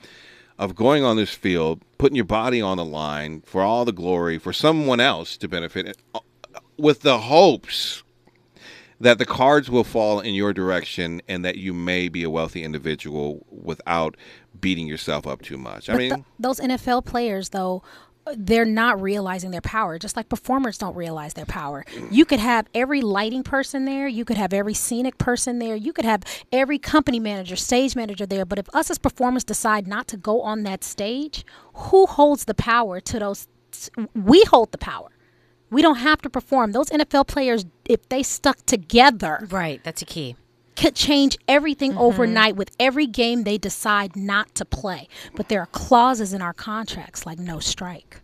of 0.59 0.75
going 0.75 1.03
on 1.03 1.17
this 1.17 1.33
field, 1.33 1.81
putting 1.97 2.17
your 2.17 2.27
body 2.27 2.61
on 2.61 2.77
the 2.77 2.85
line 2.85 3.41
for 3.47 3.63
all 3.63 3.87
the 3.87 3.95
glory, 3.95 4.39
for 4.39 4.53
someone 4.53 5.01
else 5.01 5.39
to 5.39 5.49
benefit, 5.49 5.97
uh, 6.15 6.21
with 6.77 7.01
the 7.01 7.17
hopes 7.17 8.03
that 9.01 9.17
the 9.17 9.25
cards 9.25 9.71
will 9.71 9.83
fall 9.83 10.21
in 10.21 10.35
your 10.35 10.53
direction 10.53 11.23
and 11.27 11.43
that 11.43 11.57
you 11.57 11.73
may 11.73 12.11
be 12.11 12.23
a 12.23 12.29
wealthy 12.29 12.63
individual 12.63 13.47
without 13.51 14.19
beating 14.61 14.87
yourself 14.87 15.27
up 15.27 15.41
too 15.41 15.57
much. 15.57 15.89
I 15.89 15.97
mean, 15.97 16.11
th- 16.11 16.25
those 16.39 16.61
NFL 16.61 17.07
players, 17.07 17.49
though, 17.49 17.83
they're 18.37 18.65
not 18.65 19.01
realizing 19.01 19.51
their 19.51 19.61
power, 19.61 19.99
just 19.99 20.17
like 20.17 20.29
performers 20.29 20.79
don't 20.79 20.95
realize 20.95 21.35
their 21.35 21.47
power. 21.47 21.85
You 22.11 22.25
could 22.25 22.41
have 22.41 22.67
every 22.75 23.01
lighting 23.01 23.43
person 23.43 23.85
there, 23.85 24.07
you 24.07 24.25
could 24.25 24.37
have 24.37 24.53
every 24.53 24.75
scenic 24.75 25.19
person 25.19 25.59
there, 25.59 25.75
you 25.77 25.93
could 25.93 26.05
have 26.05 26.23
every 26.53 26.79
company 26.79 27.19
manager, 27.19 27.57
stage 27.57 27.97
manager 27.97 28.27
there, 28.27 28.45
but 28.45 28.59
if 28.59 28.69
us 28.75 28.91
as 28.91 28.99
performers 28.99 29.45
decide 29.45 29.87
not 29.87 30.07
to 30.09 30.17
go 30.17 30.43
on 30.43 30.63
that 30.65 30.85
stage, 30.85 31.45
who 31.75 32.07
holds 32.07 32.45
the 32.45 32.55
power 32.55 33.01
to 33.01 33.19
those? 33.19 33.49
We 34.15 34.43
hold 34.45 34.73
the 34.73 34.79
power. 34.79 35.09
We 35.71 35.83
don't 35.83 35.97
have 35.97 36.21
to 36.23 36.31
perform. 36.31 36.73
Those 36.73 36.91
NFL 36.91 37.29
players, 37.29 37.65
if 37.85 38.09
they 38.09 38.23
stuck 38.23 38.67
together, 38.67 39.47
right, 39.51 39.81
that's 39.85 40.03
a 40.03 40.07
key. 40.07 40.37
Could 40.81 40.95
change 40.95 41.37
everything 41.47 41.93
mm-hmm. 41.93 42.01
overnight 42.01 42.57
with 42.57 42.71
every 42.81 43.07
game 43.07 43.45
they 43.45 43.59
decide 43.59 44.17
not 44.17 44.55
to 44.55 44.65
play. 44.65 45.09
But 45.35 45.49
there 45.49 45.61
are 45.61 45.67
clauses 45.67 46.33
in 46.33 46.41
our 46.41 46.55
contracts 46.55 47.27
like 47.27 47.39
no 47.39 47.61
strike. 47.61 48.23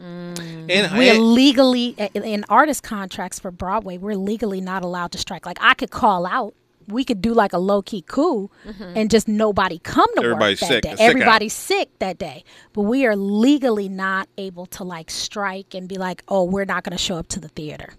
Mm. 0.00 0.70
And- 0.70 0.98
we 0.98 1.10
are 1.10 1.14
and- 1.14 1.34
legally 1.34 1.94
in- 2.14 2.24
in 2.24 2.44
artist 2.48 2.82
contracts 2.82 3.38
for 3.38 3.50
Broadway. 3.50 3.98
We're 3.98 4.16
legally 4.16 4.60
not 4.60 4.82
allowed 4.82 5.12
to 5.12 5.18
strike. 5.18 5.44
Like 5.44 5.58
I 5.60 5.74
could 5.74 5.90
call 5.90 6.24
out. 6.26 6.54
We 6.88 7.04
could 7.04 7.22
do 7.22 7.32
like 7.32 7.52
a 7.52 7.58
low 7.58 7.80
key 7.80 8.02
coup, 8.02 8.50
mm-hmm. 8.66 8.96
and 8.96 9.08
just 9.08 9.28
nobody 9.28 9.78
come 9.78 10.12
to 10.16 10.22
Everybody's 10.24 10.60
work 10.62 10.68
that 10.70 10.74
sick, 10.74 10.82
day. 10.82 10.90
sick 10.90 11.00
out. 11.00 11.10
Everybody's 11.10 11.52
sick 11.52 11.90
that 12.00 12.18
day. 12.18 12.42
But 12.72 12.82
we 12.82 13.06
are 13.06 13.14
legally 13.14 13.88
not 13.88 14.28
able 14.36 14.66
to 14.66 14.82
like 14.82 15.08
strike 15.10 15.74
and 15.74 15.88
be 15.88 15.96
like, 15.96 16.24
oh, 16.26 16.42
we're 16.42 16.64
not 16.64 16.82
going 16.82 16.96
to 16.96 17.02
show 17.02 17.16
up 17.16 17.28
to 17.28 17.40
the 17.40 17.48
theater. 17.48 17.94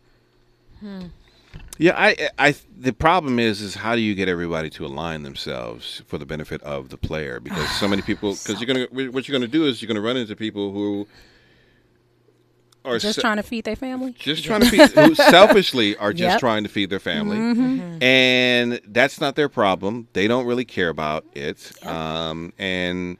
Hmm. 0.82 1.06
Yeah, 1.80 1.94
I, 1.98 2.30
I, 2.38 2.56
the 2.78 2.94
problem 2.94 3.40
is, 3.40 3.60
is 3.62 3.74
how 3.76 3.96
do 3.96 4.02
you 4.02 4.14
get 4.14 4.28
everybody 4.30 4.70
to 4.72 4.86
align 4.86 5.24
themselves 5.24 6.04
for 6.06 6.18
the 6.20 6.26
benefit 6.26 6.62
of 6.62 6.90
the 6.90 6.98
player? 6.98 7.40
Because 7.40 7.68
so 7.80 7.88
many 7.88 8.02
people, 8.04 8.32
because 8.44 8.62
you're 8.62 8.68
gonna, 8.88 9.10
what 9.12 9.28
you're 9.28 9.38
gonna 9.38 9.48
do 9.48 9.66
is 9.66 9.82
you're 9.82 9.88
gonna 9.88 10.00
run 10.02 10.16
into 10.18 10.36
people 10.36 10.72
who 10.72 11.08
are 12.86 13.00
just 13.00 13.16
se- 13.16 13.22
trying 13.22 13.38
to 13.38 13.44
feed 13.44 13.64
their 13.64 13.76
family. 13.76 14.14
just 14.20 14.44
trying 14.44 14.62
to 14.62 14.70
feed, 14.70 14.90
who 14.92 15.16
selfishly 15.32 15.96
are 15.98 16.12
just 16.14 16.34
Yep. 16.34 16.40
trying 16.40 16.64
to 16.64 16.70
feed 16.70 16.90
their 16.90 17.00
family, 17.00 17.38
Mhm. 17.38 18.04
and 18.04 18.80
that's 18.88 19.20
not 19.22 19.36
their 19.36 19.50
problem. 19.50 20.08
They 20.14 20.28
don't 20.28 20.46
really 20.46 20.66
care 20.66 20.90
about 20.90 21.26
it, 21.34 21.72
um, 21.88 22.52
and 22.60 23.18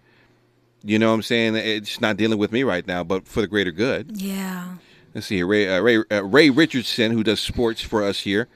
you 0.84 1.00
know 1.00 1.08
what 1.10 1.16
I'm 1.16 1.22
saying. 1.24 1.56
It's 1.56 2.02
not 2.02 2.18
dealing 2.18 2.38
with 2.38 2.52
me 2.52 2.64
right 2.64 2.86
now, 2.86 3.04
but 3.06 3.26
for 3.28 3.40
the 3.42 3.48
greater 3.48 3.72
good. 3.72 4.22
Yeah. 4.22 4.66
Let's 5.14 5.28
see 5.28 5.38
here. 5.38 5.48
Ray 5.48 5.68
uh, 5.68 5.82
Ray, 5.82 6.04
uh, 6.12 6.24
Ray 6.24 6.50
Richardson, 6.50 7.12
who 7.12 7.24
does 7.24 7.40
sports 7.40 7.82
for 7.82 8.04
us 8.04 8.22
here, 8.22 8.48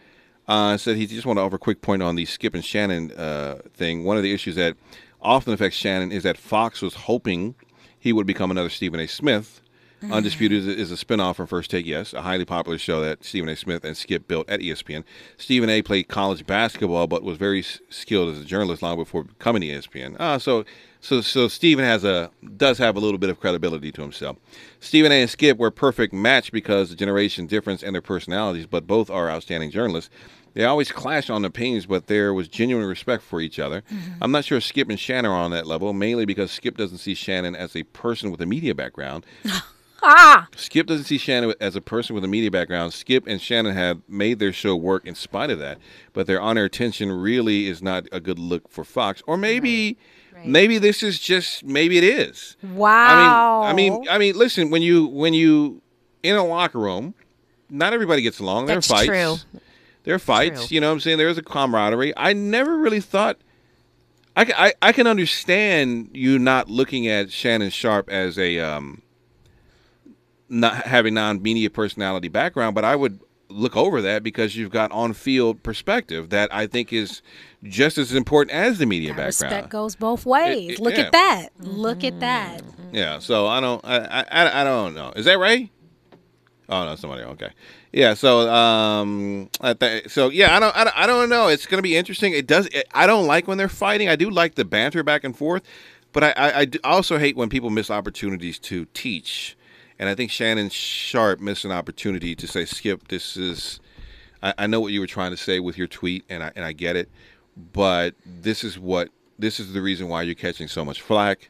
uh, 0.48 0.78
said 0.78 0.96
he 0.96 1.06
just 1.06 1.26
want 1.26 1.38
to 1.38 1.42
offer 1.42 1.58
a 1.58 1.60
quick 1.60 1.82
point 1.82 2.02
on 2.02 2.16
the 2.16 2.26
Skip 2.26 2.54
and 2.54 2.66
Shannon 2.66 3.12
uh, 3.12 3.60
thing. 3.74 4.04
One 4.04 4.18
of 4.18 4.24
the 4.24 4.34
issues 4.34 4.56
that 4.56 4.76
often 5.22 5.54
affects 5.54 5.78
Shannon 5.78 6.12
is 6.12 6.24
that 6.24 6.38
Fox 6.38 6.82
was 6.82 6.94
hoping 6.94 7.56
he 8.00 8.14
would 8.14 8.28
become 8.28 8.52
another 8.52 8.70
Stephen 8.70 9.00
A. 9.00 9.08
Smith, 9.08 9.62
Undisputed 10.12 10.68
is, 10.68 10.92
a 10.92 10.96
spinoff 10.96 11.36
from 11.36 11.48
First 11.48 11.72
Take, 11.72 11.86
yes, 11.86 12.14
a 12.14 12.22
highly 12.22 12.46
popular 12.46 12.78
show 12.78 13.02
that 13.02 13.24
Stephen 13.24 13.50
A. 13.50 13.56
Smith 13.56 13.84
and 13.84 13.98
Skip 13.98 14.28
built 14.28 14.48
at 14.48 14.60
ESPN. 14.60 15.04
Stephen 15.38 15.72
A. 15.72 15.82
played 15.82 16.08
college 16.08 16.46
basketball, 16.46 17.08
but 17.08 17.24
was 17.24 17.38
very 17.38 17.64
skilled 17.90 18.30
as 18.30 18.40
a 18.40 18.46
journalist 18.46 18.84
long 18.84 18.96
before 18.96 19.24
becoming 19.24 19.64
ESPN. 19.64 20.16
Uh, 20.20 20.38
so, 20.38 20.66
so, 21.00 21.22
so 21.22 21.48
Stephen 21.48 21.86
has 21.86 22.04
a 22.04 22.32
does 22.58 22.78
have 22.78 22.96
a 22.96 23.00
little 23.00 23.18
bit 23.18 23.30
of 23.30 23.40
credibility 23.40 23.92
to 23.92 24.02
himself. 24.02 24.38
Stephen 24.80 25.12
A. 25.12 25.22
and 25.22 25.30
Skip 25.30 25.58
were 25.58 25.68
a 25.68 25.72
perfect 25.72 26.14
match 26.14 26.52
because 26.52 26.90
the 26.90 26.96
generation 26.96 27.48
difference 27.48 27.84
and 27.84 27.94
their 27.94 28.02
personalities, 28.02 28.66
but 28.66 28.88
both 28.88 29.10
are 29.10 29.30
outstanding 29.30 29.72
journalists. 29.72 30.10
They 30.54 30.66
always 30.66 30.92
clash 30.92 31.30
on 31.30 31.46
opinions, 31.46 31.86
but 31.86 32.08
there 32.08 32.34
was 32.34 32.48
genuine 32.48 32.88
respect 32.88 33.22
for 33.22 33.40
each 33.40 33.60
other. 33.60 33.84
I'm 34.20 34.32
not 34.32 34.44
sure 34.44 34.60
Skip 34.60 34.90
and 34.90 35.00
Shannon 35.00 35.30
are 35.30 35.36
on 35.36 35.52
that 35.52 35.68
level, 35.68 35.94
mainly 35.94 36.26
because 36.26 36.50
Skip 36.50 36.78
doesn't 36.78 36.98
see 36.98 37.14
Shannon 37.14 37.56
as 37.56 37.76
a 37.76 37.84
person 37.84 38.32
with 38.32 38.42
a 38.42 38.48
media 38.48 38.74
background. 38.74 39.26
Ah, 40.04 40.48
Skip 40.56 40.86
doesn't 40.86 41.06
see 41.06 41.18
Shannon 41.18 41.56
as 41.60 41.76
a 41.76 41.82
person 41.82 42.14
with 42.14 42.24
a 42.24 42.28
media 42.28 42.52
background. 42.52 42.94
Skip 42.94 43.26
and 43.26 43.42
Shannon 43.42 43.74
have 43.74 44.00
made 44.08 44.38
their 44.38 44.54
show 44.54 44.76
work 44.76 45.06
in 45.08 45.16
spite 45.16 45.50
of 45.50 45.58
that, 45.60 45.80
but 46.14 46.28
their 46.28 46.40
on-air 46.40 46.66
attention 46.66 47.12
really 47.12 47.68
is 47.68 47.82
not 47.82 48.08
a 48.12 48.20
good 48.20 48.38
look 48.38 48.70
for 48.70 48.84
Fox. 48.84 49.24
Or 49.26 49.38
maybe, 49.38 49.98
maybe 50.46 50.78
this 50.78 51.04
is 51.04 51.20
just 51.20 51.64
maybe 51.64 51.98
it 51.98 52.04
is. 52.04 52.58
wow. 52.64 53.62
I 53.62 53.74
mean, 53.74 53.94
I 53.94 53.96
mean, 53.96 54.10
I 54.10 54.18
mean. 54.18 54.36
Listen, 54.38 54.70
when 54.70 54.82
you 54.82 55.08
when 55.08 55.34
you 55.34 55.82
in 56.24 56.36
a 56.36 56.46
locker 56.46 56.80
room, 56.80 57.14
not 57.70 57.94
everybody 57.94 58.22
gets 58.22 58.40
along. 58.40 58.68
There 58.68 58.78
are 58.78 58.82
fights. 58.82 59.08
true. 59.08 59.62
There 60.04 60.16
are 60.16 60.20
fights. 60.20 60.68
True. 60.68 60.76
You 60.76 60.82
know 60.82 60.88
what 60.88 60.94
I'm 60.94 61.00
saying? 61.02 61.18
There's 61.18 61.38
a 61.38 61.44
camaraderie. 61.44 62.14
I 62.16 62.34
never 62.34 62.78
really 62.78 63.02
thought. 63.02 63.38
I, 64.36 64.46
I, 64.56 64.74
I 64.90 64.92
can 64.92 65.08
understand 65.08 66.12
you 66.14 66.38
not 66.38 66.70
looking 66.70 67.08
at 67.08 67.32
Shannon 67.32 67.72
Sharpe 67.72 68.10
as 68.10 68.38
a 68.38 68.60
um, 68.60 69.02
not 70.48 70.86
having 70.86 71.16
non-media 71.16 71.70
personality 71.70 72.28
background, 72.28 72.76
but 72.76 72.86
I 72.86 72.96
would 72.96 73.20
look 73.50 73.78
over 73.78 74.02
that 74.02 74.24
because 74.24 74.56
you've 74.56 74.72
got 74.72 74.92
on-field 74.92 75.64
perspective 75.64 76.30
that 76.32 76.54
I 76.54 76.68
think 76.68 76.92
is 76.92 77.22
just 77.64 77.98
as 77.98 78.14
important 78.14 78.52
as 78.56 78.78
the 78.78 78.86
media 78.86 79.10
background. 79.12 79.28
Respect 79.28 79.70
goes 79.70 79.96
both 79.96 80.26
ways. 80.26 80.74
it- 80.74 80.80
Look 80.80 80.98
yeah. 80.98 81.04
at 81.06 81.12
that. 81.14 81.50
Look 81.60 82.04
at 82.04 82.20
that. 82.20 82.62
Yeah, 82.92 83.20
so 83.20 83.48
I 83.48 83.60
don't, 83.60 83.84
I, 83.86 83.98
I, 84.00 84.22
I- 84.44 84.62
I 84.62 84.64
don't 84.64 84.94
know. 84.94 85.12
Is 85.16 85.26
that 85.26 85.40
right? 85.40 85.70
Oh 86.70 86.86
no, 86.86 86.96
somebody. 86.98 87.24
Okay, 87.24 87.50
yeah. 87.94 88.14
So, 88.14 88.50
um, 88.50 89.50
I 89.62 89.74
th- 89.74 90.10
so 90.12 90.30
yeah, 90.30 90.56
I 90.56 90.60
don't, 90.60 90.76
I 90.76 90.84
don't, 90.84 90.98
I 90.98 91.08
don't 91.08 91.30
know. 91.30 91.48
It's 91.48 91.66
going 91.66 91.78
to 91.78 91.82
be 91.82 91.96
interesting. 91.96 92.34
It 92.34 92.46
does. 92.46 92.68
It, 92.68 92.88
I 92.94 93.08
don't 93.08 93.26
like 93.26 93.48
when 93.48 93.58
they're 93.58 93.70
fighting. 93.70 94.10
I 94.10 94.18
do 94.18 94.30
like 94.30 94.56
the 94.56 94.66
banter 94.66 95.02
back 95.02 95.24
and 95.24 95.38
forth, 95.38 95.64
but 96.12 96.26
I, 96.26 96.34
I, 96.38 96.62
I 96.62 96.68
also 96.84 97.18
hate 97.18 97.38
when 97.38 97.48
people 97.48 97.70
miss 97.70 97.90
opportunities 97.90 98.60
to 98.60 98.86
teach. 98.94 99.57
And 100.00 100.10
I 100.10 100.16
think 100.16 100.32
Shannon 100.32 100.70
Sharpe 100.70 101.40
missed 101.40 101.66
an 101.66 101.72
opportunity 101.72 102.36
to 102.36 102.48
say, 102.48 102.66
"Skip, 102.66 103.08
this 103.08 103.38
is." 103.38 103.80
I, 104.44 104.54
I 104.60 104.68
know 104.68 104.80
what 104.80 104.92
you 104.92 105.00
were 105.00 105.08
trying 105.08 105.32
to 105.32 105.38
say 105.38 105.60
with 105.60 105.78
your 105.78 105.88
tweet, 105.88 106.24
and 106.30 106.44
I 106.44 106.52
and 106.56 106.64
I 106.64 106.74
get 106.74 106.96
it, 106.96 107.10
but 107.74 108.16
this 108.26 108.64
is 108.64 108.78
what 108.78 109.10
this 109.40 109.60
is 109.60 109.74
the 109.74 109.82
reason 109.82 110.08
why 110.08 110.24
you're 110.24 110.36
catching 110.36 110.68
so 110.68 110.84
much 110.84 111.02
flack 111.02 111.50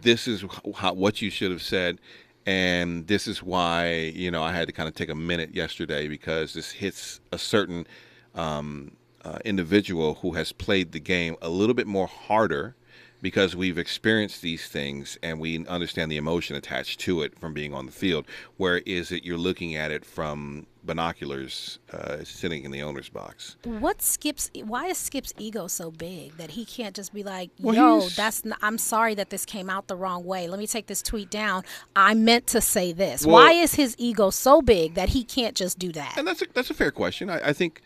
this 0.00 0.26
is 0.26 0.44
how, 0.76 0.92
what 0.92 1.22
you 1.22 1.30
should 1.30 1.50
have 1.50 1.62
said 1.62 1.98
and 2.46 3.06
this 3.06 3.28
is 3.28 3.42
why 3.42 4.12
you 4.14 4.30
know 4.30 4.42
i 4.42 4.52
had 4.52 4.66
to 4.66 4.72
kind 4.72 4.88
of 4.88 4.94
take 4.94 5.08
a 5.08 5.14
minute 5.14 5.54
yesterday 5.54 6.08
because 6.08 6.54
this 6.54 6.72
hits 6.72 7.20
a 7.30 7.38
certain 7.38 7.86
um, 8.34 8.90
uh, 9.24 9.38
individual 9.44 10.14
who 10.14 10.32
has 10.32 10.52
played 10.52 10.92
the 10.92 10.98
game 10.98 11.36
a 11.42 11.48
little 11.48 11.74
bit 11.74 11.86
more 11.86 12.06
harder 12.06 12.74
because 13.22 13.54
we've 13.56 13.78
experienced 13.78 14.42
these 14.42 14.66
things 14.68 15.16
and 15.22 15.38
we 15.40 15.64
understand 15.66 16.10
the 16.10 16.16
emotion 16.18 16.56
attached 16.56 17.00
to 17.00 17.22
it 17.22 17.38
from 17.38 17.54
being 17.54 17.72
on 17.72 17.86
the 17.86 17.92
field 17.92 18.26
where 18.58 18.78
is 18.84 19.10
it 19.12 19.24
you're 19.24 19.38
looking 19.38 19.74
at 19.76 19.90
it 19.92 20.04
from 20.04 20.66
binoculars 20.84 21.78
uh, 21.92 22.24
sitting 22.24 22.64
in 22.64 22.72
the 22.72 22.82
owner's 22.82 23.08
box 23.08 23.56
What 23.64 24.02
Skip's? 24.02 24.50
Why 24.64 24.86
is 24.88 24.98
Skip's 24.98 25.32
ego 25.38 25.68
so 25.68 25.92
big 25.92 26.36
that 26.38 26.50
he 26.50 26.64
can't 26.64 26.94
just 26.94 27.14
be 27.14 27.22
like, 27.22 27.50
Well, 27.60 27.74
"Yo, 27.76 28.00
he's- 28.00 28.16
that's. 28.16 28.44
N- 28.44 28.56
I'm 28.60 28.78
sorry 28.78 29.14
that 29.14 29.30
this 29.30 29.44
came 29.46 29.70
out 29.70 29.86
the 29.86 29.94
wrong 29.94 30.24
way. 30.24 30.48
Let 30.48 30.58
me 30.58 30.66
take 30.66 30.88
this 30.88 31.00
tweet 31.00 31.30
down. 31.30 31.62
I 31.94 32.14
meant 32.14 32.48
to 32.48 32.60
say 32.60 32.92
this." 32.92 33.24
Well- 33.24 33.36
Why 33.36 33.52
is 33.52 33.74
his 33.76 33.94
ego 33.96 34.30
so 34.30 34.60
big 34.60 34.94
that 34.94 35.10
he 35.10 35.22
can't 35.22 35.54
just 35.54 35.78
do 35.78 35.92
that? 35.92 36.14
And 36.18 36.26
that's 36.26 36.42
a, 36.42 36.46
that's 36.52 36.70
a 36.70 36.74
fair 36.74 36.90
question. 36.90 37.30
I, 37.30 37.50
I 37.50 37.52
think 37.52 37.80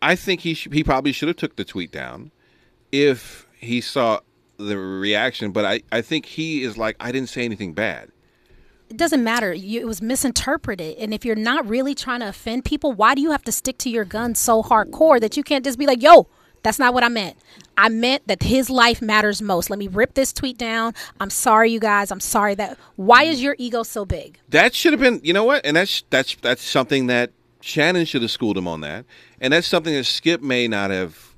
I 0.00 0.14
think 0.14 0.42
he 0.42 0.54
sh- 0.54 0.68
he 0.72 0.84
probably 0.84 1.10
should 1.10 1.26
have 1.28 1.36
took 1.36 1.56
the 1.56 1.64
tweet 1.64 1.90
down 1.90 2.30
if 2.92 3.46
he 3.60 3.80
saw 3.80 4.20
the 4.56 4.76
reaction. 4.76 5.52
But 5.52 5.64
I, 5.64 5.82
I 5.92 6.02
think 6.02 6.26
he 6.26 6.62
is 6.62 6.76
like 6.76 6.96
I 7.00 7.12
didn't 7.12 7.28
say 7.28 7.44
anything 7.44 7.72
bad. 7.72 8.10
It 8.88 8.96
doesn't 8.96 9.22
matter. 9.22 9.52
You, 9.52 9.80
it 9.80 9.86
was 9.86 10.02
misinterpreted. 10.02 10.96
And 10.98 11.14
if 11.14 11.24
you're 11.24 11.36
not 11.36 11.68
really 11.68 11.94
trying 11.94 12.20
to 12.20 12.28
offend 12.28 12.64
people, 12.64 12.92
why 12.92 13.14
do 13.14 13.22
you 13.22 13.30
have 13.30 13.44
to 13.44 13.52
stick 13.52 13.78
to 13.78 13.90
your 13.90 14.04
guns 14.04 14.40
so 14.40 14.64
hardcore 14.64 15.20
that 15.20 15.36
you 15.36 15.44
can't 15.44 15.64
just 15.64 15.78
be 15.78 15.86
like, 15.86 16.02
"Yo, 16.02 16.26
that's 16.62 16.78
not 16.78 16.92
what 16.92 17.04
I 17.04 17.08
meant. 17.08 17.36
I 17.76 17.88
meant 17.88 18.26
that 18.26 18.42
his 18.42 18.68
life 18.68 19.00
matters 19.00 19.40
most. 19.40 19.70
Let 19.70 19.78
me 19.78 19.88
rip 19.88 20.14
this 20.14 20.32
tweet 20.32 20.58
down. 20.58 20.94
I'm 21.20 21.30
sorry, 21.30 21.70
you 21.70 21.80
guys. 21.80 22.10
I'm 22.10 22.20
sorry 22.20 22.54
that. 22.56 22.78
Why 22.96 23.24
is 23.24 23.42
your 23.42 23.56
ego 23.58 23.82
so 23.82 24.04
big? 24.04 24.38
That 24.48 24.74
should 24.74 24.92
have 24.92 25.00
been 25.00 25.20
you 25.22 25.32
know 25.32 25.44
what, 25.44 25.64
and 25.64 25.76
that's 25.76 26.02
that's 26.10 26.34
that's 26.36 26.62
something 26.62 27.06
that 27.06 27.30
Shannon 27.60 28.04
should 28.06 28.22
have 28.22 28.30
schooled 28.30 28.58
him 28.58 28.66
on 28.66 28.80
that, 28.80 29.04
and 29.40 29.52
that's 29.52 29.66
something 29.66 29.94
that 29.94 30.04
Skip 30.04 30.42
may 30.42 30.68
not 30.68 30.90
have 30.90 31.29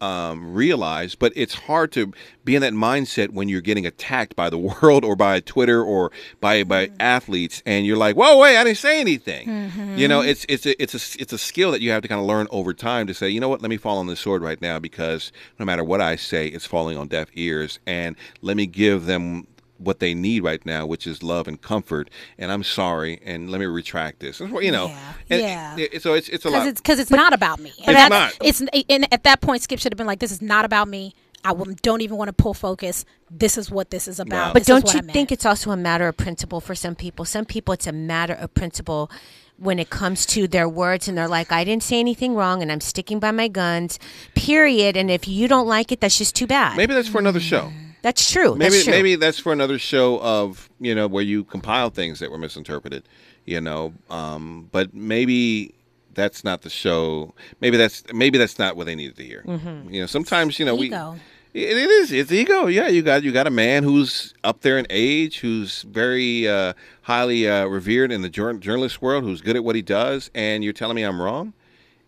um, 0.00 0.52
realized. 0.52 1.18
But 1.18 1.32
it's 1.36 1.54
hard 1.54 1.92
to 1.92 2.12
be 2.44 2.54
in 2.54 2.62
that 2.62 2.72
mindset 2.72 3.30
when 3.30 3.48
you're 3.48 3.60
getting 3.60 3.86
attacked 3.86 4.36
by 4.36 4.50
the 4.50 4.58
world 4.82 5.04
or 5.04 5.16
by 5.16 5.40
Twitter 5.40 5.82
or 5.82 6.10
by 6.40 6.64
by 6.64 6.90
athletes, 7.00 7.62
and 7.66 7.86
you're 7.86 7.96
like, 7.96 8.16
"Whoa, 8.16 8.38
wait, 8.38 8.56
I 8.56 8.64
didn't 8.64 8.78
say 8.78 9.00
anything." 9.00 9.48
You 9.96 10.08
know, 10.08 10.20
it's 10.20 10.44
it's 10.48 10.66
a, 10.66 10.80
it's 10.82 10.94
a 10.94 11.20
it's 11.20 11.32
a 11.32 11.38
skill 11.38 11.70
that 11.72 11.80
you 11.80 11.90
have 11.90 12.02
to 12.02 12.08
kind 12.08 12.20
of 12.20 12.26
learn 12.26 12.46
over 12.50 12.72
time 12.74 13.06
to 13.06 13.14
say, 13.14 13.28
you 13.28 13.40
know 13.40 13.48
what, 13.48 13.62
let 13.62 13.70
me 13.70 13.76
fall 13.76 13.98
on 13.98 14.06
the 14.06 14.16
sword 14.16 14.42
right 14.42 14.60
now 14.60 14.78
because 14.78 15.32
no 15.58 15.64
matter 15.64 15.82
what 15.84 16.00
I 16.00 16.16
say, 16.16 16.46
it's 16.46 16.66
falling 16.66 16.96
on 16.96 17.08
deaf 17.08 17.28
ears, 17.34 17.78
and 17.86 18.16
let 18.42 18.56
me 18.56 18.66
give 18.66 19.06
them 19.06 19.46
what 19.78 19.98
they 20.00 20.14
need 20.14 20.42
right 20.42 20.64
now, 20.64 20.86
which 20.86 21.06
is 21.06 21.22
love 21.22 21.46
and 21.48 21.60
comfort. 21.60 22.10
And 22.38 22.50
I'm 22.52 22.62
sorry, 22.64 23.20
and 23.24 23.50
let 23.50 23.58
me 23.60 23.66
retract 23.66 24.20
this. 24.20 24.40
You 24.40 24.70
know. 24.72 24.86
and- 25.30 25.40
yeah. 25.42 25.76
it- 25.78 26.02
so 26.02 26.14
it's 26.14 26.28
it's 26.28 26.44
a 26.44 26.48
Because 26.48 26.52
lot. 26.64 26.68
it's 26.68 26.80
because 26.80 26.98
it's 26.98 27.10
not 27.10 27.32
about 27.32 27.58
me. 27.60 27.70
It's 27.78 27.86
And 27.88 27.96
that's- 27.96 28.10
not. 28.40 28.46
It's 28.46 28.62
and 28.88 29.12
at 29.12 29.24
that 29.24 29.40
point, 29.40 29.62
Skip 29.62 29.78
should 29.80 29.92
have 29.92 29.98
been 29.98 30.06
like, 30.06 30.20
"This 30.20 30.32
is 30.32 30.40
not 30.42 30.64
about 30.64 30.88
me. 30.88 31.14
I 31.44 31.54
don't 31.82 32.00
even 32.00 32.16
want 32.16 32.28
to 32.28 32.32
pull 32.32 32.54
focus. 32.54 33.04
This 33.30 33.56
is 33.56 33.70
what 33.70 33.90
this 33.90 34.08
is 34.08 34.18
about." 34.18 34.52
But 34.52 34.60
This 34.60 34.66
don't 34.68 34.92
you 34.94 35.00
think 35.02 35.30
it's 35.30 35.46
also 35.46 35.70
a 35.70 35.76
matter 35.76 36.08
of 36.08 36.16
principle 36.16 36.60
for 36.60 36.74
some 36.74 36.94
people? 36.94 37.24
Some 37.24 37.44
people, 37.44 37.72
it's 37.74 37.86
a 37.86 37.92
matter 37.92 38.34
of 38.34 38.52
principle 38.54 39.10
when 39.58 39.78
it 39.78 39.88
comes 39.88 40.26
to 40.26 40.46
their 40.48 40.68
words, 40.68 41.06
and 41.08 41.16
they're 41.16 41.28
like, 41.28 41.50
"I 41.52 41.64
didn't 41.64 41.82
say 41.82 41.98
anything 42.00 42.34
wrong, 42.34 42.62
and 42.62 42.70
I'm 42.72 42.80
sticking 42.80 43.18
by 43.20 43.30
my 43.30 43.48
guns." 43.48 43.98
Period. 44.34 44.96
And 44.96 45.10
if 45.10 45.26
you 45.28 45.48
don't 45.48 45.66
like 45.68 45.92
it, 45.92 46.00
that's 46.00 46.18
just 46.18 46.34
too 46.34 46.46
bad. 46.46 46.76
Maybe 46.76 46.94
that's 46.94 47.08
for 47.08 47.18
another 47.18 47.40
show. 47.40 47.72
Mm. 47.72 47.85
That's 48.06 48.30
true. 48.30 48.54
Maybe 48.54 48.70
that's 48.70 48.84
true. 48.84 48.92
maybe 48.92 49.16
that's 49.16 49.40
for 49.40 49.52
another 49.52 49.80
show 49.80 50.20
of 50.20 50.70
you 50.78 50.94
know 50.94 51.08
where 51.08 51.24
you 51.24 51.42
compile 51.42 51.90
things 51.90 52.20
that 52.20 52.30
were 52.30 52.38
misinterpreted, 52.38 53.02
you 53.44 53.60
know. 53.60 53.94
Um, 54.08 54.68
but 54.70 54.94
maybe 54.94 55.74
that's 56.14 56.44
not 56.44 56.62
the 56.62 56.70
show. 56.70 57.34
Maybe 57.60 57.76
that's 57.76 58.04
maybe 58.14 58.38
that's 58.38 58.60
not 58.60 58.76
what 58.76 58.86
they 58.86 58.94
needed 58.94 59.16
to 59.16 59.24
hear. 59.24 59.42
Mhm. 59.44 59.92
You 59.92 60.02
know, 60.02 60.06
sometimes 60.06 60.60
you 60.60 60.64
know 60.64 60.80
Ego. 60.80 61.16
we. 61.54 61.60
It, 61.60 61.76
it 61.76 61.90
is. 61.90 62.12
It's 62.12 62.30
ego. 62.30 62.66
Yeah, 62.66 62.86
you 62.86 63.02
got 63.02 63.24
you 63.24 63.32
got 63.32 63.48
a 63.48 63.50
man 63.50 63.82
who's 63.82 64.34
up 64.44 64.60
there 64.60 64.78
in 64.78 64.86
age, 64.88 65.40
who's 65.40 65.82
very 65.82 66.46
uh, 66.46 66.74
highly 67.02 67.48
uh, 67.48 67.64
revered 67.66 68.12
in 68.12 68.22
the 68.22 68.28
jour- 68.28 68.54
journalist 68.54 69.02
world, 69.02 69.24
who's 69.24 69.40
good 69.40 69.56
at 69.56 69.64
what 69.64 69.74
he 69.74 69.82
does, 69.82 70.30
and 70.32 70.62
you're 70.62 70.72
telling 70.72 70.94
me 70.94 71.02
I'm 71.02 71.20
wrong. 71.20 71.54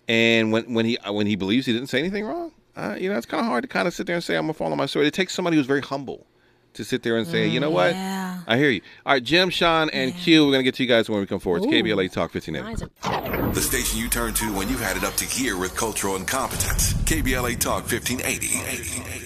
And 0.06 0.52
when 0.52 0.72
when 0.74 0.86
he 0.86 0.96
when 1.08 1.26
he 1.26 1.34
believes 1.34 1.66
he 1.66 1.72
didn't 1.72 1.88
say 1.88 1.98
anything 1.98 2.24
wrong, 2.24 2.52
uh, 2.78 2.94
you 2.98 3.10
know, 3.10 3.16
it's 3.16 3.26
kind 3.26 3.40
of 3.40 3.46
hard 3.46 3.62
to 3.64 3.68
kind 3.68 3.88
of 3.88 3.94
sit 3.94 4.06
there 4.06 4.14
and 4.14 4.22
say 4.24 4.36
I'm 4.36 4.44
gonna 4.44 4.54
follow 4.54 4.76
my 4.76 4.86
sword. 4.86 5.06
It 5.06 5.12
takes 5.14 5.34
somebody 5.34 5.56
who's 5.56 5.66
very 5.66 5.80
humble 5.80 6.26
to 6.74 6.84
sit 6.84 7.02
there 7.02 7.16
and 7.16 7.26
say, 7.26 7.48
you 7.48 7.58
know 7.58 7.70
what, 7.70 7.92
I 7.94 8.56
hear 8.56 8.70
you. 8.70 8.82
All 9.04 9.14
right, 9.14 9.22
Jim, 9.22 9.50
Sean, 9.50 9.90
and 9.90 10.14
Q, 10.14 10.46
we're 10.46 10.52
gonna 10.52 10.62
get 10.62 10.76
to 10.76 10.84
you 10.84 10.88
guys 10.88 11.10
when 11.10 11.18
we 11.18 11.26
come 11.26 11.40
forward. 11.40 11.64
It's 11.64 11.72
KBLA 11.72 12.12
Talk 12.12 12.32
1580. 12.32 13.52
The 13.52 13.60
station 13.60 13.98
you 13.98 14.08
turn 14.08 14.32
to 14.34 14.54
when 14.54 14.68
you've 14.68 14.80
had 14.80 14.96
it 14.96 15.02
up 15.02 15.14
to 15.14 15.26
gear 15.36 15.58
with 15.58 15.74
cultural 15.74 16.14
incompetence. 16.14 16.92
KBLA 17.04 17.58
Talk 17.58 17.90
1580. 17.90 19.18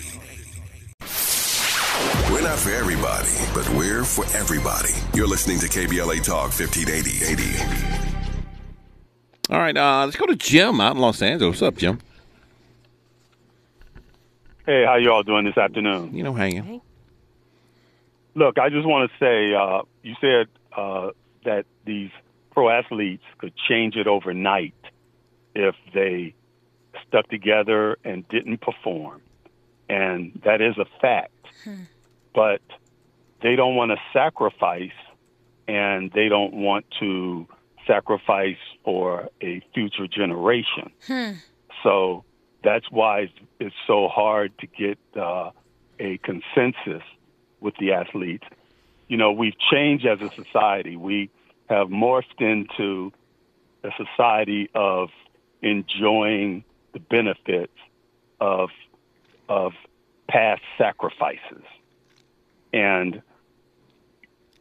We're 2.33 2.41
not 2.41 2.59
for 2.59 2.71
everybody, 2.71 3.29
but 3.53 3.69
we're 3.77 4.03
for 4.05 4.25
everybody. 4.35 4.95
You're 5.13 5.29
listening 5.29 5.59
to 5.59 5.67
KBLA 5.67 6.25
Talk 6.25 6.53
1580. 6.59 7.93
All 9.51 9.59
right, 9.59 9.77
uh, 9.77 10.07
let's 10.07 10.17
go 10.17 10.25
to 10.25 10.37
Jim 10.37 10.81
out 10.81 10.97
in 10.97 11.03
Los 11.03 11.21
Angeles. 11.21 11.61
What's 11.61 11.69
up, 11.69 11.77
Jim? 11.77 12.01
Hey, 14.65 14.85
how 14.85 14.95
you 14.95 15.11
all 15.11 15.25
doing 15.25 15.45
this 15.45 15.59
afternoon? 15.59 16.15
You 16.15 16.23
know, 16.23 16.35
hanging. 16.35 16.81
Look, 18.35 18.59
I 18.59 18.69
just 18.69 18.87
want 18.87 19.11
to 19.11 19.19
say, 19.19 19.55
uh, 19.55 19.83
you 20.03 20.15
said 20.21 20.47
uh, 20.77 21.11
that 21.45 21.67
these 21.85 22.11
pro 22.53 22.71
athletes 22.71 23.25
could 23.39 23.55
change 23.69 23.97
it 23.97 24.07
overnight 24.07 24.75
if 25.55 25.75
they 25.93 26.35
stuck 27.09 27.29
together 27.29 27.99
and 28.05 28.27
didn't 28.29 28.61
perform, 28.61 29.21
and 29.89 30.41
that 30.45 30.61
is 30.61 30.79
a 30.79 30.87
fact. 31.01 31.33
But 32.35 32.63
they 33.43 33.57
don't 33.57 33.75
want 33.75 33.91
to 33.91 33.99
sacrifice 34.13 34.91
and 35.69 36.11
they 36.13 36.29
don't 36.29 36.55
want 36.55 36.87
to 37.01 37.47
sacrifice 37.87 38.57
for 38.85 39.29
a 39.41 39.61
future 39.75 40.07
generation. 40.07 40.91
Hmm. 41.07 41.33
So 41.83 42.25
that's 42.63 42.91
why 42.91 43.31
it's, 43.67 43.75
so 43.87 44.09
hard 44.09 44.53
to 44.59 44.67
get 44.67 44.99
uh, 45.17 45.51
a 45.99 46.19
consensus 46.19 47.03
with 47.61 47.75
the 47.79 47.93
athletes. 47.93 48.45
You 49.09 49.17
know, 49.17 49.33
we've 49.33 49.59
changed 49.59 50.07
as 50.07 50.21
a 50.21 50.31
society. 50.31 50.97
We 50.97 51.31
have 51.69 51.89
morphed 51.89 52.41
into 52.41 53.13
a 53.83 53.91
society 53.97 54.71
of 54.75 55.11
enjoying 55.61 56.65
the 56.93 57.01
benefits 57.01 57.73
of 58.41 58.71
of 59.49 59.73
past 60.29 60.63
sacrifices. 60.79 61.65
And 62.73 63.23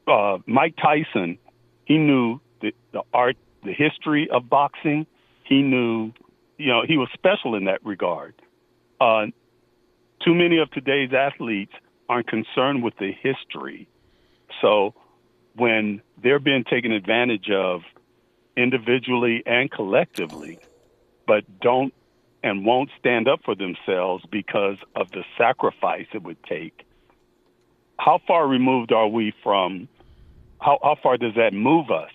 uh, 0.08 0.40
Mike 0.46 0.76
Tyson, 0.76 1.38
he 1.86 1.98
knew 1.98 2.40
the, 2.62 2.74
the 2.92 3.02
art, 3.14 3.38
the 3.64 3.74
history 3.74 4.30
of 4.30 4.50
boxing. 4.50 5.08
He 5.44 5.62
knew, 5.62 6.12
you 6.58 6.68
know, 6.68 6.84
he 6.86 6.98
was 6.98 7.10
special 7.14 7.56
in 7.56 7.66
that 7.66 7.86
regard. 7.86 8.34
Uh, 9.02 9.26
too 10.24 10.36
many 10.36 10.60
of 10.60 10.70
today's 10.70 11.10
athletes 11.12 11.74
aren't 12.08 12.28
concerned 12.28 12.84
with 12.84 12.94
the 13.00 13.12
history. 13.12 13.88
So 14.62 14.94
when 15.56 16.04
they're 16.22 16.40
being 16.40 16.64
taken 16.64 16.92
advantage 16.92 17.50
of 17.50 17.82
individually 18.56 19.42
and 19.48 19.72
collectively, 19.72 20.60
but 21.26 21.46
don't 21.60 21.94
and 22.44 22.64
won't 22.64 22.90
stand 23.00 23.28
up 23.28 23.40
for 23.44 23.56
themselves 23.56 24.24
because 24.32 24.78
of 24.96 25.10
the 25.12 25.24
sacrifice 25.36 26.06
it 26.14 26.22
would 26.22 26.44
take. 26.44 26.86
How 27.98 28.20
far 28.28 28.48
removed 28.48 28.92
are 28.92 29.08
we 29.08 29.34
from? 29.44 29.88
How, 30.60 30.78
how 30.84 30.96
far 31.02 31.18
does 31.18 31.34
that 31.36 31.54
move 31.54 31.90
us 31.90 32.12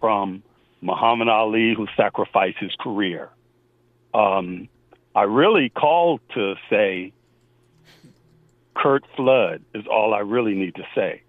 from 0.00 0.42
Muhammad 0.80 1.28
Ali, 1.28 1.72
who 1.76 1.86
sacrificed 1.96 2.58
his 2.58 2.74
career? 2.80 3.30
Um, 4.12 4.68
I 5.14 5.22
really 5.22 5.68
called 5.68 6.20
to 6.34 6.54
say 6.68 7.12
Curt 8.76 9.04
Flood 9.16 9.62
is 9.74 9.86
all 9.86 10.12
I 10.14 10.20
really 10.20 10.54
need 10.54 10.74
to 10.74 10.84
say, 10.94 11.22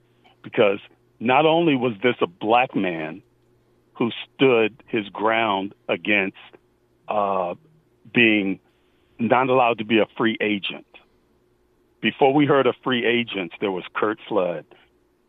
because 0.43 0.79
not 1.19 1.45
only 1.45 1.75
was 1.75 1.93
this 2.01 2.15
a 2.21 2.27
black 2.27 2.75
man 2.75 3.21
who 3.93 4.11
stood 4.33 4.83
his 4.87 5.07
ground 5.09 5.73
against 5.87 6.37
uh, 7.07 7.55
being 8.13 8.59
not 9.19 9.49
allowed 9.49 9.77
to 9.77 9.85
be 9.85 9.99
a 9.99 10.05
free 10.17 10.37
agent. 10.41 10.85
Before 12.01 12.33
we 12.33 12.45
heard 12.45 12.67
of 12.67 12.75
free 12.83 13.05
agents, 13.05 13.55
there 13.61 13.71
was 13.71 13.83
Curt 13.95 14.19
Flood. 14.27 14.65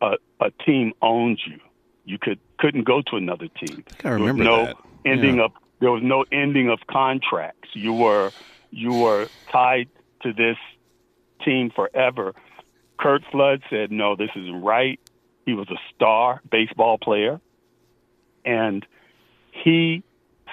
A, 0.01 0.15
a 0.41 0.51
team 0.65 0.93
owned 1.01 1.39
you. 1.47 1.59
You 2.05 2.17
could 2.19 2.39
couldn't 2.59 2.83
go 2.83 3.01
to 3.03 3.15
another 3.15 3.47
team. 3.47 3.83
I 4.03 4.09
remember 4.09 4.43
there 4.43 4.51
was 4.51 4.59
no 4.59 4.65
that. 4.65 4.75
ending 5.05 5.37
Yeah. 5.37 5.45
of 5.45 5.51
there 5.79 5.91
was 5.91 6.03
no 6.03 6.25
ending 6.31 6.69
of 6.69 6.79
contracts. 6.87 7.69
You 7.73 7.93
were 7.93 8.31
you 8.71 8.93
were 8.93 9.27
tied 9.51 9.89
to 10.23 10.33
this 10.33 10.57
team 11.43 11.69
forever. 11.69 12.33
Curt 12.99 13.23
Flood 13.31 13.61
said, 13.69 13.91
"No, 13.91 14.15
this 14.15 14.29
isn't 14.35 14.61
right." 14.61 14.99
He 15.45 15.53
was 15.53 15.69
a 15.69 15.79
star 15.95 16.41
baseball 16.49 16.97
player, 16.97 17.39
and 18.43 18.85
he 19.51 20.03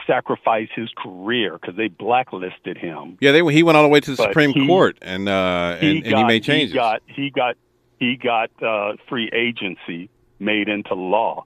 sacrificed 0.06 0.72
his 0.74 0.90
career 0.96 1.58
because 1.58 1.76
they 1.76 1.88
blacklisted 1.88 2.76
him. 2.76 3.16
Yeah, 3.20 3.32
they 3.32 3.40
he 3.52 3.62
went 3.62 3.76
all 3.76 3.82
the 3.82 3.88
way 3.88 4.00
to 4.00 4.10
the 4.10 4.16
But 4.16 4.28
Supreme 4.28 4.52
he- 4.52 4.66
Court 4.66 4.98
and 5.02 5.28
uh, 5.28 5.78
and, 5.80 6.04
and 6.04 6.16
he 6.18 6.24
made 6.24 6.44
changes. 6.44 6.72
He 6.72 6.76
got 6.76 7.02
he 7.06 7.30
got 7.30 7.56
he 7.98 8.16
got 8.16 8.50
uh, 8.62 8.96
free 9.08 9.30
agency 9.32 10.10
made 10.38 10.68
into 10.68 10.94
law. 10.94 11.44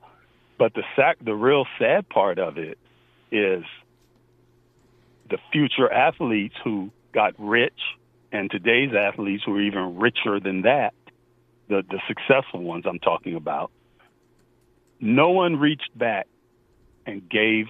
But 0.59 0.75
the 0.75 0.83
sac 0.97 1.19
the 1.21 1.35
real 1.35 1.67
sad 1.79 2.09
part 2.09 2.39
of 2.39 2.59
it 2.59 2.79
is 3.31 3.65
the 5.31 5.39
future 5.53 5.93
athletes 5.93 6.55
who 6.65 6.91
got 7.13 7.35
rich 7.39 7.79
and 8.33 8.51
today's 8.51 8.93
athletes 8.95 9.43
who 9.45 9.57
are 9.57 9.61
even 9.61 9.99
richer 9.99 10.41
than 10.41 10.63
that, 10.63 10.95
the 11.69 11.83
the 11.89 12.01
successful 12.07 12.63
ones 12.63 12.85
I'm 12.87 12.99
talking 12.99 13.35
about. 13.35 13.71
No 15.01 15.31
one 15.31 15.57
reached 15.57 15.97
back 15.97 16.27
and 17.07 17.27
gave 17.29 17.67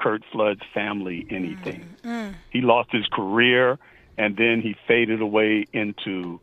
Curt 0.00 0.22
Flood's 0.32 0.62
family 0.72 1.26
anything. 1.30 2.34
He 2.50 2.60
lost 2.60 2.90
his 2.92 3.06
career, 3.12 3.78
and 4.16 4.36
then 4.36 4.60
he 4.62 4.76
faded 4.86 5.20
away 5.20 5.66
into. 5.72 6.40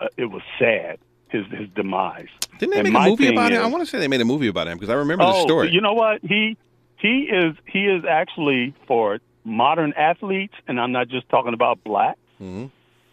Uh, 0.00 0.08
it 0.16 0.26
was 0.26 0.42
sad 0.58 0.98
his 1.28 1.46
his 1.46 1.68
demise. 1.74 2.28
Didn't 2.58 2.72
they 2.72 2.80
And 2.80 2.92
make 2.92 3.02
a 3.02 3.10
movie 3.10 3.24
thing 3.26 3.34
about 3.34 3.52
him? 3.52 3.62
I 3.62 3.66
want 3.66 3.82
to 3.82 3.86
say 3.86 3.98
they 3.98 4.08
made 4.08 4.20
a 4.20 4.24
movie 4.24 4.46
about 4.46 4.68
him 4.68 4.78
because 4.78 4.90
I 4.90 4.94
remember 4.94 5.24
the 5.24 5.32
oh, 5.32 5.42
story. 5.42 5.70
You 5.70 5.80
know 5.80 5.94
what? 5.94 6.20
He 6.22 6.56
he 7.04 7.28
is 7.40 7.54
he 7.66 7.82
is 7.86 8.02
actually 8.08 8.74
for 8.86 9.18
modern 9.44 9.92
athletes, 9.94 10.54
and 10.66 10.80
I'm 10.80 10.92
not 10.92 11.08
just 11.08 11.28
talking 11.28 11.52
about 11.54 11.84
black 11.84 12.16
Mhm. 12.40 12.70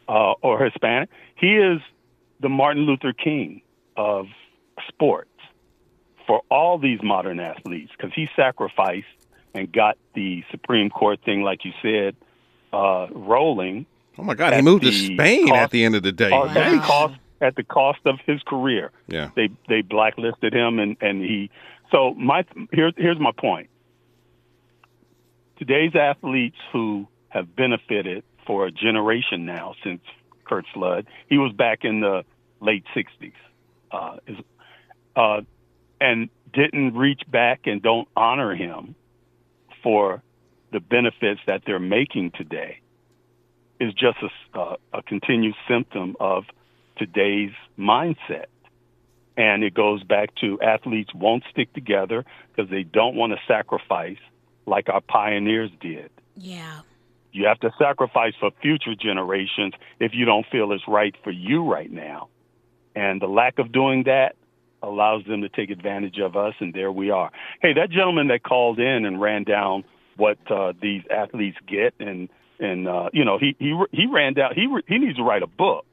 uh, 0.08 0.34
or 0.42 0.64
Hispanic. 0.64 1.10
He 1.36 1.56
is 1.58 1.80
the 2.40 2.50
Martin 2.50 2.84
Luther 2.84 3.12
King 3.14 3.62
of 3.98 4.28
sports 4.88 5.30
for 6.26 6.42
all 6.50 6.78
these 6.78 7.00
modern 7.04 7.40
athletes 7.40 7.92
because 7.96 8.14
he 8.16 8.28
sacrificed 8.36 9.08
and 9.54 9.70
got 9.72 9.98
the 10.14 10.44
Supreme 10.52 10.90
Court 10.90 11.20
thing, 11.26 11.44
like 11.44 11.66
you 11.66 11.74
said, 11.82 12.16
uh, 12.72 13.08
rolling. 13.12 13.86
Oh 14.18 14.24
my 14.24 14.34
God, 14.36 14.54
he 14.54 14.62
moved 14.62 14.84
to 14.84 14.92
Spain 14.94 15.48
cost- 15.50 15.60
at 15.64 15.72
the 15.72 15.84
end 15.84 15.96
of 15.96 16.04
the 16.04 16.12
day. 16.14 16.32
uh, 16.32 16.46
at 16.48 16.72
the 16.72 16.80
cost 16.80 17.16
at 17.42 17.56
the 17.56 17.64
cost 17.64 18.00
of 18.06 18.20
his 18.26 18.42
career. 18.44 18.92
Yeah. 19.08 19.30
They 19.36 19.50
they 19.68 19.82
blacklisted 19.82 20.54
him 20.54 20.80
and 20.80 20.96
and 21.02 21.22
he. 21.22 21.50
So 21.92 22.14
my 22.14 22.46
here's 22.72 22.94
here's 22.96 23.20
my 23.20 23.32
point. 23.38 23.68
Today's 25.62 25.94
athletes 25.94 26.58
who 26.74 27.08
have 27.30 27.56
benefited 27.56 28.24
for 28.48 28.66
a 28.66 28.72
generation 28.72 29.46
now 29.46 29.76
since 29.84 30.02
Curt 30.44 30.66
Flood, 30.74 31.06
he 31.30 31.38
was 31.38 31.54
back 31.54 31.84
in 31.84 32.00
the 32.00 32.26
late 32.62 32.84
'60s, 32.96 33.32
uh, 33.92 34.18
is, 34.26 34.38
uh, 35.16 35.42
and 36.00 36.32
didn't 36.52 36.96
reach 36.96 37.22
back 37.30 37.68
and 37.68 37.80
don't 37.80 38.08
honor 38.16 38.56
him 38.56 38.96
for 39.84 40.24
the 40.72 40.80
benefits 40.80 41.42
that 41.46 41.62
they're 41.64 41.78
making 41.78 42.32
today 42.32 42.80
is 43.80 43.94
just 43.94 44.18
a, 44.24 44.60
uh, 44.60 44.78
a 44.94 45.04
continued 45.04 45.54
symptom 45.68 46.16
of 46.20 46.46
today's 46.98 47.54
mindset. 47.78 48.46
And 49.38 49.64
it 49.64 49.76
goes 49.76 50.02
back 50.02 50.34
to 50.42 50.60
athletes 50.60 51.14
won't 51.14 51.44
stick 51.52 51.72
together 51.74 52.26
because 52.50 52.72
they 52.72 52.82
don't 52.82 53.14
want 53.14 53.34
to 53.34 53.40
sacrifice 53.48 54.18
like 54.66 54.90
our 54.90 55.02
pioneers 55.02 55.72
did. 55.80 56.10
Yeah. 56.36 56.82
You 57.32 57.46
have 57.46 57.60
to 57.62 57.72
sacrifice 57.80 58.34
for 58.40 58.52
future 58.62 58.96
generations 58.96 59.74
if 60.00 60.12
you 60.14 60.26
don't 60.26 60.46
feel 60.52 60.72
it's 60.74 60.84
right 60.88 61.16
for 61.24 61.32
you 61.32 61.64
right 61.64 61.92
now. 61.92 62.28
And 62.96 63.22
the 63.22 63.28
lack 63.28 63.58
of 63.58 63.72
doing 63.72 64.04
that 64.04 64.36
allows 64.84 65.24
them 65.26 65.42
to 65.42 65.50
take 65.50 65.70
advantage 65.70 66.18
of 66.20 66.36
us, 66.36 66.54
and 66.60 66.74
there 66.74 66.92
we 66.92 67.10
are. 67.10 67.32
Hey, 67.62 67.74
that 67.74 67.90
gentleman 67.90 68.28
that 68.28 68.44
called 68.44 68.80
in 68.80 69.06
and 69.06 69.22
ran 69.22 69.44
down 69.44 69.84
what 70.18 70.38
uh, 70.52 70.74
these 70.82 71.04
athletes 71.10 71.58
get, 71.68 71.94
and 72.00 72.30
and 72.60 72.88
uh, 72.88 73.10
you 73.14 73.24
know 73.24 73.38
he 73.38 73.56
he 73.60 73.80
he 73.92 74.08
ran 74.08 74.34
down. 74.34 74.54
He 74.56 74.68
he 74.88 74.98
needs 74.98 75.18
to 75.18 75.24
write 75.24 75.44
a 75.44 75.48
book. 75.48 75.86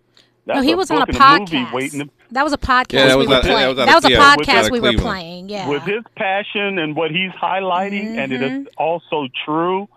no, 0.47 0.61
he 0.61 0.75
was 0.75 0.91
on 0.91 0.99
a 0.99 1.03
a 1.03 1.07
movie 1.07 1.19
podcast. 1.19 1.73
waiting 1.73 2.01
to 2.01 2.11
that 2.33 2.43
was 2.45 2.53
a 2.53 2.59
podcast 2.59 2.93
Yeah, 2.93 3.07
that 3.09 3.19
we 3.19 3.27
was 3.27 3.29
were 3.29 3.35
out- 3.37 3.43
that 3.43 3.51
playing. 3.51 3.69
was 3.69 3.77
That 3.87 3.95
was 3.95 4.05
a 4.05 4.11
yeah, 4.13 4.35
podcast 4.37 4.71
we 4.71 4.81
were 4.81 4.93
playing. 4.95 5.49
Yeah. 5.49 5.69
with 5.69 5.83
his 5.83 6.03
passion 6.17 6.79
and 6.79 6.95
what 6.97 7.11
he's 7.11 7.31
highlighting, 7.33 8.17
and 8.19 8.33
it 8.33 8.43
is 8.43 8.67
also 8.77 9.29
true. 9.45 9.89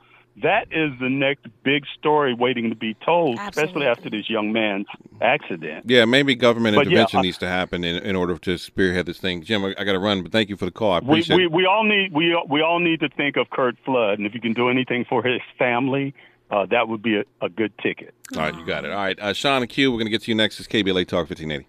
That 0.42 0.68
is 0.72 0.92
the 1.00 1.10
next 1.10 1.46
big 1.64 1.84
story 2.00 2.34
waiting 2.34 2.70
to 2.70 2.76
be 2.76 2.96
told, 3.06 3.38
especially 3.38 3.86
after 3.86 4.10
this 4.10 4.30
young 4.30 4.54
man's 4.54 4.88
accident. 5.22 5.86
Yeah, 5.88 6.06
maybe 6.06 6.36
government 6.36 6.76
But 6.76 6.86
yeah, 6.86 6.92
intervention 6.92 7.20
I- 7.20 7.22
needs 7.24 7.38
to 7.40 7.48
happen 7.48 7.84
in, 7.84 7.98
in 8.04 8.16
order 8.16 8.38
to 8.38 8.58
spearhead 8.58 9.06
this 9.06 9.20
thing. 9.20 9.44
Jim, 9.44 9.64
I, 9.66 9.76
I 9.78 9.84
got 9.84 9.92
to 9.94 10.00
run, 10.00 10.24
but 10.24 10.32
thank 10.32 10.50
you 10.50 10.56
for 10.58 10.66
the 10.66 10.72
call. 10.72 10.94
I 10.94 11.00
We, 11.00 11.06
appreciate 11.20 11.36
we 11.38 11.44
it. 11.46 11.52
we 11.52 11.66
all 11.66 11.84
need 11.84 12.14
we 12.14 12.36
we 12.50 12.62
all 12.62 12.80
need 12.80 13.02
to 13.02 13.10
think 13.10 13.36
of 13.36 13.50
Curt 13.50 13.76
Flood, 13.86 14.18
and 14.20 14.26
if 14.26 14.34
you 14.34 14.42
can 14.42 14.54
do 14.54 14.70
anything 14.70 15.06
for 15.06 15.22
his 15.22 15.42
family, 15.60 16.14
uh, 16.50 16.66
that 16.68 16.88
would 16.88 17.02
be 17.04 17.18
a, 17.18 17.24
a 17.42 17.50
good 17.50 17.78
ticket. 17.80 18.14
All 18.36 18.42
right, 18.42 18.56
you 18.56 18.66
got 18.66 18.86
it. 18.86 18.92
All 18.92 19.04
right, 19.04 19.20
uh, 19.20 19.34
Sean 19.34 19.62
and 19.62 19.70
Q, 19.70 19.92
we're 19.92 19.98
going 19.98 20.06
to 20.08 20.12
get 20.12 20.24
to 20.24 20.32
you 20.32 20.36
next. 20.36 20.60
It's 20.60 20.68
KBLA 20.70 21.06
Talk 21.08 21.30
1580. 21.30 21.68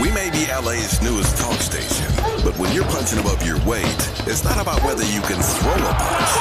We 0.00 0.10
may 0.10 0.28
be 0.30 0.46
LA's 0.50 1.00
newest 1.02 1.36
talk 1.38 1.60
station, 1.60 2.12
but 2.42 2.58
when 2.58 2.72
you're 2.74 2.84
punching 2.86 3.20
above 3.20 3.46
your 3.46 3.58
weight, 3.64 3.86
it's 4.26 4.42
not 4.42 4.60
about 4.60 4.82
whether 4.82 5.04
you 5.04 5.20
can 5.22 5.40
throw 5.40 5.72
a 5.72 5.94
punch. 5.94 6.32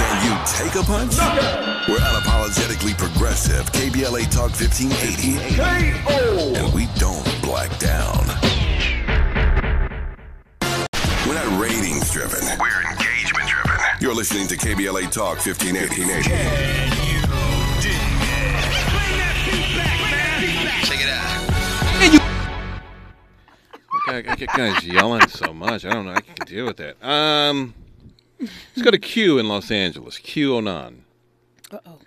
Can 0.00 0.24
you 0.24 0.32
take 0.46 0.74
a 0.76 0.82
punch? 0.86 1.18
We're 1.86 1.98
unapologetically 1.98 2.96
progressive. 2.96 3.70
KBLA 3.72 4.30
Talk 4.30 4.52
1580. 4.56 5.36
And 6.56 6.72
we 6.72 6.86
don't 6.96 7.22
black 7.42 7.78
down. 7.78 8.26
We're 11.26 11.34
not 11.34 11.60
ratings 11.60 12.10
driven. 12.10 12.40
We're 12.58 12.90
engagement 12.90 13.46
driven. 13.46 13.78
You're 14.00 14.14
listening 14.14 14.46
to 14.48 14.56
KBLA 14.56 15.10
Talk 15.10 15.44
1580. 15.44 16.99
I, 24.08 24.16
I 24.16 24.22
get 24.36 24.48
guys 24.56 24.84
yelling 24.84 25.28
so 25.28 25.52
much. 25.52 25.84
I 25.84 25.90
don't 25.90 26.06
know. 26.06 26.12
I 26.12 26.20
can 26.20 26.46
deal 26.46 26.66
with 26.66 26.78
that. 26.78 27.02
Um, 27.06 27.74
let's 28.38 28.82
go 28.82 28.90
to 28.90 28.98
Q 28.98 29.38
in 29.38 29.48
Los 29.48 29.70
Angeles. 29.70 30.18
Q 30.18 30.56
Onan. 30.56 31.04
Uh 31.70 31.78
oh, 31.86 31.98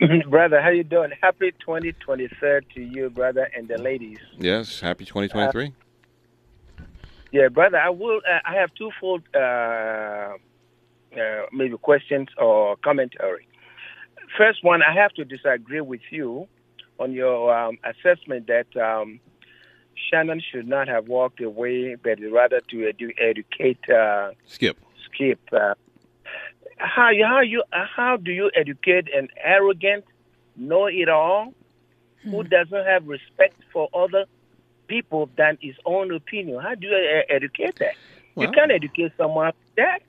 brother, 0.28 0.60
how 0.60 0.70
you 0.70 0.84
doing? 0.84 1.10
Happy 1.22 1.52
2023 1.60 2.60
to 2.74 2.80
you, 2.82 3.10
brother, 3.10 3.48
and 3.56 3.68
the 3.68 3.78
ladies. 3.78 4.18
Yes. 4.38 4.80
Happy 4.80 5.04
2023. 5.04 5.72
Yeah, 7.32 7.48
brother, 7.48 7.78
I 7.78 7.90
will. 7.90 8.20
Uh, 8.28 8.40
I 8.44 8.56
have 8.56 8.70
twofold, 8.74 9.22
uh, 9.34 9.38
uh, 9.38 10.36
maybe 11.52 11.76
questions 11.78 12.28
or 12.36 12.76
commentary. 12.76 13.46
First 14.36 14.64
one, 14.64 14.82
I 14.82 14.92
have 14.94 15.12
to 15.12 15.24
disagree 15.24 15.80
with 15.80 16.00
you 16.10 16.48
on 16.98 17.12
your 17.12 17.56
um, 17.56 17.78
assessment 17.84 18.48
that 18.48 18.66
um, 18.76 19.20
Shannon 20.08 20.40
should 20.40 20.68
not 20.68 20.88
have 20.88 21.08
walked 21.08 21.40
away, 21.40 21.96
but 21.96 22.18
rather 22.30 22.60
to 22.70 22.76
edu- 22.76 23.14
educate 23.18 23.78
uh, 23.88 24.30
Skip. 24.46 24.78
Skip. 25.06 25.40
Uh, 25.52 25.74
how 26.76 27.10
how 27.26 27.40
you 27.40 27.62
uh, 27.72 27.84
how 27.96 28.16
do 28.16 28.32
you 28.32 28.50
educate 28.54 29.08
an 29.14 29.28
arrogant, 29.42 30.04
know-it-all, 30.56 31.52
who 32.24 32.42
doesn't 32.44 32.86
have 32.86 33.06
respect 33.06 33.56
for 33.72 33.88
other 33.94 34.24
people 34.86 35.28
than 35.36 35.58
his 35.60 35.74
own 35.84 36.12
opinion? 36.12 36.60
How 36.60 36.74
do 36.74 36.86
you 36.86 36.94
uh, 36.94 37.32
educate 37.34 37.76
that? 37.78 37.94
you 38.36 38.50
can't 38.52 38.70
educate 38.70 39.12
someone 39.18 39.46
like 39.46 39.54
that. 39.76 40.02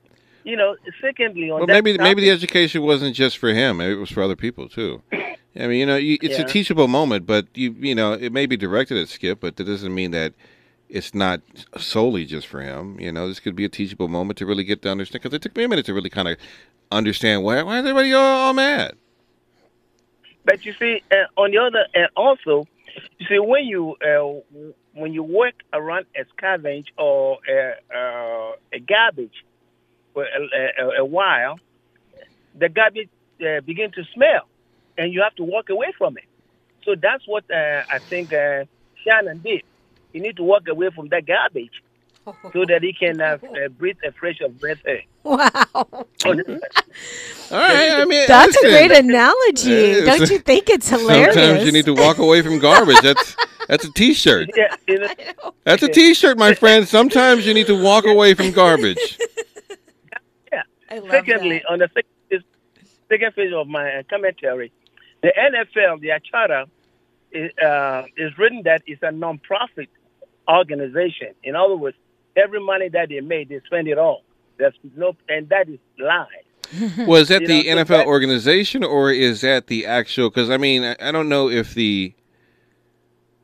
You 0.44 0.56
know. 0.56 0.76
Secondly, 1.00 1.50
on 1.50 1.60
Well, 1.60 1.66
that 1.66 1.72
maybe 1.72 1.98
maybe 1.98 2.22
the 2.22 2.30
education 2.30 2.82
wasn't 2.82 3.14
just 3.14 3.38
for 3.38 3.50
him. 3.50 3.78
Maybe 3.78 3.92
it 3.92 3.96
was 3.98 4.10
for 4.10 4.22
other 4.22 4.36
people 4.36 4.68
too. 4.68 5.02
I 5.12 5.66
mean, 5.66 5.80
you 5.80 5.86
know, 5.86 5.96
you, 5.96 6.16
it's 6.22 6.38
Yeah. 6.38 6.44
a 6.44 6.48
teachable 6.48 6.88
moment, 6.88 7.26
but 7.26 7.46
you 7.54 7.74
you 7.78 7.94
know, 7.94 8.12
it 8.12 8.32
may 8.32 8.46
be 8.46 8.56
directed 8.56 8.98
at 8.98 9.08
Skip, 9.08 9.40
but 9.40 9.56
that 9.56 9.64
doesn't 9.64 9.94
mean 9.94 10.10
that 10.12 10.32
it's 10.88 11.14
not 11.14 11.40
solely 11.78 12.24
just 12.24 12.46
for 12.46 12.60
him. 12.60 12.98
You 13.00 13.12
know, 13.12 13.28
this 13.28 13.40
could 13.40 13.56
be 13.56 13.64
a 13.64 13.68
teachable 13.68 14.08
moment 14.08 14.38
to 14.38 14.46
really 14.46 14.64
get 14.64 14.82
to 14.82 14.90
understand. 14.90 15.22
Because 15.22 15.34
it 15.34 15.42
took 15.42 15.56
me 15.56 15.64
a 15.64 15.68
minute 15.68 15.86
to 15.86 15.94
really 15.94 16.10
kind 16.10 16.28
of 16.28 16.36
understand 16.90 17.42
why 17.44 17.62
why 17.62 17.78
is 17.78 17.86
everybody 17.86 18.12
all, 18.12 18.22
all 18.22 18.52
mad. 18.52 18.94
But 20.44 20.64
you 20.64 20.74
see, 20.78 21.02
uh, 21.10 21.40
on 21.40 21.52
the 21.52 21.58
other, 21.58 21.86
and 21.94 22.08
also, 22.16 22.66
you 23.18 23.26
see, 23.28 23.38
when 23.38 23.64
you 23.64 23.96
uh, 24.04 24.72
when 24.94 25.12
you 25.12 25.22
work 25.22 25.54
around 25.72 26.06
a 26.16 26.24
scavenge 26.34 26.86
or 26.98 27.38
a, 27.48 27.74
uh, 27.94 28.52
a 28.72 28.80
garbage 28.80 29.44
for 30.12 30.24
a, 30.24 30.82
a, 30.82 31.00
a 31.00 31.04
while, 31.04 31.58
the 32.58 32.68
garbage 32.68 33.08
uh, 33.40 33.60
begin 33.60 33.90
to 33.92 34.04
smell, 34.14 34.46
and 34.98 35.12
you 35.12 35.22
have 35.22 35.34
to 35.36 35.44
walk 35.44 35.70
away 35.70 35.92
from 35.96 36.16
it. 36.16 36.24
So 36.84 36.94
that's 37.00 37.26
what 37.26 37.44
uh, 37.50 37.82
I 37.90 37.98
think 38.08 38.32
uh, 38.32 38.64
Shannon 39.04 39.38
did. 39.38 39.62
You 40.12 40.20
need 40.20 40.36
to 40.36 40.42
walk 40.42 40.68
away 40.68 40.90
from 40.94 41.08
that 41.08 41.26
garbage 41.26 41.82
so 42.24 42.64
that 42.66 42.80
he 42.82 42.92
can 42.92 43.20
uh, 43.20 43.38
uh, 43.64 43.68
breathe 43.68 43.96
a 44.04 44.12
fresh 44.12 44.40
of 44.40 44.58
breath 44.60 44.78
air. 44.86 45.02
Wow. 45.22 45.38
All 46.24 47.58
right, 47.58 47.90
I 47.90 48.04
mean, 48.06 48.24
That's 48.26 48.56
a 48.56 48.60
great 48.60 48.92
analogy. 48.92 50.04
Don't 50.04 50.30
you 50.30 50.38
think 50.38 50.68
it's 50.68 50.88
hilarious? 50.88 51.34
Sometimes 51.34 51.64
you 51.64 51.72
need 51.72 51.84
to 51.84 51.94
walk 51.94 52.18
away 52.18 52.42
from 52.42 52.58
garbage. 52.58 53.00
That's 53.02 53.36
that's 53.68 53.84
a 53.84 53.92
T-shirt. 53.92 54.50
Yeah, 54.56 54.74
you 54.88 54.98
know, 54.98 55.08
That's 55.64 55.82
a 55.82 55.88
T-shirt, 55.88 56.36
my 56.36 56.54
friend. 56.54 56.86
Sometimes 56.88 57.46
you 57.46 57.54
need 57.54 57.68
to 57.68 57.80
walk 57.80 58.04
away 58.06 58.34
from 58.34 58.50
garbage. 58.50 59.18
Yeah. 60.94 61.10
Secondly, 61.10 61.62
on 61.68 61.78
the 61.78 61.88
second 61.94 62.10
phase, 62.30 62.40
second 63.08 63.34
phase 63.34 63.52
of 63.54 63.68
my 63.68 63.90
uh, 63.98 64.02
commentary, 64.10 64.72
the 65.22 65.32
NFL, 65.36 66.00
their 66.02 66.18
charter, 66.20 66.64
is, 67.30 67.50
uh, 67.58 68.04
is 68.16 68.36
written 68.38 68.62
that 68.64 68.82
it's 68.86 69.02
a 69.02 69.10
non-profit 69.12 69.88
organization. 70.48 71.28
In 71.42 71.56
other 71.56 71.76
words, 71.76 71.96
every 72.36 72.60
money 72.60 72.88
that 72.90 73.08
they 73.08 73.20
made, 73.20 73.48
they 73.48 73.60
spend 73.66 73.88
it 73.88 73.98
all. 73.98 74.22
There's 74.58 74.74
no, 74.96 75.14
and 75.28 75.48
that 75.48 75.68
is 75.68 75.78
lies. 75.98 76.26
Was 77.06 77.28
that 77.28 77.42
You 77.42 77.46
the 77.48 77.62
know, 77.74 77.76
so 77.76 77.84
NFL 77.84 77.88
that- 77.88 78.06
organization 78.06 78.84
or 78.84 79.10
is 79.10 79.40
that 79.42 79.66
the 79.66 79.86
actual? 79.86 80.30
Because 80.30 80.50
I 80.50 80.56
mean, 80.56 80.82
I, 80.84 80.96
I 81.00 81.12
don't 81.12 81.28
know 81.28 81.48
if 81.50 81.74
the 81.74 82.14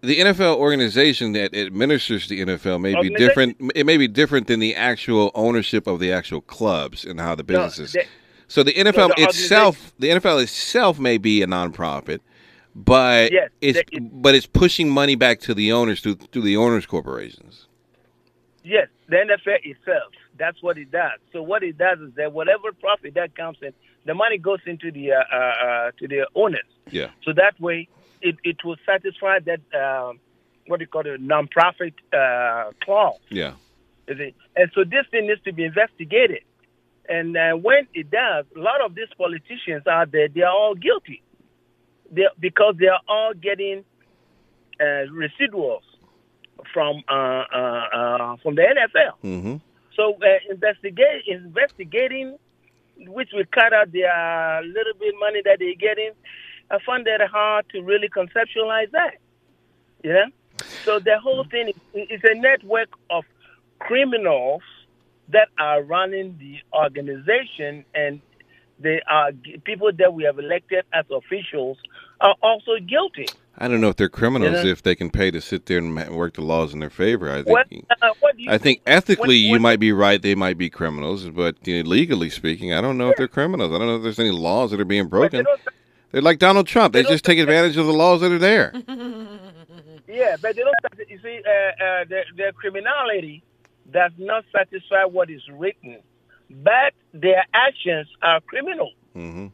the 0.01 0.21
NFL 0.21 0.57
organization 0.57 1.33
that 1.33 1.55
administers 1.55 2.29
the 2.29 2.41
NFL 2.41 2.81
may 2.81 2.95
be 3.01 3.11
different. 3.11 3.57
It 3.75 3.85
may 3.87 3.97
be 3.97 4.09
different 4.09 4.47
than 4.47 4.61
the 4.61 4.75
actual 4.75 5.31
ownership 5.35 5.87
of 5.87 5.99
the 6.01 6.13
actual 6.13 6.41
clubs 6.41 7.05
and 7.05 7.21
how 7.21 7.35
the 7.35 7.43
No, 7.43 7.65
businesses. 7.65 7.93
they- 7.93 8.07
so 8.47 8.63
the 8.63 8.73
NFL 8.73 9.09
the 9.17 9.25
itself, 9.25 9.93
the 9.99 10.09
NFL 10.11 10.39
itself, 10.43 10.99
may 10.99 11.19
be 11.19 11.43
a 11.43 11.47
nonprofit, 11.47 12.21
but 12.75 13.33
Yes, 13.33 13.51
it's 13.61 13.83
they- 13.91 13.99
but 13.99 14.35
it's 14.35 14.47
pushing 14.47 14.89
money 14.89 15.17
back 15.17 15.41
to 15.41 15.55
the 15.55 15.73
owners 15.73 16.01
through 16.01 16.15
through 16.15 16.43
the 16.43 16.57
owners 16.57 16.87
corporations. 16.87 17.67
Yes, 18.65 18.89
the 19.09 19.17
NFL 19.17 19.59
itself. 19.65 20.13
That's 20.37 20.63
what 20.63 20.79
it 20.79 20.91
does. 20.91 21.19
So 21.33 21.43
what 21.43 21.63
it 21.63 21.77
does 21.77 21.99
is 22.01 22.15
that 22.15 22.33
whatever 22.33 22.73
profit 22.73 23.15
that 23.15 23.35
comes 23.35 23.59
in, 23.63 23.73
the 24.05 24.15
money 24.15 24.39
goes 24.39 24.61
into 24.67 24.93
the 24.93 25.13
uh, 25.13 25.23
uh, 25.33 25.37
uh, 25.37 25.91
to 25.99 26.07
the 26.09 26.27
owners. 26.35 26.61
Yeah. 26.91 27.09
So 27.25 27.33
that 27.33 27.61
way, 27.61 27.89
it, 28.23 28.37
it 28.45 28.57
will 28.65 28.77
satisfy 28.87 29.39
that 29.41 29.61
um, 29.75 30.21
what 30.67 30.79
do 30.79 30.85
you 30.85 30.89
call 30.89 31.07
it, 31.07 31.21
non-profit 31.21 31.95
uh, 32.13 32.71
clause. 32.83 33.19
Yeah. 33.31 33.55
And 34.07 34.71
so 34.75 34.85
this 34.85 35.05
thing 35.11 35.27
needs 35.27 35.43
to 35.45 35.53
be 35.53 35.65
investigated. 35.65 36.43
And 37.09 37.37
uh, 37.37 37.53
when 37.55 37.87
it 37.95 38.11
does, 38.11 38.45
a 38.55 38.59
lot 38.59 38.81
of 38.85 38.95
these 38.95 39.09
politicians 39.17 39.87
out 39.87 40.13
there, 40.13 40.29
they 40.29 40.43
are 40.43 40.53
all 40.53 40.75
guilty. 40.75 41.23
They 42.11 42.25
because 42.39 42.77
they 42.79 42.89
are 42.89 43.01
all 43.09 43.33
getting 43.35 43.85
uh, 44.81 45.09
residuals 45.13 45.83
from 46.73 47.03
uh, 47.09 47.13
uh, 47.13 47.87
uh, 47.93 48.37
from 48.43 48.55
the 48.55 48.63
NFL. 48.63 49.15
Mm-hmm. 49.25 49.57
So 49.95 50.15
uh, 50.15 50.53
investigate 50.53 51.25
investigating, 51.27 52.39
which 52.97 53.31
will 53.33 53.45
cut 53.53 53.73
out 53.73 53.93
their 53.93 54.63
little 54.63 54.95
bit 54.99 55.15
money 55.19 55.41
that 55.45 55.59
they're 55.59 55.75
getting. 55.75 56.13
I 56.71 56.79
find 56.85 57.07
that 57.07 57.21
hard 57.31 57.67
to 57.73 57.83
really 57.83 58.09
conceptualize 58.09 58.91
that. 58.93 59.15
You 60.05 60.13
know, 60.13 60.27
so 60.85 60.99
the 60.99 61.19
whole 61.19 61.45
thing 61.45 61.69
is 61.69 61.75
it's 61.95 62.25
a 62.25 62.35
network 62.35 62.89
of 63.11 63.25
criminals 63.79 64.63
that 65.31 65.49
are 65.59 65.83
running 65.83 66.37
the 66.39 66.59
organization, 66.77 67.85
and 67.95 68.21
they 68.79 69.01
are 69.11 69.33
people 69.65 69.91
that 69.99 70.15
we 70.15 70.25
have 70.25 70.39
elected 70.39 70.85
as 70.93 71.05
officials 71.11 71.79
are 72.21 72.35
also 72.43 72.73
guilty. 72.87 73.27
I 73.61 73.67
don't 73.67 73.81
know 73.81 73.89
if 73.89 73.97
they're 73.97 74.09
criminals 74.09 74.65
Yeah. 74.65 74.71
if 74.71 74.83
they 74.83 74.95
can 74.95 75.11
pay 75.11 75.33
to 75.33 75.41
sit 75.41 75.67
there 75.67 75.79
and 75.79 75.97
work 76.11 76.35
the 76.35 76.43
laws 76.43 76.73
in 76.75 76.79
their 76.81 76.91
favor. 76.91 77.29
I 77.31 77.43
think. 77.43 77.49
What, 77.49 78.03
uh, 78.03 78.15
what 78.21 78.37
do 78.37 78.43
you 78.45 78.51
I 78.51 78.59
think 78.59 78.83
ethically 78.87 79.27
what- 79.49 79.55
you 79.55 79.59
might 79.61 79.81
be 79.81 79.91
right. 79.93 80.23
They 80.23 80.37
might 80.37 80.59
be 80.59 80.71
criminals, 80.71 81.29
but 81.29 81.57
you 81.67 81.83
know, 81.83 81.89
legally 81.89 82.31
speaking, 82.31 82.73
I 82.73 82.81
don't 82.81 82.97
know 82.99 83.11
if 83.11 83.17
they're 83.17 83.27
criminals. 83.29 83.73
I 83.73 83.79
don't 83.79 83.89
know 83.89 83.97
if 83.97 84.03
there's 84.03 84.21
any 84.21 84.31
laws 84.31 84.71
that 84.71 84.81
are 84.81 84.85
being 84.85 85.09
broken. 85.09 85.45
They're 86.11 86.23
like 86.23 86.39
Donald 86.39 86.67
Trump. 86.67 86.95
They 86.95 87.03
just 87.03 87.25
take 87.25 87.39
advantage 87.39 87.77
of 87.77 87.87
the 87.87 87.93
laws 87.93 88.21
that 88.23 88.33
are 88.33 88.39
there. 88.39 88.73
Yeah, 90.11 90.37
but 90.41 90.57
they 90.57 90.63
don't. 90.63 90.75
You 91.11 91.19
see, 91.23 91.41
uh, 91.47 91.85
uh, 91.85 92.05
the, 92.09 92.23
the 92.35 92.53
criminality 92.57 93.43
does 93.93 94.11
not 94.17 94.43
satisfy 94.57 95.05
what 95.05 95.29
is 95.31 95.43
written, 95.53 95.99
but 96.51 96.95
their 97.13 97.45
actions 97.53 98.09
are 98.23 98.41
criminal. 98.41 98.93
hmm 99.13 99.49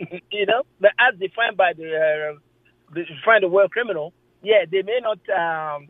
you 0.30 0.46
know, 0.46 0.62
but 0.80 0.92
as 0.98 1.18
defined 1.20 1.58
by 1.58 1.74
the, 1.76 1.84
uh, 2.34 2.38
the 2.94 3.04
defined 3.04 3.42
the 3.42 3.48
word 3.48 3.70
criminal, 3.70 4.14
yeah, 4.42 4.64
they 4.70 4.80
may 4.82 5.00
not 5.02 5.18
um, 5.28 5.88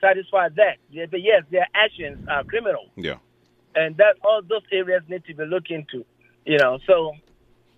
satisfy 0.00 0.48
that. 0.56 0.78
Yeah, 0.90 1.06
but 1.08 1.22
yes, 1.22 1.44
their 1.52 1.68
actions 1.72 2.26
are 2.28 2.42
criminal, 2.42 2.90
Yeah. 2.96 3.18
and 3.76 3.96
that 3.98 4.16
all 4.24 4.42
those 4.42 4.62
areas 4.72 5.02
need 5.08 5.24
to 5.26 5.34
be 5.34 5.44
looked 5.44 5.70
into. 5.70 6.04
You 6.44 6.58
know, 6.58 6.80
so 6.84 7.12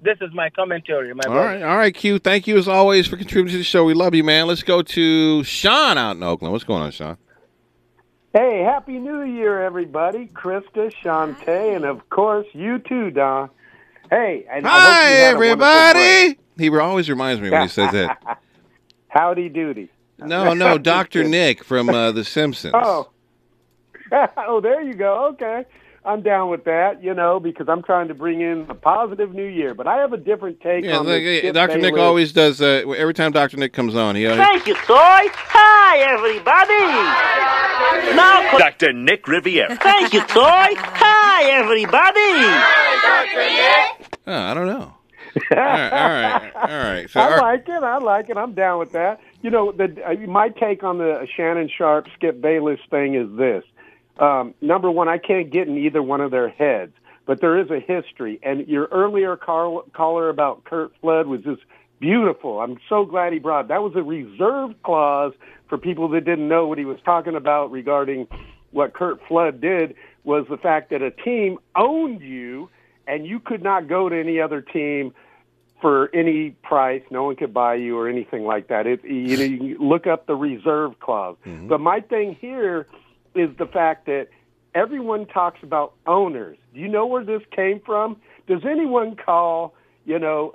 this 0.05 0.19
is 0.21 0.33
my 0.33 0.51
commentary, 0.51 1.13
my 1.15 1.23
All 1.27 1.33
brother. 1.33 1.49
right, 1.49 1.63
all 1.63 1.77
right, 1.77 1.95
Q. 1.95 2.19
Thank 2.19 2.47
you 2.47 2.57
as 2.59 2.69
always 2.69 3.07
for 3.07 3.17
contributing 3.17 3.53
to 3.55 3.59
the 3.59 3.65
show. 3.65 3.85
We 3.85 3.95
love 3.95 4.15
you, 4.15 4.23
man. 4.23 4.47
Let's 4.47 4.63
go 4.63 4.83
to 4.83 5.43
Sean 5.45 5.99
out 5.99 6.17
in 6.17 6.23
Oakland. 6.23 6.53
What's 6.53 6.65
going 6.65 6.83
on, 6.83 6.91
Sean? 6.91 7.17
Hey, 8.33 8.63
Happy 8.63 8.99
New 8.99 9.23
Year, 9.23 9.63
everybody. 9.63 10.27
Krista, 10.27 10.93
Shantae, 11.03 11.77
and 11.77 11.85
of 11.85 12.09
course, 12.11 12.47
you 12.53 12.79
too, 12.81 13.11
Don. 13.11 13.49
Hey, 14.11 14.45
and 14.51 14.67
I 14.67 14.71
Hi, 14.71 15.11
you 15.11 15.17
had 15.17 15.35
a 15.35 15.39
wonderful 15.39 15.65
everybody. 15.65 16.39
He 16.59 16.69
always 16.69 17.09
reminds 17.09 17.41
me 17.41 17.51
when 17.51 17.63
he 17.63 17.69
says 17.69 17.93
that. 17.93 18.39
Howdy 19.09 19.49
doody. 19.49 19.89
No, 20.19 20.53
no, 20.55 20.79
Doctor 20.79 21.25
Nick 21.29 21.65
from 21.65 21.89
uh, 21.89 22.13
The 22.13 22.25
Simpsons. 22.25 22.75
Oh. 22.77 23.11
oh, 24.37 24.61
there 24.61 24.83
you 24.83 24.95
go. 24.95 25.29
Okay. 25.33 25.65
I'm 26.07 26.23
down 26.23 26.51
with 26.51 26.65
that, 26.65 27.03
you 27.03 27.15
know, 27.15 27.41
because 27.41 27.67
I'm 27.69 27.83
trying 27.83 28.09
to 28.09 28.15
bring 28.15 28.43
in 28.43 28.67
a 28.69 28.75
positive 28.75 29.33
new 29.33 29.47
year. 29.47 29.75
But 29.75 29.87
I 29.87 29.97
have 29.99 30.13
a 30.13 30.19
different 30.19 30.61
take 30.61 30.85
Yeah, 30.85 30.99
on 30.99 31.07
look, 31.07 31.15
the 31.15 31.21
yeah, 31.23 31.39
Skip 31.39 31.55
Dr. 31.55 31.79
Nick 31.79 31.97
always 31.97 32.33
does. 32.33 32.61
Uh, 32.61 32.83
every 32.97 33.15
time 33.15 33.33
Dr. 33.33 33.57
Nick 33.57 33.73
comes 33.73 33.97
on, 33.97 34.15
he 34.15 34.27
always, 34.27 34.45
Thank 34.45 34.67
you, 34.67 34.75
Soy. 34.75 34.85
Hi, 35.33 35.99
everybody. 35.99 38.17
Now, 38.17 38.59
Dr. 38.59 38.93
Nick 38.93 39.27
Riviera. 39.27 39.77
thank 39.77 40.13
you, 40.13 40.21
Soy. 40.21 40.75
Hi, 40.77 41.51
everybody. 41.51 42.15
Hi, 42.15 43.25
Dr. 43.25 44.09
Nick. 44.09 44.19
Oh, 44.27 44.39
I 44.39 44.55
don't 44.55 44.67
know. 44.67 44.93
all 45.51 45.57
right, 45.57 45.91
all 45.91 46.09
right, 46.09 46.53
all 46.55 46.69
right. 46.69 47.07
So, 47.11 47.21
I 47.21 47.25
our- 47.33 47.41
like 47.41 47.69
it. 47.69 47.83
I 47.83 47.99
like 47.99 48.31
it. 48.31 48.37
I'm 48.37 48.53
down 48.55 48.79
with 48.79 48.93
that. 48.93 49.21
You 49.43 49.51
know, 49.51 49.73
the 49.73 49.95
uh, 50.07 50.15
my 50.31 50.49
take 50.49 50.85
on 50.85 50.99
the 50.99 51.27
Shannon 51.37 51.69
Sharpe 51.77 52.07
Skip 52.15 52.41
Bayless 52.41 52.79
thing 52.89 53.15
is 53.15 53.29
this: 53.37 53.65
um, 54.19 54.55
number 54.61 54.91
one, 54.91 55.09
I 55.09 55.19
can't 55.19 55.51
get 55.51 55.69
in 55.69 55.77
either 55.79 56.03
one 56.03 56.21
of 56.21 56.31
their 56.31 56.49
heads, 56.49 56.93
but 57.27 57.41
there 57.41 57.59
is 57.59 57.71
a 57.71 57.81
history. 57.81 58.39
And 58.43 58.67
your 58.69 58.87
earlier 58.87 59.37
call, 59.37 59.83
caller 59.93 60.29
about 60.29 60.65
Curt 60.65 60.93
Flood 61.01 61.27
was 61.27 61.43
just 61.43 61.63
beautiful. 62.01 62.61
I'm 62.61 62.79
so 62.89 63.05
glad 63.05 63.33
he 63.33 63.39
brought 63.39 63.69
that 63.69 63.83
was 63.83 63.95
a 63.97 64.03
reserve 64.03 64.75
clause 64.83 65.33
for 65.69 65.79
people 65.79 66.09
that 66.11 66.25
didn't 66.25 66.49
know 66.49 66.67
what 66.67 66.79
he 66.79 66.85
was 66.85 66.99
talking 67.05 67.35
about 67.35 67.71
regarding 67.71 68.29
what 68.71 68.93
Curt 68.93 69.21
Flood 69.27 69.61
did 69.61 69.95
was 70.25 70.47
the 70.51 70.57
fact 70.57 70.91
that 70.91 71.03
a 71.03 71.11
team 71.11 71.59
owned 71.77 72.21
you 72.21 72.69
and 73.07 73.27
you 73.27 73.41
could 73.41 73.63
not 73.63 73.89
go 73.89 74.09
to 74.09 74.19
any 74.19 74.41
other 74.41 74.61
team 74.61 75.15
for 75.81 76.15
any 76.15 76.51
price. 76.63 77.03
No 77.11 77.25
one 77.25 77.37
could 77.37 77.53
buy 77.53 77.75
you 77.75 77.99
or 77.99 78.09
anything 78.09 78.45
like 78.45 78.69
that. 78.69 78.87
It, 78.87 79.05
you 79.05 79.37
know, 79.37 79.45
you 79.45 79.79
look 79.79 80.07
up 80.07 80.27
the 80.27 80.35
reserve 80.35 80.99
clause. 80.99 81.37
But 81.69 81.81
my 81.81 82.01
thing 82.01 82.37
here 82.41 82.87
is 83.35 83.51
the 83.59 83.67
fact 83.67 84.07
that 84.07 84.29
everyone 84.75 85.27
talks 85.27 85.59
about 85.63 85.95
owners. 86.07 86.57
Do 86.73 86.81
you 86.81 86.89
know 86.89 87.07
where 87.07 87.25
this 87.25 87.43
came 87.55 87.81
from? 87.85 88.17
Does 88.47 88.63
anyone 88.69 89.17
call, 89.17 89.75
you 90.05 90.19
know, 90.19 90.53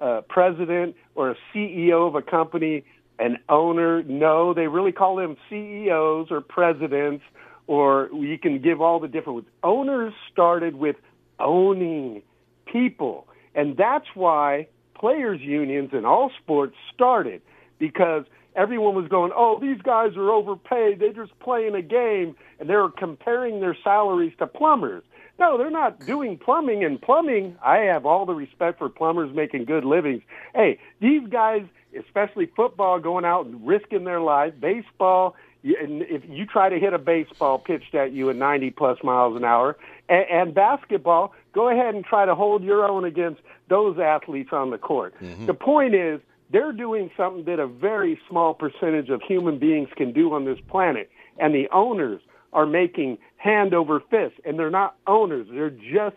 a, 0.00 0.04
a 0.04 0.22
president 0.22 0.96
or 1.14 1.30
a 1.30 1.36
CEO 1.54 2.06
of 2.06 2.14
a 2.14 2.22
company 2.22 2.84
an 3.18 3.38
owner? 3.48 4.02
No, 4.02 4.54
they 4.54 4.66
really 4.66 4.92
call 4.92 5.16
them 5.16 5.36
CEOs 5.48 6.28
or 6.30 6.40
presidents, 6.40 7.24
or 7.66 8.08
you 8.12 8.38
can 8.38 8.60
give 8.60 8.80
all 8.80 9.00
the 9.00 9.08
different 9.08 9.34
ones. 9.34 9.46
Owners 9.62 10.12
started 10.30 10.76
with 10.76 10.96
owning 11.38 12.22
people. 12.66 13.26
And 13.54 13.76
that's 13.76 14.06
why 14.14 14.68
players' 14.94 15.40
unions 15.40 15.90
in 15.92 16.04
all 16.04 16.30
sports 16.42 16.74
started 16.94 17.42
because 17.78 18.24
everyone 18.56 18.94
was 18.94 19.08
going, 19.08 19.32
oh, 19.34 19.58
these 19.60 19.80
guys 19.82 20.16
are 20.16 20.30
overpaid. 20.30 21.00
They're 21.00 21.12
just 21.12 21.38
playing 21.40 21.74
a 21.74 21.82
game. 21.82 22.36
And 22.58 22.68
they're 22.68 22.88
comparing 22.88 23.60
their 23.60 23.76
salaries 23.82 24.32
to 24.38 24.46
plumbers. 24.46 25.02
No, 25.38 25.58
they're 25.58 25.70
not 25.70 26.04
doing 26.06 26.38
plumbing. 26.38 26.84
And 26.84 27.00
plumbing, 27.00 27.56
I 27.64 27.78
have 27.78 28.06
all 28.06 28.26
the 28.26 28.34
respect 28.34 28.78
for 28.78 28.88
plumbers 28.88 29.34
making 29.34 29.64
good 29.64 29.84
livings. 29.84 30.22
Hey, 30.54 30.78
these 31.00 31.26
guys, 31.28 31.62
especially 31.98 32.46
football, 32.54 32.98
going 32.98 33.24
out 33.24 33.46
and 33.46 33.66
risking 33.66 34.04
their 34.04 34.20
lives, 34.20 34.54
baseball, 34.60 35.34
and 35.64 36.02
if 36.02 36.22
you 36.28 36.44
try 36.44 36.68
to 36.68 36.78
hit 36.78 36.92
a 36.92 36.98
baseball 36.98 37.58
pitched 37.58 37.94
at 37.94 38.12
you 38.12 38.30
at 38.30 38.36
90 38.36 38.70
plus 38.70 38.98
miles 39.04 39.36
an 39.36 39.44
hour, 39.44 39.76
and, 40.08 40.26
and 40.28 40.54
basketball, 40.54 41.34
go 41.52 41.68
ahead 41.68 41.94
and 41.94 42.04
try 42.04 42.26
to 42.26 42.34
hold 42.34 42.64
your 42.64 42.84
own 42.84 43.04
against 43.04 43.40
those 43.68 43.98
athletes 43.98 44.50
on 44.52 44.70
the 44.70 44.78
court. 44.78 45.14
Mm-hmm. 45.20 45.46
The 45.46 45.54
point 45.54 45.94
is, 45.94 46.20
they're 46.52 46.72
doing 46.72 47.10
something 47.16 47.44
that 47.44 47.58
a 47.58 47.66
very 47.66 48.20
small 48.28 48.54
percentage 48.54 49.08
of 49.08 49.22
human 49.22 49.58
beings 49.58 49.88
can 49.96 50.12
do 50.12 50.32
on 50.34 50.44
this 50.44 50.58
planet, 50.68 51.10
and 51.38 51.54
the 51.54 51.68
owners 51.72 52.20
are 52.52 52.66
making 52.66 53.18
hand 53.36 53.74
over 53.74 54.00
fist, 54.00 54.34
and 54.44 54.58
they're 54.58 54.70
not 54.70 54.96
owners. 55.06 55.46
They're 55.50 55.70
just 55.70 56.16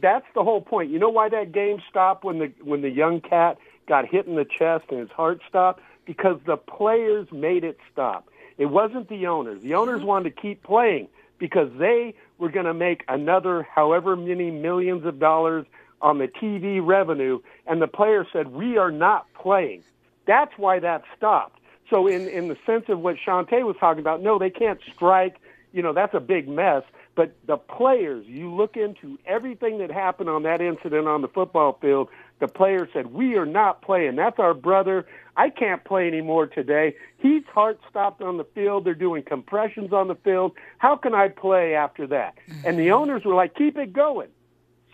that's 0.00 0.26
the 0.34 0.42
whole 0.42 0.60
point. 0.60 0.90
You 0.90 0.98
know 0.98 1.08
why 1.08 1.28
that 1.30 1.52
game 1.52 1.80
stopped 1.88 2.24
when 2.24 2.38
the 2.38 2.52
when 2.62 2.82
the 2.82 2.90
young 2.90 3.20
cat 3.20 3.58
got 3.88 4.06
hit 4.06 4.26
in 4.26 4.34
the 4.34 4.44
chest 4.44 4.84
and 4.90 5.00
his 5.00 5.10
heart 5.10 5.40
stopped? 5.48 5.80
Because 6.04 6.38
the 6.46 6.56
players 6.56 7.26
made 7.32 7.64
it 7.64 7.78
stop. 7.92 8.28
It 8.58 8.66
wasn't 8.66 9.08
the 9.08 9.26
owners. 9.26 9.62
The 9.62 9.74
owners 9.74 9.98
mm-hmm. 9.98 10.06
wanted 10.06 10.36
to 10.36 10.40
keep 10.40 10.62
playing 10.62 11.08
because 11.38 11.70
they 11.78 12.14
were 12.38 12.48
going 12.48 12.66
to 12.66 12.74
make 12.74 13.04
another 13.08 13.66
however 13.74 14.16
many 14.16 14.50
millions 14.50 15.04
of 15.04 15.18
dollars 15.18 15.66
on 16.02 16.18
the 16.18 16.28
TV 16.28 16.80
revenue, 16.84 17.40
and 17.66 17.80
the 17.80 17.86
players 17.86 18.26
said, 18.32 18.48
"We 18.48 18.76
are 18.76 18.90
not 18.90 19.26
playing." 19.34 19.82
That's 20.26 20.52
why 20.56 20.78
that 20.80 21.02
stopped. 21.16 21.60
So, 21.90 22.06
in 22.06 22.28
in 22.28 22.48
the 22.48 22.56
sense 22.66 22.88
of 22.88 23.00
what 23.00 23.16
Shantae 23.16 23.64
was 23.64 23.76
talking 23.78 24.00
about, 24.00 24.22
no, 24.22 24.38
they 24.38 24.50
can't 24.50 24.80
strike. 24.94 25.36
You 25.72 25.82
know, 25.82 25.92
that's 25.92 26.14
a 26.14 26.20
big 26.20 26.48
mess. 26.48 26.82
But 27.14 27.34
the 27.46 27.56
players, 27.56 28.26
you 28.26 28.54
look 28.54 28.76
into 28.76 29.18
everything 29.24 29.78
that 29.78 29.90
happened 29.90 30.28
on 30.28 30.42
that 30.42 30.60
incident 30.60 31.08
on 31.08 31.22
the 31.22 31.28
football 31.28 31.78
field. 31.80 32.08
The 32.40 32.48
players 32.48 32.90
said, 32.92 33.14
"We 33.14 33.36
are 33.36 33.46
not 33.46 33.80
playing. 33.80 34.16
That's 34.16 34.38
our 34.38 34.52
brother. 34.52 35.06
I 35.36 35.48
can't 35.48 35.82
play 35.84 36.06
anymore 36.06 36.46
today. 36.46 36.94
He's 37.18 37.44
heart 37.46 37.80
stopped 37.88 38.20
on 38.20 38.36
the 38.36 38.44
field. 38.44 38.84
They're 38.84 38.94
doing 38.94 39.22
compressions 39.22 39.92
on 39.92 40.08
the 40.08 40.14
field. 40.16 40.52
How 40.78 40.96
can 40.96 41.14
I 41.14 41.28
play 41.28 41.74
after 41.74 42.06
that?" 42.08 42.34
And 42.64 42.78
the 42.78 42.88
mm-hmm. 42.88 43.02
owners 43.02 43.24
were 43.24 43.34
like, 43.34 43.54
"Keep 43.54 43.78
it 43.78 43.94
going." 43.94 44.28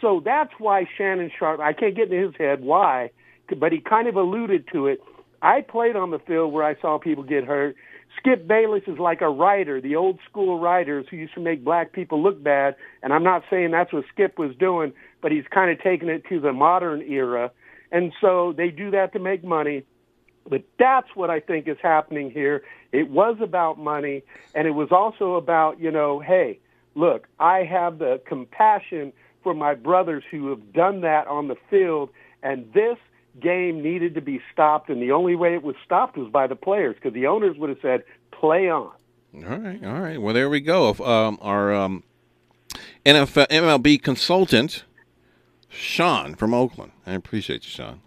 So 0.02 0.20
that's 0.22 0.52
why 0.58 0.86
Shannon 0.98 1.30
Sharpe, 1.38 1.60
I 1.60 1.72
can't 1.72 1.96
get 1.96 2.12
into 2.12 2.26
his 2.26 2.36
head 2.36 2.60
why, 2.60 3.10
but 3.56 3.72
he 3.72 3.78
kind 3.80 4.08
of 4.08 4.16
alluded 4.16 4.68
to 4.72 4.88
it. 4.88 5.00
I 5.40 5.62
played 5.62 5.96
on 5.96 6.10
the 6.10 6.18
field 6.18 6.52
where 6.52 6.64
I 6.64 6.78
saw 6.80 6.98
people 6.98 7.24
get 7.24 7.44
hurt. 7.44 7.76
Skip 8.18 8.46
Bayless 8.46 8.82
is 8.86 8.98
like 8.98 9.20
a 9.20 9.30
writer, 9.30 9.80
the 9.80 9.96
old 9.96 10.18
school 10.28 10.58
writers 10.58 11.06
who 11.08 11.16
used 11.16 11.34
to 11.34 11.40
make 11.40 11.64
black 11.64 11.92
people 11.92 12.22
look 12.22 12.42
bad. 12.42 12.76
And 13.02 13.12
I'm 13.12 13.22
not 13.22 13.44
saying 13.48 13.70
that's 13.70 13.92
what 13.92 14.04
Skip 14.12 14.38
was 14.38 14.54
doing, 14.56 14.92
but 15.22 15.32
he's 15.32 15.46
kind 15.50 15.70
of 15.70 15.80
taking 15.80 16.08
it 16.08 16.24
to 16.28 16.40
the 16.40 16.52
modern 16.52 17.00
era. 17.02 17.50
And 17.90 18.12
so 18.20 18.52
they 18.56 18.70
do 18.70 18.90
that 18.90 19.12
to 19.14 19.18
make 19.18 19.44
money. 19.44 19.84
But 20.48 20.64
that's 20.78 21.08
what 21.14 21.30
I 21.30 21.38
think 21.38 21.68
is 21.68 21.78
happening 21.80 22.30
here. 22.30 22.64
It 22.90 23.08
was 23.08 23.36
about 23.40 23.78
money, 23.78 24.24
and 24.54 24.66
it 24.66 24.72
was 24.72 24.88
also 24.90 25.36
about, 25.36 25.80
you 25.80 25.92
know, 25.92 26.18
hey, 26.18 26.58
look, 26.96 27.28
I 27.38 27.62
have 27.64 27.98
the 27.98 28.20
compassion 28.26 29.12
for 29.42 29.54
my 29.54 29.74
brothers 29.74 30.24
who 30.30 30.48
have 30.50 30.72
done 30.72 31.00
that 31.02 31.26
on 31.26 31.48
the 31.48 31.56
field, 31.70 32.10
and 32.42 32.72
this 32.72 32.98
game 33.40 33.82
needed 33.82 34.14
to 34.14 34.20
be 34.20 34.40
stopped, 34.52 34.90
and 34.90 35.00
the 35.00 35.12
only 35.12 35.34
way 35.34 35.54
it 35.54 35.62
was 35.62 35.76
stopped 35.84 36.16
was 36.16 36.30
by 36.30 36.46
the 36.46 36.56
players, 36.56 36.94
because 36.96 37.14
the 37.14 37.26
owners 37.26 37.56
would 37.56 37.70
have 37.70 37.78
said, 37.80 38.04
play 38.30 38.68
on. 38.68 38.90
All 39.34 39.58
right, 39.58 39.82
all 39.84 40.00
right. 40.00 40.20
Well, 40.20 40.34
there 40.34 40.50
we 40.50 40.60
go. 40.60 40.90
If, 40.90 41.00
Um, 41.00 41.38
our 41.40 41.72
um, 41.72 42.02
NFL 43.06 43.48
MLB 43.48 44.02
consultant, 44.02 44.84
Sean 45.70 46.34
from 46.34 46.52
Oakland. 46.52 46.92
I 47.06 47.12
appreciate 47.14 47.64
you, 47.64 47.70
Sean. 47.70 48.00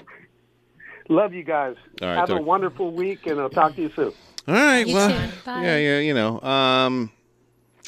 Love 1.10 1.34
you 1.34 1.44
guys. 1.44 1.76
All 2.02 2.08
right, 2.08 2.18
have 2.18 2.30
a 2.30 2.42
wonderful 2.42 2.92
week, 2.92 3.26
and 3.26 3.40
I'll 3.40 3.50
talk 3.50 3.76
to 3.76 3.82
you 3.82 3.92
soon. 3.96 4.14
All 4.48 4.54
right. 4.54 4.86
You 4.88 4.94
well, 4.94 5.10
too. 5.10 5.36
Bye. 5.46 5.64
yeah, 5.64 5.78
yeah. 5.78 6.00
You 6.00 6.14
know. 6.14 6.42
Um, 6.42 7.12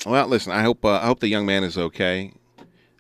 well, 0.06 0.28
listen. 0.28 0.52
I 0.52 0.64
hope. 0.64 0.84
Uh, 0.84 1.00
I 1.00 1.06
hope 1.06 1.20
the 1.20 1.28
young 1.28 1.46
man 1.46 1.64
is 1.64 1.78
okay. 1.78 2.34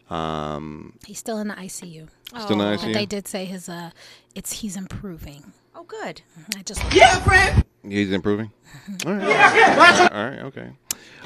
Um, 0.09 0.93
He's 1.05 1.19
still 1.19 1.37
in 1.39 1.47
the 1.49 1.55
ICU. 1.55 2.07
Still 2.29 2.51
in 2.53 2.57
the 2.59 2.63
But 2.77 2.79
ICU? 2.79 2.93
they 2.93 3.05
did 3.05 3.27
say 3.27 3.45
his 3.45 3.67
uh, 3.69 3.91
it's 4.35 4.51
he's 4.53 4.77
improving. 4.77 5.51
Oh, 5.75 5.83
good. 5.83 6.21
I 6.57 6.63
just 6.63 6.81
Yeah, 6.93 7.19
friend. 7.19 7.63
he's 7.83 8.11
improving. 8.11 8.51
All 9.05 9.13
right. 9.13 9.27
Yeah. 9.27 10.09
All 10.11 10.25
right. 10.29 10.39
Okay. 10.47 10.71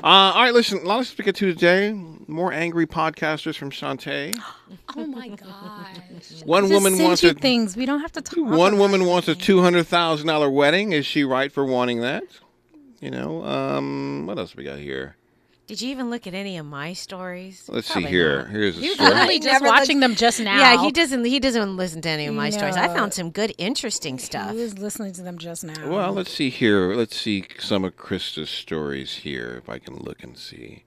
Uh, 0.04 0.08
all 0.08 0.44
right. 0.44 0.54
Listen. 0.54 0.80
A 0.80 0.84
lot 0.84 1.06
to 1.06 1.24
get 1.24 1.36
to 1.38 1.54
today. 1.54 1.94
More 2.28 2.52
angry 2.52 2.86
podcasters 2.88 3.56
from 3.56 3.72
Shantae. 3.72 4.38
Oh 4.96 5.06
my 5.06 5.30
gosh. 5.30 6.44
One 6.46 6.64
Just 6.64 6.74
woman 6.74 6.94
send 6.94 7.04
wants 7.04 7.24
you 7.24 7.30
a 7.30 7.34
things. 7.34 7.76
We 7.78 7.86
don't 7.86 8.00
have 8.02 8.12
to 8.14 8.22
talk. 8.22 8.38
One 8.38 8.74
about 8.74 8.80
woman 8.80 9.06
wants 9.06 9.28
a 9.28 9.36
two 9.36 9.62
hundred 9.62 9.86
thousand 9.88 10.28
dollar 10.28 10.50
wedding. 10.50 10.92
Is 10.92 11.06
she 11.06 11.24
right 11.24 11.52
for 11.52 11.66
wanting 11.66 12.02
that? 12.02 12.24
You 13.00 13.12
know. 13.12 13.44
Um. 13.46 14.26
What 14.28 14.38
else 14.38 14.56
we 14.56 14.64
got 14.64 14.80
here? 14.80 15.16
Did 15.72 15.82
you 15.82 15.90
even 15.92 16.10
look 16.10 16.28
at 16.28 16.34
any 16.34 16.58
of 16.58 16.66
my 16.66 16.92
stories? 16.92 17.64
Let's 17.70 17.88
see 17.88 18.02
here. 18.02 18.40
not. 18.40 18.50
Here's 18.50 18.78
a 18.78 18.82
You 18.82 18.94
story. 18.96 19.10
probably 19.12 19.40
just 19.40 19.64
watching 19.64 20.02
looked- 20.02 20.10
them 20.10 20.16
just 20.18 20.42
now. 20.42 20.60
Yeah, 20.60 20.82
he 20.84 20.92
doesn't. 20.92 21.24
He 21.24 21.40
doesn't 21.40 21.78
listen 21.78 22.02
to 22.02 22.10
any 22.10 22.26
of 22.26 22.36
my 22.36 22.50
stories. 22.50 22.76
I 22.76 22.90
found 22.90 23.14
some 23.14 23.30
good, 23.32 23.54
interesting 23.58 24.20
stuff. 24.20 24.52
He 24.52 24.58
was 24.58 24.78
listening 24.78 25.14
to 25.14 25.22
them 25.22 25.38
just 25.38 25.64
now. 25.64 25.90
Well, 25.90 26.12
let's 26.12 26.30
see 26.34 26.50
here. 26.50 26.94
Let's 26.94 27.16
see 27.16 27.46
some 27.58 27.86
of 27.86 27.96
Krista's 27.96 28.50
stories 28.50 29.14
here, 29.24 29.56
if 29.64 29.70
I 29.70 29.80
can 29.80 29.96
look 29.96 30.22
and 30.24 30.38
see. 30.38 30.84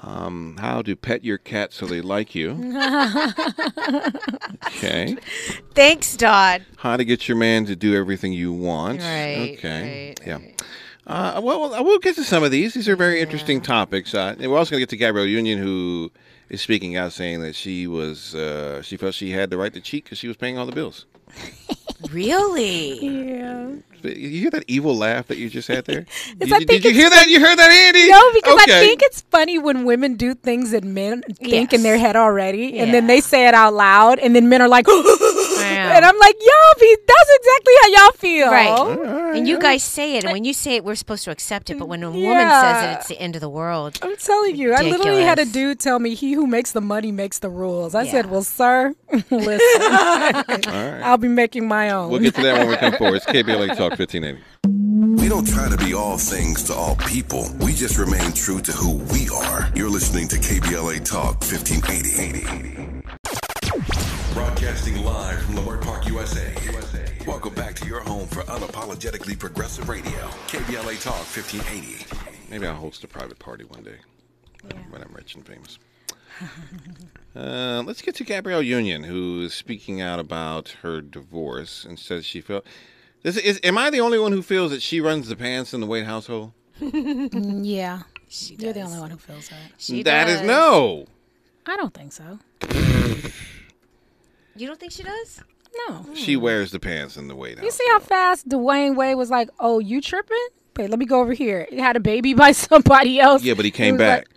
Um, 0.00 0.56
how 0.58 0.82
to 0.82 0.96
pet 0.96 1.24
your 1.24 1.38
cat 1.38 1.72
so 1.72 1.86
they 1.86 2.00
like 2.00 2.34
you. 2.34 2.50
Okay. 4.66 5.16
Thanks, 5.74 6.16
Dodd. 6.16 6.64
How 6.78 6.96
to 6.96 7.04
get 7.04 7.28
your 7.28 7.36
man 7.36 7.64
to 7.66 7.76
do 7.76 7.94
everything 7.96 8.32
you 8.32 8.52
want. 8.52 9.00
Right, 9.00 9.54
Okay. 9.56 10.14
yeah. 10.26 10.38
Uh, 11.06 11.40
well, 11.42 11.60
well, 11.70 11.84
we'll 11.84 11.98
get 11.98 12.14
to 12.16 12.24
some 12.24 12.42
of 12.42 12.50
these. 12.50 12.74
These 12.74 12.88
are 12.88 12.96
very 12.96 13.20
interesting 13.20 13.60
topics. 13.60 14.14
Uh, 14.14 14.34
and 14.38 14.50
we're 14.50 14.58
also 14.58 14.70
going 14.70 14.80
to 14.80 14.82
get 14.86 14.90
to 14.90 14.96
Gabrielle 14.96 15.26
Union, 15.26 15.58
who 15.58 16.10
is 16.48 16.62
speaking 16.62 16.96
out, 16.96 17.12
saying 17.12 17.40
that 17.42 17.54
she 17.54 17.86
was 17.86 18.34
uh, 18.34 18.80
she 18.82 18.96
felt 18.96 19.14
she 19.14 19.30
had 19.30 19.50
the 19.50 19.58
right 19.58 19.72
to 19.74 19.80
cheat 19.80 20.04
because 20.04 20.18
she 20.18 20.28
was 20.28 20.36
paying 20.36 20.56
all 20.58 20.66
the 20.66 20.72
bills. 20.72 21.06
Really? 22.10 23.30
Yeah. 23.30 23.70
You 24.02 24.28
hear 24.40 24.50
that 24.50 24.64
evil 24.68 24.94
laugh 24.94 25.28
that 25.28 25.38
you 25.38 25.48
just 25.48 25.68
had 25.68 25.86
there? 25.86 26.04
Did, 26.38 26.52
I 26.52 26.58
did 26.58 26.84
you 26.84 26.92
hear 26.92 27.08
that? 27.08 27.28
You 27.28 27.40
heard 27.40 27.56
that, 27.56 27.70
Andy? 27.70 28.10
No, 28.10 28.32
because 28.34 28.62
Okay. 28.62 28.76
I 28.76 28.80
think 28.86 29.00
it's 29.02 29.22
funny 29.22 29.58
when 29.58 29.84
women 29.84 30.16
do 30.16 30.34
things 30.34 30.72
that 30.72 30.84
men 30.84 31.22
think 31.22 31.72
in 31.72 31.82
their 31.82 31.96
head 31.96 32.14
already, 32.16 32.78
and 32.78 32.92
then 32.92 33.06
they 33.06 33.20
say 33.20 33.48
it 33.48 33.54
out 33.54 33.72
loud, 33.72 34.18
and 34.18 34.36
then 34.36 34.50
men 34.50 34.60
are 34.60 34.68
like, 34.68 34.86
I 35.64 35.96
And 35.96 36.04
I'm 36.04 36.18
like, 36.18 36.36
y'all 36.40 36.80
be 36.80 36.96
that's 37.06 37.30
exactly 37.38 37.72
how 37.82 37.88
y'all 37.88 38.12
feel. 38.12 38.50
Right. 38.50 39.36
And 39.36 39.48
you 39.48 39.58
guys 39.58 39.82
say 39.82 40.16
it, 40.16 40.24
and 40.24 40.32
when 40.32 40.44
you 40.44 40.52
say 40.54 40.76
it, 40.76 40.84
we're 40.84 40.94
supposed 40.94 41.24
to 41.24 41.30
accept 41.30 41.70
it. 41.70 41.78
But 41.78 41.88
when 41.88 42.02
a 42.02 42.10
woman 42.10 42.48
says 42.50 42.84
it, 42.84 42.98
it's 42.98 43.08
the 43.08 43.20
end 43.20 43.34
of 43.34 43.40
the 43.40 43.48
world. 43.48 43.98
I'm 44.02 44.16
telling 44.16 44.56
you, 44.56 44.74
I 44.74 44.82
literally 44.82 45.22
had 45.22 45.38
a 45.38 45.44
dude 45.44 45.80
tell 45.80 45.98
me, 45.98 46.14
"He 46.14 46.32
who 46.34 46.46
makes 46.46 46.72
the 46.72 46.80
money 46.80 47.12
makes 47.12 47.38
the 47.40 47.50
rules." 47.50 47.94
I 47.94 48.02
Yeah. 48.02 48.10
said, 48.12 48.30
"Well, 48.30 48.42
sir, 48.42 48.94
listen, 49.30 49.82
right. 49.90 51.02
I'll 51.02 51.18
be 51.18 51.28
making 51.28 51.66
my 51.68 51.90
own." 51.90 52.10
We'll 52.10 52.20
get 52.20 52.34
to 52.36 52.42
that 52.42 52.58
when 52.58 52.68
we 52.68 52.76
come 52.76 52.92
forward. 52.94 53.16
It's 53.16 53.26
KBLA 53.26 53.68
Talk 53.76 53.98
1580. 53.98 54.40
We 55.22 55.28
don't 55.28 55.46
try 55.48 55.68
to 55.70 55.76
be 55.78 55.94
all 55.94 56.18
things 56.18 56.62
to 56.64 56.74
all 56.74 56.96
people. 56.96 57.46
We 57.60 57.72
just 57.72 57.98
remain 57.98 58.32
true 58.32 58.60
to 58.60 58.72
who 58.72 58.96
we 59.12 59.28
are. 59.30 59.70
You're 59.74 59.88
listening 59.88 60.28
to 60.28 60.36
KBLA 60.36 61.00
Talk 61.04 61.40
1580. 61.42 63.63
Broadcasting 64.34 65.04
live 65.04 65.40
from 65.42 65.54
Leimert 65.54 65.80
Park, 65.80 66.08
USA. 66.08 66.52
USA. 66.64 67.06
Welcome 67.24 67.54
back 67.54 67.76
to 67.76 67.86
your 67.86 68.00
home 68.00 68.26
for 68.26 68.42
unapologetically 68.42 69.38
progressive 69.38 69.88
radio. 69.88 70.10
KBLA 70.48 71.00
Talk 71.00 71.14
1580. 71.14 72.04
Maybe 72.50 72.66
I'll 72.66 72.74
host 72.74 73.04
a 73.04 73.06
private 73.06 73.38
party 73.38 73.62
one 73.62 73.84
day 73.84 73.98
when 74.90 75.02
I'm 75.02 75.12
rich 75.14 75.36
and 75.36 75.46
famous. 75.46 75.78
Uh, 77.36 77.82
let's 77.84 78.00
get 78.00 78.14
to 78.14 78.22
Gabrielle 78.22 78.62
Union, 78.62 79.02
who 79.02 79.42
is 79.42 79.52
speaking 79.52 80.00
out 80.00 80.20
about 80.20 80.68
her 80.82 81.00
divorce 81.00 81.84
and 81.84 81.98
says 81.98 82.24
she 82.24 82.40
felt. 82.40 82.64
This 83.24 83.36
is, 83.36 83.58
am 83.64 83.76
I 83.76 83.90
the 83.90 84.00
only 84.00 84.20
one 84.20 84.30
who 84.30 84.40
feels 84.40 84.70
that 84.70 84.82
she 84.82 85.00
runs 85.00 85.26
the 85.26 85.34
pants 85.34 85.74
in 85.74 85.80
the 85.80 85.86
Wade 85.88 86.04
household? 86.04 86.52
Mm, 86.80 87.62
yeah, 87.64 88.02
you're 88.56 88.72
the 88.72 88.82
only 88.82 89.00
one 89.00 89.10
who 89.10 89.16
feels 89.16 89.48
that. 89.48 89.58
She 89.78 90.04
does. 90.04 90.12
That 90.12 90.28
is 90.28 90.42
no. 90.42 91.06
I 91.66 91.76
don't 91.76 91.92
think 91.92 92.12
so. 92.12 92.38
You 94.56 94.66
don't 94.66 94.78
think 94.78 94.92
she 94.92 95.02
does? 95.02 95.42
No. 95.88 96.06
She 96.14 96.36
wears 96.36 96.70
the 96.70 96.78
pants 96.78 97.16
in 97.16 97.26
the 97.28 97.34
Wade 97.34 97.58
You 97.62 97.70
see 97.70 97.84
how 97.90 97.98
fast 97.98 98.48
Dwyane 98.48 98.94
Wade 98.96 99.16
was 99.16 99.30
like, 99.30 99.48
"Oh, 99.58 99.80
you 99.80 100.00
tripping? 100.00 100.46
Wait, 100.76 100.88
let 100.90 100.98
me 100.98 101.06
go 101.06 101.20
over 101.20 101.32
here." 101.32 101.66
He 101.70 101.78
had 101.78 101.96
a 101.96 102.00
baby 102.00 102.32
by 102.44 102.52
somebody 102.52 103.18
else. 103.18 103.42
Yeah, 103.42 103.54
but 103.54 103.64
he 103.64 103.70
came 103.70 103.94
was 103.94 103.98
back. 104.00 104.18
like- 104.20 104.28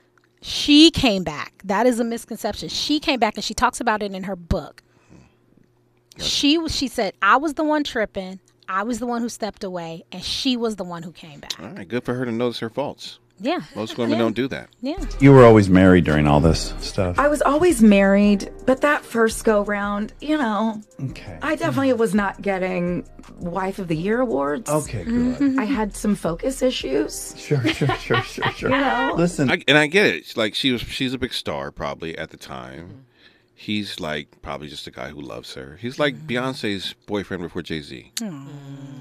she 0.41 0.91
came 0.91 1.23
back. 1.23 1.53
That 1.65 1.85
is 1.87 1.99
a 1.99 2.03
misconception. 2.03 2.69
She 2.69 2.99
came 2.99 3.19
back, 3.19 3.35
and 3.35 3.43
she 3.43 3.53
talks 3.53 3.79
about 3.81 4.01
it 4.03 4.13
in 4.13 4.23
her 4.23 4.35
book. 4.35 4.83
She. 6.17 6.67
She 6.69 6.87
said, 6.87 7.13
"I 7.21 7.37
was 7.37 7.53
the 7.55 7.63
one 7.63 7.83
tripping. 7.83 8.39
I 8.69 8.83
was 8.83 8.99
the 8.99 9.05
one 9.07 9.21
who 9.21 9.29
stepped 9.29 9.63
away, 9.63 10.03
and 10.11 10.23
she 10.23 10.57
was 10.57 10.75
the 10.75 10.83
one 10.83 11.03
who 11.03 11.11
came 11.11 11.39
back." 11.39 11.59
All 11.59 11.69
right, 11.69 11.87
good 11.87 12.03
for 12.03 12.15
her 12.15 12.25
to 12.25 12.31
notice 12.31 12.59
her 12.59 12.69
faults. 12.69 13.19
Yeah. 13.39 13.59
Most 13.75 13.97
women 13.97 14.13
Yeah. 14.13 14.23
don't 14.23 14.35
do 14.35 14.47
that. 14.47 14.69
Yeah. 14.81 14.97
You 15.19 15.31
were 15.31 15.45
always 15.45 15.69
married 15.69 16.03
during 16.05 16.27
all 16.27 16.39
this 16.39 16.73
stuff. 16.79 17.19
I 17.19 17.27
was 17.27 17.41
always 17.41 17.81
married, 17.83 18.51
but 18.65 18.81
that 18.81 19.05
first 19.05 19.45
go 19.45 19.63
round, 19.63 20.13
you 20.21 20.37
know, 20.37 20.81
Okay. 21.11 21.37
I 21.41 21.55
definitely 21.55 21.93
was 21.93 22.15
not 22.15 22.41
getting 22.41 23.07
Wife 23.39 23.77
of 23.77 23.87
the 23.87 23.95
Year 23.95 24.21
awards. 24.21 24.69
Okay, 24.69 25.03
good. 25.03 25.59
I 25.59 25.65
had 25.65 25.95
some 25.95 26.15
focus 26.15 26.61
issues. 26.61 27.35
Sure, 27.37 27.61
sure, 27.67 27.95
sure, 27.97 28.21
sure, 28.23 28.51
sure. 28.51 28.69
You 28.71 28.77
know? 28.77 29.13
Listen, 29.17 29.51
I, 29.51 29.61
and 29.67 29.77
I 29.77 29.87
get 29.87 30.07
it. 30.07 30.35
Like 30.35 30.55
she 30.55 30.71
was. 30.71 30.81
She's 30.81 31.13
a 31.13 31.17
big 31.17 31.33
star, 31.33 31.71
probably 31.71 32.17
at 32.17 32.31
the 32.31 32.37
time. 32.37 33.05
He's 33.59 33.99
like 33.99 34.43
probably 34.43 34.67
just 34.67 34.85
a 34.85 34.91
guy 34.91 35.09
who 35.09 35.19
loves 35.19 35.55
her. 35.55 35.77
He's 35.81 35.97
like 35.97 36.15
mm-hmm. 36.15 36.27
Beyonce's 36.27 36.93
boyfriend 37.07 37.41
before 37.41 37.63
Jay 37.63 37.81
Z. 37.81 38.11
Mm. 38.17 38.47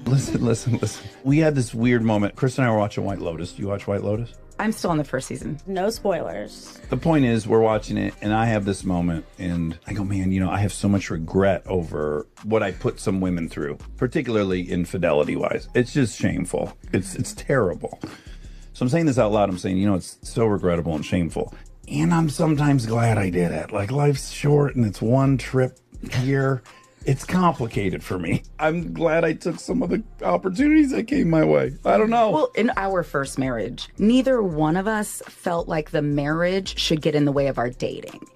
listen, 0.07 0.43
listen, 0.43 0.77
listen. 0.79 1.07
We 1.23 1.37
had 1.37 1.53
this 1.53 1.75
weird 1.75 2.01
moment. 2.01 2.35
Chris 2.35 2.57
and 2.57 2.65
I 2.65 2.71
were 2.71 2.79
watching 2.79 3.05
White 3.05 3.19
Lotus. 3.19 3.51
Do 3.51 3.61
you 3.61 3.67
watch 3.67 3.85
White 3.85 4.03
Lotus? 4.03 4.33
I'm 4.59 4.71
still 4.71 4.89
on 4.89 4.97
the 4.97 5.03
first 5.03 5.27
season. 5.27 5.59
No 5.67 5.91
spoilers. 5.91 6.79
The 6.89 6.97
point 6.97 7.25
is, 7.25 7.47
we're 7.47 7.61
watching 7.61 7.97
it, 7.97 8.15
and 8.19 8.33
I 8.33 8.47
have 8.47 8.65
this 8.65 8.83
moment, 8.83 9.25
and 9.37 9.77
I 9.85 9.93
go, 9.93 10.03
man, 10.03 10.31
you 10.31 10.39
know, 10.39 10.49
I 10.49 10.57
have 10.57 10.73
so 10.73 10.89
much 10.89 11.11
regret 11.11 11.61
over 11.67 12.25
what 12.43 12.63
I 12.63 12.71
put 12.71 12.99
some 12.99 13.21
women 13.21 13.49
through, 13.49 13.77
particularly 13.97 14.71
infidelity 14.71 15.35
wise. 15.35 15.69
It's 15.75 15.93
just 15.93 16.19
shameful. 16.19 16.75
It's 16.91 17.13
it's 17.13 17.33
terrible. 17.33 17.99
So 18.73 18.83
I'm 18.83 18.89
saying 18.89 19.05
this 19.05 19.19
out 19.19 19.31
loud. 19.31 19.49
I'm 19.49 19.59
saying, 19.59 19.77
you 19.77 19.85
know, 19.85 19.95
it's 19.95 20.17
so 20.23 20.47
regrettable 20.47 20.95
and 20.95 21.05
shameful. 21.05 21.53
And 21.87 22.13
I'm 22.13 22.29
sometimes 22.29 22.85
glad 22.85 23.17
I 23.17 23.29
did 23.29 23.51
it. 23.51 23.71
Like 23.71 23.91
life's 23.91 24.31
short, 24.31 24.75
and 24.75 24.85
it's 24.85 25.01
one 25.01 25.37
trip 25.37 25.79
here. 26.11 26.61
It's 27.07 27.23
complicated 27.23 28.03
for 28.03 28.19
me. 28.19 28.43
I'm 28.59 28.91
glad 28.91 29.23
I 29.23 29.31
took 29.31 29.61
some 29.61 29.81
of 29.81 29.89
the 29.89 30.03
opportunities 30.23 30.91
that 30.91 31.05
came 31.05 31.29
my 31.29 31.45
way. 31.45 31.71
I 31.85 31.97
don't 31.97 32.09
know. 32.09 32.31
Well, 32.31 32.51
in 32.53 32.69
our 32.75 33.01
first 33.01 33.39
marriage, 33.39 33.87
neither 33.97 34.43
one 34.43 34.75
of 34.75 34.89
us 34.89 35.21
felt 35.25 35.69
like 35.69 35.91
the 35.91 36.01
marriage 36.01 36.77
should 36.77 37.01
get 37.01 37.15
in 37.15 37.23
the 37.23 37.31
way 37.31 37.47
of 37.47 37.57
our 37.57 37.69
dating. 37.69 38.27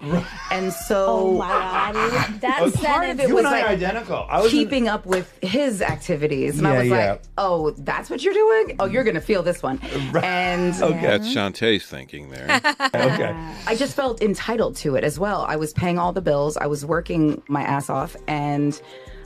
And 0.50 0.72
so 0.72 1.04
Oh 1.06 1.32
my 1.38 1.48
God. 1.48 2.40
That's 2.40 2.76
part 2.78 3.10
of 3.10 3.20
it 3.20 3.28
You 3.28 3.34
was 3.34 3.44
like 3.44 3.62
identical. 3.66 4.26
I 4.30 4.40
was 4.40 4.50
in- 4.50 4.58
keeping 4.60 4.88
up 4.88 5.04
with 5.04 5.30
his 5.42 5.82
activities. 5.82 6.58
And 6.58 6.66
Yeah, 6.66 6.72
I 6.72 6.78
was 6.78 6.88
yeah. 6.88 7.10
like, 7.10 7.22
oh, 7.36 7.70
that's 7.72 8.08
what 8.08 8.22
you're 8.24 8.32
doing? 8.32 8.76
Oh, 8.80 8.86
you're 8.86 9.04
going 9.04 9.16
to 9.16 9.20
feel 9.20 9.42
this 9.42 9.62
one. 9.62 9.80
And 10.14 10.72
That's 10.72 11.28
Shantae's 11.28 11.84
thinking 11.84 12.30
there. 12.30 12.46
okay. 12.94 13.34
I 13.66 13.76
just 13.76 13.94
felt 13.94 14.22
entitled 14.22 14.76
to 14.76 14.94
it 14.96 15.04
as 15.04 15.18
well. 15.18 15.44
I 15.46 15.56
was 15.56 15.74
paying 15.74 15.98
all 15.98 16.14
the 16.14 16.22
bills, 16.22 16.56
I 16.56 16.68
was 16.68 16.86
working 16.86 17.42
my 17.48 17.60
ass 17.62 17.90
off, 17.90 18.16
and 18.26 18.61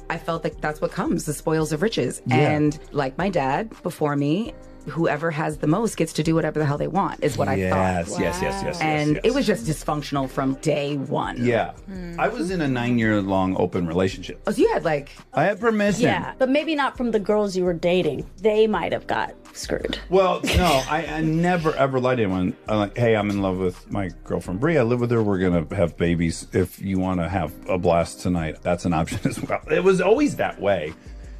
I 0.08 0.18
felt 0.18 0.44
like 0.44 0.60
that's 0.60 0.80
what 0.80 0.92
comes 0.92 1.24
the 1.24 1.32
spoils 1.32 1.72
of 1.72 1.82
riches. 1.82 2.22
Yeah. 2.26 2.36
And 2.36 2.78
like 2.92 3.18
my 3.18 3.28
dad 3.28 3.70
before 3.82 4.16
me, 4.16 4.54
whoever 4.88 5.30
has 5.30 5.58
the 5.58 5.66
most 5.66 5.96
gets 5.96 6.12
to 6.14 6.22
do 6.22 6.34
whatever 6.34 6.58
the 6.58 6.64
hell 6.64 6.78
they 6.78 6.86
want, 6.88 7.22
is 7.22 7.36
what 7.36 7.48
I 7.48 7.54
Yes, 7.54 8.08
thought. 8.08 8.20
yes, 8.20 8.40
yes, 8.42 8.42
yes, 8.42 8.62
yes, 8.64 8.80
And 8.80 9.14
yes. 9.16 9.20
it 9.24 9.34
was 9.34 9.46
just 9.46 9.66
dysfunctional 9.66 10.28
from 10.28 10.54
day 10.56 10.96
one. 10.96 11.44
Yeah. 11.44 11.72
I 12.18 12.28
was 12.28 12.50
in 12.50 12.60
a 12.60 12.68
nine 12.68 12.98
year 12.98 13.20
long 13.20 13.56
open 13.56 13.86
relationship. 13.86 14.40
Oh, 14.46 14.52
so 14.52 14.60
you 14.62 14.72
had 14.72 14.84
like. 14.84 15.10
I 15.34 15.44
had 15.44 15.60
permission. 15.60 16.04
Yeah, 16.04 16.34
but 16.38 16.48
maybe 16.48 16.74
not 16.74 16.96
from 16.96 17.10
the 17.10 17.18
girls 17.20 17.56
you 17.56 17.64
were 17.64 17.74
dating. 17.74 18.28
They 18.38 18.66
might 18.66 18.92
have 18.92 19.06
got 19.06 19.34
screwed. 19.54 19.98
Well, 20.10 20.40
no, 20.56 20.82
I, 20.88 21.06
I 21.06 21.20
never 21.22 21.74
ever 21.76 21.98
lied 21.98 22.18
to 22.18 22.24
anyone. 22.24 22.56
I'm 22.68 22.78
like, 22.78 22.96
hey, 22.96 23.16
I'm 23.16 23.30
in 23.30 23.40
love 23.42 23.58
with 23.58 23.90
my 23.90 24.10
girlfriend 24.24 24.60
Brie. 24.60 24.78
I 24.78 24.82
live 24.82 25.00
with 25.00 25.10
her. 25.10 25.22
We're 25.22 25.38
gonna 25.38 25.66
have 25.74 25.96
babies. 25.96 26.46
If 26.52 26.80
you 26.80 26.98
want 26.98 27.20
to 27.20 27.28
have 27.28 27.52
a 27.68 27.78
blast 27.78 28.20
tonight, 28.20 28.58
that's 28.62 28.84
an 28.84 28.92
option 28.92 29.18
as 29.24 29.40
well. 29.42 29.60
It 29.70 29.82
was 29.82 30.00
always 30.00 30.36
that 30.36 30.60
way. 30.60 30.92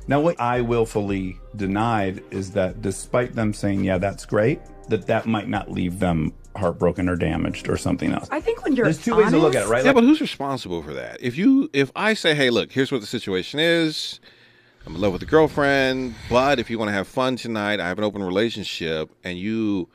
Now, 0.09 0.21
what 0.21 0.41
I 0.41 0.61
willfully 0.61 1.39
denied 1.57 2.23
is 2.31 2.53
that, 2.53 2.81
despite 2.83 3.35
them 3.35 3.53
saying, 3.53 3.85
"Yeah, 3.85 3.99
that's 3.99 4.25
great," 4.25 4.61
that 4.89 5.07
that 5.09 5.27
might 5.27 5.49
not 5.49 5.71
leave 5.71 5.99
them 5.99 6.33
heartbroken 6.55 7.09
or 7.09 7.17
damaged 7.17 7.69
or 7.69 7.77
something 7.77 8.13
else. 8.13 8.29
I 8.31 8.41
think 8.41 8.65
when 8.65 8.75
you're 8.77 8.87
There's 8.87 9.03
two 9.05 9.15
ways 9.17 9.31
to 9.31 9.39
look 9.39 9.55
at 9.55 9.67
it, 9.67 9.69
right? 9.69 9.81
Yeah, 9.85 9.89
Like- 9.91 9.97
but 9.97 10.05
who's 10.05 10.21
responsible 10.21 10.83
for 10.83 10.95
that? 10.95 11.19
If 11.21 11.37
you, 11.37 11.69
if 11.75 11.91
I 11.95 12.15
say, 12.15 12.35
hey, 12.35 12.49
look, 12.51 12.73
here's 12.73 12.91
what 12.91 13.01
the 13.03 13.07
situation 13.07 13.61
is. 13.61 14.21
I'm 14.87 14.95
in 14.95 15.01
love 15.01 15.13
with 15.13 15.23
a 15.23 15.27
girlfriend, 15.27 16.15
but 16.31 16.61
if 16.61 16.71
you 16.71 16.79
want 16.79 16.89
to 16.91 16.93
have 16.93 17.09
fun 17.09 17.35
tonight, 17.37 17.81
I 17.81 17.89
have 17.89 17.99
an 17.99 18.05
open 18.05 18.23
relationship, 18.23 19.11
and 19.25 19.37
you 19.37 19.89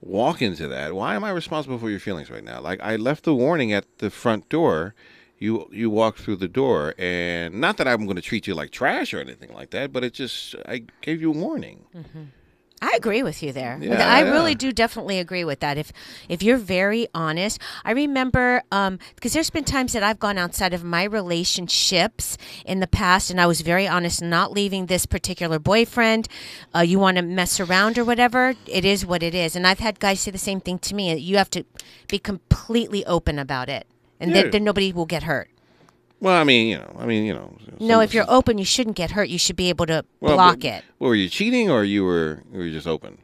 walk 0.00 0.40
into 0.40 0.68
that. 0.68 0.94
Why 0.94 1.16
am 1.16 1.24
I 1.24 1.30
responsible 1.30 1.78
for 1.78 1.90
your 1.90 1.98
feelings 1.98 2.30
right 2.30 2.44
now? 2.44 2.60
Like 2.60 2.80
I 2.80 2.94
left 2.96 3.24
the 3.24 3.34
warning 3.34 3.72
at 3.72 3.84
the 3.98 4.08
front 4.08 4.48
door. 4.48 4.94
You 5.40 5.68
you 5.72 5.90
walked 5.90 6.20
through 6.20 6.36
the 6.36 6.48
door, 6.48 6.94
and 6.98 7.54
not 7.60 7.78
that 7.78 7.88
I'm 7.88 8.04
going 8.04 8.16
to 8.16 8.22
treat 8.22 8.46
you 8.46 8.54
like 8.54 8.70
trash 8.70 9.12
or 9.14 9.20
anything 9.20 9.52
like 9.52 9.70
that, 9.70 9.90
but 9.92 10.04
it 10.04 10.12
just 10.12 10.54
I 10.66 10.84
gave 11.00 11.20
you 11.20 11.30
a 11.30 11.36
warning. 11.36 11.86
I 12.82 12.92
agree 12.96 13.22
with 13.22 13.42
you 13.42 13.52
there. 13.52 13.78
Yeah, 13.80 13.94
I 13.94 14.24
yeah. 14.24 14.30
really 14.30 14.54
do 14.54 14.72
definitely 14.72 15.18
agree 15.18 15.44
with 15.44 15.60
that. 15.60 15.76
If 15.76 15.92
if 16.28 16.42
you're 16.42 16.56
very 16.56 17.08
honest, 17.14 17.60
I 17.84 17.92
remember 17.92 18.62
because 19.14 19.32
there's 19.34 19.50
been 19.50 19.64
times 19.64 19.92
that 19.92 20.02
I've 20.02 20.18
gone 20.18 20.38
outside 20.38 20.72
of 20.72 20.82
my 20.82 21.04
relationships 21.04 22.38
in 22.64 22.80
the 22.80 22.86
past, 22.86 23.30
and 23.30 23.40
I 23.40 23.46
was 23.46 23.60
very 23.60 23.86
honest, 23.86 24.22
not 24.22 24.52
leaving 24.52 24.86
this 24.86 25.04
particular 25.04 25.58
boyfriend. 25.58 26.28
Uh, 26.74 26.80
you 26.80 26.98
want 26.98 27.16
to 27.18 27.22
mess 27.22 27.60
around 27.60 27.98
or 27.98 28.04
whatever, 28.04 28.54
it 28.66 28.84
is 28.84 29.04
what 29.04 29.22
it 29.22 29.34
is. 29.34 29.54
And 29.56 29.66
I've 29.66 29.80
had 29.80 30.00
guys 30.00 30.20
say 30.20 30.30
the 30.30 30.38
same 30.38 30.60
thing 30.60 30.78
to 30.80 30.94
me. 30.94 31.14
You 31.16 31.36
have 31.36 31.50
to 31.50 31.64
be 32.08 32.18
completely 32.18 33.04
open 33.04 33.38
about 33.38 33.68
it, 33.68 33.86
and 34.20 34.30
Yeah. 34.30 34.42
then, 34.42 34.50
then 34.52 34.64
nobody 34.64 34.92
will 34.92 35.06
get 35.06 35.24
hurt. 35.24 35.50
Well, 36.20 36.36
I 36.38 36.44
mean, 36.44 36.68
you 36.68 36.76
know, 36.76 36.96
I 36.98 37.06
mean, 37.06 37.24
you 37.24 37.32
know. 37.32 37.56
No, 37.80 38.00
if 38.00 38.12
you're 38.12 38.26
open, 38.28 38.58
you 38.58 38.64
shouldn't 38.64 38.94
get 38.96 39.12
hurt. 39.12 39.30
You 39.30 39.38
should 39.38 39.56
be 39.56 39.70
able 39.70 39.86
to 39.86 40.04
well, 40.20 40.34
block 40.34 40.60
but- 40.60 40.64
it. 40.66 40.84
Well, 40.98 41.08
were 41.08 41.14
you 41.14 41.28
cheating 41.30 41.70
or 41.70 41.82
you 41.82 42.04
were 42.04 42.42
you 42.52 42.58
were 42.58 42.68
just 42.68 42.86
open? 42.86 43.18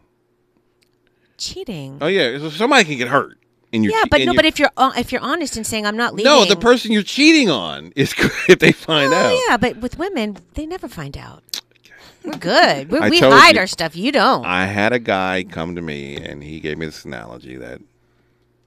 Cheating. 1.38 1.98
Oh 2.00 2.06
yeah, 2.06 2.38
so 2.38 2.48
somebody 2.48 2.84
can 2.84 2.96
get 2.96 3.08
hurt. 3.08 3.38
In 3.72 3.82
your 3.82 3.92
yeah, 3.92 4.04
but 4.10 4.22
no, 4.22 4.32
but 4.32 4.46
if 4.46 4.58
you're 4.58 4.70
uh, 4.76 4.92
if 4.96 5.12
you're 5.12 5.20
honest 5.20 5.56
and 5.56 5.66
saying 5.66 5.84
I'm 5.84 5.96
not 5.96 6.14
leaving, 6.14 6.32
no, 6.32 6.46
the 6.46 6.56
person 6.56 6.92
you're 6.92 7.02
cheating 7.02 7.50
on 7.50 7.92
is 7.96 8.14
good 8.14 8.30
if 8.48 8.58
they 8.60 8.72
find 8.72 9.12
out. 9.12 9.32
Oh 9.32 9.46
yeah, 9.48 9.56
but 9.58 9.76
with 9.78 9.98
women, 9.98 10.38
they 10.54 10.64
never 10.64 10.88
find 10.88 11.16
out. 11.18 11.60
We're 12.24 12.38
good. 12.38 12.90
We're, 12.90 13.08
we 13.10 13.18
hide 13.20 13.54
you. 13.54 13.60
our 13.60 13.66
stuff. 13.66 13.94
You 13.94 14.12
don't. 14.12 14.46
I 14.46 14.64
had 14.66 14.92
a 14.92 14.98
guy 14.98 15.44
come 15.48 15.74
to 15.76 15.82
me 15.82 16.16
and 16.16 16.42
he 16.42 16.58
gave 16.60 16.78
me 16.78 16.86
this 16.86 17.04
analogy 17.04 17.56
that 17.56 17.80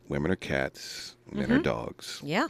women 0.08 0.32
are 0.32 0.36
cats, 0.36 1.16
men 1.32 1.52
are 1.52 1.60
Mhm. 1.60 1.64
dogs. 1.64 2.22
Yeah. 2.24 2.48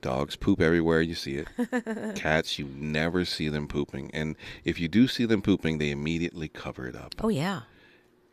Dogs 0.00 0.36
poop 0.36 0.60
everywhere 0.60 1.00
you 1.02 1.14
see 1.16 1.36
it. 1.36 1.48
Cats, 2.14 2.58
you 2.58 2.66
never 2.74 3.24
see 3.24 3.48
them 3.48 3.66
pooping. 3.66 4.10
And 4.14 4.36
if 4.64 4.78
you 4.78 4.86
do 4.88 5.08
see 5.08 5.24
them 5.24 5.42
pooping, 5.42 5.78
they 5.78 5.90
immediately 5.90 6.48
cover 6.48 6.86
it 6.86 6.94
up. 6.94 7.14
Oh 7.22 7.28
yeah. 7.28 7.62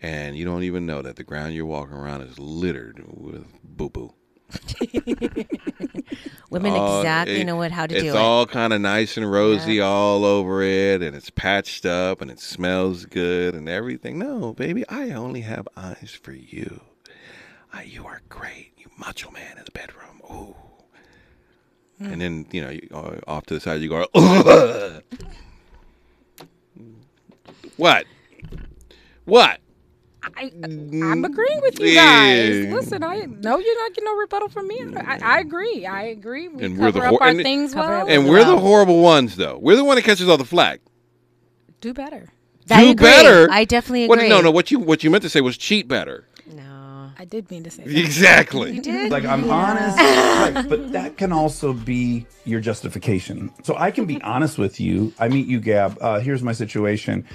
And 0.01 0.35
you 0.37 0.45
don't 0.45 0.61
even 0.63 0.85
know 0.85 1.01
that 1.01 1.15
the 1.15 1.23
ground 1.23 1.55
you're 1.55 1.65
walking 1.65 1.95
around 1.95 2.21
is 2.21 2.37
littered 2.37 3.03
with 3.07 3.47
boo 3.63 3.89
boo. 3.89 4.13
Women 6.51 6.73
all- 6.73 6.99
exactly 7.01 7.41
it- 7.41 7.45
know 7.45 7.55
what 7.55 7.71
how 7.71 7.87
to 7.87 7.95
do 7.95 7.99
it. 8.05 8.07
It's 8.07 8.15
all 8.15 8.45
kind 8.45 8.71
of 8.73 8.81
nice 8.81 9.17
and 9.17 9.29
rosy 9.29 9.81
all 9.81 10.23
over 10.23 10.61
it, 10.61 11.01
and 11.01 11.15
it's 11.15 11.29
patched 11.31 11.85
up, 11.85 12.21
and 12.21 12.29
it 12.29 12.39
smells 12.39 13.05
good, 13.05 13.55
and 13.55 13.67
everything. 13.67 14.19
No, 14.19 14.53
baby, 14.53 14.87
I 14.87 15.09
only 15.11 15.41
have 15.41 15.67
eyes 15.75 16.17
for 16.21 16.31
you. 16.33 16.81
Ah, 17.77 17.81
you 17.81 18.05
are 18.05 18.21
great, 18.29 18.71
you 18.77 18.85
macho 18.97 19.29
man 19.31 19.57
in 19.57 19.65
the 19.65 19.71
bedroom. 19.71 20.21
Ooh. 20.31 20.55
And 21.99 22.21
then 22.21 22.45
you 22.51 22.61
know, 22.61 22.69
you, 22.69 22.87
uh, 22.93 23.17
off 23.27 23.45
to 23.47 23.53
the 23.53 23.59
side, 23.59 23.81
you 23.81 23.89
go. 23.89 24.05
what? 27.77 28.05
What? 29.25 29.59
I, 30.37 30.51
I'm 30.63 31.23
agreeing 31.23 31.61
with 31.61 31.79
you 31.79 31.87
Yeah. 31.87 32.35
guys. 32.63 32.73
Listen, 32.73 33.03
I 33.03 33.25
know 33.25 33.59
you're 33.59 33.79
not 33.83 33.89
getting 33.93 34.05
no 34.05 34.15
rebuttal 34.15 34.49
from 34.49 34.67
me. 34.67 34.83
I, 34.97 35.19
I 35.21 35.39
agree. 35.39 35.85
I 35.85 36.03
agree. 36.05 36.47
We 36.47 36.63
And 36.65 36.77
cover 36.77 36.85
we're 36.87 36.91
the 36.91 36.99
up 37.01 37.09
hor- 37.11 37.23
our 37.23 37.29
and, 37.29 37.41
things 37.43 37.75
well. 37.75 38.07
and 38.07 38.27
we're 38.27 38.43
the 38.43 38.57
horrible 38.57 39.01
ones, 39.01 39.35
though. 39.35 39.59
We're 39.61 39.75
the 39.75 39.83
one 39.83 39.97
that 39.97 40.01
catches 40.03 40.27
all 40.27 40.37
the 40.37 40.43
flack. 40.45 40.79
do 41.81 41.93
better. 41.93 42.29
I 42.71 42.85
Do 42.85 42.91
agree. 42.91 43.03
better. 43.05 43.47
I 43.51 43.65
definitely 43.65 44.07
What- 44.07 44.17
agree. 44.17 44.29
no, 44.29 44.41
no. 44.41 44.49
What 44.49 44.71
you 44.71 44.79
what 44.79 45.03
you 45.03 45.11
meant 45.11 45.21
to 45.23 45.29
say 45.29 45.41
was 45.41 45.57
cheat 45.57 45.87
better. 45.87 46.27
I 47.25 47.27
did 47.27 47.49
mean 47.49 47.63
to 47.63 47.71
say 47.71 47.83
that. 47.83 47.97
Exactly. 47.97 48.73
You 48.73 48.81
did. 48.83 49.11
Like 49.11 49.25
I'm 49.25 49.45
Yeah. 49.45 49.51
honest, 49.51 49.97
right, 49.97 50.69
but 50.69 50.91
that 50.91 51.17
can 51.17 51.31
also 51.31 51.73
be 51.73 52.27
your 52.45 52.59
justification. 52.59 53.49
So 53.63 53.75
I 53.75 53.89
can 53.89 54.05
be 54.05 54.21
honest 54.21 54.59
with 54.59 54.79
you. 54.79 55.11
I 55.17 55.27
meet 55.29 55.47
you, 55.47 55.59
Gab. 55.59 55.97
Uh, 55.99 56.19
here's 56.19 56.43
my 56.43 56.51
situation. 56.51 57.25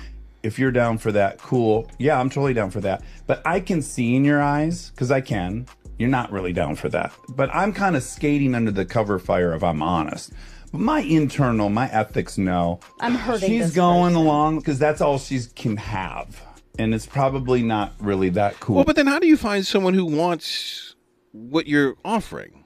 If 0.44 0.60
you're 0.60 0.70
down 0.70 0.98
for 0.98 1.10
that, 1.10 1.38
cool. 1.38 1.90
Yeah, 1.98 2.20
I'm 2.20 2.30
totally 2.30 2.54
down 2.54 2.70
for 2.70 2.80
that. 2.82 3.02
But 3.26 3.42
I 3.44 3.58
can 3.58 3.82
see 3.82 4.14
in 4.14 4.24
your 4.24 4.40
eyes 4.40 4.90
because 4.90 5.10
I 5.10 5.22
can. 5.22 5.66
You're 5.98 6.08
not 6.08 6.30
really 6.30 6.52
down 6.52 6.76
for 6.76 6.88
that. 6.90 7.10
But 7.30 7.50
I'm 7.52 7.72
kind 7.72 7.96
of 7.96 8.04
skating 8.04 8.54
under 8.54 8.70
the 8.70 8.84
cover 8.84 9.18
fire 9.18 9.52
of 9.52 9.64
I'm 9.64 9.82
honest. 9.82 10.32
But 10.70 10.82
my 10.82 11.00
internal, 11.00 11.68
my 11.68 11.90
ethics 11.90 12.38
know. 12.38 12.78
I'm 13.00 13.16
hurting 13.16 13.48
She's 13.48 13.66
this 13.66 13.74
going 13.74 14.14
along 14.14 14.60
because 14.60 14.78
that's 14.78 15.00
all 15.00 15.18
she 15.18 15.40
can 15.56 15.76
have. 15.78 16.40
And 16.78 16.94
it's 16.94 17.06
probably 17.06 17.62
not 17.62 17.94
really 18.00 18.28
that 18.30 18.60
cool. 18.60 18.76
Well, 18.76 18.84
but 18.84 18.96
then 18.96 19.06
how 19.06 19.18
do 19.18 19.26
you 19.26 19.36
find 19.36 19.66
someone 19.66 19.94
who 19.94 20.04
wants 20.06 20.94
what 21.32 21.66
you're 21.66 21.96
offering? 22.04 22.64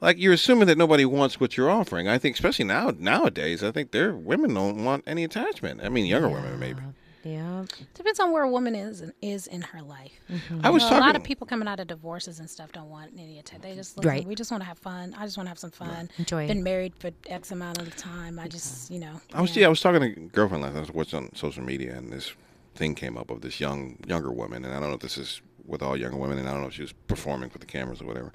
Like 0.00 0.18
you're 0.18 0.34
assuming 0.34 0.66
that 0.68 0.76
nobody 0.78 1.04
wants 1.04 1.40
what 1.40 1.56
you're 1.56 1.70
offering. 1.70 2.08
I 2.08 2.18
think, 2.18 2.36
especially 2.36 2.66
now 2.66 2.92
nowadays, 2.98 3.64
I 3.64 3.70
think 3.72 3.90
their 3.90 4.14
women 4.14 4.52
don't 4.54 4.84
want 4.84 5.04
any 5.06 5.24
attachment. 5.24 5.80
I 5.82 5.88
mean, 5.88 6.04
younger 6.06 6.28
women 6.28 6.58
maybe. 6.58 6.80
Yeah. 7.24 7.64
Depends 7.94 8.20
on 8.20 8.32
where 8.32 8.42
a 8.42 8.50
woman 8.50 8.74
is 8.74 9.00
in, 9.00 9.14
is 9.22 9.46
in 9.46 9.62
her 9.62 9.80
life. 9.80 10.12
Mm-hmm. 10.30 10.60
I 10.62 10.68
was 10.68 10.82
You 10.82 10.90
know, 10.90 10.98
a 10.98 11.00
lot 11.00 11.16
of 11.16 11.24
people 11.24 11.46
coming 11.46 11.66
out 11.66 11.80
of 11.80 11.86
divorces 11.86 12.38
and 12.38 12.50
stuff 12.50 12.70
don't 12.72 12.90
want 12.90 13.12
any 13.18 13.38
attention. 13.38 13.66
They 13.66 13.74
just 13.74 13.96
listen, 13.96 14.10
Right. 14.10 14.26
we 14.26 14.34
just 14.34 14.50
want 14.50 14.62
to 14.62 14.66
have 14.68 14.78
fun. 14.78 15.14
I 15.16 15.24
just 15.24 15.38
want 15.38 15.46
to 15.46 15.48
have 15.48 15.58
some 15.58 15.70
fun. 15.70 16.10
Enjoy. 16.18 16.46
Been 16.46 16.62
married 16.62 16.92
for 16.98 17.10
X 17.26 17.50
amount 17.50 17.78
of 17.78 17.96
time. 17.96 18.38
I 18.38 18.46
just 18.46 18.90
you 18.90 18.98
know. 18.98 19.22
I 19.32 19.40
was 19.40 19.56
yeah, 19.56 19.66
I 19.66 19.70
was 19.70 19.80
talking 19.80 20.02
to 20.02 20.06
a 20.08 20.26
girlfriend 20.26 20.62
last 20.64 20.74
night. 20.74 20.80
I 20.80 20.82
was 20.82 20.90
watching 20.92 21.20
on 21.20 21.34
social 21.34 21.62
media, 21.64 21.94
and 21.96 22.12
this 22.12 22.34
thing 22.74 22.94
came 22.94 23.16
up 23.16 23.30
of 23.30 23.40
this 23.40 23.60
young 23.60 23.98
younger 24.06 24.32
woman, 24.32 24.64
and 24.64 24.74
I 24.74 24.80
don't 24.80 24.88
know 24.88 24.96
if 24.96 25.00
this 25.00 25.18
is 25.18 25.40
with 25.66 25.82
all 25.82 25.96
younger 25.96 26.16
women, 26.16 26.38
and 26.38 26.48
I 26.48 26.52
don't 26.52 26.62
know 26.62 26.68
if 26.68 26.74
she 26.74 26.82
was 26.82 26.92
performing 26.92 27.50
for 27.50 27.58
the 27.58 27.66
cameras 27.66 28.00
or 28.02 28.06
whatever, 28.06 28.32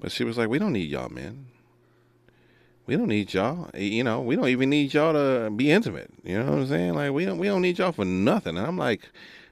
but 0.00 0.12
she 0.12 0.24
was 0.24 0.36
like, 0.36 0.48
"We 0.48 0.58
don't 0.58 0.72
need 0.72 0.90
y'all, 0.90 1.08
men. 1.08 1.46
We 2.86 2.96
don't 2.96 3.08
need 3.08 3.34
y'all. 3.34 3.70
Eh, 3.74 3.80
you 3.80 4.04
know, 4.04 4.20
we 4.20 4.36
don't 4.36 4.48
even 4.48 4.70
need 4.70 4.94
y'all 4.94 5.12
to 5.12 5.50
be 5.50 5.70
intimate. 5.70 6.10
You 6.24 6.38
know 6.38 6.46
what 6.46 6.58
I'm 6.60 6.66
saying? 6.66 6.94
Like 6.94 7.12
we 7.12 7.24
don't 7.24 7.38
we 7.38 7.46
don't 7.46 7.62
need 7.62 7.78
y'all 7.78 7.92
for 7.92 8.04
nothing." 8.04 8.56
And 8.56 8.66
I'm 8.66 8.78
like. 8.78 9.08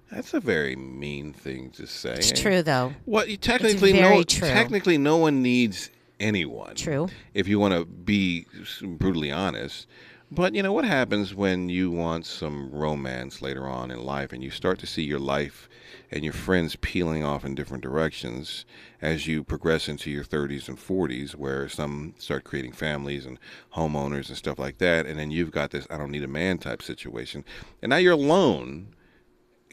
That's 0.09 0.35
a 0.35 0.39
very 0.39 0.77
mean 0.77 1.32
thing 1.32 1.70
to 1.70 1.85
say. 1.85 2.15
It's 2.15 2.31
true, 2.40 2.62
though. 2.62 2.94
What 3.07 3.28
you 3.28 3.36
technically 3.36 3.93
no 3.93 4.23
true. 4.23 4.47
technically 4.47 4.98
no 4.98 5.16
one 5.16 5.43
needs 5.43 5.90
anyone. 6.20 6.74
True. 6.74 7.09
If 7.35 7.48
you 7.48 7.59
want 7.59 7.74
to 7.74 7.85
be 7.85 8.47
brutally 8.82 9.32
honest. 9.32 9.86
But 10.31 10.57
you 10.57 10.62
know 10.62 10.73
what 10.73 10.85
happens 10.85 11.35
when 11.36 11.69
you 11.69 11.89
want 11.93 12.27
some 12.27 12.73
romance 12.73 13.40
later 13.40 13.69
on 13.69 13.93
in 13.93 14.03
life 14.03 14.32
and 14.32 14.43
you 14.43 14.51
start 14.51 14.81
to 14.81 14.86
see 14.86 15.05
your 15.05 15.20
life 15.20 15.69
and 16.11 16.24
your 16.24 16.32
friends 16.32 16.74
peeling 16.74 17.23
off 17.23 17.44
in 17.44 17.55
different 17.55 17.85
directions 17.85 18.65
as 19.01 19.28
you 19.28 19.44
progress 19.44 19.89
into 19.89 20.11
your 20.11 20.24
30s 20.24 20.69
and 20.69 20.78
40s 20.78 21.36
where 21.36 21.69
some 21.69 22.15
start 22.19 22.43
creating 22.43 22.73
families 22.73 23.24
and 23.24 23.39
homeowners 23.77 24.27
and 24.28 24.36
stuff 24.36 24.59
like 24.59 24.78
that 24.78 25.07
and 25.07 25.16
then 25.16 25.31
you've 25.31 25.53
got 25.53 25.70
this 25.70 25.86
I 25.90 25.97
don't 25.97 26.11
need 26.11 26.24
a 26.24 26.28
man 26.28 26.59
type 26.59 26.82
situation. 26.82 27.44
And 27.81 27.90
now 27.90 27.97
you're 27.97 28.15
alone 28.15 28.97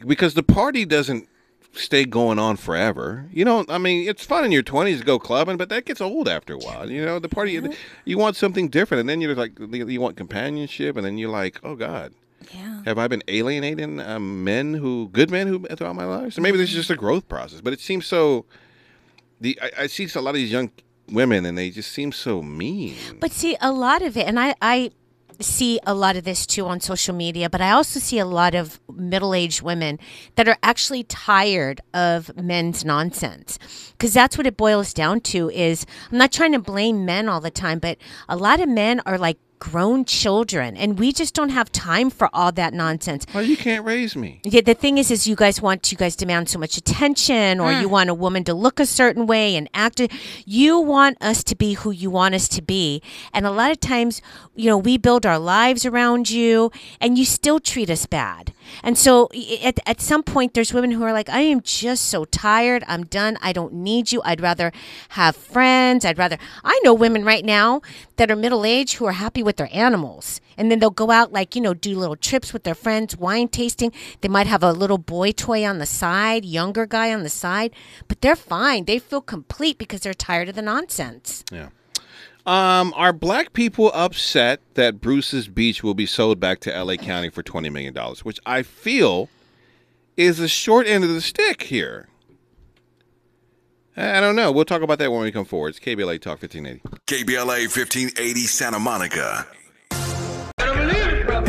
because 0.06 0.36
the 0.36 0.44
party 0.44 0.86
doesn't 0.86 1.28
stay 1.74 2.06
going 2.06 2.40
on 2.40 2.56
forever. 2.56 3.28
You 3.32 3.45
know, 3.45 3.66
I 3.68 3.78
mean, 3.78 4.08
it's 4.08 4.26
fun 4.26 4.45
in 4.45 4.52
your 4.52 4.64
20s 4.64 5.00
to 5.00 5.04
go 5.04 5.20
clubbing, 5.20 5.58
but 5.58 5.70
that 5.70 5.86
gets 5.86 6.02
old 6.02 6.28
after 6.28 6.54
a 6.54 6.58
while. 6.58 6.90
You 6.90 7.04
know, 7.04 7.20
the 7.20 7.30
party, 7.30 7.60
you 8.06 8.18
want 8.18 8.36
something 8.36 8.70
different, 8.70 9.02
and 9.02 9.10
then 9.10 9.22
you're 9.22 9.36
like, 9.36 9.54
you 9.60 10.00
want 10.00 10.16
companionship, 10.16 10.95
and 10.95 11.06
then 11.06 11.18
you're 11.18 11.30
like, 11.30 11.60
oh 11.64 11.76
God. 11.76 12.14
Yeah. 12.54 12.82
Have 12.86 12.98
I 12.98 13.08
been 13.08 13.24
alienating 13.30 14.02
um, 14.02 14.44
men 14.44 14.74
who, 14.74 15.10
good 15.10 15.32
men 15.32 15.48
who 15.48 15.66
throughout 15.76 15.95
my 15.95 16.06
life? 16.06 16.34
So 16.34 16.41
maybe 16.41 16.58
this 16.58 16.70
is 16.70 16.76
just 16.76 16.90
a 16.90 16.95
growth 16.95 17.28
process, 17.30 17.62
but 17.62 17.74
it 17.74 17.80
seems 17.80 18.06
so. 18.06 18.45
The 19.40 19.58
I, 19.62 19.84
I 19.84 19.88
see 19.88 20.08
a 20.14 20.22
lot 20.22 20.32
of 20.32 20.36
these 20.36 20.52
young 20.52 20.70
women, 21.10 21.45
and 21.45 21.58
they 21.58 21.70
just 21.70 21.91
seem 21.91 22.12
so 22.12 22.41
mean. 22.41 22.95
But 23.20 23.32
see, 23.32 23.56
a 23.62 23.72
lot 23.72 24.02
of 24.02 24.18
it, 24.18 24.28
and 24.28 24.38
I, 24.40 24.56
I 24.62 24.91
see 25.40 25.80
a 25.86 25.94
lot 25.94 26.16
of 26.16 26.24
this 26.24 26.46
too 26.46 26.66
on 26.68 26.80
social 26.80 27.16
media, 27.16 27.50
but 27.50 27.62
I 27.62 27.72
also 27.72 28.00
see 28.00 28.20
a 28.20 28.26
lot 28.26 28.56
of 28.56 28.80
middle 28.94 29.34
aged 29.34 29.62
women 29.62 30.00
that 30.36 30.48
are 30.48 30.58
actually 30.64 31.04
tired 31.04 31.82
of 31.94 32.36
men's 32.36 32.86
nonsense. 32.86 33.60
Because 33.92 34.14
that's 34.14 34.38
what 34.38 34.48
it 34.48 34.58
boils 34.58 34.94
down 34.94 35.22
to 35.22 35.50
is 35.50 35.86
I'm 36.12 36.18
not 36.18 36.32
trying 36.32 36.54
to 36.54 36.60
blame 36.60 37.06
men 37.06 37.30
all 37.30 37.42
the 37.42 37.52
time, 37.52 37.80
but 37.80 37.98
a 38.28 38.38
lot 38.38 38.60
of 38.60 38.70
men 38.70 39.02
are 39.06 39.18
like 39.18 39.38
grown 39.64 40.03
children 40.03 40.76
and 40.76 40.99
we 40.99 41.14
just 41.14 41.34
don't 41.34 41.49
have 41.49 41.72
time 41.72 42.10
for 42.10 42.30
all 42.34 42.52
that 42.52 42.73
nonsense. 42.73 43.26
Well, 43.34 43.44
you 43.44 43.56
can't 43.56 43.85
raise 43.85 44.14
me. 44.14 44.41
Yeah, 44.44 44.60
the 44.60 44.73
thing 44.73 44.98
is, 44.98 45.10
is 45.10 45.26
you 45.26 45.38
guys 45.38 45.61
want 45.61 45.90
you 45.90 45.98
guys 45.98 46.18
demand 46.18 46.49
so 46.49 46.60
much 46.60 46.76
attention, 46.76 47.61
or 47.61 47.72
you 47.72 47.88
mm. 47.88 47.91
want 47.91 48.10
a 48.10 48.14
woman 48.14 48.44
to 48.44 48.53
look 48.53 48.81
a 48.81 48.85
certain 48.85 49.26
way 49.26 49.56
and 49.56 49.69
act. 49.73 50.02
You 50.45 50.80
want 50.80 51.18
us 51.22 51.45
to 51.45 51.56
be 51.56 51.73
who 51.76 51.91
you 51.91 52.10
want 52.10 52.35
us 52.35 52.49
to 52.49 52.61
be, 52.61 53.02
and 53.34 53.45
a 53.45 53.52
lot 53.52 53.72
of 53.72 53.80
times, 53.80 54.22
you 54.53 54.65
know, 54.65 54.77
we 54.77 54.98
build 54.98 55.26
our 55.26 55.40
lives 55.40 55.85
around 55.85 56.30
you, 56.30 56.69
and 56.99 57.18
you 57.18 57.23
still 57.23 57.60
treat 57.61 57.90
us 57.90 58.06
bad. 58.06 58.53
And 58.82 58.98
so, 58.98 59.30
at 59.62 59.80
at 59.86 60.02
some 60.02 60.24
point, 60.24 60.54
there's 60.54 60.74
women 60.74 60.91
who 60.91 61.04
are 61.04 61.14
like, 61.14 61.30
I 61.30 61.41
am 61.41 61.62
just 61.62 62.06
so 62.06 62.26
tired. 62.26 62.84
I'm 62.88 63.06
done. 63.06 63.38
I 63.41 63.54
don't 63.54 63.74
need 63.74 64.12
you. 64.12 64.22
I'd 64.24 64.41
rather 64.41 64.72
have 65.10 65.36
friends. 65.36 66.06
I'd 66.06 66.18
rather. 66.18 66.38
I 66.64 66.80
know 66.84 66.94
women 66.94 67.24
right 67.24 67.45
now 67.45 67.82
that 68.16 68.32
are 68.32 68.36
middle 68.36 68.66
aged 68.66 68.95
who 68.95 69.06
are 69.06 69.14
happy 69.14 69.44
with 69.44 69.58
their 69.58 69.70
animals. 69.72 70.40
And 70.58 70.70
then 70.70 70.80
they'll 70.80 70.91
go 70.91 71.12
out, 71.12 71.34
like, 71.34 71.56
you 71.56 71.62
know, 71.62 71.74
do 71.74 71.98
little 71.98 72.16
trips 72.16 72.54
with 72.54 72.64
their 72.64 72.76
friends, 72.76 73.18
wine 73.18 73.48
tasting. 73.48 73.91
They 74.22 74.28
might 74.28 74.48
have 74.48 74.64
a 74.64 74.72
little 74.72 75.00
boy 75.00 75.32
toy 75.32 75.66
on 75.66 75.80
the 75.80 75.86
side, 75.86 76.45
younger 76.45 76.86
guy 76.86 77.12
on 77.14 77.24
the 77.24 77.30
side, 77.30 77.72
but 78.08 78.22
they're 78.22 78.36
fine. 78.36 78.86
They 78.86 79.00
feel 79.00 79.22
complete 79.22 79.78
because 79.78 80.02
they're 80.02 80.14
tired 80.14 80.50
of 80.50 80.56
the 80.56 80.62
nonsense. 80.62 81.44
Yeah. 81.52 81.70
Um, 82.45 82.94
are 82.98 83.14
black 83.14 83.53
people 83.53 83.90
upset 83.94 84.60
that 84.74 84.99
Bruce's 84.99 85.48
Beach 85.48 85.82
will 85.82 85.94
be 85.94 86.06
sold 86.06 86.40
back 86.40 86.60
to 86.61 86.84
LA 86.84 86.95
County 86.95 87.30
for 87.30 87.41
$20 87.41 87.72
million, 87.72 87.95
which 88.24 88.40
I 88.45 88.64
feel 88.64 89.30
is 90.18 90.40
the 90.40 90.49
short 90.49 90.86
end 90.86 91.06
of 91.06 91.10
the 91.10 91.22
stick 91.22 91.64
here? 91.64 92.10
I 93.95 94.20
don't 94.20 94.36
know. 94.36 94.52
We'll 94.52 94.65
talk 94.65 94.82
about 94.82 94.98
that 94.99 95.11
when 95.11 95.22
we 95.22 95.32
come 95.32 95.45
forward. 95.45 95.70
It's 95.70 95.80
KBLA 95.80 96.20
Talk 96.20 96.41
1580. 96.41 96.82
KBLA 97.06 97.68
1580 97.70 98.40
Santa 98.41 98.80
Monica. 98.80 99.45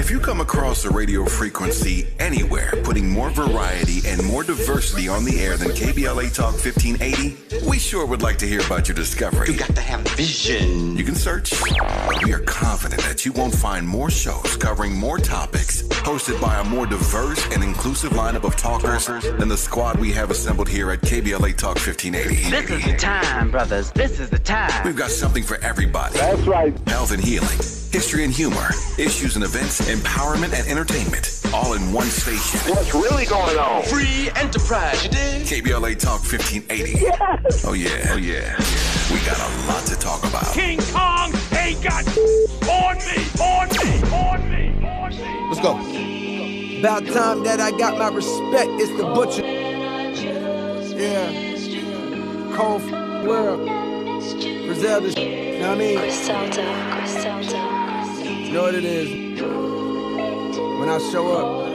If 0.05 0.11
you 0.11 0.21
come 0.21 0.43
across 0.43 0.85
a 0.85 0.91
radio 0.91 1.25
frequency 1.25 2.07
anywhere 2.19 2.75
putting 2.85 3.09
more 3.09 3.31
variety 3.31 4.07
and 4.07 4.23
more 4.27 4.45
diversity 4.45 5.09
on 5.09 5.25
the 5.25 5.41
air 5.41 5.57
than 5.57 5.69
KBLA 5.69 6.35
Talk 6.35 6.53
1580, 6.53 7.67
we 7.67 7.79
sure 7.79 8.05
would 8.05 8.21
like 8.21 8.37
to 8.41 8.47
hear 8.47 8.61
about 8.61 8.87
your 8.87 8.95
discovery. 8.95 9.51
You 9.51 9.59
got 9.59 9.75
to 9.75 9.81
have 9.81 10.03
vision. 10.09 10.95
You 10.95 11.05
can 11.05 11.15
search. 11.15 11.55
We 12.23 12.35
are 12.35 12.41
confident 12.41 13.01
that 13.05 13.25
you 13.25 13.33
won't 13.33 13.55
find 13.55 13.89
more 13.89 14.11
shows 14.11 14.59
covering 14.59 14.95
more 14.95 15.17
topics, 15.17 15.85
hosted 15.85 16.39
by 16.39 16.61
a 16.61 16.65
more 16.65 16.85
diverse 16.85 17.43
and 17.55 17.65
inclusive 17.65 18.13
lineup 18.13 18.45
of 18.45 18.57
talkers 18.57 19.07
than 19.07 19.49
the 19.49 19.57
squad 19.57 19.99
we 19.99 20.13
have 20.13 20.31
assembled 20.31 20.69
here 20.69 20.91
at 20.91 21.01
KBLA 21.01 21.57
Talk 21.57 21.77
1580. 21.77 22.51
This 22.51 22.71
is 22.71 22.85
the 22.85 22.99
time, 22.99 23.51
brothers. 23.51 23.91
This 23.93 24.21
is 24.21 24.29
the 24.29 24.39
time. 24.39 24.85
We've 24.85 24.95
got 24.95 25.11
something 25.11 25.43
for 25.43 25.57
everybody. 25.63 26.19
That's 26.19 26.43
right. 26.43 26.79
Health 26.89 27.11
and 27.11 27.25
healing, 27.25 27.59
history 27.95 28.25
and 28.25 28.33
humor, 28.33 28.71
issues 28.99 29.37
and 29.37 29.45
events, 29.45 29.81
empowerment 29.83 30.53
and 30.53 30.67
entertainment, 30.67 31.41
all 31.55 31.75
in 31.75 31.93
one 31.93 32.09
station. 32.09 32.59
What's 32.69 32.93
really 32.93 33.25
going 33.25 33.57
on? 33.57 33.85
Free 33.85 34.31
enterprise, 34.35 35.05
you 35.05 35.11
dig? 35.11 35.47
KBLA 35.47 35.97
Talk 35.97 36.21
1580. 36.23 36.91
Yes. 36.91 37.65
Oh 37.65 37.73
yeah, 37.73 38.11
oh 38.11 38.17
yeah. 38.17 38.57
We 39.13 39.25
got 39.25 39.39
a 39.39 39.67
lot 39.69 39.87
to 39.87 39.95
talk 39.95 40.25
about. 40.25 40.53
King 40.53 40.81
Kong 40.91 41.33
ain't 41.57 41.81
got 41.85 42.05
on 42.67 42.97
me, 43.07 43.23
on 43.41 43.69
me, 43.69 44.03
on 44.11 44.51
me, 44.51 44.89
on 44.89 45.11
me. 45.11 45.47
Let's 45.47 45.61
go. 45.61 45.79
About 46.81 47.07
time 47.07 47.45
that 47.45 47.61
I 47.61 47.71
got 47.79 47.97
my 47.97 48.09
respect. 48.09 48.71
It's 48.83 48.91
the 48.91 49.05
butcher. 49.05 49.47
Yeah. 50.99 51.31
Cold 52.57 52.83
world. 53.25 53.69
Griselda, 54.67 55.11
you 55.21 55.61
know 55.61 55.69
what 55.69 55.77
I 55.77 55.79
mean? 55.79 55.99
Griselda, 55.99 56.97
Griselda. 56.99 57.74
Know 58.55 58.63
what 58.63 58.75
it 58.77 58.85
is? 58.85 59.41
When 60.79 60.89
I 60.89 60.99
show 61.11 61.33
up, 61.33 61.75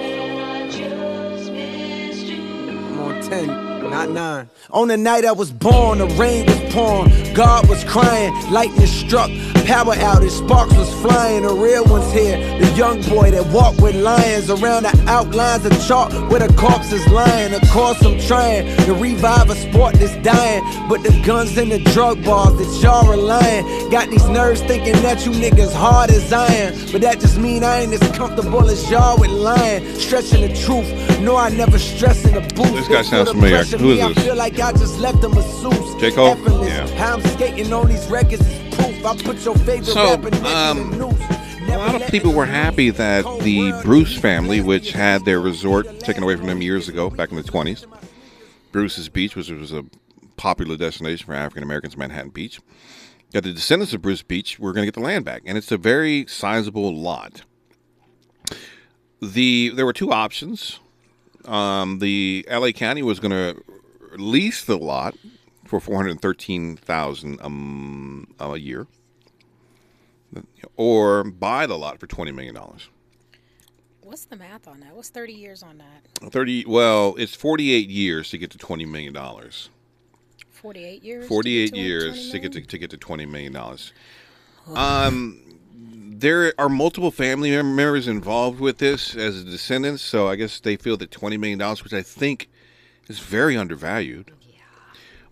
I'm 2.70 3.00
on 3.02 3.22
10, 3.22 3.48
not 3.90 4.10
9. 4.12 4.50
On 4.70 4.88
the 4.88 4.96
night 4.96 5.26
I 5.26 5.34
was 5.34 5.52
born, 5.52 5.98
the 5.98 6.08
rain 6.08 6.46
was 6.46 6.74
pouring, 6.74 7.34
God 7.34 7.68
was 7.68 7.84
crying, 7.84 8.34
lightning 8.50 8.88
struck, 8.88 9.30
power 9.70 9.94
outage, 9.94 10.32
sparks 10.32 10.76
was 10.76 10.92
flying. 10.96 11.44
The 11.44 11.54
real 11.54 11.86
ones 11.86 12.12
here, 12.12 12.38
the 12.58 12.68
young 12.72 13.04
boy 13.04 13.30
that 13.30 13.46
walked 13.54 13.80
with 13.82 13.96
lions 13.96 14.50
around 14.50 14.84
the 14.84 15.06
outlines 15.08 15.64
of 15.64 15.72
chalk 15.88 16.12
where 16.32 16.40
the 16.40 16.52
corpse 16.56 16.92
is 16.92 17.08
lying. 17.10 17.54
Of 17.54 17.62
course, 17.70 18.04
I'm 18.04 18.20
trying 18.20 18.66
to 18.86 18.94
revive 18.96 19.48
a 19.52 19.56
sport 19.56 19.94
that's 19.96 20.16
dying, 20.24 20.64
but 20.90 21.04
the 21.04 21.14
guns 21.24 21.56
and 21.58 21.72
the 21.72 21.78
drug 21.94 22.26
bars 22.26 22.58
that 22.58 22.82
y'all 22.82 23.08
relying 23.08 23.92
got 23.92 24.10
these 24.10 24.28
nerves 24.30 24.62
thinking 24.64 24.94
that 25.04 25.24
you 25.24 25.34
niggas 25.34 25.72
hard 25.72 26.10
as 26.10 26.34
iron. 26.34 26.74
But 26.92 27.02
that 27.02 27.20
just 27.20 27.38
mean 27.38 27.64
I 27.64 27.82
ain't 27.82 27.94
as 27.94 28.18
comfortable 28.18 28.68
as 28.68 28.90
y'all 28.90 29.20
with 29.20 29.30
lying, 29.30 29.86
stretching 30.00 30.42
the 30.42 30.54
truth. 30.66 30.90
No, 31.20 31.36
I 31.36 31.50
never 31.50 31.78
stress 31.78 32.26
in 32.26 32.34
the 32.34 32.42
booth. 32.56 32.74
This 32.74 32.88
guy 32.88 33.04
sounds 33.04 33.30
familiar. 33.30 33.64
Who 33.66 33.92
is 33.92 33.98
me, 33.98 34.02
I 34.02 34.14
this? 34.14 34.24
feel 34.26 34.36
like 34.36 34.60
I 34.60 34.72
just 34.72 35.00
left 35.00 35.24
a 35.24 35.30
masseuse. 35.30 36.02
J. 36.02 36.12
Cole? 36.12 36.30
Effortless. 36.30 36.70
Yeah. 36.70 36.88
How 36.96 37.14
I'm 37.14 37.22
skating 37.22 37.72
on 37.72 37.88
these 37.88 38.08
records 38.08 38.42
proof. 38.72 39.06
I 39.06 39.18
put 39.18 39.46
your 39.46 39.56
favorite 39.56 39.86
So, 39.86 40.14
um, 40.14 40.22
to 40.22 40.98
the 40.98 41.08
news. 41.10 41.40
A 41.70 41.78
lot 41.78 42.02
of 42.02 42.10
people 42.10 42.34
were 42.34 42.48
happy 42.48 42.90
that 42.90 43.24
the 43.44 43.80
Bruce 43.84 44.18
family, 44.18 44.60
which 44.60 44.92
had 44.92 45.26
their 45.26 45.40
resort 45.40 46.00
taken 46.00 46.24
away 46.24 46.36
from 46.36 46.48
them 46.48 46.62
years 46.62 46.90
ago, 46.90 47.10
back 47.10 47.30
in 47.30 47.36
the 47.36 47.44
20s, 47.44 47.86
Bruce's 48.72 49.08
Beach, 49.08 49.36
which 49.36 49.50
was 49.52 49.72
a 49.72 49.86
popular 50.36 50.78
destination 50.78 51.26
for 51.28 51.36
African 51.36 51.62
Americans, 51.62 51.96
Manhattan 51.96 52.32
Beach, 52.32 52.60
that 53.32 53.44
the 53.44 53.54
descendants 53.54 53.94
of 53.94 54.02
Bruce 54.02 54.24
Beach 54.24 54.58
were 54.58 54.74
going 54.74 54.84
to 54.84 54.88
get 54.88 54.96
the 54.96 55.06
land 55.06 55.26
back, 55.26 55.44
and 55.46 55.58
it's 55.58 55.72
a 55.72 55.78
very 55.78 56.26
sizable 56.28 56.96
lot. 56.96 57.44
The 59.22 59.70
there 59.70 59.86
were 59.86 59.94
two 59.94 60.12
options. 60.12 60.80
Um, 61.46 62.00
the 62.00 62.48
LA 62.50 62.72
County 62.72 63.04
was 63.04 63.20
going 63.20 63.32
to 63.32 63.62
lease 64.18 64.64
the 64.64 64.78
lot 64.78 65.16
for 65.70 65.80
four 65.80 65.98
hundred 65.98 66.20
thirteen 66.20 66.76
thousand 66.76 67.40
um, 67.42 68.28
a 68.40 68.58
year 68.58 68.88
or 70.76 71.24
buy 71.24 71.68
the 71.68 71.78
lot 71.78 72.00
for 72.00 72.08
twenty 72.08 72.32
million 72.32 72.56
dollars. 72.56 72.90
What's 74.02 74.26
the 74.26 74.36
math 74.36 74.68
on 74.68 74.80
that? 74.80 74.96
What's 74.96 75.10
30 75.10 75.34
years 75.34 75.62
on 75.62 75.78
that? 75.78 76.32
Thirty. 76.32 76.66
Well, 76.66 77.14
it's 77.20 77.36
forty-eight 77.36 77.90
years 77.90 78.32
to 78.32 78.40
get 78.40 78.50
to 78.52 78.58
twenty 78.58 78.86
million 78.86 79.14
dollars. 79.14 79.70
48 80.50 81.04
years? 81.04 81.28
Forty-eight 81.28 81.74
to 81.74 81.80
years 81.80 82.32
to 82.32 82.40
get 82.40 82.52
to, 82.54 82.62
to 82.62 82.78
get 82.80 82.90
to 82.90 82.98
twenty 82.98 83.28
million 83.28 83.54
dollars. 83.54 83.94
Um, 84.74 85.40
there 85.72 86.54
are 86.58 86.70
multiple 86.70 87.12
family 87.12 87.52
members 87.52 88.08
involved 88.08 88.60
with 88.60 88.80
this 88.80 89.16
as 89.16 89.44
descendants, 89.44 90.02
so 90.02 90.28
I 90.28 90.36
guess 90.36 90.60
they 90.60 90.76
feel 90.76 90.98
that 90.98 91.12
twenty 91.12 91.38
million 91.38 91.60
dollars, 91.60 91.84
which 91.84 91.94
I 91.94 92.02
think 92.02 92.50
is 93.08 93.20
very 93.20 93.56
undervalued. 93.56 94.32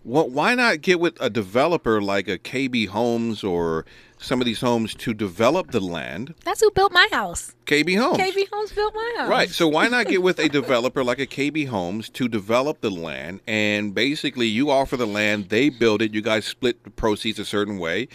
Well, 0.08 0.30
why 0.30 0.54
not 0.54 0.80
get 0.80 1.00
with 1.00 1.20
a 1.20 1.28
developer 1.28 2.00
like 2.00 2.28
a 2.28 2.38
KB 2.38 2.88
Homes 2.88 3.44
or 3.44 3.84
some 4.16 4.40
of 4.40 4.46
these 4.46 4.62
homes 4.62 4.94
to 4.94 5.12
develop 5.12 5.70
the 5.70 5.80
land? 5.80 6.34
That's 6.46 6.62
who 6.62 6.70
built 6.70 6.92
my 6.92 7.06
house. 7.12 7.54
KB 7.66 7.94
Homes. 7.98 8.16
KB 8.16 8.48
Homes 8.50 8.72
built 8.72 8.94
my 8.94 9.14
house. 9.18 9.28
Right. 9.28 9.50
So 9.50 9.68
why 9.68 9.86
not 9.88 10.06
get 10.06 10.22
with 10.22 10.38
a 10.38 10.48
developer 10.48 11.04
like 11.04 11.18
a 11.18 11.26
KB 11.26 11.68
Homes 11.68 12.08
to 12.08 12.26
develop 12.26 12.80
the 12.80 12.90
land 12.90 13.42
and 13.46 13.94
basically 13.94 14.46
you 14.46 14.70
offer 14.70 14.96
the 14.96 15.06
land, 15.06 15.50
they 15.50 15.68
build 15.68 16.00
it, 16.00 16.14
you 16.14 16.22
guys 16.22 16.46
split 16.46 16.84
the 16.84 16.90
proceeds 16.90 17.38
a 17.38 17.44
certain 17.44 17.76
way. 17.78 18.08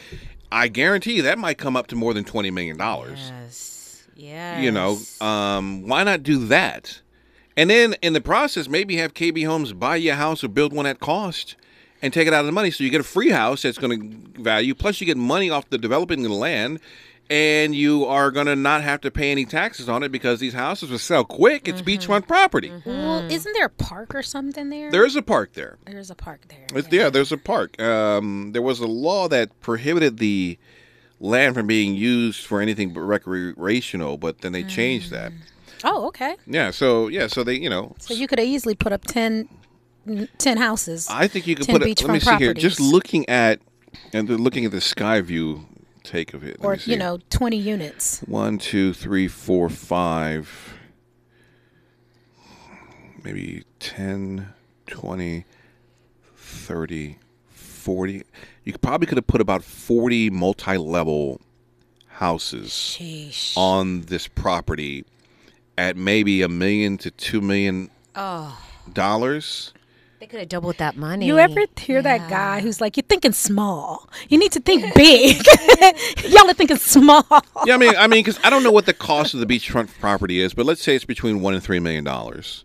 I 0.51 0.69
guarantee 0.69 1.13
you 1.13 1.21
that 1.21 1.37
might 1.37 1.59
come 1.59 1.75
up 1.75 1.85
to 1.87 1.95
more 1.95 2.15
than 2.15 2.23
twenty 2.23 2.49
million 2.49 2.75
dollars. 2.75 3.19
Yes. 3.19 4.07
Yeah. 4.15 4.59
You 4.59 4.71
know, 4.71 4.97
um, 5.21 5.87
why 5.87 6.03
not 6.03 6.23
do 6.23 6.47
that? 6.47 7.01
And 7.55 7.69
then 7.69 7.93
in 8.01 8.13
the 8.13 8.21
process, 8.21 8.67
maybe 8.67 8.95
have 8.95 9.13
KB 9.13 9.45
Homes 9.45 9.73
buy 9.73 9.97
you 9.97 10.13
a 10.13 10.15
house 10.15 10.43
or 10.43 10.47
build 10.47 10.73
one 10.73 10.87
at 10.87 10.99
cost 10.99 11.55
and 12.03 12.13
take 12.13 12.27
it 12.27 12.33
out 12.33 12.41
of 12.41 12.45
the 12.45 12.51
money. 12.51 12.69
So 12.69 12.83
you 12.83 12.89
get 12.89 13.01
a 13.01 13.05
free 13.05 13.29
house 13.29 13.63
that's 13.63 13.79
going 13.79 14.33
to 14.33 14.41
value, 14.41 14.75
plus 14.75 14.99
you 14.99 15.07
get 15.07 15.17
money 15.17 15.49
off 15.49 15.69
the 15.69 15.77
developing 15.77 16.21
the 16.21 16.29
land, 16.29 16.81
and 17.29 17.73
you 17.73 18.05
are 18.05 18.29
going 18.29 18.45
to 18.47 18.57
not 18.57 18.83
have 18.83 18.99
to 19.01 19.09
pay 19.09 19.31
any 19.31 19.45
taxes 19.45 19.87
on 19.87 20.03
it 20.03 20.11
because 20.11 20.41
these 20.41 20.53
houses 20.53 20.91
will 20.91 20.99
sell 20.99 21.23
quick. 21.23 21.67
It's 21.67 21.81
mm-hmm. 21.81 21.89
beachfront 21.89 22.27
property. 22.27 22.69
Mm-hmm. 22.69 22.89
Well, 22.89 23.31
isn't 23.31 23.53
there 23.53 23.67
a 23.67 23.69
park 23.69 24.13
or 24.13 24.21
something 24.21 24.69
there? 24.69 24.91
There 24.91 25.05
is 25.05 25.15
a 25.15 25.21
park 25.21 25.53
there. 25.53 25.77
There's 25.85 26.11
a 26.11 26.15
park 26.15 26.41
there. 26.49 26.67
It's, 26.77 26.91
yeah. 26.91 27.09
there's 27.09 27.31
a 27.31 27.37
park. 27.37 27.81
Um, 27.81 28.51
there 28.51 28.61
was 28.61 28.81
a 28.81 28.87
law 28.87 29.29
that 29.29 29.57
prohibited 29.61 30.17
the 30.17 30.59
land 31.21 31.55
from 31.55 31.67
being 31.67 31.95
used 31.95 32.45
for 32.45 32.59
anything 32.59 32.91
but 32.91 32.99
recreational, 32.99 34.17
but 34.17 34.41
then 34.41 34.51
they 34.51 34.63
changed 34.63 35.09
that. 35.11 35.31
Mm. 35.31 35.37
Oh, 35.85 36.07
okay. 36.07 36.35
Yeah, 36.47 36.71
so 36.71 37.07
yeah, 37.07 37.27
so 37.27 37.43
they, 37.43 37.55
you 37.55 37.69
know, 37.69 37.95
So 37.99 38.13
you 38.13 38.27
could 38.27 38.39
have 38.39 38.47
easily 38.47 38.75
put 38.75 38.93
up 38.93 39.03
10, 39.05 39.49
10 40.37 40.57
houses. 40.57 41.07
I 41.09 41.27
think 41.27 41.47
you 41.47 41.55
could 41.55 41.67
put 41.67 41.81
it. 41.83 42.01
Let 42.03 42.13
me 42.13 42.19
see 42.19 42.35
here. 42.37 42.53
Just 42.53 42.79
looking 42.79 43.27
at 43.29 43.59
and 44.11 44.29
looking 44.29 44.65
at 44.65 44.71
the 44.71 44.81
sky 44.81 45.21
view 45.21 45.65
take 46.03 46.33
of 46.33 46.43
it. 46.43 46.59
Let 46.59 46.65
Or, 46.65 46.75
you 46.75 46.97
know, 46.97 47.19
20 47.29 47.55
units. 47.57 48.19
one, 48.27 48.57
two, 48.57 48.93
three, 48.93 49.27
four, 49.27 49.69
five, 49.69 50.73
maybe 53.23 53.63
10, 53.79 54.53
20, 54.87 55.45
30, 56.35 57.17
40. 57.53 58.23
You 58.65 58.73
probably 58.77 59.07
could 59.07 59.17
have 59.17 59.27
put 59.27 59.41
about 59.41 59.63
40 59.63 60.29
multi 60.29 60.77
level 60.77 61.39
houses 62.07 62.97
on 63.57 64.01
this 64.01 64.27
property 64.27 65.05
at 65.77 65.97
maybe 65.97 66.41
a 66.41 66.49
million 66.49 66.97
to 66.99 67.11
two 67.11 67.41
million 67.41 67.89
Oh. 68.15 68.61
dollars. 68.91 69.73
They 70.23 70.27
could 70.27 70.39
have 70.39 70.47
doubled 70.47 70.77
that 70.77 70.95
money. 70.95 71.25
You 71.25 71.37
ever 71.37 71.65
hear 71.75 72.01
that 72.01 72.29
guy 72.29 72.61
who's 72.61 72.79
like, 72.79 72.95
"You're 72.95 73.03
thinking 73.03 73.33
small. 73.33 74.07
You 74.29 74.37
need 74.37 74.53
to 74.53 74.61
think 74.61 74.95
big. 74.95 75.35
Y'all 76.29 76.49
are 76.49 76.53
thinking 76.53 76.77
small." 76.77 77.25
yeah, 77.65 77.75
I 77.75 77.77
mean, 77.77 77.93
I 77.97 78.07
mean, 78.07 78.23
because 78.23 78.39
I 78.41 78.49
don't 78.49 78.63
know 78.63 78.71
what 78.71 78.85
the 78.85 78.93
cost 78.93 79.33
of 79.33 79.41
the 79.41 79.45
beachfront 79.45 79.89
property 79.99 80.39
is, 80.39 80.53
but 80.53 80.65
let's 80.65 80.81
say 80.81 80.95
it's 80.95 81.03
between 81.03 81.41
one 81.41 81.53
and 81.53 81.61
three 81.61 81.79
million 81.79 82.05
dollars. 82.05 82.63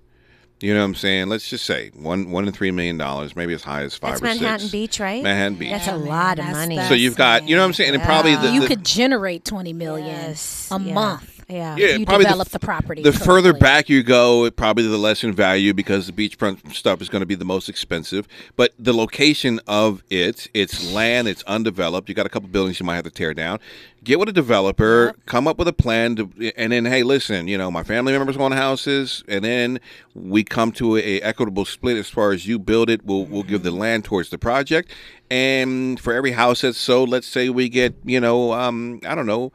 You 0.60 0.72
know 0.72 0.78
what 0.78 0.84
I'm 0.86 0.94
saying? 0.94 1.26
Let's 1.30 1.50
just 1.50 1.66
say 1.66 1.90
one 1.94 2.30
one 2.30 2.46
and 2.46 2.54
three 2.54 2.70
million 2.70 2.96
dollars, 2.96 3.34
maybe 3.34 3.54
as 3.54 3.64
high 3.64 3.82
as 3.82 3.96
five 3.96 4.20
That's 4.20 4.22
or 4.22 4.24
Manhattan 4.26 4.60
six. 4.60 4.70
Beach, 4.70 5.00
right? 5.00 5.20
Manhattan 5.24 5.58
Beach. 5.58 5.70
That's 5.72 5.88
a 5.88 5.96
lot 5.96 6.38
of 6.38 6.44
money. 6.44 6.80
so 6.82 6.94
you've 6.94 7.16
got, 7.16 7.48
you 7.48 7.56
know 7.56 7.62
what 7.62 7.66
I'm 7.66 7.72
saying, 7.72 7.92
and 7.92 8.04
probably 8.04 8.36
the, 8.36 8.52
you 8.52 8.60
the- 8.60 8.68
could 8.68 8.84
generate 8.84 9.44
20 9.44 9.72
million 9.72 10.36
a 10.70 10.78
month. 10.78 11.37
Yeah. 11.48 11.76
yeah, 11.76 11.96
you 11.96 12.04
probably 12.04 12.26
develop 12.26 12.48
the, 12.48 12.58
the, 12.58 12.66
property. 12.66 13.02
The 13.02 13.12
further 13.12 13.54
back 13.54 13.88
you 13.88 14.02
go, 14.02 14.44
it 14.44 14.56
probably 14.56 14.86
the 14.86 14.98
less 14.98 15.24
in 15.24 15.32
value 15.32 15.72
because 15.72 16.06
the 16.06 16.12
beachfront 16.12 16.74
stuff 16.74 17.00
is 17.00 17.08
going 17.08 17.20
to 17.20 17.26
be 17.26 17.34
the 17.34 17.46
most 17.46 17.70
expensive. 17.70 18.28
But 18.56 18.74
the 18.78 18.92
location 18.92 19.58
of 19.66 20.02
it, 20.10 20.48
it's 20.52 20.92
land, 20.92 21.26
it's 21.26 21.42
undeveloped. 21.44 22.06
You 22.06 22.14
got 22.14 22.26
a 22.26 22.28
couple 22.28 22.50
buildings 22.50 22.78
you 22.78 22.84
might 22.84 22.96
have 22.96 23.04
to 23.04 23.10
tear 23.10 23.32
down. 23.32 23.60
Get 24.04 24.18
with 24.18 24.28
a 24.28 24.32
developer, 24.32 25.14
come 25.24 25.48
up 25.48 25.56
with 25.58 25.68
a 25.68 25.72
plan, 25.72 26.16
to, 26.16 26.52
and 26.54 26.70
then 26.70 26.84
hey, 26.84 27.02
listen, 27.02 27.48
you 27.48 27.56
know, 27.56 27.70
my 27.70 27.82
family 27.82 28.12
members 28.12 28.36
own 28.36 28.52
houses, 28.52 29.24
and 29.26 29.42
then 29.42 29.80
we 30.14 30.44
come 30.44 30.70
to 30.72 30.98
a, 30.98 31.20
equitable 31.22 31.64
split 31.64 31.96
as 31.96 32.10
far 32.10 32.32
as 32.32 32.46
you 32.46 32.58
build 32.58 32.90
it. 32.90 33.04
We'll 33.06 33.24
we'll 33.24 33.42
give 33.42 33.62
the 33.62 33.70
land 33.70 34.04
towards 34.04 34.28
the 34.28 34.38
project, 34.38 34.92
and 35.30 35.98
for 35.98 36.12
every 36.12 36.32
house 36.32 36.60
that's 36.60 36.78
sold, 36.78 37.08
let's 37.08 37.26
say 37.26 37.48
we 37.48 37.70
get, 37.70 37.94
you 38.04 38.20
know, 38.20 38.52
um, 38.52 39.00
I 39.06 39.14
don't 39.14 39.26
know 39.26 39.50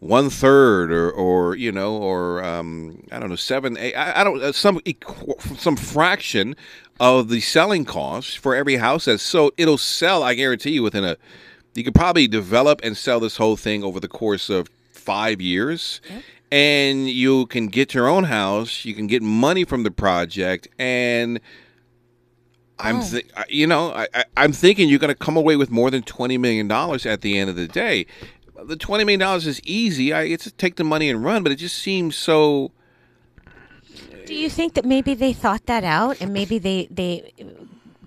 one 0.00 0.28
third 0.30 0.92
or 0.92 1.10
or 1.10 1.56
you 1.56 1.72
know 1.72 1.96
or 1.96 2.44
um, 2.44 3.02
I 3.10 3.18
don't 3.18 3.30
know 3.30 3.36
seven 3.36 3.76
eight 3.78 3.94
I, 3.94 4.20
I 4.20 4.24
don't 4.24 4.42
uh, 4.42 4.52
some 4.52 4.80
some 5.56 5.76
fraction 5.76 6.54
of 7.00 7.28
the 7.28 7.40
selling 7.40 7.84
cost 7.84 8.38
for 8.38 8.54
every 8.54 8.76
house 8.76 9.06
that's 9.06 9.22
sold 9.22 9.52
it'll 9.56 9.78
sell 9.78 10.22
I 10.22 10.34
guarantee 10.34 10.70
you 10.72 10.82
within 10.82 11.04
a 11.04 11.16
you 11.74 11.82
could 11.84 11.94
probably 11.94 12.26
develop 12.28 12.80
and 12.84 12.96
sell 12.96 13.20
this 13.20 13.36
whole 13.38 13.56
thing 13.56 13.82
over 13.84 14.00
the 14.00 14.08
course 14.08 14.48
of 14.48 14.68
five 14.92 15.40
years. 15.42 16.00
And 16.50 17.08
you 17.10 17.44
can 17.46 17.66
get 17.68 17.92
your 17.94 18.06
own 18.08 18.24
house 18.24 18.84
you 18.84 18.94
can 18.94 19.06
get 19.06 19.22
money 19.22 19.64
from 19.64 19.82
the 19.82 19.90
project 19.90 20.68
and 20.78 21.40
I'm, 22.78 23.00
thi- 23.00 23.24
I- 23.36 23.46
you 23.48 23.66
know, 23.66 23.92
I, 23.94 24.24
I'm 24.36 24.52
thinking 24.52 24.88
you're 24.90 24.98
going 24.98 25.08
to 25.08 25.14
come 25.14 25.36
away 25.36 25.56
with 25.56 25.70
more 25.70 25.90
than 25.90 26.02
twenty 26.02 26.36
million 26.36 26.68
dollars 26.68 27.06
at 27.06 27.22
the 27.22 27.38
end 27.38 27.48
of 27.48 27.56
the 27.56 27.66
day. 27.66 28.04
The 28.64 28.76
twenty 28.76 29.04
million 29.04 29.20
dollars 29.20 29.46
is 29.46 29.60
easy. 29.64 30.12
I 30.12 30.22
it's 30.22 30.50
take 30.52 30.76
the 30.76 30.84
money 30.84 31.10
and 31.10 31.22
run, 31.24 31.42
but 31.42 31.52
it 31.52 31.56
just 31.56 31.78
seems 31.78 32.16
so. 32.16 32.72
Do 34.26 34.34
you 34.34 34.50
think 34.50 34.74
that 34.74 34.84
maybe 34.84 35.14
they 35.14 35.32
thought 35.32 35.66
that 35.66 35.84
out 35.84 36.20
and 36.20 36.32
maybe 36.32 36.58
they 36.58 36.88
they 36.90 37.32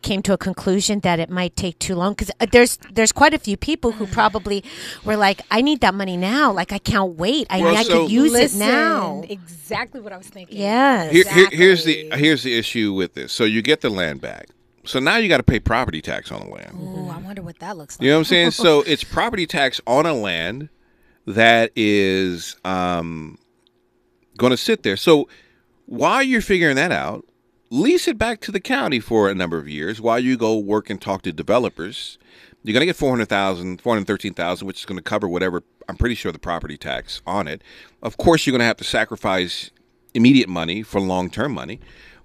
came 0.02 0.22
to 0.24 0.34
a 0.34 0.38
conclusion 0.38 1.02
that 1.02 1.20
it 1.20 1.30
might 1.30 1.56
take 1.56 1.78
too 1.80 1.96
long 1.96 2.14
because 2.14 2.32
uh, 2.40 2.46
there's 2.52 2.78
there's 2.92 3.12
quite 3.12 3.34
a 3.34 3.40
few 3.40 3.58
people 3.58 3.92
who 3.92 4.08
probably 4.08 4.64
were 5.06 5.18
like, 5.18 5.42
I 5.52 5.62
need 5.62 5.82
that 5.82 5.94
money 5.94 6.18
now. 6.18 6.52
Like 6.52 6.72
I 6.72 6.78
can't 6.80 7.16
wait. 7.16 7.48
I, 7.50 7.62
Well, 7.62 7.76
I 7.76 7.84
so- 7.84 8.04
could 8.04 8.12
use 8.12 8.32
Listen, 8.32 8.62
it 8.62 8.66
now. 8.66 9.24
Exactly 9.30 10.02
what 10.02 10.14
I 10.14 10.18
was 10.18 10.28
thinking. 10.28 10.58
Yes. 10.58 11.12
Here, 11.12 11.24
here, 11.32 11.50
here's 11.52 11.84
the 11.86 12.10
here's 12.16 12.44
the 12.44 12.58
issue 12.58 12.94
with 12.94 13.14
this. 13.14 13.32
So 13.32 13.44
you 13.44 13.62
get 13.62 13.82
the 13.82 13.90
land 13.90 14.22
back. 14.22 14.48
So 14.90 15.00
now 15.00 15.18
you 15.18 15.30
got 15.30 15.38
to 15.38 15.44
pay 15.44 15.60
property 15.60 16.02
tax 16.02 16.32
on 16.32 16.48
the 16.48 16.52
land. 16.52 16.76
Ooh, 16.82 17.10
I 17.10 17.18
wonder 17.20 17.44
what 17.44 17.60
that 17.60 17.78
looks 17.78 18.00
like. 18.00 18.04
You 18.04 18.10
know 18.10 18.16
what 18.16 18.22
I'm 18.22 18.26
saying? 18.26 18.52
so 18.52 18.82
it's 18.82 19.04
property 19.20 19.46
tax 19.46 19.80
on 19.86 20.08
a 20.08 20.14
land 20.16 20.70
that 21.28 21.72
is 21.76 22.56
um, 22.66 23.38
going 24.36 24.50
to 24.50 24.58
sit 24.58 24.82
there. 24.82 24.98
So 24.98 25.30
while 25.86 26.24
you're 26.24 26.42
figuring 26.42 26.76
that 26.78 26.92
out, 26.92 27.24
lease 27.70 28.08
it 28.08 28.18
back 28.18 28.42
to 28.42 28.52
the 28.52 28.60
county 28.60 29.00
for 29.00 29.30
a 29.30 29.36
number 29.36 29.60
of 29.60 29.70
years 29.70 30.02
while 30.02 30.18
you 30.18 30.36
go 30.36 30.58
work 30.58 30.90
and 30.90 31.00
talk 31.00 31.22
to 31.22 31.32
developers. 31.32 32.18
You're 32.64 32.74
going 32.74 32.82
to 32.82 32.88
get 32.88 32.96
400,000, 32.96 33.80
413,000, 33.80 34.66
which 34.66 34.80
is 34.80 34.86
going 34.86 34.98
to 34.98 35.04
cover 35.04 35.28
whatever, 35.28 35.64
I'm 35.88 35.98
pretty 35.98 36.16
sure, 36.16 36.32
the 36.32 36.40
property 36.40 36.78
tax 36.78 37.22
on 37.28 37.48
it. 37.48 37.62
Of 38.02 38.18
course, 38.18 38.48
you're 38.48 38.54
going 38.54 38.62
to 38.62 38.66
have 38.66 38.78
to 38.78 38.84
sacrifice 38.84 39.70
immediate 40.16 40.50
money 40.50 40.82
for 40.82 41.00
long 41.00 41.30
term 41.30 41.54
money. 41.54 41.80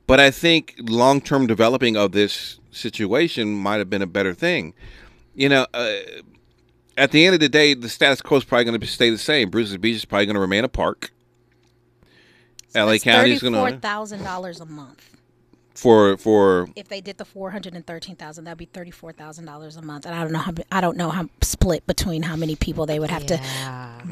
But 0.07 0.21
I 0.21 0.31
think 0.31 0.75
long 0.79 1.21
term 1.21 1.47
developing 1.47 1.97
of 1.97 2.13
this 2.13 2.59
situation 2.71 3.55
might 3.55 3.77
have 3.77 3.89
been 3.89 4.03
a 4.03 4.07
better 4.07 4.35
thing. 4.35 4.75
You 5.35 5.49
know, 5.49 5.67
uh, 5.73 5.97
at 6.97 7.11
the 7.11 7.25
end 7.25 7.35
of 7.35 7.41
the 7.41 7.49
day, 7.49 7.75
the 7.75 7.89
status 7.89 8.21
quo 8.21 8.37
is 8.39 8.45
probably 8.45 8.65
going 8.67 8.81
to 8.81 8.87
stay 8.87 9.11
the 9.11 9.19
same. 9.19 9.51
Bruce's 9.51 9.77
Beach 9.79 9.97
is 9.97 10.05
probably 10.05 10.27
going 10.27 10.35
to 10.35 10.41
remain 10.41 10.65
a 10.65 10.69
park. 10.69 11.11
LA 12.75 12.99
County 12.99 13.33
is 13.33 13.41
going 13.41 13.55
thirty-four 13.55 13.71
to 13.71 13.79
thousand 13.79 14.25
dollars 14.25 14.61
a 14.61 14.67
month. 14.67 15.17
for 15.75 16.17
for 16.17 16.69
If 16.75 16.89
they 16.89 17.01
did 17.01 17.19
the 17.19 17.25
four 17.25 17.51
hundred 17.53 17.75
and 17.75 17.87
thirteen 17.87 18.17
thousand, 18.17 18.45
that'd 18.45 18.59
be 18.59 18.65
thirty-four 18.67 19.13
thousand 19.13 19.45
dollars 19.45 19.77
a 19.77 19.83
month. 19.83 20.07
And 20.07 20.15
I 20.15 20.23
don't 20.23 20.33
know 20.33 20.41
how 20.41 20.53
I 20.73 20.81
don't 20.81 20.97
know 20.97 21.11
how 21.11 21.29
split 21.41 21.87
between 21.87 22.25
how 22.25 22.35
many 22.37 22.57
people 22.57 22.85
they 22.85 22.99
would 22.99 23.11
have 23.11 23.27
to. 23.27 23.41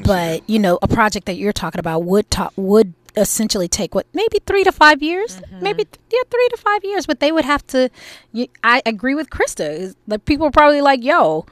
But 0.05 0.49
you 0.49 0.59
know, 0.59 0.79
a 0.81 0.87
project 0.87 1.25
that 1.25 1.35
you're 1.35 1.53
talking 1.53 1.79
about 1.79 2.03
would 2.03 2.31
talk 2.31 2.53
would 2.55 2.93
essentially 3.15 3.67
take 3.67 3.95
what 3.95 4.07
maybe 4.13 4.39
three 4.45 4.63
to 4.63 4.71
five 4.71 5.01
years, 5.01 5.37
mm-hmm. 5.37 5.63
maybe 5.63 5.87
yeah, 6.11 6.21
three 6.29 6.47
to 6.49 6.57
five 6.57 6.83
years. 6.83 7.05
But 7.05 7.19
they 7.19 7.31
would 7.31 7.45
have 7.45 7.65
to. 7.67 7.89
You, 8.31 8.47
I 8.63 8.81
agree 8.85 9.15
with 9.15 9.29
Krista. 9.29 9.95
Like 10.07 10.25
people 10.25 10.47
are 10.47 10.51
probably 10.51 10.81
like, 10.81 11.03
"Yo, 11.03 11.45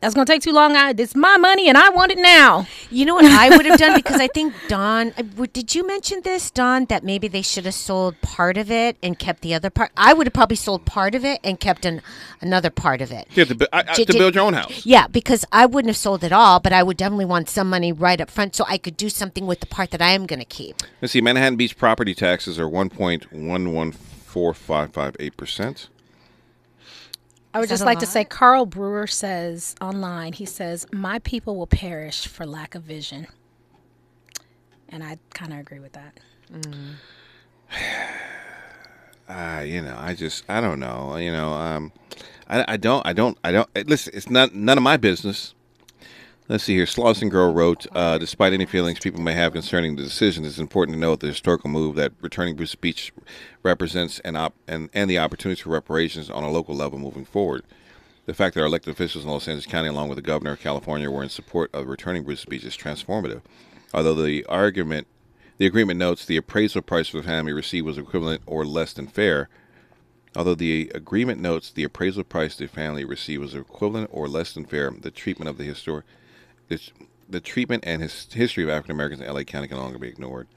that's 0.00 0.14
gonna 0.14 0.24
take 0.26 0.42
too 0.42 0.52
long. 0.52 0.76
I, 0.76 0.94
it's 0.96 1.14
my 1.14 1.36
money, 1.36 1.68
and 1.68 1.76
I 1.78 1.90
want 1.90 2.12
it 2.12 2.18
now." 2.18 2.66
You 2.90 3.04
know 3.06 3.14
what 3.14 3.24
I 3.26 3.56
would 3.56 3.66
have 3.66 3.78
done 3.78 3.94
because 3.94 4.20
I 4.20 4.26
think 4.28 4.54
Don. 4.68 5.12
Did 5.52 5.74
you 5.74 5.86
mention 5.86 6.22
this, 6.22 6.50
Don? 6.50 6.86
That 6.86 7.04
maybe 7.04 7.28
they 7.28 7.42
should 7.42 7.64
have 7.66 7.74
sold 7.74 8.20
part 8.22 8.56
of 8.56 8.70
it 8.70 8.96
and 9.02 9.18
kept 9.18 9.42
the 9.42 9.54
other 9.54 9.70
part. 9.70 9.90
I 9.96 10.12
would 10.12 10.26
have 10.26 10.32
probably 10.34 10.56
sold 10.56 10.84
part 10.86 11.14
of 11.14 11.24
it 11.24 11.38
and 11.44 11.60
kept 11.60 11.84
an, 11.84 12.02
another 12.40 12.70
part 12.70 13.00
of 13.00 13.10
it. 13.12 13.28
yeah, 13.34 13.44
to, 13.44 13.54
bu- 13.54 13.66
I- 13.72 13.84
I- 13.88 13.94
J- 13.94 14.04
to 14.06 14.12
j- 14.12 14.18
build 14.18 14.34
your 14.34 14.44
own 14.44 14.54
house. 14.54 14.84
Yeah, 14.84 15.06
because 15.06 15.44
I 15.52 15.66
wouldn't 15.66 15.90
have 15.90 15.96
sold 15.96 16.24
it 16.24 16.32
all, 16.32 16.58
but 16.60 16.72
I 16.72 16.82
would 16.82 16.96
definitely 16.96 17.26
want 17.26 17.48
some 17.48 17.68
money 17.70 17.92
right 17.92 18.20
up 18.20 18.30
front 18.30 18.56
so 18.56 18.64
I 18.66 18.78
could 18.78 18.96
do 18.96 19.08
something 19.08 19.46
with 19.46 19.60
the 19.60 19.66
part 19.66 19.90
that 19.92 20.02
I 20.02 20.10
am 20.10 20.26
going 20.26 20.40
to 20.40 20.44
keep. 20.44 20.76
Let's 21.00 21.12
see. 21.12 21.20
Manhattan 21.20 21.56
Beach 21.56 21.76
property 21.76 22.14
taxes 22.14 22.58
are 22.58 22.68
one 22.68 22.88
point 22.90 23.32
one 23.32 23.72
one 23.72 23.92
four 23.92 24.54
five 24.54 24.92
five 24.92 25.14
eight 25.20 25.36
percent. 25.36 25.88
I 27.52 27.60
would 27.60 27.68
just 27.68 27.82
a 27.82 27.86
like 27.86 27.98
to 28.00 28.06
say 28.06 28.24
Carl 28.24 28.64
Brewer 28.66 29.06
says 29.06 29.74
online, 29.80 30.32
he 30.34 30.44
says, 30.44 30.86
My 30.92 31.18
people 31.20 31.56
will 31.56 31.66
perish 31.66 32.26
for 32.26 32.46
lack 32.46 32.74
of 32.74 32.82
vision. 32.82 33.26
And 34.88 35.02
I 35.04 35.18
kind 35.34 35.52
of 35.52 35.58
agree 35.58 35.80
with 35.80 35.92
that. 35.92 36.18
Uh, 39.28 39.60
you 39.66 39.82
know, 39.82 39.96
I 39.98 40.14
just, 40.14 40.44
I 40.48 40.60
don't 40.60 40.80
know. 40.80 41.16
You 41.16 41.32
know, 41.32 41.52
um, 41.52 41.92
I, 42.48 42.64
I 42.74 42.76
don't, 42.76 43.04
I 43.06 43.12
don't, 43.12 43.38
I 43.44 43.52
don't. 43.52 43.68
eh, 43.74 43.84
Listen, 43.86 44.12
it's 44.16 44.30
not 44.30 44.54
none 44.54 44.76
of 44.78 44.82
my 44.84 44.96
business. 44.96 45.54
Let's 46.50 46.64
see 46.64 46.74
here. 46.74 46.84
Slauson 46.84 47.30
Girl 47.30 47.52
wrote, 47.52 47.86
uh, 47.94 48.18
despite 48.18 48.52
any 48.52 48.66
feelings 48.66 48.98
people 48.98 49.20
may 49.20 49.34
have 49.34 49.52
concerning 49.52 49.94
the 49.94 50.02
decision, 50.02 50.44
it's 50.44 50.58
important 50.58 50.96
to 50.96 51.00
note 51.00 51.20
the 51.20 51.28
historical 51.28 51.70
move 51.70 51.94
that 51.94 52.10
returning 52.20 52.56
Bruce 52.56 52.74
Beach 52.74 53.12
represents 53.62 54.18
an 54.24 54.34
op- 54.34 54.56
and, 54.66 54.90
and 54.92 55.08
the 55.08 55.20
opportunity 55.20 55.62
for 55.62 55.70
reparations 55.70 56.28
on 56.28 56.42
a 56.42 56.50
local 56.50 56.74
level 56.74 56.98
moving 56.98 57.24
forward. 57.24 57.62
The 58.26 58.34
fact 58.34 58.56
that 58.56 58.62
our 58.62 58.66
elected 58.66 58.90
officials 58.90 59.22
in 59.22 59.30
Los 59.30 59.46
Angeles 59.46 59.66
County, 59.66 59.90
along 59.90 60.08
with 60.08 60.16
the 60.16 60.22
governor 60.22 60.50
of 60.50 60.60
California, 60.60 61.08
were 61.08 61.22
in 61.22 61.28
support 61.28 61.72
of 61.72 61.86
returning 61.86 62.24
Bruce 62.24 62.44
Beach 62.44 62.64
is 62.64 62.76
transformative. 62.76 63.42
Although 63.94 64.16
the 64.16 64.44
argument, 64.46 65.06
the 65.58 65.66
agreement 65.66 66.00
notes 66.00 66.26
the 66.26 66.36
appraisal 66.36 66.82
price 66.82 67.10
for 67.10 67.18
the 67.18 67.22
family 67.22 67.52
received 67.52 67.86
was 67.86 67.96
equivalent 67.96 68.42
or 68.46 68.66
less 68.66 68.92
than 68.92 69.06
fair. 69.06 69.48
Although 70.34 70.56
the 70.56 70.90
agreement 70.96 71.40
notes 71.40 71.70
the 71.70 71.84
appraisal 71.84 72.24
price 72.24 72.56
the 72.56 72.66
family 72.66 73.04
received 73.04 73.40
was 73.40 73.54
equivalent 73.54 74.10
or 74.12 74.26
less 74.26 74.52
than 74.52 74.64
fair, 74.64 74.90
the 74.90 75.12
treatment 75.12 75.48
of 75.48 75.56
the 75.56 75.68
histor- 75.68 76.02
this, 76.70 76.90
the 77.28 77.40
treatment 77.40 77.84
and 77.86 78.00
his 78.00 78.32
history 78.32 78.64
of 78.64 78.70
African 78.70 78.92
Americans 78.92 79.20
in 79.20 79.30
LA 79.30 79.42
County 79.42 79.68
can 79.68 79.76
no 79.76 79.82
longer 79.82 79.98
be 79.98 80.08
ignored. 80.08 80.48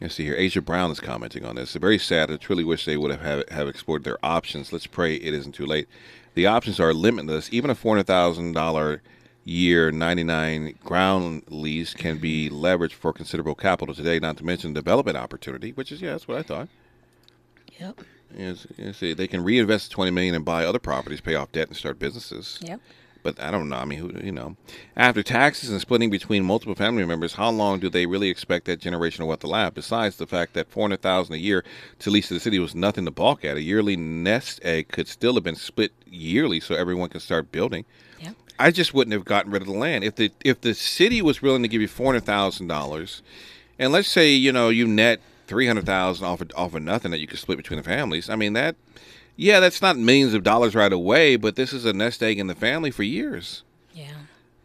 Let's 0.00 0.16
see 0.16 0.24
here. 0.24 0.34
Asia 0.36 0.60
Brown 0.60 0.90
is 0.90 0.98
commenting 0.98 1.44
on 1.44 1.54
this. 1.54 1.76
It's 1.76 1.80
very 1.80 1.98
sad. 1.98 2.28
I 2.28 2.36
truly 2.36 2.64
wish 2.64 2.84
they 2.84 2.96
would 2.96 3.12
have, 3.12 3.20
have 3.20 3.48
have 3.50 3.68
explored 3.68 4.02
their 4.02 4.18
options. 4.24 4.72
Let's 4.72 4.88
pray 4.88 5.14
it 5.14 5.32
isn't 5.32 5.52
too 5.52 5.66
late. 5.66 5.86
The 6.34 6.46
options 6.46 6.80
are 6.80 6.92
limitless. 6.92 7.52
Even 7.52 7.70
a 7.70 7.76
four 7.76 7.94
hundred 7.94 8.08
thousand 8.08 8.52
dollar 8.54 9.00
year 9.44 9.92
ninety 9.92 10.24
nine 10.24 10.76
ground 10.82 11.44
lease 11.48 11.94
can 11.94 12.18
be 12.18 12.50
leveraged 12.50 12.94
for 12.94 13.12
considerable 13.12 13.54
capital 13.54 13.94
today. 13.94 14.18
Not 14.18 14.38
to 14.38 14.44
mention 14.44 14.72
development 14.72 15.16
opportunity, 15.16 15.70
which 15.70 15.92
is 15.92 16.02
yeah, 16.02 16.12
that's 16.12 16.26
what 16.26 16.38
I 16.38 16.42
thought. 16.42 16.68
Yep. 17.78 18.00
Yes, 18.36 18.66
yes, 18.76 18.98
they 18.98 19.28
can 19.28 19.44
reinvest 19.44 19.92
twenty 19.92 20.10
million 20.10 20.34
and 20.34 20.44
buy 20.44 20.64
other 20.64 20.80
properties, 20.80 21.20
pay 21.20 21.36
off 21.36 21.52
debt, 21.52 21.68
and 21.68 21.76
start 21.76 22.00
businesses. 22.00 22.58
Yep. 22.62 22.80
But 23.22 23.40
I 23.40 23.50
don't 23.50 23.68
know. 23.68 23.76
I 23.76 23.84
mean, 23.84 23.98
who 23.98 24.12
you 24.22 24.32
know, 24.32 24.56
after 24.96 25.22
taxes 25.22 25.70
and 25.70 25.80
splitting 25.80 26.10
between 26.10 26.44
multiple 26.44 26.74
family 26.74 27.04
members, 27.04 27.34
how 27.34 27.50
long 27.50 27.78
do 27.78 27.88
they 27.88 28.06
really 28.06 28.28
expect 28.28 28.66
that 28.66 28.80
generational 28.80 29.28
wealth 29.28 29.40
to 29.40 29.46
last? 29.46 29.74
Besides 29.74 30.16
the 30.16 30.26
fact 30.26 30.54
that 30.54 30.70
four 30.70 30.84
hundred 30.84 31.02
thousand 31.02 31.34
a 31.34 31.38
year 31.38 31.64
to 32.00 32.10
lease 32.10 32.28
to 32.28 32.34
the 32.34 32.40
city 32.40 32.58
was 32.58 32.74
nothing 32.74 33.04
to 33.04 33.10
balk 33.10 33.44
at. 33.44 33.56
A 33.56 33.62
yearly 33.62 33.96
nest 33.96 34.60
egg 34.62 34.88
could 34.88 35.06
still 35.06 35.34
have 35.34 35.44
been 35.44 35.56
split 35.56 35.92
yearly, 36.06 36.60
so 36.60 36.74
everyone 36.74 37.08
can 37.10 37.20
start 37.20 37.52
building. 37.52 37.84
Yep. 38.20 38.34
I 38.58 38.70
just 38.70 38.92
wouldn't 38.94 39.12
have 39.12 39.24
gotten 39.24 39.52
rid 39.52 39.62
of 39.62 39.68
the 39.68 39.74
land 39.74 40.04
if 40.04 40.16
the 40.16 40.32
if 40.44 40.60
the 40.60 40.74
city 40.74 41.22
was 41.22 41.42
willing 41.42 41.62
to 41.62 41.68
give 41.68 41.80
you 41.80 41.88
four 41.88 42.06
hundred 42.06 42.24
thousand 42.24 42.66
dollars, 42.66 43.22
and 43.78 43.92
let's 43.92 44.08
say 44.08 44.30
you 44.30 44.52
know 44.52 44.68
you 44.68 44.86
net 44.86 45.20
three 45.46 45.66
hundred 45.66 45.86
thousand 45.86 46.26
off 46.26 46.40
of, 46.40 46.50
off 46.56 46.74
of 46.74 46.82
nothing 46.82 47.10
that 47.10 47.18
you 47.18 47.26
could 47.26 47.38
split 47.38 47.58
between 47.58 47.76
the 47.76 47.84
families. 47.84 48.28
I 48.28 48.36
mean 48.36 48.54
that, 48.54 48.74
yeah, 49.42 49.58
that's 49.58 49.82
not 49.82 49.98
millions 49.98 50.34
of 50.34 50.44
dollars 50.44 50.74
right 50.74 50.92
away, 50.92 51.36
but 51.36 51.56
this 51.56 51.72
is 51.72 51.84
a 51.84 51.92
nest 51.92 52.22
egg 52.22 52.38
in 52.38 52.46
the 52.46 52.54
family 52.54 52.92
for 52.92 53.02
years. 53.02 53.64
Yeah. 53.92 54.12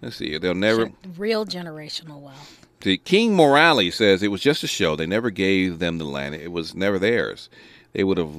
Let's 0.01 0.17
see, 0.17 0.37
they'll 0.37 0.53
never. 0.53 0.91
Real 1.17 1.45
generational 1.45 2.21
wealth. 2.21 2.67
See, 2.83 2.99
King 2.99 3.35
Morale 3.35 3.89
says 3.89 4.21
it 4.21 4.27
was 4.27 4.41
just 4.41 4.63
a 4.63 4.67
show. 4.67 4.95
They 4.95 5.07
never 5.07 5.31
gave 5.31 5.79
them 5.79 5.97
the 5.97 6.05
land. 6.05 6.35
It 6.35 6.51
was 6.51 6.75
never 6.75 6.99
theirs. 6.99 7.49
They 7.93 8.03
would 8.03 8.19
have 8.19 8.35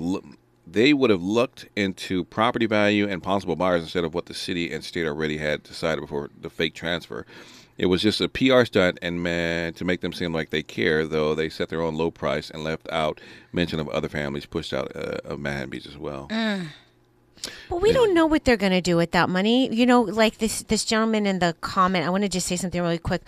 they 0.65 0.93
would 0.93 1.11
have 1.11 1.23
looked 1.23 1.69
into 1.75 2.25
property 2.25 2.67
value 2.67 3.09
and 3.09 3.23
possible 3.23 3.57
buyers 3.57 3.83
instead 3.83 4.05
of 4.05 4.15
what 4.15 4.27
the 4.27 4.35
city 4.35 4.73
and 4.73 4.85
state 4.85 5.07
already 5.07 5.39
had 5.39 5.65
decided 5.65 6.03
before 6.03 6.31
the 6.41 6.51
fake 6.51 6.75
transfer. 6.75 7.27
It 7.79 7.87
was 7.87 8.03
just 8.03 8.21
a 8.21 8.29
PR 8.29 8.65
stunt 8.65 8.99
and 9.01 9.23
man 9.23 9.73
to 9.75 9.85
make 9.85 10.01
them 10.01 10.13
seem 10.13 10.33
like 10.33 10.51
they 10.51 10.65
care, 10.65 11.07
though 11.07 11.35
they 11.35 11.49
set 11.49 11.69
their 11.69 11.81
own 11.81 11.95
low 11.95 12.11
price 12.11 12.51
and 12.51 12.65
left 12.65 12.89
out 12.91 13.21
mention 13.53 13.79
of 13.79 13.89
other 13.89 14.09
families 14.09 14.47
pushed 14.47 14.75
out 14.75 14.91
uh, 14.97 15.19
of 15.25 15.39
Manhattan 15.39 15.71
Beach 15.71 15.87
as 15.87 15.97
well. 15.97 16.27
But 17.71 17.81
we 17.81 17.93
don't 17.93 18.15
know 18.15 18.27
what 18.27 18.45
they're 18.45 18.57
going 18.57 18.73
to 18.73 18.81
do 18.81 18.97
with 18.97 19.13
that 19.13 19.29
money. 19.29 19.73
You 19.73 19.87
know, 19.87 20.03
like 20.03 20.39
this 20.39 20.63
this 20.65 20.85
gentleman 20.85 21.25
in 21.25 21.39
the 21.39 21.55
comment. 21.61 22.05
I 22.05 22.11
want 22.11 22.25
to 22.25 22.29
just 22.29 22.49
say 22.49 22.57
something 22.57 22.83
really 22.83 22.99
quick. 22.99 23.23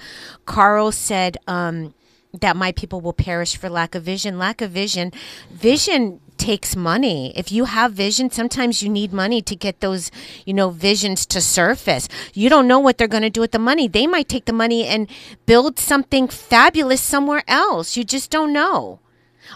Carl 0.47 0.91
said 0.91 1.37
um, 1.47 1.95
that 2.41 2.57
my 2.57 2.73
people 2.73 3.01
will 3.01 3.13
perish 3.13 3.57
for 3.57 3.69
lack 3.69 3.95
of 3.95 4.03
vision. 4.03 4.37
Lack 4.37 4.61
of 4.61 4.73
vision, 4.73 5.13
vision 5.53 6.21
takes 6.41 6.75
money. 6.75 7.33
If 7.37 7.53
you 7.53 7.67
have 7.67 7.93
vision, 7.93 8.31
sometimes 8.31 8.83
you 8.83 8.89
need 8.89 9.13
money 9.13 9.43
to 9.43 9.55
get 9.55 9.81
those, 9.81 10.11
you 10.45 10.55
know, 10.55 10.71
visions 10.71 11.27
to 11.27 11.41
surface. 11.41 12.09
You 12.35 12.49
don't 12.49 12.67
know 12.67 12.81
what 12.81 12.99
they're 12.99 13.07
going 13.07 13.23
to 13.23 13.31
do 13.31 13.43
with 13.43 13.53
the 13.53 13.59
money. 13.61 13.87
They 13.87 14.07
might 14.09 14.29
take 14.29 14.47
the 14.47 14.53
money 14.53 14.87
and 14.87 15.09
build 15.47 15.79
something 15.79 16.27
fabulous 16.27 17.03
somewhere 17.03 17.45
else. 17.47 17.97
You 17.97 18.05
just 18.05 18.31
don't 18.31 18.53
know. 18.53 18.99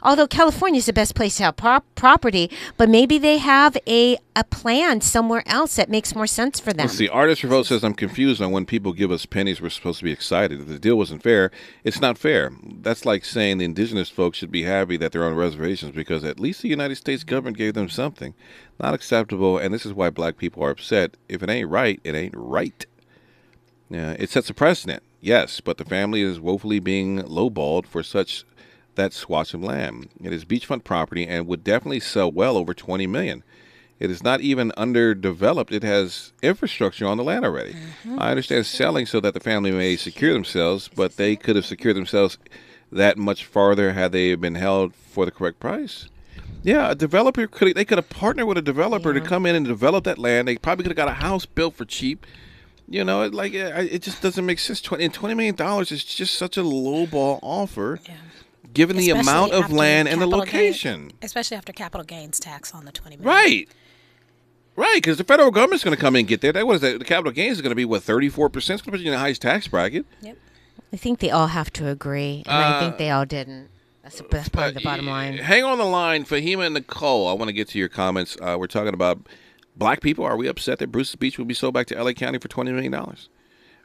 Although 0.02 0.26
California 0.26 0.78
is 0.78 0.86
the 0.86 0.92
best 0.92 1.14
place 1.14 1.36
to 1.36 1.44
have 1.44 1.56
prop- 1.56 1.84
property, 1.94 2.50
but 2.76 2.88
maybe 2.88 3.18
they 3.18 3.38
have 3.38 3.76
a 3.86 4.18
a 4.36 4.44
plan 4.44 5.00
somewhere 5.00 5.44
else 5.46 5.76
that 5.76 5.88
makes 5.88 6.14
more 6.14 6.26
sense 6.26 6.58
for 6.58 6.72
them. 6.72 6.86
Let's 6.86 6.98
see. 6.98 7.08
Artist 7.08 7.44
Revolt 7.44 7.66
says, 7.66 7.84
I'm 7.84 7.94
confused 7.94 8.42
on 8.42 8.50
when 8.50 8.66
people 8.66 8.92
give 8.92 9.12
us 9.12 9.26
pennies, 9.26 9.60
we're 9.60 9.70
supposed 9.70 10.00
to 10.00 10.04
be 10.04 10.10
excited. 10.10 10.60
If 10.60 10.66
the 10.66 10.78
deal 10.80 10.96
wasn't 10.96 11.22
fair, 11.22 11.52
it's 11.84 12.00
not 12.00 12.18
fair. 12.18 12.50
That's 12.80 13.04
like 13.04 13.24
saying 13.24 13.58
the 13.58 13.64
indigenous 13.64 14.10
folks 14.10 14.38
should 14.38 14.50
be 14.50 14.64
happy 14.64 14.96
that 14.96 15.12
they're 15.12 15.24
on 15.24 15.36
reservations 15.36 15.94
because 15.94 16.24
at 16.24 16.40
least 16.40 16.62
the 16.62 16.68
United 16.68 16.96
States 16.96 17.22
government 17.22 17.56
gave 17.56 17.74
them 17.74 17.88
something. 17.88 18.34
Not 18.80 18.94
acceptable, 18.94 19.56
and 19.56 19.72
this 19.72 19.86
is 19.86 19.92
why 19.92 20.10
black 20.10 20.36
people 20.36 20.64
are 20.64 20.70
upset. 20.70 21.16
If 21.28 21.42
it 21.42 21.50
ain't 21.50 21.70
right, 21.70 22.00
it 22.02 22.16
ain't 22.16 22.34
right. 22.36 22.84
Yeah, 23.88 24.16
it 24.18 24.30
sets 24.30 24.50
a 24.50 24.54
precedent, 24.54 25.02
yes, 25.20 25.60
but 25.60 25.78
the 25.78 25.84
family 25.84 26.22
is 26.22 26.40
woefully 26.40 26.80
being 26.80 27.22
lowballed 27.22 27.86
for 27.86 28.02
such 28.02 28.44
that 28.96 29.12
swatch 29.12 29.54
of 29.54 29.62
land. 29.62 30.08
It 30.22 30.32
is 30.32 30.44
beachfront 30.44 30.84
property 30.84 31.26
and 31.26 31.46
would 31.46 31.64
definitely 31.64 32.00
sell 32.00 32.30
well 32.30 32.56
over 32.56 32.74
20 32.74 33.06
million. 33.06 33.42
It 34.00 34.10
is 34.10 34.22
not 34.22 34.40
even 34.40 34.72
underdeveloped. 34.76 35.72
It 35.72 35.82
has 35.82 36.32
infrastructure 36.42 37.06
on 37.06 37.16
the 37.16 37.24
land 37.24 37.44
already. 37.44 37.74
Mm-hmm. 37.74 38.18
I 38.18 38.30
understand 38.30 38.66
selling 38.66 39.06
so 39.06 39.20
that 39.20 39.34
the 39.34 39.40
family 39.40 39.70
may 39.70 39.96
secure 39.96 40.32
themselves, 40.32 40.88
but 40.88 41.16
they 41.16 41.36
could 41.36 41.56
have 41.56 41.64
secured 41.64 41.96
themselves 41.96 42.38
that 42.90 43.16
much 43.16 43.44
farther 43.44 43.92
had 43.92 44.12
they 44.12 44.34
been 44.34 44.56
held 44.56 44.94
for 44.94 45.24
the 45.24 45.30
correct 45.30 45.60
price. 45.60 46.08
Yeah, 46.62 46.90
a 46.90 46.94
developer 46.94 47.46
could 47.46 47.76
they 47.76 47.84
could 47.84 47.98
have 47.98 48.08
partnered 48.08 48.46
with 48.46 48.56
a 48.56 48.62
developer 48.62 49.12
to 49.12 49.20
come 49.20 49.44
in 49.44 49.54
and 49.54 49.66
develop 49.66 50.04
that 50.04 50.18
land. 50.18 50.48
They 50.48 50.56
probably 50.56 50.84
could 50.84 50.92
have 50.92 50.96
got 50.96 51.08
a 51.08 51.12
house 51.22 51.44
built 51.44 51.74
for 51.74 51.84
cheap. 51.84 52.26
You 52.88 53.04
know, 53.04 53.22
it, 53.22 53.34
like 53.34 53.52
it, 53.52 53.92
it 53.92 54.02
just 54.02 54.22
doesn't 54.22 54.44
make 54.44 54.58
sense. 54.58 54.80
Twenty 54.80 55.04
and 55.04 55.12
twenty 55.14 55.34
million 55.34 55.54
dollars 55.54 55.92
is 55.92 56.04
just 56.04 56.36
such 56.36 56.56
a 56.56 56.62
lowball 56.62 57.38
offer, 57.42 58.00
given 58.74 58.96
the 58.96 59.10
amount 59.10 59.52
of 59.52 59.72
land 59.72 60.08
and 60.08 60.20
the 60.20 60.26
capital 60.26 60.44
gain- 60.44 60.60
location. 60.70 61.12
especially 61.22 61.56
after 61.56 61.72
capital 61.72 62.04
gains 62.04 62.38
tax 62.40 62.74
on 62.74 62.84
the 62.84 62.92
twenty 62.92 63.16
million. 63.16 63.34
Right. 63.34 63.68
Right, 64.76 64.96
because 64.96 65.18
the 65.18 65.24
federal 65.24 65.52
government's 65.52 65.84
going 65.84 65.94
to 65.96 66.00
come 66.00 66.16
in 66.16 66.20
and 66.20 66.28
get 66.28 66.40
there. 66.40 66.52
That 66.52 66.66
what 66.66 66.74
is 66.74 66.80
that? 66.80 66.98
The 66.98 67.04
capital 67.04 67.30
gains 67.30 67.58
is 67.58 67.62
going 67.62 67.70
to 67.70 67.76
be 67.76 67.84
what 67.84 68.02
thirty 68.02 68.28
four 68.28 68.48
percent. 68.50 68.80
It's 68.80 68.82
going 68.86 68.92
to 68.92 68.98
put 68.98 69.04
you 69.04 69.12
in 69.12 69.16
the 69.16 69.20
highest 69.20 69.40
tax 69.42 69.68
bracket. 69.68 70.04
Yep. 70.20 70.36
I 70.92 70.96
think 70.96 71.20
they 71.20 71.30
all 71.30 71.46
have 71.48 71.72
to 71.74 71.88
agree, 71.88 72.42
and 72.46 72.56
I 72.56 72.76
Uh, 72.76 72.80
think 72.80 72.98
they 72.98 73.10
all 73.10 73.24
didn't. 73.24 73.68
That's, 74.02 74.18
the 74.18 74.26
that's 74.30 74.48
part 74.48 74.68
of 74.68 74.74
the 74.74 74.80
bottom 74.80 75.06
line. 75.06 75.38
Hang 75.38 75.64
on 75.64 75.78
the 75.78 75.84
line, 75.84 76.24
Fahima 76.24 76.66
and 76.66 76.74
Nicole. 76.74 77.26
I 77.28 77.32
want 77.32 77.48
to 77.48 77.52
get 77.52 77.68
to 77.68 77.78
your 77.78 77.88
comments. 77.88 78.36
Uh, 78.40 78.56
we're 78.58 78.66
talking 78.66 78.92
about 78.94 79.20
black 79.76 80.00
people. 80.02 80.24
Are 80.24 80.36
we 80.36 80.46
upset 80.48 80.78
that 80.80 80.88
Bruce's 80.92 81.14
Beach 81.16 81.38
will 81.38 81.46
be 81.46 81.54
sold 81.54 81.72
back 81.72 81.86
to 81.86 82.02
LA 82.02 82.12
County 82.12 82.38
for 82.38 82.48
twenty 82.48 82.72
million 82.72 82.92
dollars? 82.92 83.28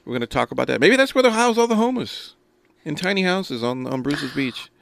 We're 0.06 0.12
going 0.14 0.22
to 0.22 0.28
talk 0.28 0.50
about 0.52 0.66
that. 0.68 0.82
Maybe 0.82 0.96
that's 0.96 1.14
where 1.14 1.22
they 1.24 1.30
house 1.30 1.58
all 1.58 1.68
the 1.68 1.76
homeless 1.76 2.36
in 2.86 2.96
tiny 2.96 3.24
houses 3.24 3.64
on 3.64 3.86
on 3.88 4.02
Bruce's 4.02 4.34
Beach. 4.34 4.70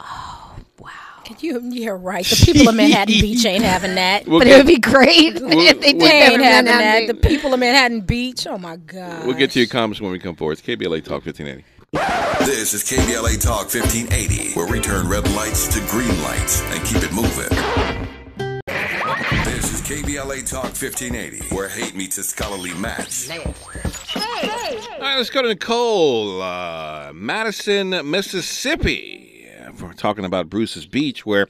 Oh, 0.80 1.34
Could 1.34 1.42
you? 1.42 1.60
You're 1.70 1.96
right. 1.98 2.24
The 2.24 2.42
people 2.46 2.70
of 2.70 2.74
Manhattan 2.74 3.20
Beach 3.20 3.44
ain't 3.44 3.62
having 3.62 3.96
that. 3.96 4.26
We'll 4.26 4.38
But 4.40 4.46
it 4.48 4.56
would 4.56 4.66
be 4.66 4.78
great 4.78 5.34
We'll- 5.40 5.58
if 5.60 5.78
they 5.80 5.92
They 5.92 5.98
did 5.98 6.02
ain't 6.02 6.42
have 6.42 6.50
having 6.64 6.64
Manhattan 6.70 7.06
that. 7.08 7.20
The 7.22 7.28
people 7.28 7.52
of 7.52 7.60
Manhattan 7.60 8.00
Beach. 8.00 8.46
Oh 8.46 8.56
my 8.56 8.76
God. 8.76 9.26
We'll 9.26 9.36
get 9.36 9.50
to 9.50 9.58
your 9.60 9.68
comments 9.68 10.00
when 10.00 10.10
we 10.10 10.18
come 10.18 10.36
forward. 10.36 10.52
It's 10.54 10.62
KBLA 10.62 11.04
Talk 11.04 11.24
fifteen 11.24 11.48
eighty. 11.48 11.64
This 12.40 12.72
is 12.72 12.82
KBLA 12.84 13.40
Talk 13.42 13.72
1580, 13.72 14.52
where 14.54 14.66
we 14.70 14.80
turn 14.80 15.06
red 15.08 15.30
lights 15.32 15.68
to 15.74 15.80
green 15.90 16.22
lights 16.22 16.62
and 16.62 16.82
keep 16.84 17.02
it 17.02 17.12
moving. 17.12 18.07
This 19.88 20.00
is 20.00 20.04
KBLA 20.04 20.50
Talk 20.50 20.64
1580, 20.64 21.54
where 21.54 21.68
hate 21.68 21.94
meets 21.94 22.18
a 22.18 22.22
scholarly 22.22 22.74
match. 22.74 23.28
Hey. 23.28 23.38
All 23.38 25.00
right, 25.00 25.16
let's 25.16 25.30
go 25.30 25.42
to 25.42 25.48
Nicole, 25.48 26.42
uh, 26.42 27.12
Madison, 27.14 27.90
Mississippi. 28.10 29.46
We're 29.80 29.92
talking 29.94 30.24
about 30.24 30.50
Bruce's 30.50 30.86
Beach, 30.86 31.24
where, 31.24 31.46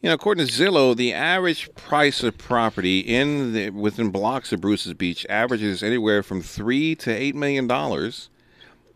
you 0.00 0.08
know, 0.08 0.14
according 0.14 0.46
to 0.46 0.52
Zillow, 0.52 0.96
the 0.96 1.12
average 1.12 1.74
price 1.74 2.22
of 2.22 2.38
property 2.38 3.00
in 3.00 3.52
the, 3.52 3.70
within 3.70 4.10
blocks 4.10 4.52
of 4.52 4.60
Bruce's 4.60 4.94
Beach 4.94 5.26
averages 5.28 5.82
anywhere 5.82 6.22
from 6.22 6.40
three 6.40 6.94
to 6.96 7.10
eight 7.10 7.34
million 7.34 7.66
dollars. 7.66 8.30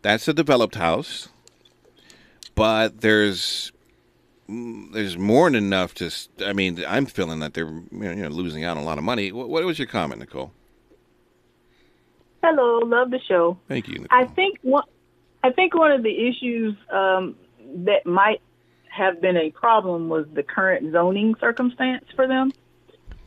That's 0.02 0.28
a 0.28 0.32
developed 0.32 0.76
house, 0.76 1.28
but 2.54 3.00
there's 3.02 3.72
there's 4.48 5.18
more 5.18 5.50
than 5.50 5.56
enough 5.56 5.94
to. 5.94 6.10
I 6.44 6.52
mean, 6.52 6.82
I'm 6.86 7.06
feeling 7.06 7.40
that 7.40 7.54
they're 7.54 7.68
you 7.68 8.14
know, 8.14 8.28
losing 8.28 8.64
out 8.64 8.76
on 8.76 8.82
a 8.82 8.86
lot 8.86 8.98
of 8.98 9.04
money. 9.04 9.30
What, 9.30 9.48
what 9.48 9.64
was 9.64 9.78
your 9.78 9.88
comment, 9.88 10.20
Nicole? 10.20 10.52
Hello, 12.42 12.78
love 12.78 13.10
the 13.10 13.20
show. 13.20 13.58
Thank 13.68 13.88
you. 13.88 14.06
I 14.10 14.24
think 14.24 14.58
one, 14.62 14.84
I 15.42 15.50
think 15.50 15.74
one 15.74 15.92
of 15.92 16.02
the 16.02 16.28
issues 16.28 16.74
um, 16.90 17.36
that 17.84 18.06
might 18.06 18.40
have 18.88 19.20
been 19.20 19.36
a 19.36 19.50
problem 19.50 20.08
was 20.08 20.26
the 20.32 20.42
current 20.42 20.92
zoning 20.92 21.34
circumstance 21.40 22.04
for 22.16 22.26
them. 22.26 22.52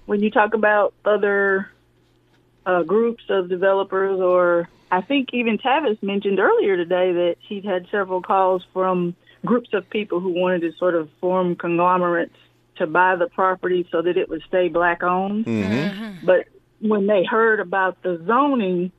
When 0.05 0.21
you 0.21 0.31
talk 0.31 0.53
about 0.53 0.93
other 1.05 1.71
uh, 2.65 2.83
groups 2.83 3.23
of 3.29 3.47
developers, 3.47 4.19
or 4.19 4.69
I 4.91 5.01
think 5.01 5.29
even 5.33 5.59
Tavis 5.59 6.01
mentioned 6.01 6.39
earlier 6.39 6.77
today 6.77 7.13
that 7.13 7.35
he'd 7.47 7.65
had 7.65 7.87
several 7.91 8.21
calls 8.21 8.65
from 8.73 9.15
groups 9.45 9.69
of 9.73 9.89
people 9.89 10.19
who 10.19 10.29
wanted 10.31 10.61
to 10.61 10.71
sort 10.77 10.95
of 10.95 11.09
form 11.19 11.55
conglomerates 11.55 12.35
to 12.77 12.87
buy 12.87 13.15
the 13.15 13.27
property 13.27 13.87
so 13.91 14.01
that 14.01 14.17
it 14.17 14.29
would 14.29 14.41
stay 14.47 14.69
black 14.69 15.03
owned. 15.03 15.45
But 16.23 16.45
when 16.79 17.07
they 17.07 17.23
heard 17.23 17.59
about 17.59 18.01
the 18.03 18.21
zoning, 18.25 18.91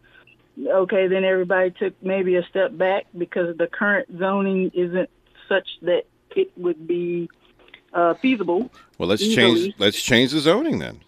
okay, 0.64 1.06
then 1.09 1.24
everybody 1.24 1.70
took 1.70 1.94
maybe 2.02 2.36
a 2.36 2.44
step 2.44 2.77
back 2.77 3.06
because 3.16 3.56
the 3.56 3.66
current 3.66 4.09
zoning 4.19 4.70
isn't 4.74 5.09
such 5.48 5.69
that 5.82 6.05
it 6.36 6.51
would 6.56 6.86
be 6.86 7.28
uh, 7.93 8.14
feasible. 8.14 8.70
Well, 8.98 9.09
let's 9.09 9.23
easily. 9.23 9.62
change. 9.64 9.74
Let's 9.78 10.01
change 10.02 10.32
the 10.32 10.40
zoning 10.40 10.78
then. 10.78 11.01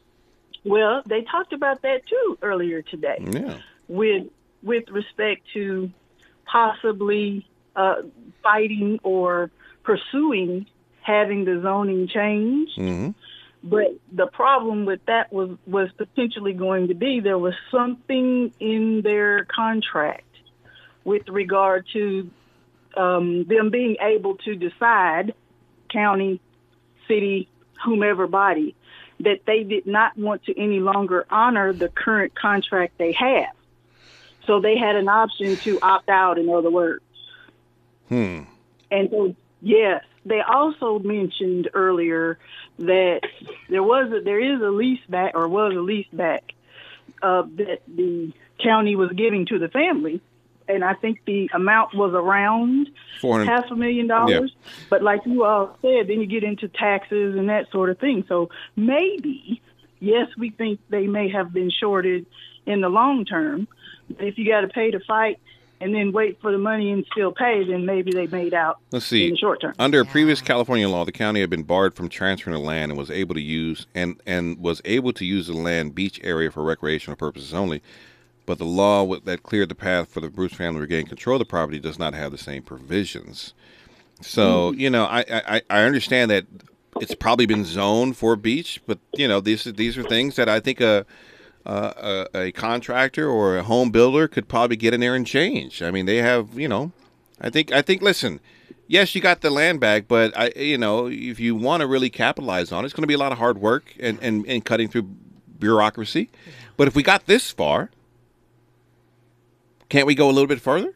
Well, 0.65 1.03
they 1.07 1.23
talked 1.23 1.53
about 1.53 1.83
that 1.83 2.07
too 2.07 2.39
earlier 2.43 2.83
today 2.83 3.19
Yeah. 3.21 3.59
with 3.89 4.27
with 4.63 4.89
respect 4.89 5.43
to 5.53 5.91
possibly 6.47 7.47
uh, 7.77 7.97
fighting 8.43 8.99
or 9.03 9.51
pursuing 9.83 10.67
having 11.05 11.45
the 11.45 11.61
zoning 11.63 12.09
changed. 12.09 12.79
Mm-hmm. 12.79 13.11
But 13.63 13.95
the 14.13 14.27
problem 14.27 14.85
with 14.85 15.05
that 15.07 15.33
was 15.33 15.51
was 15.67 15.91
potentially 15.97 16.53
going 16.53 16.89
to 16.89 16.95
be 16.95 17.21
there 17.21 17.39
was 17.39 17.55
something 17.71 18.53
in 18.61 19.01
their 19.03 19.45
contract 19.45 20.25
with 21.05 21.29
regard 21.29 21.87
to 21.93 22.31
um, 22.97 23.45
them 23.45 23.71
being 23.71 23.97
able 24.01 24.37
to 24.39 24.55
decide, 24.55 25.35
county, 25.91 26.41
city, 27.09 27.49
whomever 27.85 28.27
body, 28.27 28.75
that 29.21 29.41
they 29.47 29.63
did 29.63 29.87
not 29.87 30.17
want 30.17 30.45
to 30.45 30.59
any 30.59 30.81
longer 30.81 31.27
honor 31.31 31.73
the 31.73 31.89
current 31.89 32.35
contract 32.35 32.99
they 32.99 33.13
have. 33.13 33.55
So 34.47 34.61
they 34.61 34.77
had 34.77 34.97
an 34.97 35.09
option 35.09 35.57
to 35.57 35.79
opt 35.81 36.09
out, 36.09 36.39
in 36.39 36.51
other 36.51 36.71
words. 36.71 37.03
Hmm. 38.09 38.43
And 38.91 39.09
so, 39.11 39.35
yes, 39.61 40.05
they 40.25 40.41
also 40.41 40.99
mentioned 40.99 41.71
earlier 41.75 42.39
that 42.79 43.21
there 43.69 43.83
was 43.83 44.13
a, 44.13 44.21
there 44.21 44.41
is 44.41 44.61
a 44.61 44.71
lease 44.71 45.05
back 45.09 45.33
or 45.35 45.49
was 45.49 45.75
a 45.75 45.81
lease 45.81 46.07
back 46.13 46.53
uh, 47.23 47.43
that 47.57 47.81
the 47.89 48.33
county 48.63 48.97
was 48.97 49.11
giving 49.13 49.47
to 49.47 49.59
the 49.59 49.69
family, 49.69 50.21
and 50.69 50.85
I 50.85 50.95
think 50.95 51.21
the 51.27 51.51
amount 51.53 51.95
was 51.95 52.13
around 52.15 52.89
400 53.21 53.51
half 53.51 53.71
a 53.71 53.77
million 53.77 54.07
dollars. 54.07 54.55
But 54.89 55.03
like 55.03 55.21
you 55.27 55.45
all 55.45 55.77
said, 55.83 56.09
then 56.09 56.21
you 56.21 56.27
get 56.27 56.45
into 56.45 56.69
taxes 56.69 57.37
and 57.37 57.49
that 57.49 57.71
sort 57.71 57.91
of 57.91 57.99
thing. 57.99 58.25
So 58.29 58.49
maybe, 58.77 59.61
yes, 60.01 60.29
we 60.39 60.51
think 60.51 60.81
they 60.89 61.07
may 61.07 61.29
have 61.31 61.53
been 61.53 61.71
shorted 61.71 62.27
in 62.67 62.81
the 62.81 62.89
long 62.89 63.25
term. 63.25 63.69
But 64.09 64.27
if 64.27 64.39
you 64.39 64.49
got 64.49 64.63
to 64.63 64.69
pay 64.69 64.91
to 64.91 65.01
fight 65.01 65.39
and 65.85 65.95
then 65.95 66.13
wait 66.13 66.41
for 66.41 66.51
the 66.51 66.57
money 66.57 66.91
and 66.91 67.05
still 67.13 67.31
pay, 67.31 67.63
then 67.63 67.85
maybe 67.85 68.11
they 68.11 68.27
made 68.29 68.55
out 68.55 68.79
Let's 68.91 69.05
see. 69.05 69.27
in 69.27 69.33
the 69.33 69.37
short 69.37 69.61
term. 69.61 69.75
Under 69.79 70.01
a 70.01 70.05
previous 70.07 70.41
California 70.41 70.89
law, 70.89 71.05
the 71.05 71.13
county 71.13 71.41
had 71.41 71.51
been 71.51 71.63
barred 71.63 71.95
from 71.95 72.09
transferring 72.09 72.55
the 72.55 72.63
land 72.63 72.91
and 72.91 72.99
was 72.99 73.11
able 73.11 73.35
to 73.35 73.41
use 73.41 73.87
and 73.95 74.19
and 74.27 74.59
was 74.59 74.81
able 74.87 75.13
to 75.13 75.27
use 75.27 75.47
the 75.47 75.53
land 75.53 75.95
beach 75.95 76.19
area 76.25 76.51
for 76.51 76.63
recreational 76.63 77.17
purposes 77.17 77.53
only. 77.53 77.83
But 78.47 78.57
the 78.57 78.65
law 78.65 79.15
that 79.21 79.43
cleared 79.43 79.69
the 79.69 79.75
path 79.75 80.09
for 80.09 80.21
the 80.21 80.31
Bruce 80.31 80.55
family 80.55 80.79
to 80.79 80.81
regain 80.81 81.07
control 81.07 81.37
of 81.37 81.41
the 81.41 81.45
property 81.45 81.79
does 81.79 81.99
not 81.99 82.15
have 82.15 82.33
the 82.33 82.39
same 82.39 82.63
provisions. 82.63 83.53
So 84.23 84.71
mm-hmm. 84.71 84.81
you 84.81 84.89
know, 84.89 85.05
I, 85.05 85.25
I 85.29 85.63
I 85.69 85.83
understand 85.83 86.31
that 86.31 86.47
it's 86.99 87.15
probably 87.15 87.45
been 87.45 87.67
zoned 87.67 88.17
for 88.17 88.33
a 88.33 88.39
beach, 88.39 88.81
but 88.87 88.99
you 89.15 89.29
know 89.29 89.41
these 89.41 89.65
these 89.65 89.99
are 89.99 90.03
things 90.03 90.37
that 90.37 90.49
I 90.49 90.61
think 90.61 90.81
a 90.81 91.05
a, 91.67 92.27
a, 92.35 92.39
a 92.39 92.53
contractor 92.53 93.29
or 93.29 93.57
a 93.57 93.63
home 93.63 93.91
builder 93.91 94.29
could 94.29 94.49
probably 94.49 94.77
get 94.77 94.95
in 94.95 95.01
there 95.01 95.15
and 95.15 95.27
change. 95.27 95.83
I 95.83 95.91
mean, 95.91 96.07
they 96.07 96.19
have 96.19 96.59
you 96.59 96.69
know, 96.69 96.93
I 97.41 97.51
think 97.51 97.73
I 97.73 97.83
think 97.83 98.03
listen, 98.03 98.41
yes, 98.87 99.15
you 99.15 99.21
got 99.21 99.41
the 99.41 99.51
land 99.51 99.81
back, 99.81 100.09
but 100.09 100.37
I 100.37 100.53
you 100.57 100.79
know 100.79 101.07
if 101.07 101.41
you 101.41 101.55
want 101.55 101.81
to 101.81 101.87
really 101.87 102.11
capitalize 102.11 102.73
on 102.73 102.85
it, 102.85 102.87
it's 102.87 102.95
going 102.95 103.03
to 103.03 103.09
be 103.09 103.15
a 103.15 103.19
lot 103.19 103.33
of 103.33 103.39
hard 103.39 103.59
work 103.59 103.95
and 103.99 104.19
and, 104.23 104.47
and 104.47 104.65
cutting 104.65 104.89
through 104.89 105.09
bureaucracy. 105.59 106.31
But 106.77 106.89
if 106.89 106.95
we 106.95 107.03
got 107.03 107.27
this 107.27 107.51
far, 107.51 107.91
can't 109.89 110.07
we 110.07 110.15
go 110.15 110.29
a 110.29 110.33
little 110.33 110.49
bit 110.49 110.61
further? 110.61 110.95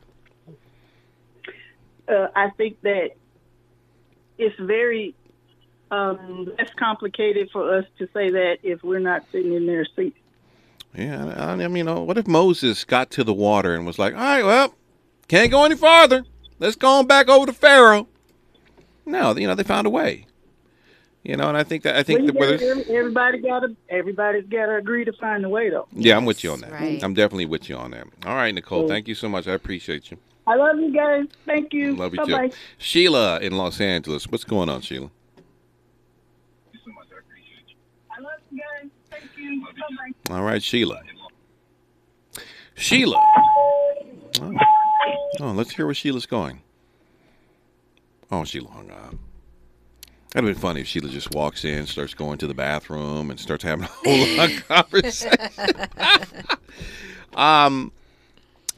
uh, 2.08 2.28
I 2.34 2.50
think 2.50 2.80
that 2.82 3.10
it's 4.38 4.58
very 4.58 5.14
um, 5.90 6.52
less 6.58 6.70
complicated 6.78 7.50
for 7.52 7.76
us 7.76 7.84
to 7.98 8.08
say 8.14 8.30
that 8.30 8.58
if 8.62 8.82
we're 8.82 8.98
not 8.98 9.24
sitting 9.30 9.54
in 9.54 9.66
their 9.66 9.86
seat. 9.96 10.16
Yeah, 10.98 11.26
I, 11.36 11.52
I 11.52 11.56
mean, 11.56 11.76
you 11.76 11.84
know, 11.84 12.02
what 12.02 12.18
if 12.18 12.26
Moses 12.26 12.84
got 12.84 13.10
to 13.12 13.22
the 13.24 13.32
water 13.32 13.74
and 13.74 13.86
was 13.86 13.98
like, 13.98 14.14
"All 14.14 14.20
right, 14.20 14.44
well, 14.44 14.74
can't 15.28 15.50
go 15.50 15.64
any 15.64 15.76
farther. 15.76 16.24
Let's 16.58 16.74
go 16.76 16.88
on 16.98 17.06
back 17.06 17.28
over 17.28 17.46
to 17.46 17.52
Pharaoh." 17.52 18.08
No, 19.06 19.34
you 19.36 19.46
know, 19.46 19.54
they 19.54 19.62
found 19.62 19.86
a 19.86 19.90
way. 19.90 20.26
You 21.22 21.36
know, 21.36 21.48
and 21.48 21.56
I 21.56 21.62
think 21.62 21.82
that 21.84 21.96
I 21.96 22.02
think 22.02 22.20
Well, 22.20 22.26
that 22.28 22.34
whether 22.36 22.58
gotta- 22.58 22.92
everybody 22.94 23.38
got 23.38 23.60
to 23.60 23.76
everybody's 23.90 24.46
got 24.46 24.66
to 24.66 24.76
agree 24.76 25.04
to 25.04 25.12
find 25.12 25.44
a 25.44 25.48
way, 25.48 25.68
though. 25.70 25.86
yeah, 25.92 26.16
I'm 26.16 26.24
with 26.24 26.42
you 26.42 26.50
on 26.52 26.60
that. 26.62 26.72
right. 26.72 27.02
I'm 27.02 27.14
definitely 27.14 27.46
with 27.46 27.68
you 27.68 27.76
on 27.76 27.90
that. 27.92 28.06
All 28.26 28.34
right, 28.34 28.54
Nicole, 28.54 28.80
Cool. 28.80 28.88
thank 28.88 29.06
you 29.08 29.14
so 29.14 29.28
much. 29.28 29.46
I 29.46 29.52
appreciate 29.52 30.10
you. 30.10 30.16
I 30.46 30.54
love 30.56 30.78
you 30.78 30.92
guys. 30.92 31.26
Thank 31.44 31.74
you. 31.74 31.94
Love 31.94 32.14
you 32.14 32.24
Bye-bye. 32.24 32.48
too. 32.48 32.56
Sheila 32.78 33.38
in 33.40 33.56
Los 33.56 33.80
Angeles. 33.80 34.26
What's 34.28 34.44
going 34.44 34.68
on, 34.70 34.80
Sheila? 34.80 35.10
I 38.10 38.20
love 38.20 38.32
you 38.50 38.58
guys. 38.58 38.90
Thank 39.10 39.24
you. 39.36 39.60
Bye-bye. 39.60 39.67
All 40.30 40.42
right, 40.42 40.62
Sheila. 40.62 41.02
Sheila. 42.74 43.22
Oh. 44.40 44.54
oh, 45.40 45.50
let's 45.52 45.72
hear 45.72 45.86
where 45.86 45.94
Sheila's 45.94 46.26
going. 46.26 46.62
Oh, 48.30 48.44
Sheila 48.44 48.70
hung 48.70 48.90
up. 48.90 49.14
That'd 50.32 50.46
have 50.46 50.54
been 50.56 50.60
funny 50.60 50.82
if 50.82 50.86
Sheila 50.86 51.08
just 51.08 51.34
walks 51.34 51.64
in, 51.64 51.86
starts 51.86 52.12
going 52.12 52.38
to 52.38 52.46
the 52.46 52.54
bathroom, 52.54 53.30
and 53.30 53.40
starts 53.40 53.64
having 53.64 53.84
a 53.84 53.88
whole 53.88 54.36
lot 54.36 54.52
of 54.52 54.68
conversation. 54.92 55.32
um, 57.34 57.92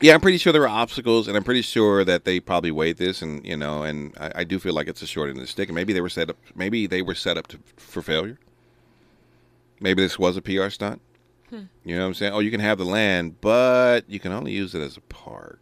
yeah, 0.01 0.14
I'm 0.14 0.20
pretty 0.20 0.39
sure 0.39 0.52
there 0.52 0.62
were 0.62 0.68
obstacles, 0.68 1.27
and 1.27 1.36
I'm 1.36 1.43
pretty 1.43 1.62
sure 1.62 2.05
that 2.05 2.24
they 2.24 2.39
probably 2.39 2.70
weighed 2.70 2.98
this, 2.98 3.20
and 3.20 3.44
you 3.44 3.56
know, 3.56 3.82
and 3.82 4.14
I, 4.18 4.32
I 4.36 4.44
do 4.44 4.59
feel 4.60 4.72
like 4.72 4.86
it's 4.86 5.02
a 5.02 5.06
short 5.06 5.28
end 5.28 5.39
of 5.39 5.43
the 5.43 5.48
stick. 5.48 5.68
And 5.68 5.74
maybe 5.74 5.93
they 5.93 6.01
were 6.01 6.09
set 6.09 6.31
up. 6.31 6.36
Maybe 6.55 6.86
they 6.86 7.02
were 7.02 7.14
set 7.16 7.36
up 7.36 7.48
to, 7.48 7.59
for 7.77 8.01
failure. 8.01 8.39
Maybe 9.81 10.02
this 10.02 10.19
was 10.19 10.36
a 10.36 10.43
PR 10.43 10.69
stunt. 10.69 11.01
Hmm. 11.48 11.65
You 11.85 11.97
know 11.97 12.02
what 12.02 12.09
I'm 12.09 12.15
saying? 12.15 12.32
Oh, 12.32 12.39
you 12.39 12.51
can 12.51 12.61
have 12.61 12.78
the 12.78 12.85
land, 12.85 13.40
but 13.40 14.09
you 14.09 14.20
can 14.20 14.32
only 14.32 14.52
use 14.52 14.74
it 14.74 14.81
as 14.81 14.97
a 14.97 15.01
park. 15.02 15.59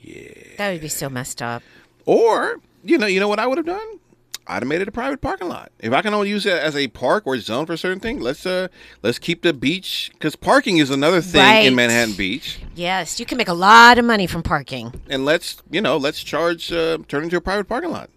Yeah. 0.00 0.56
That 0.58 0.72
would 0.72 0.80
be 0.80 0.88
so 0.88 1.08
messed 1.08 1.42
up. 1.42 1.62
Or, 2.04 2.60
you 2.84 2.98
know, 2.98 3.06
you 3.06 3.20
know 3.20 3.28
what 3.28 3.38
I 3.38 3.46
would 3.46 3.58
have 3.58 3.66
done? 3.66 3.98
I'd 4.46 4.62
have 4.62 4.66
made 4.66 4.80
it 4.80 4.88
a 4.88 4.92
private 4.92 5.20
parking 5.20 5.48
lot. 5.48 5.70
If 5.78 5.92
I 5.92 6.02
can 6.02 6.14
only 6.14 6.28
use 6.28 6.46
it 6.46 6.54
as 6.54 6.74
a 6.74 6.88
park 6.88 7.26
or 7.26 7.38
zone 7.38 7.64
for 7.64 7.74
a 7.74 7.78
certain 7.78 8.00
thing, 8.00 8.20
let's 8.20 8.44
uh 8.44 8.68
let's 9.02 9.20
keep 9.20 9.42
the 9.42 9.52
beach 9.52 10.10
because 10.14 10.34
parking 10.34 10.78
is 10.78 10.90
another 10.90 11.20
thing 11.20 11.66
in 11.66 11.76
Manhattan 11.76 12.14
Beach. 12.14 12.58
Yes, 12.74 13.20
you 13.20 13.26
can 13.26 13.38
make 13.38 13.48
a 13.48 13.54
lot 13.54 13.98
of 13.98 14.04
money 14.04 14.26
from 14.26 14.42
parking. 14.42 15.00
And 15.08 15.24
let's 15.24 15.62
you 15.70 15.80
know 15.80 15.96
let's 15.96 16.22
charge 16.24 16.72
uh, 16.72 16.98
turn 17.06 17.22
into 17.22 17.36
a 17.36 17.40
private 17.40 17.68
parking 17.68 17.90
lot. 17.90 18.10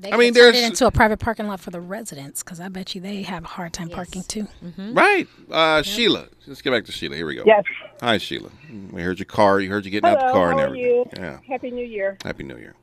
They 0.00 0.10
I 0.12 0.16
mean, 0.16 0.32
could 0.32 0.40
turn 0.40 0.54
it 0.54 0.64
into 0.64 0.86
a 0.86 0.90
private 0.90 1.18
parking 1.18 1.46
lot 1.46 1.60
for 1.60 1.70
the 1.70 1.80
residents 1.80 2.42
because 2.42 2.58
I 2.58 2.68
bet 2.68 2.94
you 2.94 3.02
they 3.02 3.22
have 3.22 3.44
a 3.44 3.48
hard 3.48 3.74
time 3.74 3.90
parking 3.90 4.22
too. 4.22 4.46
Mm-hmm. 4.64 4.94
Right, 4.94 5.28
uh, 5.50 5.82
Sheila. 5.82 6.28
Let's 6.46 6.62
get 6.62 6.70
back 6.70 6.86
to 6.86 6.92
Sheila. 6.92 7.16
Here 7.16 7.26
we 7.26 7.34
go. 7.34 7.42
Yes. 7.44 7.64
Hi, 8.00 8.16
Sheila. 8.16 8.50
We 8.92 9.02
heard 9.02 9.18
your 9.18 9.26
car. 9.26 9.60
You 9.60 9.68
heard 9.68 9.84
you 9.84 9.90
getting 9.90 10.08
out 10.08 10.14
of 10.16 10.20
the 10.20 10.26
Hello, 10.28 10.38
car 10.38 10.50
and 10.52 10.58
how 10.60 10.64
are 10.64 10.68
everything. 10.68 10.90
you? 10.90 11.04
Yeah. 11.16 11.38
Happy 11.46 11.70
New 11.70 11.84
Year. 11.84 12.16
Happy 12.24 12.44
New 12.44 12.56
Year. 12.56 12.74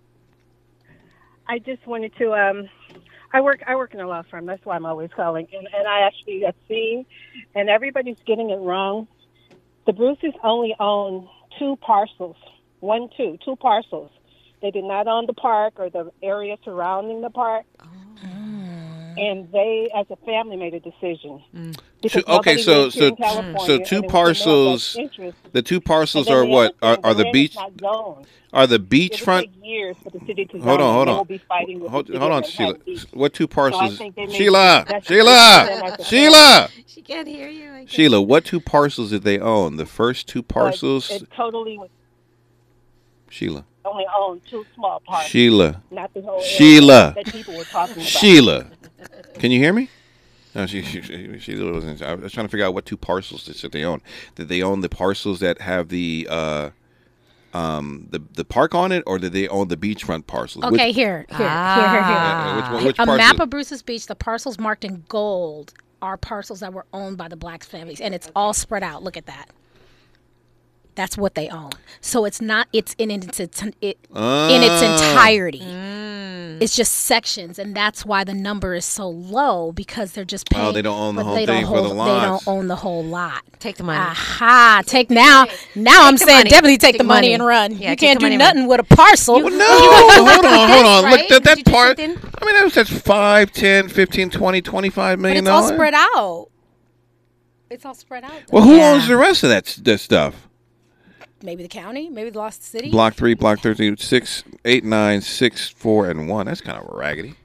I 1.48 1.60
just 1.60 1.86
wanted 1.88 2.16
to. 2.18 2.34
Um, 2.34 2.70
I 3.34 3.42
work. 3.42 3.64
I 3.66 3.76
work 3.76 3.94
in 3.94 4.00
a 4.00 4.08
law 4.08 4.22
firm. 4.30 4.46
That's 4.46 4.64
why 4.64 4.76
I'm 4.76 4.86
always 4.86 5.10
calling. 5.16 5.48
And, 5.52 5.68
and 5.74 5.88
I 5.88 6.02
actually 6.02 6.42
have 6.46 6.56
seen, 6.68 7.06
and 7.56 7.70
everybody's 7.70 8.18
getting 8.28 8.52
it 8.52 8.60
wrong. 8.60 9.08
The 9.86 9.94
Bruces 9.94 10.34
only 10.44 10.76
own 10.80 11.28
two 11.58 11.78
parcels. 11.78 12.36
One, 12.80 13.10
two, 13.18 13.40
two 13.44 13.56
parcels. 13.56 14.12
They 14.62 14.72
did 14.72 14.84
not 14.84 15.08
own 15.08 15.26
the 15.28 15.34
park 15.34 15.76
or 15.78 15.90
the 15.90 16.12
area 16.24 16.58
surrounding 16.64 17.22
the 17.22 17.30
park. 17.30 17.66
Oh. 17.80 17.86
And 19.18 19.52
they, 19.52 19.90
as 19.96 20.06
a 20.12 20.16
family, 20.18 20.58
made 20.58 20.76
a 20.76 20.80
decision. 20.80 21.42
Mm. 21.56 21.80
Because 22.02 22.24
Two, 22.24 22.32
okay, 22.32 22.58
so 22.58 22.90
so 22.92 23.10
so 23.10 23.10
two 23.10 23.16
there 23.16 23.32
was 23.80 23.92
no 23.92 24.02
best 24.02 24.12
parcels. 24.12 24.98
The 25.52 25.62
two 25.64 25.82
parcels 25.82 26.28
are 26.28 26.46
what? 26.46 26.76
Are, 26.84 27.00
are 27.04 27.16
the 27.16 27.24
the 27.24 27.32
beach? 27.32 27.52
is 27.52 27.58
not 27.58 27.72
zoned. 27.80 28.28
Are 28.54 28.68
the 28.68 28.80
beachfront? 28.80 29.50
years 29.64 29.98
for 30.04 30.12
the 30.12 30.20
city 30.26 30.46
to 30.46 30.60
Hold 30.60 30.82
on, 30.82 30.94
hold 30.94 31.08
They 31.08 31.12
on. 31.12 31.18
will 31.18 31.26
be 31.26 31.38
fighting 31.40 31.80
Hold, 31.88 32.10
hold 32.10 32.32
on, 32.32 32.44
Sheila. 32.44 32.76
Beach. 32.76 33.06
What 33.14 33.34
two 33.34 33.48
parcels? 33.48 33.98
think 33.98 34.16
they 34.16 34.26
made 34.28 34.36
Sheila, 34.36 34.86
Sheila, 35.04 35.98
Sheila, 36.04 36.70
She 36.86 37.02
can't 37.02 37.28
hear 37.28 37.50
you. 37.50 37.72
I 37.72 37.86
Sheila. 37.86 38.22
What 38.22 38.46
two 38.46 38.60
parcels 38.60 39.10
did 39.10 39.24
they 39.24 39.40
own? 39.40 39.78
The 39.78 39.86
first 39.86 40.28
two 40.28 40.44
But 40.44 40.54
parcels. 40.54 41.10
It 41.10 41.30
totally 41.36 41.78
was 41.78 41.90
Sheila. 43.30 43.66
Only 43.88 44.06
owned 44.18 44.42
two 44.50 44.66
small 44.76 45.00
parts. 45.02 45.28
Sheila. 45.28 45.82
Not 45.92 46.14
the 46.14 46.22
whole 46.22 46.36
area 46.40 46.48
Sheila. 46.48 47.14
that 47.16 47.26
people 47.28 47.56
were 47.58 47.64
talking 47.64 47.96
about. 47.96 48.06
Sheila. 48.06 48.68
Can 49.36 49.52
you 49.52 49.60
hear 49.60 49.74
me? 49.74 49.90
No, 50.56 50.66
she, 50.66 50.82
she, 50.82 51.02
she, 51.02 51.40
Sheila 51.40 51.72
wasn't. 51.72 52.02
I 52.02 52.16
was 52.16 52.32
trying 52.34 52.48
to 52.48 52.52
figure 52.52 52.66
out 52.66 52.74
what 52.74 52.86
two 52.86 52.98
parcels 52.98 53.44
did 53.46 53.72
they 53.72 53.84
own. 53.84 54.02
Did 54.36 54.50
they 54.50 54.62
own 54.64 54.82
the 54.82 54.90
parcels 54.90 55.40
that 55.40 55.62
have 55.62 55.90
the 55.90 56.28
uh, 56.30 56.70
um, 57.54 58.08
the 58.10 58.22
the 58.34 58.44
park 58.46 58.74
on 58.74 58.92
it, 58.92 59.04
or 59.06 59.20
did 59.20 59.34
they 59.34 59.48
own 59.48 59.68
the 59.68 59.78
beachfront 59.78 60.26
parcels? 60.28 60.66
Which- 60.66 60.82
Okay, 60.82 60.92
here, 60.92 61.26
here, 61.30 61.38
here, 61.38 61.48
here, 61.48 61.92
here. 61.92 62.02
Yeah, 62.02 62.74
which 62.76 62.84
which 62.86 63.00
a 63.00 63.06
map 63.06 63.40
of 63.40 63.50
Bruce's 63.50 63.82
Beach. 63.84 64.08
The 64.08 64.16
parcels 64.16 64.58
marked 64.58 64.84
in 64.84 65.04
gold 65.08 65.74
are 66.02 66.18
parcels 66.18 66.60
that 66.62 66.74
were 66.74 66.86
owned 66.94 67.18
by 67.18 67.28
the 67.28 67.36
black 67.38 67.64
families, 67.64 68.02
and 68.02 68.14
it's 68.16 68.30
all 68.36 68.54
spread 68.54 68.84
out. 68.84 69.04
Look 69.04 69.18
at 69.18 69.26
that. 69.28 69.50
That's 70.98 71.16
what 71.16 71.36
they 71.36 71.48
own. 71.48 71.70
So 72.02 72.26
it's 72.26 72.42
not. 72.42 72.68
It's 72.74 72.96
in 72.98 73.12
its 73.12 73.40
it, 73.40 73.62
in 73.62 73.84
its 73.94 74.02
Ah. 74.16 74.94
entirety. 75.12 75.60
Mm. 75.62 76.60
It's 76.60 76.76
just 76.76 76.92
sections, 76.92 77.60
and 77.60 77.76
that's 77.76 78.04
why 78.04 78.24
the 78.24 78.34
number 78.34 78.74
is 78.74 78.84
so 78.84 79.08
low 79.08 79.72
because 79.72 80.14
they're 80.14 80.26
just 80.26 80.48
Oh, 80.52 80.58
paying. 80.58 80.74
they 80.74 80.82
don't 80.82 81.00
own 81.00 81.16
the 81.16 81.24
whole 81.24 81.36
they 81.36 81.46
thing 81.46 81.62
don't 81.66 81.70
for 81.76 81.82
the 81.88 81.94
hold- 81.94 82.08
They 82.08 82.26
don't 82.26 82.48
own 82.48 82.68
the 82.68 82.78
whole 82.78 83.04
lot. 83.04 83.44
Take 83.60 83.78
the 83.78 83.84
money. 83.84 84.00
Aha! 84.00 84.82
Take 84.88 85.12
now. 85.12 85.46
Now 85.76 86.08
I'm 86.08 86.18
saying 86.18 86.40
money. 86.40 86.50
definitely 86.50 86.78
take, 86.80 86.94
Take 86.94 86.98
the 86.98 87.04
the 87.04 87.08
money, 87.08 87.28
money. 87.28 87.34
and 87.36 87.46
run. 87.46 87.78
Yeah, 87.78 87.92
you 87.92 87.96
can't 87.96 88.20
do 88.20 88.26
and 88.26 88.34
run. 88.34 88.40
nothing 88.56 88.68
with 88.68 88.80
a 88.80 88.84
parcel. 88.96 89.40
no, 89.40 89.50
hold 89.52 90.46
on, 90.48 90.70
hold 90.70 90.86
on. 90.88 91.04
right? 91.04 91.30
Look, 91.30 91.44
that, 91.44 91.58
that 91.58 91.72
part. 91.72 92.00
I 92.00 92.08
mean, 92.08 92.16
that 92.56 92.64
was 92.64 92.74
that's 92.74 92.90
5, 92.90 93.52
10, 93.52 93.88
15, 93.88 94.32
20, 94.32 94.62
25 94.64 95.22
But 95.22 95.38
it's 95.38 95.48
all 95.48 95.68
spread 95.68 95.94
out. 95.94 96.48
It's 97.70 97.86
all 97.86 97.94
spread 97.94 98.24
out. 98.24 98.32
Well, 98.52 98.64
who 98.64 98.78
Yeah. 98.78 98.94
owns 98.94 99.08
the 99.08 99.18
rest 99.18 99.44
of 99.44 99.50
that, 99.50 99.78
that 99.84 100.00
stuff? 100.00 100.47
Maybe 101.42 101.62
the 101.64 101.70
county, 101.70 102.10
maybe 102.10 102.30
the 102.32 102.40
lost 102.40 102.64
city. 102.64 102.90
Block 102.90 103.14
three, 103.14 103.34
block 103.36 103.60
13, 103.60 103.98
6, 103.98 104.44
8, 104.66 104.84
9, 104.84 105.22
6, 105.22 105.70
4, 105.70 106.10
and 106.10 106.28
1. 106.28 106.46
That's 106.48 106.62
kind 106.62 106.80
of 106.80 106.88
raggedy. 106.94 107.36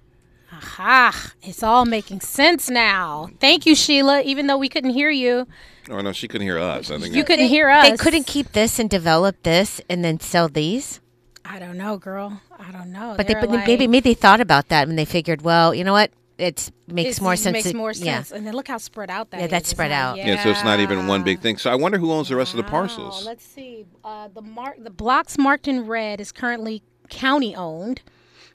Aha! 0.53 1.33
It's 1.43 1.63
all 1.63 1.85
making 1.85 2.21
sense 2.21 2.71
now. 2.71 3.29
Thank 3.41 3.67
you, 3.67 3.75
Sheila. 3.75 4.23
Even 4.23 4.47
though 4.47 4.57
we 4.57 4.69
couldn't 4.69 4.91
hear 4.91 5.11
you, 5.11 5.47
Oh, 5.91 6.01
no, 6.01 6.13
she 6.13 6.29
couldn't 6.29 6.47
hear 6.47 6.59
us. 6.59 6.91
I 6.93 6.99
think 6.99 7.13
you 7.15 7.23
that- 7.23 7.27
couldn't 7.27 7.49
hear 7.49 7.69
us. 7.69 7.91
They 7.91 7.97
couldn't 7.97 8.27
keep 8.27 8.53
this 8.53 8.79
and 8.79 8.89
develop 8.89 9.43
this 9.43 9.81
and 9.91 10.05
then 10.05 10.21
sell 10.21 10.49
these. 10.49 11.01
I 11.45 11.59
don't 11.59 11.77
know, 11.77 11.97
girl. 11.97 12.41
I 12.57 12.71
don't 12.71 12.93
know. 12.93 13.15
But 13.17 13.27
they, 13.27 13.33
They're 13.35 13.43
but 13.43 13.51
like, 13.51 13.67
maybe 13.67 13.89
maybe 13.89 14.11
they 14.11 14.15
thought 14.15 14.41
about 14.41 14.69
that 14.69 14.87
and 14.89 14.97
they 14.97 15.05
figured, 15.05 15.43
well, 15.43 15.75
you 15.75 15.83
know 15.83 15.93
what? 15.93 16.13
It 16.43 16.71
makes 16.89 17.11
it's- 17.11 17.21
more 17.21 17.35
it 17.35 17.39
sense. 17.39 17.53
Makes 17.55 17.71
to- 17.71 17.77
more 17.77 17.93
yeah. 17.93 18.25
And 18.35 18.47
then 18.47 18.55
look 18.55 18.69
how 18.69 18.79
spread 18.79 19.11
out 19.11 19.31
that 19.31 19.39
Yeah, 19.39 19.45
is. 19.47 19.51
that's 19.51 19.63
It's 19.65 19.71
spread 19.71 19.91
not- 19.91 19.97
out. 19.97 20.17
Yeah, 20.19 20.43
so 20.43 20.51
it's 20.51 20.65
not 20.65 20.81
even 20.81 21.07
one 21.07 21.23
big 21.23 21.41
thing. 21.41 21.57
So 21.59 21.71
I 21.71 21.75
wonder 21.75 21.99
who 21.99 22.11
owns 22.13 22.29
the 22.29 22.37
rest 22.37 22.53
of 22.53 22.57
the 22.59 22.65
parcels. 22.71 23.25
Let's 23.25 23.45
see. 23.45 23.87
Uh, 24.05 24.29
the 24.35 24.43
mark, 24.43 24.77
the 24.83 24.91
blocks 24.91 25.39
marked 25.39 25.69
in 25.69 25.87
red 25.87 26.21
is 26.21 26.33
currently 26.33 26.83
county 27.11 27.55
owned. 27.55 28.03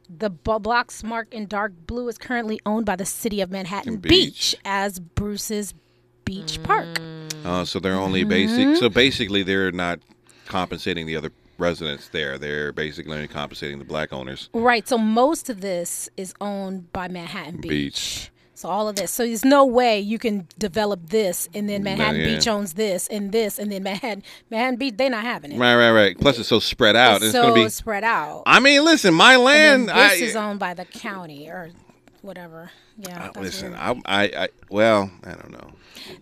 The 0.10 0.30
b- 0.30 0.58
blocks 0.62 1.04
marked 1.04 1.34
in 1.34 1.48
dark 1.48 1.74
blue 1.86 2.08
is 2.08 2.18
currently 2.18 2.60
owned 2.66 2.86
by 2.86 2.96
the 2.96 3.06
city 3.06 3.42
of 3.42 3.52
Manhattan 3.52 3.98
Beach. 3.98 4.10
Beach. 4.10 4.56
as 4.64 5.00
Bruce's 5.00 5.74
Beach 6.24 6.62
Park. 6.64 7.00
Oh, 7.46 7.64
so 7.66 7.80
they're 7.80 7.94
only 7.96 8.22
Mm-hmm. 8.22 8.30
basic. 8.30 8.78
So 8.78 8.90
basically, 8.90 9.44
they're 9.44 9.72
not 9.72 10.00
compensating 10.46 11.08
the 11.08 11.16
other 11.18 11.32
residents 11.58 12.10
there. 12.10 12.38
They're 12.38 12.72
basically 12.72 13.14
only 13.16 13.28
compensating 13.28 13.80
the 13.80 13.86
black 13.86 14.14
owners. 14.14 14.50
Right. 14.54 14.88
So 14.88 14.98
most 14.98 15.50
of 15.50 15.62
this 15.62 16.10
is 16.18 16.34
owned 16.42 16.92
by 16.94 17.08
Manhattan 17.08 17.62
Beach. 17.62 17.70
Beach. 17.70 18.32
So 18.54 18.70
all 18.70 18.88
of 18.90 18.96
this. 18.96 19.12
So 19.12 19.24
there's 19.24 19.46
no 19.46 19.66
way 19.66 20.00
you 20.00 20.18
can 20.18 20.48
develop 20.58 21.10
this 21.10 21.48
and 21.54 21.70
then 21.70 21.84
Manhattan 21.84 22.20
yeah. 22.22 22.26
Beach 22.38 22.48
owns 22.48 22.74
this 22.74 23.08
and 23.08 23.32
this 23.32 23.60
and 23.60 23.72
then 23.72 23.84
Manhattan 23.84 24.24
Manhattan 24.50 24.78
Beach 24.78 24.96
they're 24.98 25.12
not 25.12 25.24
having 25.24 25.52
it. 25.52 25.60
Right, 25.60 25.76
right, 25.76 25.92
right. 25.92 26.18
Plus, 26.20 26.40
it's 26.40 26.50
so 26.50 26.60
spread 26.60 26.96
out. 26.96 27.18
It's 27.18 27.26
It's, 27.26 27.32
so 27.34 27.44
going 27.44 27.56
to 27.56 27.64
be. 27.66 27.70
spread 27.70 28.04
out. 28.04 28.44
I 28.48 28.60
mean, 28.60 28.84
listen, 28.84 29.14
my 29.14 29.36
And 29.36 29.44
land. 29.44 29.90
then 29.90 29.96
I, 29.96 30.10
this 30.10 30.22
is 30.30 30.36
owned 30.36 30.58
by 30.60 30.74
the 30.74 30.86
county 30.86 31.48
or 31.50 31.70
whatever. 32.24 32.72
Yeah. 32.98 33.30
uh, 33.36 33.40
listen. 33.40 33.76
I, 33.76 33.92
I, 34.08 34.24
I, 34.24 34.50
well, 34.72 35.12
I 35.24 35.34
don't 35.34 35.52
know. 35.52 35.70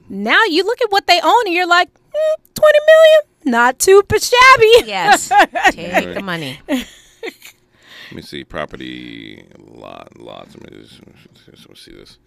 now 0.10 0.44
you 0.49 0.66
look 0.66 0.82
at 0.82 0.91
what 0.91 1.07
they 1.07 1.22
own 1.24 1.41
and 1.45 1.56
you're 1.56 1.66
like, 1.68 1.88
mm, 1.94 2.53
twenty 2.53 2.80
million, 2.86 3.22
not 3.46 3.80
too 3.80 4.04
shabby. 4.10 4.72
Yes. 4.86 5.30
Take 5.72 6.14
the 6.14 6.22
money. 6.24 6.60
Let 6.68 8.14
me 8.14 8.22
see. 8.22 8.44
Property 8.44 9.46
lot, 9.58 10.20
lots. 10.20 10.56
Let 10.56 10.72
me 10.72 10.80
just, 10.82 11.02
let 11.48 11.70
me 11.70 11.76
see 11.76 11.92
this. 11.92 12.18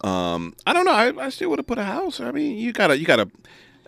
Um, 0.00 0.54
I 0.66 0.72
don't 0.72 0.84
know. 0.84 0.92
I, 0.92 1.26
I 1.26 1.28
still 1.30 1.50
would 1.50 1.58
have 1.58 1.66
put 1.66 1.78
a 1.78 1.84
house. 1.84 2.20
I 2.20 2.30
mean, 2.30 2.56
you 2.56 2.72
gotta, 2.72 2.98
you 2.98 3.04
gotta, 3.04 3.28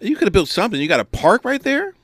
you 0.01 0.17
could 0.17 0.27
have 0.27 0.33
built 0.33 0.49
something. 0.49 0.81
You 0.81 0.89
got 0.89 1.01
a 1.01 1.05
park 1.05 1.45
right 1.45 1.63
there. 1.63 1.95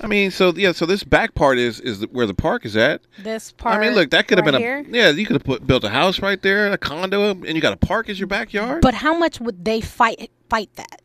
I 0.00 0.06
mean, 0.06 0.30
so 0.30 0.52
yeah, 0.54 0.72
so 0.72 0.84
this 0.84 1.02
back 1.02 1.34
part 1.34 1.56
is 1.56 1.80
is 1.80 2.02
where 2.08 2.26
the 2.26 2.34
park 2.34 2.66
is 2.66 2.76
at. 2.76 3.00
This 3.20 3.52
part. 3.52 3.76
I 3.76 3.80
mean, 3.80 3.94
look, 3.94 4.10
that 4.10 4.28
could 4.28 4.38
have 4.38 4.44
right 4.44 4.52
been 4.52 4.60
a 4.60 4.64
here. 4.64 4.84
yeah. 4.90 5.10
You 5.10 5.24
could 5.24 5.34
have 5.34 5.44
put 5.44 5.66
built 5.66 5.82
a 5.84 5.88
house 5.88 6.20
right 6.20 6.40
there, 6.42 6.70
a 6.70 6.76
condo, 6.76 7.30
and 7.30 7.46
you 7.54 7.60
got 7.60 7.72
a 7.72 7.76
park 7.78 8.08
as 8.10 8.18
your 8.18 8.26
backyard. 8.26 8.82
But 8.82 8.94
how 8.94 9.16
much 9.16 9.40
would 9.40 9.64
they 9.64 9.80
fight 9.80 10.30
fight 10.50 10.68
that? 10.74 11.00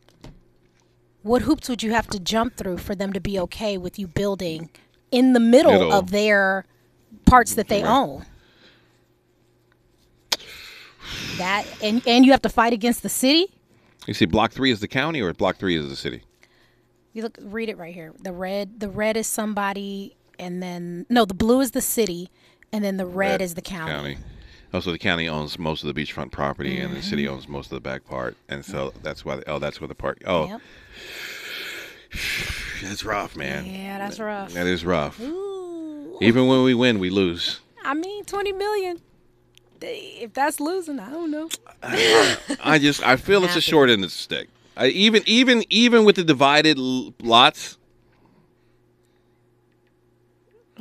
What 1.21 1.41
hoops 1.43 1.67
would 1.69 1.83
you 1.83 1.91
have 1.91 2.07
to 2.07 2.19
jump 2.19 2.55
through 2.55 2.77
for 2.77 2.95
them 2.95 3.11
to 3.13 3.19
be 3.19 3.37
okay 3.39 3.77
with 3.77 3.99
you 3.99 4.07
building 4.07 4.69
in 5.11 5.33
the 5.33 5.39
middle, 5.39 5.71
Middle. 5.73 5.93
of 5.93 6.11
their 6.11 6.65
parts 7.25 7.55
that 7.55 7.67
they 7.67 7.83
Right. 7.83 7.89
own? 7.91 8.25
That 11.37 11.65
and 11.81 12.01
and 12.07 12.25
you 12.25 12.31
have 12.31 12.41
to 12.43 12.49
fight 12.49 12.73
against 12.73 13.01
the 13.03 13.09
city. 13.09 13.47
you 14.07 14.13
see, 14.13 14.25
block 14.25 14.51
three 14.51 14.71
is 14.71 14.79
the 14.79 14.87
county, 14.87 15.21
or 15.21 15.33
block 15.33 15.57
three 15.57 15.75
is 15.75 15.89
the 15.89 15.95
city. 15.95 16.21
You 17.13 17.23
look, 17.23 17.37
read 17.41 17.69
it 17.69 17.77
right 17.77 17.93
here. 17.93 18.13
The 18.21 18.31
red, 18.31 18.79
the 18.79 18.89
red 18.89 19.17
is 19.17 19.27
somebody, 19.27 20.15
and 20.37 20.61
then 20.61 21.05
no, 21.09 21.25
the 21.25 21.33
blue 21.33 21.59
is 21.61 21.71
the 21.71 21.81
city, 21.81 22.29
and 22.71 22.83
then 22.83 22.97
the 22.97 23.05
red, 23.05 23.41
is 23.41 23.55
the 23.55 23.61
county. 23.61 23.91
county. 23.91 24.17
Also, 24.73 24.91
the 24.91 24.99
county 24.99 25.27
owns 25.27 25.57
most 25.57 25.83
of 25.83 25.93
the 25.93 25.99
beachfront 25.99 26.31
property, 26.31 26.79
and 26.79 26.95
the 26.95 27.01
city 27.01 27.25
Mhm. 27.25 27.29
owns 27.31 27.47
most 27.47 27.65
of 27.67 27.71
the 27.75 27.81
back 27.81 28.05
part, 28.05 28.37
and 28.47 28.63
so 28.63 28.93
that's 29.01 29.25
why. 29.25 29.37
The, 29.37 29.49
Oh, 29.49 29.57
that's 29.59 29.81
where 29.81 29.87
the 29.87 29.95
park. 29.95 30.21
Oh, 30.27 30.45
Yep. 30.47 30.61
that's 32.81 33.03
rough, 33.03 33.35
man. 33.35 33.65
Yeah, 33.65 33.97
that's 33.99 34.19
rough. 34.19 34.53
That 34.53 34.67
is 34.67 34.85
rough. 34.85 35.19
Ooh, 35.19 36.17
Even 36.21 36.47
when 36.47 36.63
we 36.63 36.73
win, 36.73 36.99
we 36.99 37.09
lose. 37.09 37.59
I 37.84 37.93
mean, 37.93 38.23
twenty 38.26 38.51
million. 38.51 39.01
If 39.81 40.34
that's 40.34 40.59
losing, 40.59 40.99
I 40.99 41.09
don't 41.09 41.31
know. 41.31 41.49
I 41.84 42.80
just 42.80 43.01
I 43.05 43.15
feel 43.15 43.43
it's 43.45 43.55
a 43.55 43.61
short 43.61 43.89
end 43.89 44.03
of 44.03 44.09
the 44.09 44.15
stick. 44.15 44.49
I, 44.76 44.88
even 44.88 45.23
even 45.26 45.63
even 45.69 46.03
with 46.05 46.15
the 46.17 46.23
divided 46.23 46.77
l- 46.77 47.13
lots. 47.21 47.77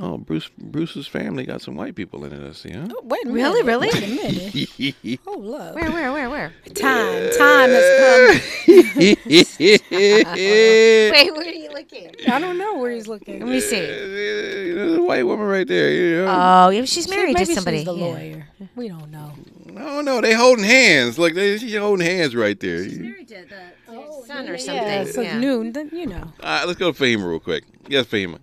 Oh, 0.01 0.17
Bruce 0.17 0.49
Bruce's 0.57 1.09
family 1.09 1.45
got 1.45 1.61
some 1.61 1.75
white 1.75 1.97
people 1.97 2.25
in 2.25 2.33
it. 2.33 2.49
I 2.49 2.53
see, 2.53 2.71
huh? 2.71 2.87
Oh, 2.91 3.01
wait 3.05 3.27
a 3.27 3.33
Really, 3.33 3.63
minute. 3.65 3.67
really? 3.67 3.89
Wait 3.93 4.03
a 4.03 4.97
minute. 5.11 5.19
Oh, 5.27 5.33
Hold 5.33 5.55
up. 5.61 5.75
Where, 5.75 5.91
where, 5.91 6.13
where, 6.13 6.31
where? 6.31 6.53
Time, 6.75 7.31
time 7.37 7.71
has 7.71 7.89
come. 7.99 8.41
Wait, 9.59 11.33
where 11.33 11.47
are 11.47 11.51
you 11.51 11.71
looking? 11.73 12.15
I 12.29 12.39
don't 12.39 12.59
know 12.59 12.77
where 12.79 12.91
he's 12.93 13.09
looking. 13.09 13.41
Let 13.41 13.49
me 13.49 13.61
see. 13.61 13.77
There's 13.81 14.99
a 14.99 15.03
white 15.03 15.27
woman 15.27 15.47
right 15.47 15.67
there. 15.67 15.91
You 15.91 16.25
know? 16.25 16.35
Oh, 16.67 16.69
yeah, 16.71 16.85
she's 16.85 17.05
She- 17.07 17.11
married 17.11 17.35
maybe 17.35 17.47
to 17.47 17.55
somebody. 17.55 17.79
She's 17.79 17.87
the 17.87 17.95
yeah. 17.95 18.05
lawyer. 18.05 18.49
We 18.77 18.89
don't 18.89 19.11
know. 19.11 19.33
no, 19.67 20.01
no, 20.01 20.21
they 20.21 20.35
holding 20.35 20.65
hands. 20.65 21.19
Look, 21.19 21.35
they 21.35 21.59
she's 21.59 21.77
holding 21.77 22.07
hands 22.07 22.35
right 22.37 22.59
there. 22.61 22.85
She's 22.85 22.99
married 22.99 23.29
to 23.29 23.45
the, 23.49 23.63
oh, 23.89 24.25
son 24.27 24.49
or 24.49 24.53
Yeah, 24.57 24.59
something. 25.05 25.13
so 25.13 25.21
yeah. 25.23 25.39
noon. 25.39 25.73
Then 25.73 25.91
you 25.93 26.07
know. 26.07 26.23
All 26.23 26.33
right, 26.43 26.65
let's 26.67 26.79
go 26.79 26.93
to 26.93 26.99
Fahima 27.03 27.29
real 27.29 27.41
quick. 27.41 27.65
Yes, 27.89 28.07
Fahima. 28.07 28.39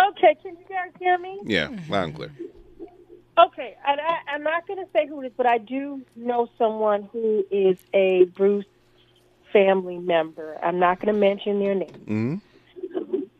Okay, 0.00 0.36
can 0.42 0.56
you 0.56 0.64
guys 0.68 0.92
hear 0.98 1.18
me? 1.18 1.40
Yeah, 1.44 1.68
loud 1.88 2.04
and 2.04 2.14
clear. 2.14 2.32
Okay, 3.36 3.74
and 3.86 4.00
I, 4.00 4.32
I'm 4.32 4.42
not 4.44 4.66
going 4.66 4.78
to 4.78 4.90
say 4.92 5.06
who 5.08 5.20
it 5.22 5.26
is, 5.26 5.32
but 5.36 5.46
I 5.46 5.58
do 5.58 6.02
know 6.14 6.48
someone 6.56 7.08
who 7.12 7.44
is 7.50 7.76
a 7.92 8.26
Bruce 8.36 8.64
family 9.52 9.98
member. 9.98 10.56
I'm 10.62 10.78
not 10.78 11.00
going 11.00 11.12
to 11.12 11.18
mention 11.20 11.58
their 11.58 11.74
name. 11.74 12.04
hmm 12.06 12.34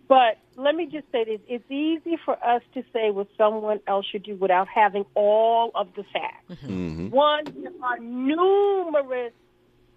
But 0.09 0.39
let 0.57 0.75
me 0.75 0.87
just 0.91 1.07
say 1.13 1.25
this. 1.25 1.41
It's 1.49 1.71
easy 1.71 2.17
for 2.25 2.35
us 2.45 2.63
to 2.75 2.83
say 2.93 3.11
what 3.11 3.29
someone 3.39 3.81
else 3.87 4.07
should 4.11 4.25
do 4.25 4.37
without 4.37 4.67
having 4.73 5.05
all 5.15 5.71
of 5.75 5.89
the 5.95 6.05
facts. 6.13 6.61
hmm 6.63 7.09
One, 7.11 7.45
there 7.63 7.73
are 7.83 7.99
numerous 8.01 9.33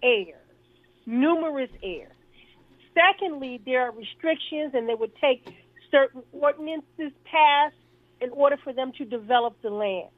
heirs, 0.02 0.34
numerous 1.06 1.70
heirs. 1.82 2.12
Secondly, 2.94 3.60
there 3.64 3.82
are 3.82 3.92
restrictions, 3.92 4.72
and 4.74 4.88
they 4.88 4.94
would 4.94 5.12
take 5.20 5.42
certain 5.90 6.22
ordinances 6.32 7.12
passed 7.24 7.76
in 8.20 8.30
order 8.30 8.56
for 8.62 8.72
them 8.72 8.92
to 8.98 9.04
develop 9.04 9.60
the 9.62 9.70
land. 9.70 10.08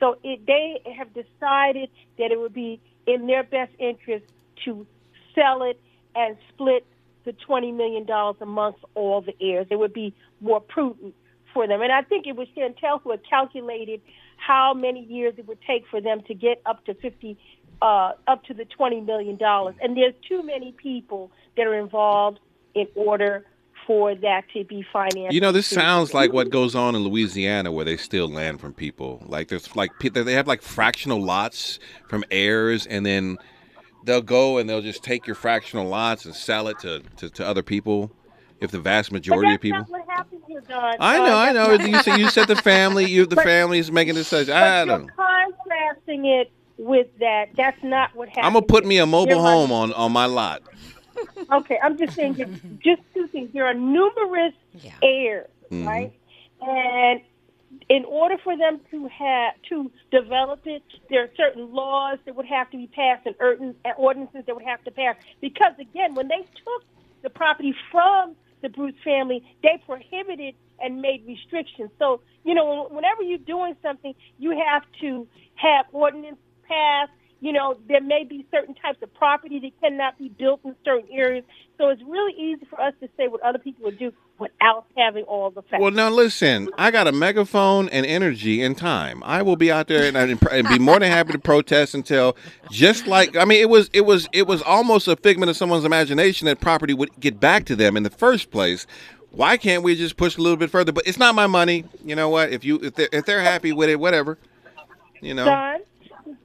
So 0.00 0.16
it, 0.22 0.46
they 0.46 0.80
have 0.96 1.08
decided 1.14 1.90
that 2.18 2.32
it 2.32 2.38
would 2.38 2.54
be 2.54 2.80
in 3.06 3.26
their 3.26 3.42
best 3.42 3.72
interest 3.78 4.24
to 4.64 4.86
sell 5.34 5.62
it 5.62 5.80
and 6.14 6.36
split 6.52 6.86
the 7.24 7.32
$20 7.32 7.74
million 7.74 8.06
amongst 8.40 8.80
all 8.94 9.22
the 9.22 9.34
heirs. 9.40 9.66
It 9.70 9.78
would 9.78 9.94
be 9.94 10.14
more 10.40 10.60
prudent 10.60 11.14
for 11.52 11.66
them. 11.66 11.80
And 11.80 11.92
I 11.92 12.02
think 12.02 12.26
it 12.26 12.36
was 12.36 12.48
Chantel 12.56 13.00
who 13.02 13.12
had 13.12 13.20
calculated 13.28 14.00
how 14.36 14.74
many 14.74 15.04
years 15.04 15.34
it 15.38 15.46
would 15.46 15.60
take 15.66 15.84
for 15.90 16.00
them 16.00 16.22
to 16.26 16.34
get 16.34 16.60
up 16.66 16.84
to 16.86 16.94
50 16.94 17.38
uh, 17.80 18.12
up 18.26 18.44
to 18.44 18.54
the 18.54 18.64
$20 18.64 19.04
million. 19.04 19.38
And 19.40 19.96
there's 19.96 20.14
too 20.28 20.42
many 20.42 20.72
people 20.72 21.30
that 21.56 21.66
are 21.66 21.78
involved 21.78 22.40
in 22.74 22.86
order 22.94 23.44
for 23.86 24.14
that 24.14 24.44
to 24.54 24.64
be 24.64 24.84
financed. 24.92 25.32
You 25.34 25.40
know, 25.40 25.52
this 25.52 25.66
sounds 25.66 26.14
like 26.14 26.32
what 26.32 26.50
goes 26.50 26.74
on 26.74 26.94
in 26.94 27.02
Louisiana, 27.02 27.70
where 27.72 27.84
they 27.84 27.96
steal 27.96 28.28
land 28.28 28.60
from 28.60 28.72
people. 28.72 29.22
Like 29.26 29.48
there's 29.48 29.74
like 29.76 29.90
they 30.00 30.32
have 30.34 30.46
like 30.46 30.62
fractional 30.62 31.22
lots 31.22 31.78
from 32.08 32.24
heirs, 32.30 32.86
and 32.86 33.04
then 33.04 33.38
they'll 34.04 34.22
go 34.22 34.58
and 34.58 34.68
they'll 34.68 34.82
just 34.82 35.02
take 35.02 35.26
your 35.26 35.36
fractional 35.36 35.86
lots 35.86 36.24
and 36.24 36.34
sell 36.34 36.68
it 36.68 36.78
to 36.80 37.02
to, 37.16 37.30
to 37.30 37.46
other 37.46 37.62
people. 37.62 38.10
If 38.60 38.70
the 38.70 38.80
vast 38.80 39.12
majority 39.12 39.54
of 39.54 39.60
people, 39.60 39.82
what 39.88 40.08
happened 40.08 40.40
here, 40.46 40.62
Don. 40.66 40.94
I 40.98 41.18
Uh, 41.18 41.26
know, 41.26 41.36
I 41.36 41.52
know. 41.52 41.84
You 41.84 41.98
said 42.02 42.18
you 42.18 42.30
said 42.30 42.48
the 42.48 42.56
family, 42.56 43.04
you 43.04 43.26
the 43.26 43.36
But- 43.36 43.44
family 43.44 43.78
is 43.78 43.90
making 43.92 44.14
this 44.14 44.30
decision. 44.30 44.54
But 44.54 44.62
I 44.62 44.84
don't. 44.86 45.10
contrasting 45.14 46.24
it 46.26 46.50
with 46.78 47.08
that. 47.20 47.46
That's 47.56 47.82
not 47.82 48.14
what 48.14 48.28
happened. 48.28 48.46
I'm 48.46 48.52
gonna 48.54 48.66
put 48.66 48.86
me 48.86 48.98
a 48.98 49.06
mobile 49.06 49.42
home 49.42 49.70
on 49.72 49.92
on 49.92 50.12
my 50.12 50.26
lot. 50.26 50.62
Okay, 51.52 51.78
I'm 51.82 51.98
just 51.98 52.14
saying 52.14 52.34
that 52.38 52.48
just 52.82 53.02
two 53.14 53.26
things. 53.28 53.50
There 53.52 53.66
are 53.66 53.74
numerous 53.74 54.54
heirs, 55.02 55.48
Mhm. 55.70 55.86
right? 55.86 56.12
And 56.60 57.20
in 57.88 58.04
order 58.04 58.36
for 58.38 58.56
them 58.56 58.80
to 58.90 59.08
have 59.08 59.54
to 59.68 59.90
develop 60.10 60.66
it, 60.66 60.82
there 61.10 61.22
are 61.24 61.30
certain 61.36 61.72
laws 61.74 62.18
that 62.24 62.34
would 62.36 62.46
have 62.46 62.70
to 62.70 62.76
be 62.76 62.86
passed 62.86 63.26
and 63.26 63.34
certain 63.38 63.74
ordinances 63.96 64.44
that 64.46 64.54
would 64.54 64.64
have 64.64 64.82
to 64.84 64.90
pass. 64.90 65.16
Because 65.40 65.72
again, 65.78 66.14
when 66.14 66.28
they 66.28 66.40
took 66.64 66.82
the 67.22 67.30
property 67.30 67.74
from 67.90 68.36
the 68.62 68.68
Bruce 68.68 68.94
family, 69.02 69.42
they 69.62 69.78
prohibited 69.84 70.54
and 70.80 71.00
made 71.02 71.24
restrictions. 71.26 71.90
So 71.98 72.20
you 72.44 72.54
know, 72.54 72.88
whenever 72.90 73.22
you're 73.22 73.38
doing 73.38 73.76
something, 73.82 74.14
you 74.38 74.50
have 74.66 74.82
to 75.00 75.26
have 75.56 75.86
ordinance 75.92 76.38
passed. 76.68 77.12
You 77.44 77.52
know, 77.52 77.76
there 77.88 78.00
may 78.00 78.24
be 78.24 78.46
certain 78.50 78.74
types 78.74 79.02
of 79.02 79.12
property 79.12 79.58
that 79.58 79.78
cannot 79.82 80.16
be 80.16 80.30
built 80.30 80.60
in 80.64 80.74
certain 80.82 81.10
areas. 81.12 81.44
So 81.76 81.90
it's 81.90 82.00
really 82.02 82.32
easy 82.40 82.64
for 82.64 82.80
us 82.80 82.94
to 83.02 83.08
say 83.18 83.28
what 83.28 83.42
other 83.42 83.58
people 83.58 83.84
would 83.84 83.98
do 83.98 84.14
without 84.38 84.86
having 84.96 85.24
all 85.24 85.50
the 85.50 85.60
facts. 85.60 85.82
Well, 85.82 85.90
now 85.90 86.08
listen, 86.08 86.70
I 86.78 86.90
got 86.90 87.06
a 87.06 87.12
megaphone 87.12 87.90
and 87.90 88.06
energy 88.06 88.62
and 88.62 88.78
time. 88.78 89.22
I 89.26 89.42
will 89.42 89.56
be 89.56 89.70
out 89.70 89.88
there 89.88 90.10
and, 90.16 90.40
be 90.70 90.78
more 90.78 90.98
than 90.98 91.10
happy 91.10 91.32
to 91.32 91.38
protest 91.38 91.94
until, 91.94 92.34
just 92.70 93.06
like 93.06 93.36
I 93.36 93.44
mean, 93.44 93.60
it 93.60 93.68
was 93.68 93.90
it 93.92 94.06
was 94.06 94.26
it 94.32 94.46
was 94.46 94.62
almost 94.62 95.06
a 95.06 95.14
figment 95.14 95.50
of 95.50 95.56
someone's 95.58 95.84
imagination 95.84 96.46
that 96.46 96.62
property 96.62 96.94
would 96.94 97.10
get 97.20 97.40
back 97.40 97.66
to 97.66 97.76
them 97.76 97.94
in 97.94 98.04
the 98.04 98.10
first 98.10 98.50
place. 98.52 98.86
Why 99.32 99.58
can't 99.58 99.82
we 99.82 99.96
just 99.96 100.16
push 100.16 100.38
a 100.38 100.40
little 100.40 100.56
bit 100.56 100.70
further? 100.70 100.92
But 100.92 101.06
it's 101.06 101.18
not 101.18 101.34
my 101.34 101.46
money. 101.46 101.84
You 102.02 102.16
know 102.16 102.30
what? 102.30 102.54
If 102.54 102.64
you 102.64 102.76
if 102.76 102.94
they're, 102.94 103.10
if 103.12 103.26
they're 103.26 103.42
happy 103.42 103.72
with 103.72 103.90
it, 103.90 104.00
whatever. 104.00 104.38
You 105.20 105.34
know. 105.34 105.44
Son, 105.44 105.80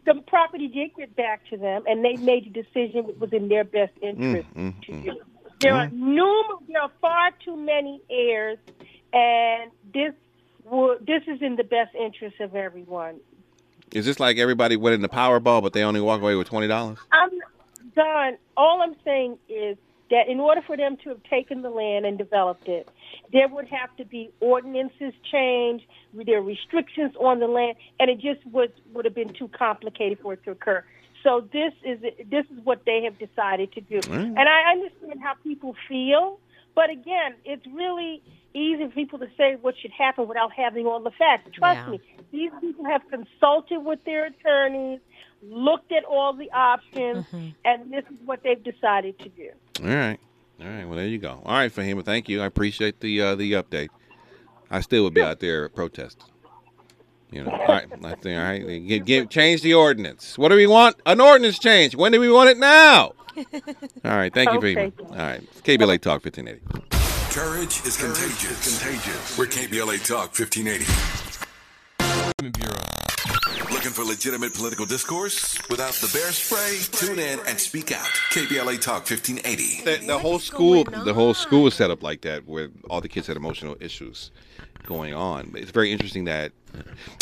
the 0.05 0.15
property 0.27 0.67
did 0.67 0.95
get 0.95 1.15
back 1.15 1.47
to 1.49 1.57
them, 1.57 1.83
and 1.87 2.03
they 2.03 2.15
made 2.17 2.45
the 2.45 2.63
decision 2.63 3.09
it 3.09 3.19
was 3.19 3.31
in 3.33 3.47
their 3.49 3.63
best 3.63 3.93
interest 4.01 4.47
Mm, 4.55 4.73
mm, 4.73 4.85
to 4.85 4.91
mm. 4.91 5.03
do. 5.03 5.21
There 5.61 5.73
are 5.73 5.89
numerous, 5.89 6.63
there 6.69 6.81
are 6.81 6.91
far 7.01 7.31
too 7.43 7.57
many 7.57 8.01
heirs, 8.09 8.57
and 9.11 9.71
this 9.93 10.13
would 10.65 11.05
this 11.05 11.23
is 11.27 11.41
in 11.41 11.55
the 11.57 11.63
best 11.63 11.93
interest 11.95 12.39
of 12.39 12.55
everyone. 12.55 13.19
Is 13.91 14.05
this 14.05 14.19
like 14.19 14.37
everybody 14.37 14.77
winning 14.77 15.01
the 15.01 15.09
Powerball, 15.09 15.61
but 15.61 15.73
they 15.73 15.83
only 15.83 15.99
walk 15.99 16.21
away 16.21 16.35
with 16.35 16.47
twenty 16.47 16.67
dollars? 16.67 16.97
I'm 17.11 17.29
Don. 17.95 18.37
All 18.55 18.81
I'm 18.81 18.95
saying 19.03 19.37
is 19.49 19.77
that 20.09 20.27
in 20.27 20.39
order 20.39 20.61
for 20.61 20.75
them 20.75 20.97
to 21.03 21.09
have 21.09 21.23
taken 21.23 21.61
the 21.61 21.69
land 21.69 22.05
and 22.05 22.17
developed 22.17 22.67
it, 22.67 22.89
there 23.31 23.47
would 23.47 23.67
have 23.67 23.95
to 23.97 24.05
be 24.05 24.31
ordinances 24.39 25.13
changed. 25.31 25.85
There 26.13 26.39
are 26.39 26.41
restrictions 26.41 27.13
on 27.19 27.39
the 27.39 27.47
land, 27.47 27.77
and 27.99 28.09
it 28.09 28.19
just 28.19 28.45
would 28.47 28.71
would 28.93 29.05
have 29.05 29.15
been 29.15 29.33
too 29.33 29.47
complicated 29.49 30.19
for 30.19 30.33
it 30.33 30.43
to 30.45 30.51
occur. 30.51 30.83
So 31.23 31.47
this 31.51 31.73
is 31.83 31.99
this 32.01 32.45
is 32.51 32.63
what 32.63 32.85
they 32.85 33.03
have 33.03 33.19
decided 33.19 33.71
to 33.73 33.81
do, 33.81 33.99
Mm. 33.99 34.35
and 34.39 34.49
I 34.49 34.71
understand 34.71 35.19
how 35.21 35.33
people 35.43 35.75
feel. 35.87 36.39
But 36.75 36.89
again, 36.89 37.35
it's 37.45 37.65
really 37.67 38.21
easy 38.53 38.85
for 38.87 38.91
people 38.91 39.19
to 39.19 39.27
say 39.37 39.57
what 39.61 39.75
should 39.77 39.91
happen 39.91 40.27
without 40.27 40.51
having 40.53 40.87
all 40.87 40.99
the 41.01 41.11
facts. 41.11 41.51
Trust 41.51 41.77
Yeah. 41.77 41.89
me, 41.91 41.99
these 42.31 42.51
people 42.61 42.85
have 42.85 43.07
consulted 43.09 43.79
with 43.79 44.03
their 44.05 44.25
attorneys, 44.25 45.01
looked 45.43 45.91
at 45.91 46.03
all 46.05 46.33
the 46.33 46.51
options, 46.51 47.25
and 47.65 47.91
this 47.91 48.05
is 48.05 48.17
what 48.25 48.41
they've 48.43 48.63
decided 48.63 49.19
to 49.19 49.29
do. 49.29 49.51
All 49.81 49.87
right. 49.87 50.19
All 50.61 50.67
right. 50.67 50.85
Well, 50.85 50.95
there 50.97 51.07
you 51.07 51.17
go. 51.19 51.41
All 51.45 51.55
right, 51.57 51.73
Fahima. 51.73 52.03
Thank 52.03 52.27
you. 52.29 52.41
I 52.41 52.45
appreciate 52.45 52.99
the 52.99 53.21
uh, 53.21 53.35
the 53.35 53.53
update. 53.53 53.89
I 54.69 54.81
still 54.81 55.03
would 55.03 55.13
be 55.13 55.21
out 55.21 55.39
there 55.39 55.69
protesting. 55.69 56.27
You 57.31 57.43
know. 57.43 57.51
All 57.51 57.67
right. 57.67 57.85
I 58.03 58.15
think. 58.15 58.37
All 58.37 58.43
right. 58.43 58.87
Give, 58.87 59.05
give, 59.05 59.29
change 59.29 59.61
the 59.61 59.73
ordinance. 59.73 60.37
What 60.37 60.49
do 60.49 60.55
we 60.55 60.67
want? 60.67 60.97
An 61.05 61.21
ordinance 61.21 61.59
change. 61.59 61.95
When 61.95 62.11
do 62.11 62.19
we 62.19 62.29
want 62.31 62.49
it 62.49 62.57
now? 62.57 63.13
All 63.37 63.43
right. 64.03 64.33
Thank 64.33 64.51
you, 64.51 64.57
Okay. 64.57 64.91
Fahima. 64.91 65.09
All 65.11 65.15
right. 65.15 65.41
It's 65.41 65.61
KBLA 65.61 66.01
Talk 66.01 66.25
1580. 66.25 66.61
Courage 67.33 67.81
is 67.85 67.95
contagious. 67.95 68.79
contagious. 68.81 69.37
We're 69.37 69.45
KBLA 69.45 70.05
Talk 70.05 70.33
1580. 70.37 70.85
Looking 73.79 73.93
for 73.93 74.03
legitimate 74.03 74.53
political 74.53 74.85
discourse 74.85 75.57
without 75.69 75.93
the 75.93 76.09
bear 76.11 76.33
spray? 76.33 76.79
Tune 76.91 77.17
in 77.17 77.39
and 77.47 77.57
speak 77.57 77.93
out. 77.93 78.09
KBLA 78.29 78.81
Talk 78.81 79.09
1580. 79.09 79.85
The, 79.85 80.05
the 80.05 80.19
whole 80.19 80.37
school, 80.37 80.83
the 80.83 81.13
whole 81.13 81.33
school 81.33 81.63
was 81.63 81.75
set 81.75 81.89
up 81.89 82.03
like 82.03 82.19
that, 82.23 82.45
where 82.45 82.67
all 82.89 82.99
the 82.99 83.07
kids 83.07 83.27
had 83.27 83.37
emotional 83.37 83.77
issues 83.79 84.31
going 84.83 85.13
on. 85.13 85.53
It's 85.55 85.71
very 85.71 85.93
interesting 85.93 86.25
that 86.25 86.51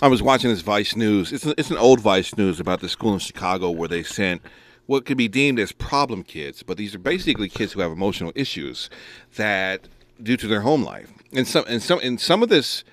I 0.02 0.08
was 0.08 0.24
watching 0.24 0.50
this 0.50 0.62
Vice 0.62 0.96
News. 0.96 1.32
It's, 1.32 1.46
a, 1.46 1.54
it's 1.60 1.70
an 1.70 1.78
old 1.78 2.00
Vice 2.00 2.36
News 2.36 2.60
about 2.60 2.80
the 2.80 2.90
school 2.90 3.14
in 3.14 3.20
Chicago 3.20 3.70
where 3.70 3.88
they 3.88 4.02
sent 4.02 4.42
what 4.88 5.06
could 5.06 5.18
be 5.18 5.28
deemed 5.28 5.60
as 5.60 5.72
problem 5.72 6.24
kids, 6.24 6.64
but 6.64 6.76
these 6.76 6.96
are 6.96 7.00
basically 7.00 7.50
kids 7.50 7.74
who 7.74 7.82
have 7.82 7.92
emotional 7.92 8.32
issues 8.34 8.90
that 9.36 9.88
due 10.24 10.38
to 10.38 10.48
their 10.48 10.62
home 10.62 10.84
life. 10.84 11.14
And 11.32 11.48
some 11.48 11.66
and 11.68 11.84
some 11.84 12.00
and 12.00 12.20
some 12.20 12.42
of 12.42 12.50
this 12.50 12.84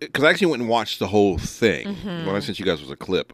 because 0.00 0.24
I 0.24 0.30
actually 0.30 0.48
went 0.48 0.62
and 0.62 0.68
watched 0.70 0.98
the 0.98 1.08
whole 1.08 1.38
thing. 1.38 1.86
Mhm. 1.96 2.26
What 2.26 2.34
I 2.36 2.40
sent 2.40 2.58
you 2.58 2.64
guys 2.64 2.80
was 2.80 2.90
a 2.90 2.96
clip. 2.96 3.32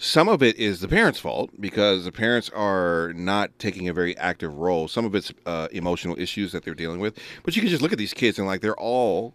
Some 0.00 0.28
of 0.28 0.42
it 0.44 0.56
is 0.56 0.78
the 0.80 0.86
parents' 0.88 1.18
fault 1.18 1.50
because 1.60 2.04
the 2.04 2.12
parents 2.12 2.48
are 2.54 3.12
not 3.16 3.58
taking 3.58 3.88
a 3.88 3.92
very 3.92 4.16
active 4.16 4.54
role. 4.54 4.86
Some 4.86 5.04
of 5.04 5.14
it's 5.14 5.32
uh, 5.44 5.66
emotional 5.72 6.16
issues 6.18 6.52
that 6.52 6.64
they're 6.64 6.74
dealing 6.74 7.00
with. 7.00 7.18
But 7.42 7.56
you 7.56 7.62
can 7.62 7.68
just 7.68 7.82
look 7.82 7.90
at 7.92 7.98
these 7.98 8.14
kids 8.14 8.38
and 8.38 8.46
like 8.46 8.60
they're 8.60 8.78
all 8.78 9.34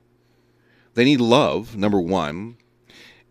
They 0.94 1.04
need 1.04 1.20
love, 1.22 1.76
number 1.76 2.00
one. 2.00 2.58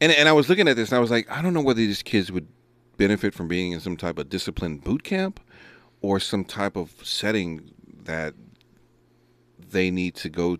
And 0.00 0.12
and 0.12 0.28
I 0.28 0.32
was 0.32 0.48
looking 0.48 0.68
at 0.68 0.76
this 0.76 0.90
and 0.90 0.96
I 0.96 1.00
was 1.00 1.10
like, 1.10 1.30
I 1.30 1.40
don't 1.40 1.54
know 1.54 1.62
whether 1.62 1.78
these 1.78 2.02
kids 2.02 2.30
would 2.32 2.48
benefit 2.98 3.32
from 3.34 3.48
being 3.48 3.72
in 3.72 3.80
some 3.80 3.96
type 3.96 4.18
of 4.18 4.28
disciplined 4.28 4.84
boot 4.84 5.02
camp 5.02 5.40
or 6.02 6.20
some 6.20 6.44
type 6.44 6.76
of 6.76 6.90
setting 7.02 7.70
that 8.04 8.34
they 9.58 9.90
need 9.90 10.14
to 10.16 10.28
go 10.28 10.58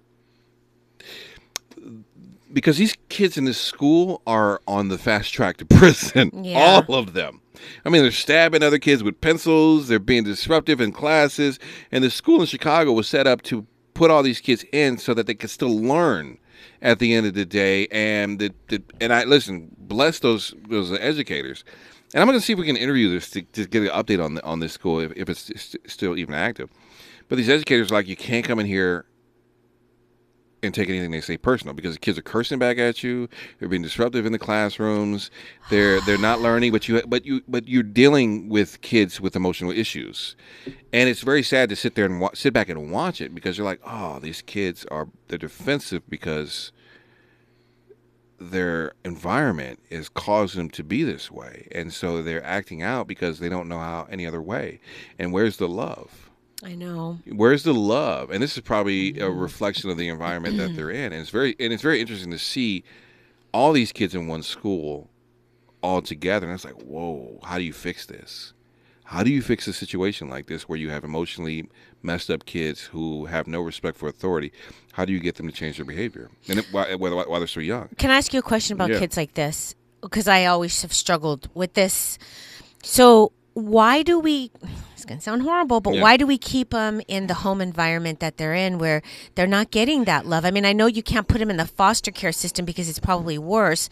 because 2.52 2.76
these 2.78 2.96
kids 3.08 3.36
in 3.36 3.44
this 3.44 3.60
school 3.60 4.22
are 4.26 4.60
on 4.66 4.88
the 4.88 4.98
fast 4.98 5.32
track 5.32 5.56
to 5.58 5.64
prison. 5.66 6.30
Yeah. 6.44 6.82
All 6.88 6.94
of 6.94 7.14
them. 7.14 7.40
I 7.84 7.90
mean, 7.90 8.02
they're 8.02 8.10
stabbing 8.10 8.62
other 8.62 8.78
kids 8.78 9.02
with 9.02 9.20
pencils. 9.20 9.88
They're 9.88 9.98
being 9.98 10.24
disruptive 10.24 10.80
in 10.80 10.92
classes. 10.92 11.58
And 11.90 12.02
the 12.02 12.10
school 12.10 12.40
in 12.40 12.46
Chicago 12.46 12.92
was 12.92 13.08
set 13.08 13.26
up 13.26 13.42
to 13.42 13.66
put 13.94 14.10
all 14.10 14.22
these 14.22 14.40
kids 14.40 14.64
in 14.72 14.98
so 14.98 15.14
that 15.14 15.26
they 15.26 15.34
could 15.34 15.50
still 15.50 15.76
learn 15.78 16.38
at 16.80 16.98
the 16.98 17.14
end 17.14 17.26
of 17.26 17.34
the 17.34 17.44
day. 17.44 17.86
And 17.88 18.38
the, 18.38 18.52
the 18.68 18.82
and 19.00 19.12
I 19.12 19.24
listen, 19.24 19.74
bless 19.78 20.18
those 20.18 20.54
those 20.68 20.92
educators. 20.92 21.64
And 22.14 22.20
I'm 22.20 22.26
going 22.26 22.38
to 22.38 22.44
see 22.44 22.52
if 22.52 22.58
we 22.58 22.66
can 22.66 22.76
interview 22.76 23.10
this 23.10 23.30
to, 23.30 23.42
to 23.42 23.66
get 23.66 23.82
an 23.82 23.88
update 23.88 24.22
on 24.22 24.34
the, 24.34 24.44
on 24.44 24.60
this 24.60 24.72
school 24.72 25.00
if, 25.00 25.12
if 25.16 25.30
it's 25.30 25.40
st- 25.40 25.90
still 25.90 26.18
even 26.18 26.34
active. 26.34 26.68
But 27.28 27.36
these 27.36 27.48
educators 27.48 27.90
are 27.90 27.94
like, 27.94 28.06
you 28.06 28.16
can't 28.16 28.44
come 28.44 28.58
in 28.58 28.66
here 28.66 29.06
and 30.62 30.72
take 30.72 30.88
anything 30.88 31.10
they 31.10 31.20
say 31.20 31.36
personal 31.36 31.74
because 31.74 31.94
the 31.94 32.00
kids 32.00 32.18
are 32.18 32.22
cursing 32.22 32.58
back 32.58 32.78
at 32.78 33.02
you. 33.02 33.28
They're 33.58 33.68
being 33.68 33.82
disruptive 33.82 34.24
in 34.26 34.32
the 34.32 34.38
classrooms. 34.38 35.30
They're 35.70 36.00
they're 36.02 36.18
not 36.18 36.40
learning, 36.40 36.72
but 36.72 36.88
you 36.88 37.02
but 37.06 37.26
you 37.26 37.42
but 37.48 37.68
you're 37.68 37.82
dealing 37.82 38.48
with 38.48 38.80
kids 38.80 39.20
with 39.20 39.34
emotional 39.34 39.72
issues, 39.72 40.36
and 40.92 41.08
it's 41.08 41.22
very 41.22 41.42
sad 41.42 41.68
to 41.70 41.76
sit 41.76 41.94
there 41.94 42.04
and 42.04 42.20
wa- 42.20 42.30
sit 42.34 42.52
back 42.52 42.68
and 42.68 42.92
watch 42.92 43.20
it 43.20 43.34
because 43.34 43.58
you're 43.58 43.66
like, 43.66 43.80
oh, 43.84 44.18
these 44.20 44.42
kids 44.42 44.86
are 44.90 45.08
they're 45.28 45.38
defensive 45.38 46.08
because 46.08 46.72
their 48.38 48.92
environment 49.04 49.78
is 49.88 50.08
causing 50.08 50.58
them 50.58 50.70
to 50.70 50.84
be 50.84 51.02
this 51.02 51.30
way, 51.30 51.68
and 51.72 51.92
so 51.92 52.22
they're 52.22 52.44
acting 52.44 52.82
out 52.82 53.06
because 53.06 53.38
they 53.38 53.48
don't 53.48 53.68
know 53.68 53.78
how 53.78 54.06
any 54.10 54.26
other 54.26 54.42
way. 54.42 54.80
And 55.18 55.32
where's 55.32 55.56
the 55.56 55.68
love? 55.68 56.31
I 56.62 56.74
know. 56.74 57.18
Where's 57.26 57.64
the 57.64 57.74
love? 57.74 58.30
And 58.30 58.42
this 58.42 58.56
is 58.56 58.62
probably 58.62 59.10
a 59.10 59.24
mm-hmm. 59.24 59.38
reflection 59.38 59.90
of 59.90 59.96
the 59.96 60.08
environment 60.08 60.56
that 60.58 60.76
they're 60.76 60.90
in. 61.02 61.12
And 61.12 61.14
it's 61.14 61.30
very 61.30 61.56
and 61.58 61.72
it's 61.72 61.82
very 61.82 62.00
interesting 62.00 62.30
to 62.30 62.38
see 62.38 62.84
all 63.52 63.72
these 63.72 63.92
kids 63.92 64.14
in 64.14 64.26
one 64.26 64.42
school 64.42 65.10
all 65.82 66.02
together. 66.02 66.46
And 66.46 66.54
it's 66.54 66.64
like, 66.64 66.80
whoa, 66.82 67.40
how 67.42 67.58
do 67.58 67.64
you 67.64 67.72
fix 67.72 68.06
this? 68.06 68.52
How 69.04 69.22
do 69.22 69.30
you 69.30 69.42
fix 69.42 69.66
a 69.66 69.72
situation 69.72 70.30
like 70.30 70.46
this 70.46 70.68
where 70.68 70.78
you 70.78 70.88
have 70.90 71.04
emotionally 71.04 71.68
messed 72.02 72.30
up 72.30 72.46
kids 72.46 72.80
who 72.80 73.26
have 73.26 73.46
no 73.46 73.60
respect 73.60 73.98
for 73.98 74.08
authority? 74.08 74.52
How 74.92 75.04
do 75.04 75.12
you 75.12 75.20
get 75.20 75.34
them 75.34 75.46
to 75.48 75.52
change 75.52 75.76
their 75.76 75.84
behavior? 75.84 76.30
And 76.48 76.60
it, 76.60 76.66
while, 76.70 76.86
while 76.96 77.16
while 77.28 77.40
they're 77.40 77.46
so 77.46 77.60
young. 77.60 77.88
Can 77.98 78.10
I 78.10 78.16
ask 78.16 78.32
you 78.32 78.38
a 78.38 78.42
question 78.42 78.74
about 78.74 78.90
Yeah. 78.90 79.00
kids 79.00 79.16
like 79.16 79.34
this? 79.34 79.74
Because 80.00 80.28
I 80.28 80.46
always 80.46 80.80
have 80.82 80.92
struggled 80.92 81.48
with 81.54 81.74
this. 81.74 82.18
So, 82.82 83.32
why 83.54 84.02
do 84.02 84.18
we? 84.18 84.50
It's 85.02 85.08
going 85.08 85.18
to 85.18 85.24
sound 85.24 85.42
horrible, 85.42 85.80
but 85.80 85.94
Yeah. 85.94 86.02
why 86.02 86.16
do 86.16 86.28
we 86.28 86.38
keep 86.38 86.70
them 86.70 87.00
in 87.08 87.26
the 87.26 87.34
home 87.34 87.60
environment 87.60 88.20
that 88.20 88.36
they're 88.36 88.54
in, 88.54 88.78
where 88.78 89.02
they're 89.34 89.48
not 89.48 89.72
getting 89.72 90.04
that 90.04 90.26
love? 90.26 90.44
I 90.44 90.52
mean, 90.52 90.64
I 90.64 90.72
know 90.72 90.86
you 90.86 91.02
can't 91.02 91.26
put 91.26 91.38
them 91.38 91.50
in 91.50 91.56
the 91.56 91.66
foster 91.66 92.12
care 92.12 92.30
system 92.30 92.64
because 92.64 92.88
it's 92.88 93.00
probably 93.00 93.36
worse. 93.36 93.88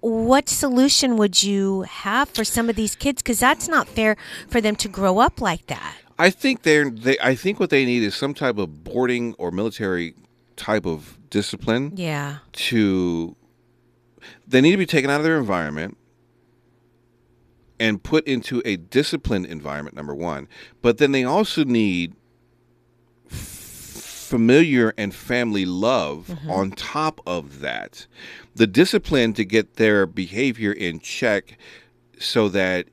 What 0.00 0.48
solution 0.48 1.18
would 1.18 1.42
you 1.42 1.82
have 1.82 2.30
for 2.30 2.42
some 2.42 2.70
of 2.70 2.76
these 2.76 2.94
kids? 2.96 3.20
Because 3.22 3.38
that's 3.38 3.68
not 3.68 3.86
fair 3.86 4.16
for 4.48 4.62
them 4.62 4.76
to 4.76 4.88
grow 4.88 5.18
up 5.18 5.42
like 5.42 5.66
that. 5.66 5.94
I 6.18 6.30
think 6.30 6.62
they're 6.62 6.88
they 6.88 7.18
I 7.22 7.34
think 7.34 7.60
what 7.60 7.68
they 7.68 7.84
need 7.84 8.02
is 8.02 8.14
some 8.14 8.32
type 8.32 8.56
of 8.56 8.82
boarding 8.82 9.34
or 9.34 9.50
military 9.50 10.14
type 10.56 10.86
of 10.86 11.18
discipline. 11.28 11.92
Yeah. 11.96 12.38
To 12.70 13.36
they 14.48 14.62
need 14.62 14.70
to 14.70 14.78
be 14.78 14.86
taken 14.86 15.10
out 15.10 15.20
of 15.20 15.24
their 15.24 15.36
environment 15.36 15.98
and 17.78 18.02
put 18.02 18.26
into 18.26 18.62
a 18.64 18.76
disciplined 18.76 19.46
environment 19.46 19.96
number 19.96 20.14
1. 20.14 20.48
But 20.82 20.98
then 20.98 21.12
they 21.12 21.24
also 21.24 21.64
need 21.64 22.14
familiar 23.28 24.92
and 24.98 25.14
family 25.14 25.64
love 25.64 26.36
on 26.48 26.72
top 26.72 27.20
of 27.26 27.60
that. 27.60 28.06
The 28.54 28.66
discipline 28.66 29.34
to 29.34 29.44
get 29.44 29.74
their 29.74 30.06
behavior 30.06 30.72
in 30.72 30.98
check 30.98 31.58
so 32.18 32.48
that 32.48 32.86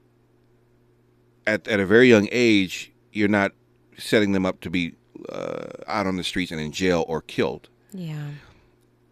at, 1.48 1.68
at 1.68 1.80
a 1.80 1.86
very 1.86 2.08
young 2.08 2.28
age, 2.32 2.92
you're 3.12 3.28
not 3.28 3.52
setting 3.98 4.32
them 4.32 4.46
up 4.46 4.62
to 4.62 4.70
be 4.70 4.94
uh, 5.30 5.68
out 5.88 6.08
on 6.08 6.18
the 6.18 6.24
streets 6.24 6.52
and 6.52 6.60
in 6.60 6.72
jail 6.72 7.06
or 7.08 7.22
killed. 7.22 7.70
Yeah. 7.94 8.28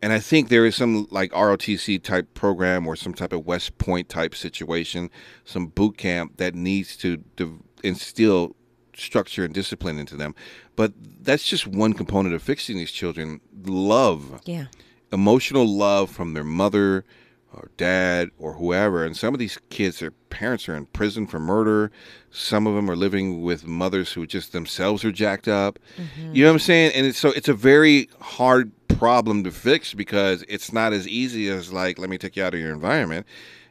And 0.01 0.11
I 0.11 0.19
think 0.19 0.49
there 0.49 0.65
is 0.65 0.75
some 0.75 1.07
like 1.11 1.31
ROTC 1.31 2.01
type 2.01 2.33
program 2.33 2.87
or 2.87 2.95
some 2.95 3.13
type 3.13 3.33
of 3.33 3.45
West 3.45 3.77
Point 3.77 4.09
type 4.09 4.33
situation, 4.33 5.09
some 5.45 5.67
boot 5.67 5.97
camp 5.97 6.37
that 6.37 6.55
needs 6.55 6.95
to, 6.97 7.17
to 7.37 7.63
instill 7.83 8.55
structure 8.95 9.45
and 9.45 9.53
discipline 9.53 9.99
into 9.99 10.15
them. 10.15 10.33
But 10.75 10.93
that's 11.21 11.43
just 11.45 11.67
one 11.67 11.93
component 11.93 12.33
of 12.33 12.41
fixing 12.41 12.77
these 12.77 12.91
children. 12.91 13.41
Love 13.65 14.41
Yeah. 14.45 14.65
emotional 15.11 15.65
love 15.67 16.09
from 16.09 16.33
their 16.33 16.43
mother 16.43 17.05
or 17.53 17.69
dad 17.77 18.29
or 18.39 18.53
whoever. 18.53 19.03
And 19.05 19.15
some 19.15 19.33
of 19.35 19.39
these 19.39 19.59
kids, 19.69 19.99
their 19.99 20.11
parents 20.29 20.69
are 20.69 20.75
in 20.75 20.85
prison 20.87 21.27
for 21.27 21.37
murder. 21.39 21.91
Some 22.31 22.65
of 22.65 22.75
them 22.75 22.89
are 22.89 22.95
living 22.95 23.41
with 23.41 23.67
mothers 23.67 24.13
who 24.13 24.25
just 24.25 24.53
themselves 24.53 25.03
are 25.03 25.11
jacked 25.11 25.47
up. 25.49 25.77
Mm-hmm. 25.97 26.33
You 26.33 26.43
know 26.45 26.49
what 26.49 26.53
I'm 26.55 26.59
saying? 26.59 26.93
And 26.95 27.05
it's, 27.05 27.19
so 27.19 27.29
it's 27.29 27.49
a 27.49 27.53
very 27.53 28.07
hard 28.21 28.71
problem 29.01 29.43
to 29.43 29.49
fix 29.49 29.95
because 29.95 30.45
it's 30.47 30.71
not 30.71 30.93
as 30.93 31.07
easy 31.07 31.49
as 31.49 31.73
like, 31.73 31.97
let 31.97 32.07
me 32.07 32.19
take 32.19 32.35
you 32.35 32.43
out 32.43 32.53
of 32.53 32.59
your 32.59 32.71
environment. 32.71 33.25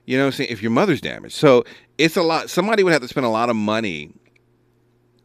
You 0.05 0.16
know 0.16 0.24
what 0.24 0.31
I'm 0.31 0.32
saying? 0.32 0.51
If 0.51 0.61
your 0.61 0.73
mother's 0.73 1.01
damaged. 1.01 1.36
So 1.36 1.62
it's 1.98 2.16
a 2.16 2.23
lot. 2.23 2.51
Somebody 2.51 2.82
would 2.82 2.93
have 2.93 3.02
to 3.02 3.07
spend 3.07 3.27
a 3.27 3.31
lot 3.31 3.48
of 3.48 3.55
money 3.55 4.12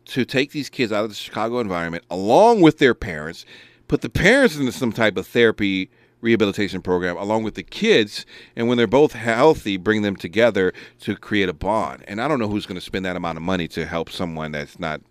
to 0.06 0.24
take 0.24 0.52
these 0.52 0.70
kids 0.70 0.92
out 0.92 1.06
of 1.06 1.10
the 1.10 1.16
Chicago 1.16 1.60
environment 1.60 2.04
along 2.12 2.62
with 2.62 2.78
their 2.78 2.94
parents, 2.94 3.48
put 3.88 4.02
the 4.02 4.10
parents 4.10 4.56
into 4.56 4.72
some 4.72 4.92
type 4.92 5.18
of 5.18 5.26
therapy 5.26 5.90
rehabilitation 6.22 6.84
program 6.84 7.18
along 7.18 7.42
with 7.42 7.56
the 7.56 7.64
kids, 7.64 8.28
and 8.56 8.68
when 8.68 8.78
they're 8.78 8.86
both 8.86 9.14
healthy, 9.14 9.76
bring 9.76 10.04
them 10.04 10.16
together 10.16 10.72
to 11.00 11.16
create 11.16 11.50
a 11.50 11.54
bond. 11.54 12.04
And 12.08 12.22
I 12.22 12.28
don't 12.28 12.38
know 12.38 12.48
who's 12.48 12.68
going 12.68 12.76
to 12.76 12.80
spend 12.80 13.06
that 13.06 13.16
amount 13.16 13.40
of 13.40 13.42
money 13.42 13.68
to 13.70 13.88
help 13.88 14.12
someone 14.12 14.52
that's 14.52 14.78
not. 14.78 15.02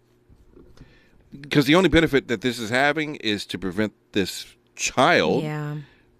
Because 1.32 1.66
the 1.66 1.74
only 1.74 1.88
benefit 1.88 2.28
that 2.28 2.42
this 2.42 2.60
is 2.60 2.70
having 2.70 3.16
is 3.16 3.44
to 3.46 3.58
prevent 3.58 3.92
this 4.12 4.54
child 4.76 5.42
Yeah. 5.44 5.76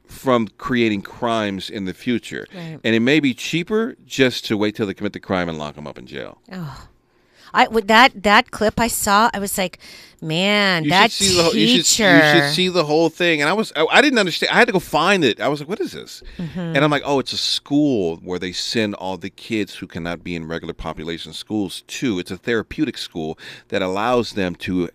from 0.07 0.49
creating 0.59 1.03
crimes 1.03 1.69
in 1.71 1.85
the 1.87 1.95
future. 1.95 2.47
Right. 2.55 2.79
And 2.85 2.95
it 2.95 3.01
may 3.01 3.21
be 3.21 3.35
cheaper 3.35 3.97
just 4.07 4.45
to 4.47 4.57
wait 4.57 4.75
till 4.77 4.87
they 4.87 4.95
commit 4.95 5.13
the 5.13 5.21
crime 5.21 5.49
and 5.49 5.59
lock 5.59 5.75
them 5.75 5.87
up 5.87 5.99
in 5.99 6.07
jail. 6.07 6.39
Oh. 6.53 6.89
I 7.57 7.69
with 7.69 7.87
that 7.87 8.25
that 8.25 8.51
clip 8.51 8.81
I 8.81 8.89
saw, 8.89 9.31
I 9.33 9.39
was 9.39 9.57
like, 9.57 9.79
man, 10.21 10.83
You 10.85 10.91
that 10.91 11.13
should 11.13 11.27
see 11.29 11.37
the 11.37 11.43
whole, 11.45 11.53
teacher. 11.53 11.77
you 11.77 11.83
should, 11.85 12.05
you 12.35 12.41
should 12.43 12.53
see 12.55 12.69
the 12.69 12.85
whole 12.85 13.09
thing. 13.09 13.41
And 13.41 13.49
I 13.49 13.53
was 13.53 13.73
I, 13.77 13.87
I 13.93 14.03
didn't 14.03 14.19
understand. 14.19 14.51
I 14.51 14.57
had 14.57 14.67
to 14.67 14.73
go 14.73 14.81
find 14.81 15.23
it. 15.25 15.41
I 15.41 15.47
was 15.47 15.61
like, 15.61 15.69
what 15.69 15.79
is 15.81 15.93
this? 15.93 16.23
Mhm. 16.37 16.57
And 16.75 16.79
I'm 16.79 16.91
like, 16.91 17.05
oh, 17.05 17.21
it's 17.21 17.33
a 17.33 17.37
school 17.37 18.17
where 18.25 18.41
they 18.41 18.51
send 18.51 18.95
all 18.97 19.17
the 19.17 19.31
kids 19.31 19.77
who 19.77 19.87
cannot 19.87 20.25
be 20.25 20.35
in 20.35 20.47
regular 20.49 20.75
population 20.75 21.33
schools 21.33 21.83
to. 21.87 22.19
It's 22.19 22.33
a 22.33 22.37
therapeutic 22.37 22.99
school 22.99 23.39
that 23.69 23.83
allows 23.83 24.33
them 24.33 24.57
to 24.57 24.91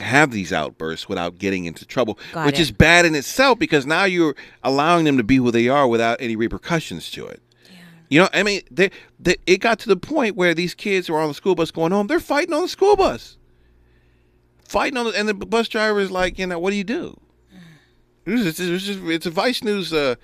have 0.00 0.30
these 0.30 0.52
outbursts 0.52 1.08
without 1.08 1.38
getting 1.38 1.64
into 1.64 1.84
trouble, 1.86 2.18
Got 2.32 2.46
which 2.46 2.58
it. 2.58 2.62
is 2.62 2.70
bad 2.72 3.04
in 3.04 3.14
itself 3.14 3.58
because 3.58 3.86
now 3.86 4.04
you're 4.04 4.34
allowing 4.62 5.04
them 5.04 5.16
to 5.16 5.22
be 5.22 5.36
who 5.36 5.50
they 5.50 5.68
are 5.68 5.86
without 5.86 6.20
any 6.20 6.36
repercussions 6.36 7.10
to 7.12 7.26
it. 7.26 7.40
You 8.10 8.20
know, 8.20 8.28
I 8.32 8.42
mean, 8.42 8.60
they, 8.70 8.90
they, 9.18 9.36
it 9.46 9.58
got 9.58 9.78
to 9.80 9.88
the 9.88 9.96
point 9.96 10.36
where 10.36 10.54
these 10.54 10.74
kids 10.74 11.08
were 11.08 11.18
on 11.18 11.28
the 11.28 11.34
school 11.34 11.54
bus 11.54 11.70
going 11.70 11.90
home. 11.90 12.06
They're 12.06 12.20
fighting 12.20 12.52
on 12.52 12.62
the 12.62 12.68
school 12.68 12.96
bus, 12.96 13.38
fighting 14.68 14.98
on, 14.98 15.06
the, 15.06 15.18
and 15.18 15.28
the 15.28 15.34
bus 15.34 15.68
driver 15.68 16.00
is 16.00 16.10
like, 16.10 16.38
you 16.38 16.46
know, 16.46 16.58
what 16.58 16.70
do 16.70 16.76
you 16.76 16.84
do? 16.84 17.18
It's, 18.26 18.58
it's, 18.60 18.84
just, 18.84 19.00
it's 19.02 19.26
a 19.26 19.30
Vice 19.30 19.62
News. 19.62 19.92
Uh, 19.92 20.14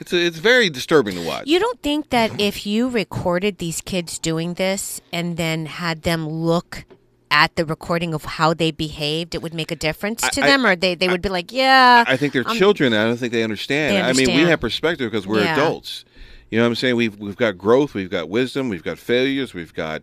it's 0.00 0.12
a, 0.12 0.26
it's 0.26 0.38
very 0.38 0.68
disturbing 0.68 1.14
to 1.14 1.26
watch. 1.26 1.46
You 1.46 1.58
don't 1.58 1.80
think 1.82 2.10
that 2.10 2.40
if 2.40 2.66
you 2.66 2.88
recorded 2.88 3.58
these 3.58 3.80
kids 3.80 4.18
doing 4.18 4.54
this 4.54 5.00
and 5.12 5.36
then 5.36 5.66
had 5.66 6.02
them 6.02 6.28
look 6.28 6.84
at 7.30 7.54
the 7.56 7.64
recording 7.64 8.14
of 8.14 8.24
how 8.24 8.54
they 8.54 8.70
behaved, 8.70 9.34
it 9.34 9.42
would 9.42 9.54
make 9.54 9.70
a 9.70 9.76
difference 9.76 10.22
to 10.30 10.42
I- 10.42 10.46
them, 10.46 10.64
or 10.66 10.76
they, 10.76 10.94
they 10.94 11.08
would 11.08 11.22
be 11.22 11.28
like, 11.28 11.52
yeah. 11.52 12.04
I 12.06 12.16
think 12.16 12.32
they're 12.32 12.46
I'm- 12.46 12.56
children. 12.56 12.92
I 12.94 13.04
don't 13.04 13.16
think 13.16 13.32
they 13.32 13.42
understand. 13.42 13.96
They 13.96 14.00
I 14.00 14.12
mean, 14.12 14.34
we 14.36 14.48
have 14.48 14.60
perspective 14.60 15.10
because 15.10 15.26
we're 15.26 15.42
Yeah. 15.42 15.54
adults. 15.54 16.04
You 16.50 16.58
know 16.58 16.64
what 16.64 16.68
I'm 16.68 16.74
saying? 16.76 16.94
We've 16.96 17.18
we've 17.18 17.36
got 17.36 17.58
growth, 17.58 17.92
we've 17.94 18.10
got 18.10 18.28
wisdom, 18.28 18.68
we've 18.68 18.84
got 18.84 18.98
failures, 18.98 19.52
we've 19.52 19.74
got 19.74 20.02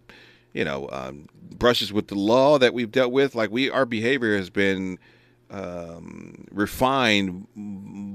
you 0.53 0.65
know 0.65 0.89
um, 0.91 1.27
brushes 1.57 1.93
with 1.93 2.07
the 2.07 2.15
law 2.15 2.57
that 2.59 2.73
we've 2.73 2.91
dealt 2.91 3.13
with. 3.13 3.33
Like 3.33 3.49
we, 3.49 3.69
our 3.69 3.85
behavior 3.85 4.35
has 4.35 4.49
been 4.49 4.99
um, 5.49 6.45
refined 6.51 7.47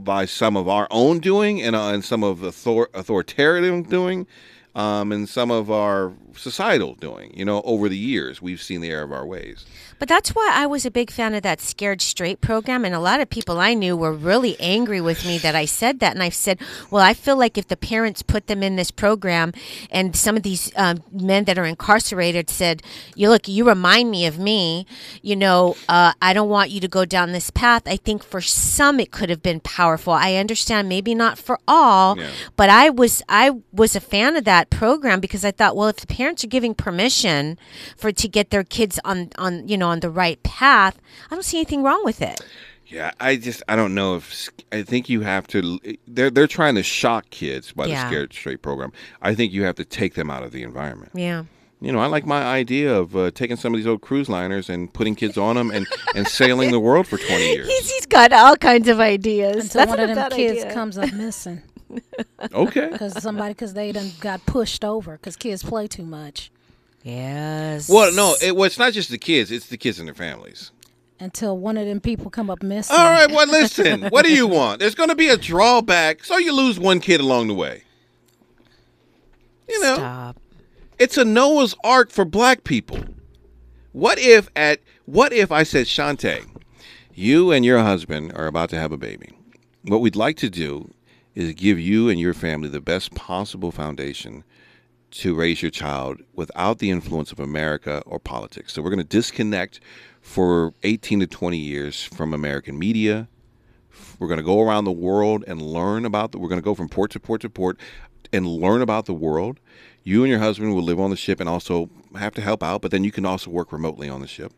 by 0.05 0.25
some 0.27 0.57
of 0.57 0.69
our 0.69 0.87
own 0.91 1.21
doing 1.21 1.63
and, 1.63 1.75
uh, 1.77 1.89
and 1.89 2.05
some 2.05 2.23
of 2.23 2.43
author- 2.45 2.89
authoritarian 2.95 3.83
doing, 3.83 4.27
um, 4.79 5.11
and 5.11 5.29
some 5.29 5.51
of 5.51 5.71
our 5.71 6.13
societal 6.37 6.95
doing. 6.95 7.33
You 7.37 7.45
know, 7.45 7.61
over 7.63 7.89
the 7.89 7.99
years, 7.99 8.41
we've 8.41 8.63
seen 8.63 8.81
the 8.81 8.91
error 8.91 9.03
of 9.03 9.13
our 9.13 9.27
ways. 9.27 9.67
But 9.99 10.09
that's 10.09 10.31
why 10.31 10.51
I 10.55 10.67
was 10.67 10.87
a 10.87 10.91
big 10.91 11.11
fan 11.11 11.35
of 11.35 11.43
that 11.43 11.61
Scared 11.61 12.01
Straight 12.01 12.41
program. 12.41 12.85
And 12.85 12.95
a 12.95 13.01
lot 13.01 13.21
of 13.21 13.29
people 13.31 13.59
I 13.59 13.75
knew 13.75 13.97
were 13.97 14.13
really 14.13 14.59
angry 14.61 15.01
with 15.01 15.25
me 15.27 15.39
that 15.39 15.55
I 15.55 15.65
said 15.65 16.01
that. 16.01 16.15
And 16.15 16.23
I 16.23 16.29
said, 16.29 16.61
well, 16.91 17.03
I 17.03 17.15
feel 17.15 17.37
like 17.37 17.59
if 17.59 17.69
the 17.69 17.77
parents 17.77 18.23
put 18.23 18.47
them 18.47 18.63
in 18.63 18.77
this 18.77 18.91
program 18.91 19.53
and 19.91 20.15
some 20.15 20.37
of 20.37 20.43
these 20.43 20.71
um, 20.77 21.03
men 21.13 21.45
that 21.45 21.59
are 21.59 21.65
incarcerated 21.67 22.49
said, 22.49 22.83
you 23.17 23.29
look, 23.29 23.49
you 23.49 23.67
remind 23.67 24.11
me 24.11 24.27
of 24.27 24.39
me, 24.39 24.87
you 25.23 25.35
know, 25.37 25.77
uh, 25.89 26.13
I 26.23 26.33
don't 26.33 26.49
want 26.49 26.71
you 26.71 26.81
to 26.81 26.89
go 26.89 27.05
down 27.05 27.33
this 27.33 27.51
path. 27.51 27.83
I 27.87 27.97
think 27.97 28.23
for 28.23 28.41
some 28.41 29.01
it 29.01 29.11
could 29.11 29.31
have 29.31 29.43
been 29.43 29.61
powerful. 29.61 30.13
I 30.13 30.35
understand 30.37 30.89
maybe 30.89 31.15
not 31.15 31.39
for 31.39 31.59
all, 31.67 32.19
Yeah. 32.19 32.31
but 32.57 32.71
I 32.71 32.91
was 32.91 33.23
I 33.29 33.51
was 33.73 33.97
a 33.97 34.01
fan 34.01 34.37
of 34.37 34.45
that 34.45 34.71
program 34.71 35.21
because 35.21 35.45
I 35.45 35.51
thought, 35.51 35.77
well, 35.77 35.89
if 35.89 35.97
the 35.97 36.07
parents 36.07 36.45
are 36.45 36.49
giving 36.49 36.75
permission 36.75 37.59
for 37.97 38.13
to 38.13 38.29
get 38.29 38.51
their 38.51 38.65
kids 38.65 39.01
on 39.05 39.31
on 39.39 39.67
you 39.69 39.77
know 39.77 39.88
on 39.89 40.01
the 40.01 40.11
right 40.11 40.43
path, 40.43 40.99
I 41.31 41.35
don't 41.35 41.45
see 41.45 41.59
anything 41.59 41.83
wrong 41.83 42.05
with 42.05 42.23
it. 42.23 42.41
Yeah, 42.87 43.11
I 43.21 43.37
just 43.37 43.63
I 43.69 43.77
don't 43.77 43.95
know 43.95 44.17
if 44.17 44.49
I 44.73 44.83
think 44.83 45.09
you 45.11 45.21
have 45.21 45.47
to. 45.49 45.79
They're 46.07 46.31
they're 46.31 46.47
trying 46.47 46.75
to 46.77 46.83
shock 46.83 47.29
kids 47.31 47.73
by 47.73 47.87
Yeah. 47.87 48.05
the 48.05 48.09
Scared 48.09 48.33
Straight 48.33 48.63
program. 48.63 48.93
I 49.21 49.35
think 49.35 49.53
you 49.53 49.65
have 49.65 49.75
to 49.77 49.85
take 49.85 50.15
them 50.15 50.31
out 50.31 50.43
of 50.43 50.53
the 50.53 50.63
environment. 50.63 51.11
Yeah. 51.15 51.45
You 51.81 51.93
know, 51.93 52.01
I 52.01 52.07
like 52.07 52.27
my 52.27 52.43
idea 52.43 52.93
of 52.93 53.15
uh, 53.15 53.31
taking 53.31 53.57
some 53.57 53.73
of 53.75 53.79
these 53.79 53.87
old 53.87 54.01
cruise 54.01 54.29
liners 54.29 54.69
and 54.69 54.93
putting 54.93 55.15
kids 55.15 55.39
on 55.39 55.55
them 55.55 55.71
and, 55.71 55.87
and 56.17 56.27
sailing 56.27 56.73
the 56.73 56.81
world 56.81 57.07
for 57.07 57.19
20 57.19 57.53
years. 57.53 57.69
He's, 57.69 57.89
he's 57.91 58.07
got 58.07 58.33
all 58.33 58.57
kinds 58.57 58.89
of 58.89 58.99
ideas. 58.99 59.67
Until 59.67 59.79
That's 59.87 59.89
one 59.91 60.01
of 60.01 60.17
them 60.17 60.31
kids 60.33 60.61
idea. 60.65 60.75
comes 60.75 60.99
up 60.99 61.13
missing. 61.13 61.63
Okay. 62.53 62.89
Because 62.91 63.23
somebody, 63.23 63.55
because 63.55 63.75
they 63.75 63.93
done 63.93 64.11
got 64.21 64.45
pushed 64.47 64.85
over 64.85 65.13
because 65.19 65.37
kids 65.37 65.63
play 65.63 65.87
too 65.87 66.05
much. 66.05 66.51
Yes. 67.09 67.89
Well, 67.89 68.13
no, 68.13 68.37
it, 68.43 68.55
well, 68.55 68.65
it's 68.65 68.79
not 68.79 68.93
just 68.93 69.09
the 69.09 69.17
kids; 69.17 69.51
it's 69.51 69.67
the 69.67 69.79
kids 69.79 69.99
and 69.99 70.07
their 70.07 70.15
families. 70.15 70.73
Until 71.19 71.57
one 71.57 71.79
of 71.79 71.87
them 71.87 72.01
people 72.01 72.31
come 72.31 72.51
up 72.51 72.63
missing. 72.63 72.95
All 72.95 73.11
right, 73.11 73.31
well, 73.31 73.47
listen. 73.51 74.03
what 74.09 74.27
do 74.27 74.33
you 74.33 74.47
want? 74.47 74.79
There's 74.79 74.95
going 74.95 75.09
to 75.09 75.15
be 75.15 75.29
a 75.29 75.39
drawback, 75.39 76.23
so 76.23 76.37
you 76.37 76.55
lose 76.55 76.79
one 76.79 77.01
kid 77.01 77.21
along 77.21 77.49
the 77.49 77.55
way. 77.55 77.85
You 79.67 79.81
know, 79.81 79.97
Stop. 79.97 80.37
it's 80.99 81.17
a 81.17 81.25
Noah's 81.25 81.75
Ark 81.83 82.11
for 82.11 82.27
black 82.27 82.65
people. 82.65 83.03
What 83.93 84.19
if 84.19 84.51
at 84.55 84.81
what 85.07 85.33
if 85.33 85.51
I 85.51 85.63
said, 85.63 85.87
Shantae, 85.87 86.45
you 87.15 87.51
and 87.53 87.65
your 87.65 87.79
husband 87.79 88.33
are 88.35 88.47
about 88.47 88.69
to 88.71 88.79
have 88.79 88.93
a 88.93 88.99
baby. 88.99 89.31
What 89.83 90.03
we'd 90.03 90.15
like 90.15 90.37
to 90.39 90.51
do 90.51 90.93
is 91.35 91.55
give 91.55 91.81
you 91.81 92.11
and 92.11 92.21
your 92.21 92.35
family 92.35 92.69
the 92.69 92.83
best 92.83 93.15
possible 93.15 93.73
foundation 93.73 94.45
to 95.11 95.35
raise 95.35 95.63
your 95.63 95.71
child 95.71 96.21
without 96.35 96.79
the 96.79 96.91
influence 96.91 97.33
of 97.33 97.41
America 97.41 98.03
or 98.07 98.19
politics. 98.19 98.73
So 98.73 98.83
we're 98.83 98.91
going 98.91 98.99
to 98.99 99.05
disconnect 99.05 99.81
for 100.21 100.75
18 100.83 101.21
to 101.21 101.27
20 101.27 101.57
years 101.57 102.03
from 102.03 102.35
American 102.35 102.79
media. 102.79 103.29
We're 104.19 104.29
going 104.29 104.39
to 104.39 104.45
go 104.45 104.61
around 104.61 104.85
the 104.85 104.93
world 104.93 105.45
and 105.47 105.63
learn 105.63 106.05
about 106.05 106.33
the, 106.33 106.39
we're 106.39 106.49
going 106.49 106.61
to 106.61 106.65
go 106.65 106.75
from 106.75 106.89
port 106.89 107.11
to 107.13 107.21
port 107.21 107.41
to 107.43 107.51
port 107.51 107.79
and 108.33 108.47
learn 108.47 108.83
about 108.83 109.07
the 109.07 109.15
world. 109.15 109.59
You 110.05 110.23
and 110.23 110.31
your 110.31 110.41
husband 110.41 110.75
will 110.75 110.83
live 110.83 111.01
on 111.01 111.11
the 111.11 111.17
ship 111.17 111.41
and 111.41 111.49
also 111.49 111.91
have 112.17 112.35
to 112.35 112.41
help 112.41 112.63
out, 112.63 112.83
but 112.83 112.91
then 112.91 113.05
you 113.05 113.11
can 113.13 113.25
also 113.25 113.51
work 113.51 113.73
remotely 113.73 114.09
on 114.09 114.21
the 114.21 114.27
ship. 114.27 114.53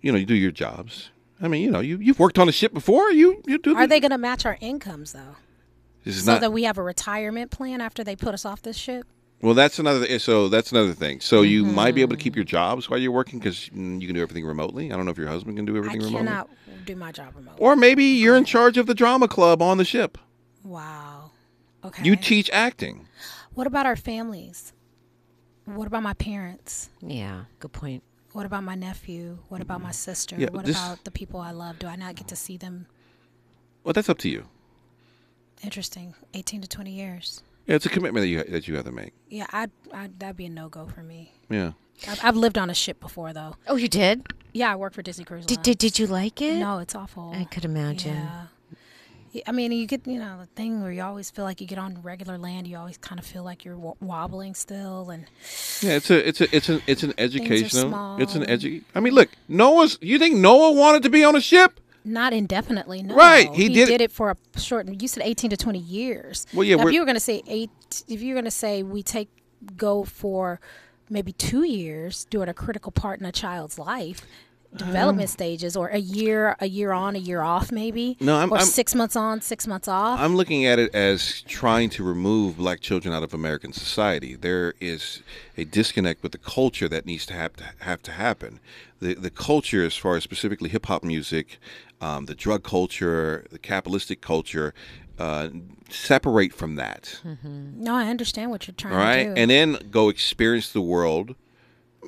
You 0.00 0.12
know, 0.12 0.18
you 0.18 0.26
do 0.26 0.34
your 0.34 0.50
jobs. 0.52 1.10
I 1.40 1.48
mean, 1.48 1.62
you 1.62 1.70
know, 1.70 1.80
you 1.80 1.98
you've 1.98 2.18
worked 2.18 2.38
on 2.38 2.48
a 2.48 2.52
ship 2.52 2.72
before. 2.72 3.10
You 3.10 3.42
you 3.46 3.58
do. 3.58 3.74
Are 3.76 3.82
the- 3.82 3.88
they 3.88 4.00
going 4.00 4.10
to 4.10 4.18
match 4.18 4.46
our 4.46 4.56
incomes 4.60 5.12
though? 5.12 5.36
So 6.10 6.30
not 6.30 6.40
that 6.40 6.52
we 6.52 6.62
have 6.62 6.78
a 6.78 6.82
retirement 6.82 7.50
plan 7.50 7.80
after 7.80 8.04
they 8.04 8.14
put 8.14 8.32
us 8.32 8.44
off 8.44 8.62
this 8.62 8.76
ship? 8.76 9.06
Well, 9.42 9.54
that's 9.54 9.78
another. 9.78 10.18
So 10.18 10.48
that's 10.48 10.72
another 10.72 10.92
thing. 10.94 11.20
So 11.20 11.42
you 11.42 11.64
might 11.64 11.94
be 11.94 12.00
able 12.00 12.10
to 12.10 12.16
Mm-hmm. 12.16 12.22
keep 12.22 12.36
your 12.36 12.44
jobs 12.44 12.88
while 12.88 12.98
you're 12.98 13.12
working 13.12 13.38
because 13.38 13.66
you 13.68 13.72
can 14.06 14.14
do 14.14 14.22
everything 14.22 14.46
remotely. 14.46 14.92
I 14.92 14.96
don't 14.96 15.04
know 15.04 15.10
if 15.10 15.18
your 15.18 15.28
husband 15.28 15.56
can 15.56 15.66
do 15.66 15.74
I 15.74 15.78
everything 15.78 16.00
remotely, 16.00 16.18
cannot 16.26 16.48
do 16.86 16.96
my 16.96 17.12
job 17.12 17.34
remote. 17.36 17.54
or 17.58 17.76
maybe 17.76 18.04
you're 18.04 18.36
in 18.36 18.44
charge 18.46 18.78
of 18.78 18.86
the 18.86 18.94
drama 18.94 19.28
club 19.28 19.60
on 19.60 19.76
the 19.78 19.84
ship. 19.84 20.16
Wow. 20.64 21.32
Okay. 21.84 22.02
You 22.04 22.16
teach 22.16 22.48
acting. 22.50 23.06
What 23.54 23.66
about 23.66 23.84
our 23.86 23.94
families? 23.96 24.72
What 25.66 25.86
about 25.86 26.02
my 26.02 26.14
parents? 26.14 26.88
Yeah, 27.02 27.44
good 27.60 27.72
point. 27.72 28.02
What 28.32 28.46
about 28.46 28.64
my 28.64 28.74
nephew? 28.74 29.38
What 29.48 29.60
about 29.60 29.80
my 29.82 29.90
sister? 29.92 30.36
Yeah, 30.38 30.48
what 30.50 30.64
this- 30.64 30.76
about 30.76 31.04
the 31.04 31.10
people 31.10 31.40
I 31.40 31.50
love? 31.52 31.78
Do 31.78 31.86
I 31.86 31.96
not 31.96 32.14
get 32.16 32.28
to 32.28 32.36
see 32.36 32.56
them? 32.56 32.86
Well, 33.84 33.92
that's 33.92 34.08
up 34.08 34.18
to 34.18 34.28
you. 34.28 34.46
Interesting. 35.62 36.14
18 36.34 36.60
to 36.62 36.68
20 36.68 36.90
years. 36.92 37.42
Yeah, 37.66 37.76
it's 37.76 37.86
a 37.86 37.88
commitment 37.88 38.22
that 38.22 38.28
you 38.28 38.42
that 38.44 38.68
you 38.68 38.76
have 38.76 38.84
to 38.84 38.92
make. 38.92 39.12
Yeah, 39.28 39.46
I 39.52 39.68
I 39.92 40.10
that'd 40.18 40.36
be 40.36 40.46
a 40.46 40.50
no 40.50 40.68
go 40.68 40.86
for 40.86 41.02
me. 41.02 41.32
Yeah. 41.50 41.72
I've, 42.06 42.24
I've 42.24 42.36
lived 42.36 42.58
on 42.58 42.68
a 42.70 42.74
ship 42.74 43.00
before 43.00 43.32
though. 43.32 43.56
Oh, 43.66 43.76
you 43.76 43.88
did? 43.88 44.26
Yeah, 44.52 44.72
I 44.72 44.76
worked 44.76 44.94
for 44.94 45.02
Disney 45.02 45.24
Cruise 45.24 45.46
Did, 45.46 45.62
did 45.62 45.78
did 45.78 45.98
you 45.98 46.06
like 46.06 46.40
it? 46.42 46.56
No, 46.58 46.78
it's 46.78 46.94
awful. 46.94 47.32
I 47.34 47.44
could 47.44 47.64
imagine. 47.64 48.14
Yeah. 48.14 48.46
Yeah, 49.32 49.42
I 49.46 49.52
mean, 49.52 49.72
you 49.72 49.86
get 49.86 50.06
you 50.06 50.18
know 50.18 50.38
the 50.40 50.46
thing 50.46 50.82
where 50.82 50.92
you 50.92 51.02
always 51.02 51.30
feel 51.30 51.44
like 51.44 51.60
you 51.60 51.66
get 51.66 51.78
on 51.78 52.00
regular 52.02 52.38
land, 52.38 52.66
you 52.68 52.76
always 52.76 52.96
kind 52.98 53.18
of 53.18 53.26
feel 53.26 53.42
like 53.42 53.64
you're 53.64 53.76
wo- 53.76 53.96
wobbling 54.00 54.54
still, 54.54 55.10
and 55.10 55.24
Yeah, 55.82 55.96
it's 55.96 56.10
a 56.10 56.26
it's 56.28 56.40
a 56.40 56.56
it's 56.56 56.68
an 56.68 56.82
it's 56.86 57.02
an 57.02 57.12
educational. 57.18 57.88
small 57.90 58.22
It's 58.22 58.34
an 58.34 58.44
and- 58.44 58.60
edu. 58.62 58.82
I 58.94 59.00
mean, 59.00 59.12
look, 59.14 59.30
Noah's. 59.48 59.98
You 60.00 60.18
think 60.18 60.36
Noah 60.36 60.72
wanted 60.72 61.02
to 61.02 61.10
be 61.10 61.24
on 61.24 61.34
a 61.34 61.40
ship? 61.40 61.80
Not 62.06 62.32
indefinitely. 62.32 63.02
No. 63.02 63.14
Right, 63.14 63.52
he 63.52 63.68
did 63.68 64.00
it- 64.00 64.12
for 64.12 64.30
a 64.30 64.60
short. 64.60 64.88
You 65.02 65.08
said 65.08 65.22
eighteen 65.24 65.50
to 65.50 65.56
twenty 65.56 65.80
years. 65.80 66.46
Well, 66.54 66.64
yeah, 66.64 66.76
Now, 66.76 66.86
if 66.86 66.94
you 66.94 67.00
were 67.00 67.06
going 67.06 67.16
to 67.16 67.20
say 67.20 67.42
eight, 67.46 67.70
if 68.08 68.22
you 68.22 68.28
were 68.28 68.34
going 68.40 68.44
to 68.44 68.50
say 68.50 68.82
we 68.82 69.02
take 69.02 69.28
go 69.76 70.04
for 70.04 70.60
maybe 71.10 71.32
two 71.32 71.64
years 71.64 72.24
doing 72.26 72.48
a 72.48 72.54
critical 72.54 72.92
part 72.92 73.20
in 73.20 73.26
a 73.26 73.32
child's 73.32 73.78
life. 73.78 74.22
Um. 74.72 74.78
Development 74.88 75.30
stages, 75.30 75.74
or 75.76 75.88
a 75.88 75.98
year, 75.98 76.54
a 76.60 76.66
year 76.68 76.92
on, 76.92 77.14
a 77.16 77.18
year 77.20 77.40
off, 77.40 77.70
maybe. 77.72 78.16
No, 78.20 78.36
I'm- 78.36 78.52
or 78.52 78.58
I'm- 78.58 78.66
six 78.66 78.94
months 78.94 79.16
on, 79.16 79.40
six 79.40 79.66
months 79.66 79.88
off. 79.88 80.18
I'm 80.20 80.36
looking 80.36 80.66
at 80.66 80.78
it 80.78 80.94
as 80.94 81.40
trying 81.42 81.88
to 81.90 82.02
remove 82.04 82.58
black 82.58 82.80
children 82.80 83.14
out 83.14 83.22
of 83.22 83.32
American 83.32 83.72
society. 83.72 84.34
There 84.34 84.74
is 84.80 85.22
a 85.56 85.64
disconnect 85.64 86.22
with 86.22 86.32
the 86.32 86.38
culture 86.38 86.88
that 86.88 87.06
needs 87.06 87.24
to 87.26 87.34
have 87.34 87.54
to, 87.54 87.64
have 87.78 88.02
to 88.02 88.10
happen. 88.12 88.58
The 89.00 89.14
the 89.14 89.30
culture, 89.30 89.84
as 89.84 89.96
far 89.96 90.16
as 90.16 90.24
specifically 90.24 90.68
hip 90.68 90.86
hop 90.86 91.04
music, 91.04 91.58
um, 92.00 92.26
the 92.26 92.34
drug 92.34 92.62
culture, 92.62 93.46
the 93.50 93.58
capitalistic 93.58 94.20
culture, 94.20 94.74
uh, 95.18 95.48
separate 95.88 96.52
from 96.52 96.76
that. 96.76 97.20
no, 97.42 97.94
I 97.94 98.08
understand 98.08 98.50
what 98.50 98.66
you're 98.66 98.74
trying 98.74 98.94
All 98.94 98.98
right, 98.98 99.16
to 99.16 99.22
do. 99.24 99.28
Right, 99.30 99.38
and 99.38 99.50
then 99.50 99.78
go 99.90 100.08
experience 100.08 100.72
the 100.72 100.80
world. 100.80 101.34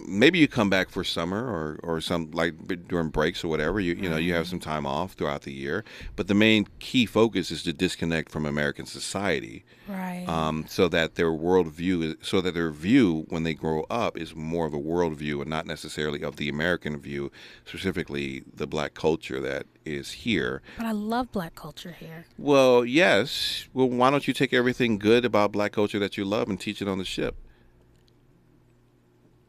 Maybe 0.07 0.39
you 0.39 0.49
come 0.49 0.71
back 0.71 0.91
for 0.91 1.05
summer 1.05 1.45
or, 1.45 1.81
or 1.83 2.01
some 2.01 2.31
like 2.31 2.55
during 2.89 3.09
breaks 3.09 3.43
or 3.45 3.49
whatever. 3.49 3.81
You 3.81 3.95
you 3.95 4.09
know 4.09 4.17
you 4.17 4.35
have 4.35 4.47
some 4.47 4.61
time 4.61 4.87
off 4.87 5.13
throughout 5.13 5.43
the 5.43 5.53
year, 5.53 5.85
but 6.17 6.29
the 6.29 6.35
main 6.35 6.67
key 6.79 7.07
focus 7.07 7.51
is 7.51 7.63
to 7.65 7.73
disconnect 7.73 8.31
from 8.31 8.47
American 8.47 8.87
society, 8.87 9.65
Right. 9.89 10.27
Um, 10.29 10.67
so 10.69 10.87
that 10.89 11.15
their 11.15 11.31
worldview, 11.31 12.03
is, 12.05 12.15
so 12.21 12.41
that 12.43 12.53
their 12.53 12.71
view 12.71 13.25
when 13.31 13.43
they 13.43 13.55
grow 13.55 13.87
up 13.89 14.19
is 14.19 14.35
more 14.35 14.67
of 14.67 14.75
a 14.75 14.79
worldview 14.79 15.41
and 15.41 15.49
not 15.49 15.67
necessarily 15.67 16.23
of 16.23 16.37
the 16.37 16.49
American 16.49 17.01
view, 17.01 17.33
specifically 17.65 18.45
the 18.55 18.67
black 18.67 18.93
culture 18.95 19.41
that 19.41 19.67
is 19.87 20.13
here. 20.13 20.61
but 20.77 20.85
I 20.85 20.93
love 20.93 21.33
black 21.33 21.55
culture 21.55 21.93
here. 21.93 22.27
Well, 22.37 22.85
yes. 22.85 23.69
Well, 23.73 23.89
why 23.89 24.11
don't 24.11 24.29
you 24.29 24.35
take 24.35 24.53
everything 24.53 24.99
good 24.99 25.25
about 25.25 25.53
black 25.53 25.73
culture 25.73 25.99
that 25.99 26.19
you 26.19 26.25
love 26.27 26.51
and 26.51 26.61
teach 26.61 26.83
it 26.83 26.89
on 26.89 26.99
the 26.99 27.05
ship? 27.05 27.37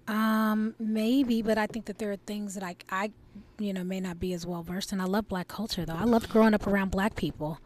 Um, 0.09 0.75
maybe, 0.79 1.41
but 1.41 1.57
I 1.57 1.67
think 1.67 1.85
that 1.85 1.97
there 1.99 2.11
are 2.11 2.17
things 2.17 2.55
that 2.55 2.63
I, 2.63 2.75
I, 2.89 3.11
you 3.59 3.73
know, 3.73 3.83
may 3.83 3.99
not 3.99 4.19
be 4.19 4.33
as 4.33 4.45
well 4.45 4.63
versed 4.63 4.91
And 4.91 5.01
I 5.01 5.05
love 5.05 5.27
black 5.27 5.47
culture 5.47 5.85
though. 5.85 5.95
I 5.95 6.03
love 6.05 6.27
growing 6.29 6.53
up 6.53 6.65
around 6.67 6.91
black 6.91 7.15
people. 7.15 7.59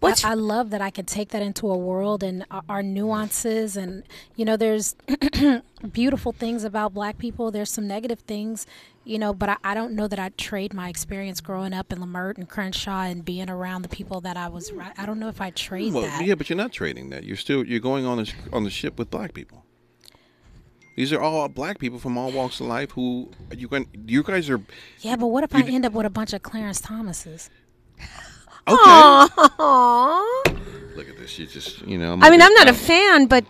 What's- 0.00 0.24
I, 0.24 0.30
I 0.30 0.34
love 0.34 0.70
that 0.70 0.80
I 0.80 0.90
can 0.90 1.04
take 1.04 1.28
that 1.30 1.42
into 1.42 1.68
a 1.70 1.76
world 1.76 2.22
and 2.22 2.44
our, 2.50 2.62
our 2.68 2.82
nuances 2.82 3.76
and 3.76 4.02
you 4.34 4.44
know, 4.44 4.56
there's 4.56 4.96
beautiful 5.92 6.32
things 6.32 6.64
about 6.64 6.94
black 6.94 7.18
people. 7.18 7.50
There's 7.50 7.70
some 7.70 7.86
negative 7.86 8.20
things, 8.20 8.66
you 9.04 9.18
know, 9.18 9.32
but 9.34 9.48
I, 9.50 9.56
I 9.62 9.74
don't 9.74 9.92
know 9.92 10.08
that 10.08 10.18
I'd 10.18 10.36
trade 10.38 10.72
my 10.72 10.88
experience 10.88 11.40
growing 11.40 11.72
up 11.72 11.92
in 11.92 11.98
Leimert 11.98 12.38
and 12.38 12.48
Crenshaw 12.48 13.02
and 13.02 13.24
being 13.24 13.50
around 13.50 13.82
the 13.82 13.88
people 13.88 14.20
that 14.22 14.36
I 14.36 14.48
was. 14.48 14.72
I 14.96 15.04
don't 15.06 15.18
know 15.20 15.28
if 15.28 15.40
I'd 15.40 15.56
trade 15.56 15.92
Well, 15.92 16.02
that. 16.02 16.24
yeah, 16.24 16.34
but 16.34 16.48
you're 16.48 16.56
not 16.56 16.72
trading 16.72 17.10
that. 17.10 17.24
You're 17.24 17.36
still 17.36 17.64
you're 17.64 17.80
going 17.80 18.06
on 18.06 18.18
the, 18.18 18.32
on 18.52 18.64
the 18.64 18.70
ship 18.70 18.98
with 18.98 19.10
black 19.10 19.34
people. 19.34 19.64
These 20.96 21.12
are 21.12 21.20
all 21.20 21.46
black 21.48 21.78
people 21.78 21.98
from 21.98 22.16
all 22.16 22.32
walks 22.32 22.58
of 22.58 22.66
life 22.66 22.90
who 22.92 23.30
you 23.54 23.68
can. 23.68 23.86
You 24.06 24.22
guys 24.22 24.48
are 24.48 24.60
Yeah, 25.00 25.16
but 25.16 25.26
what 25.26 25.44
if 25.44 25.54
I 25.54 25.60
end 25.60 25.84
up 25.84 25.92
with 25.92 26.06
a 26.06 26.10
bunch 26.10 26.32
of 26.32 26.42
Clarence 26.42 26.80
Thomases? 26.80 27.50
okay. 28.00 28.10
Aww. 28.66 30.34
Look 30.96 31.08
at 31.10 31.18
this. 31.18 31.38
You 31.38 31.46
just 31.46 31.82
you 31.82 31.98
know. 31.98 32.18
I 32.22 32.30
mean, 32.30 32.40
I'm 32.40 32.54
not 32.54 32.68
a 32.68 32.74
fan, 32.74 33.26
but 33.26 33.44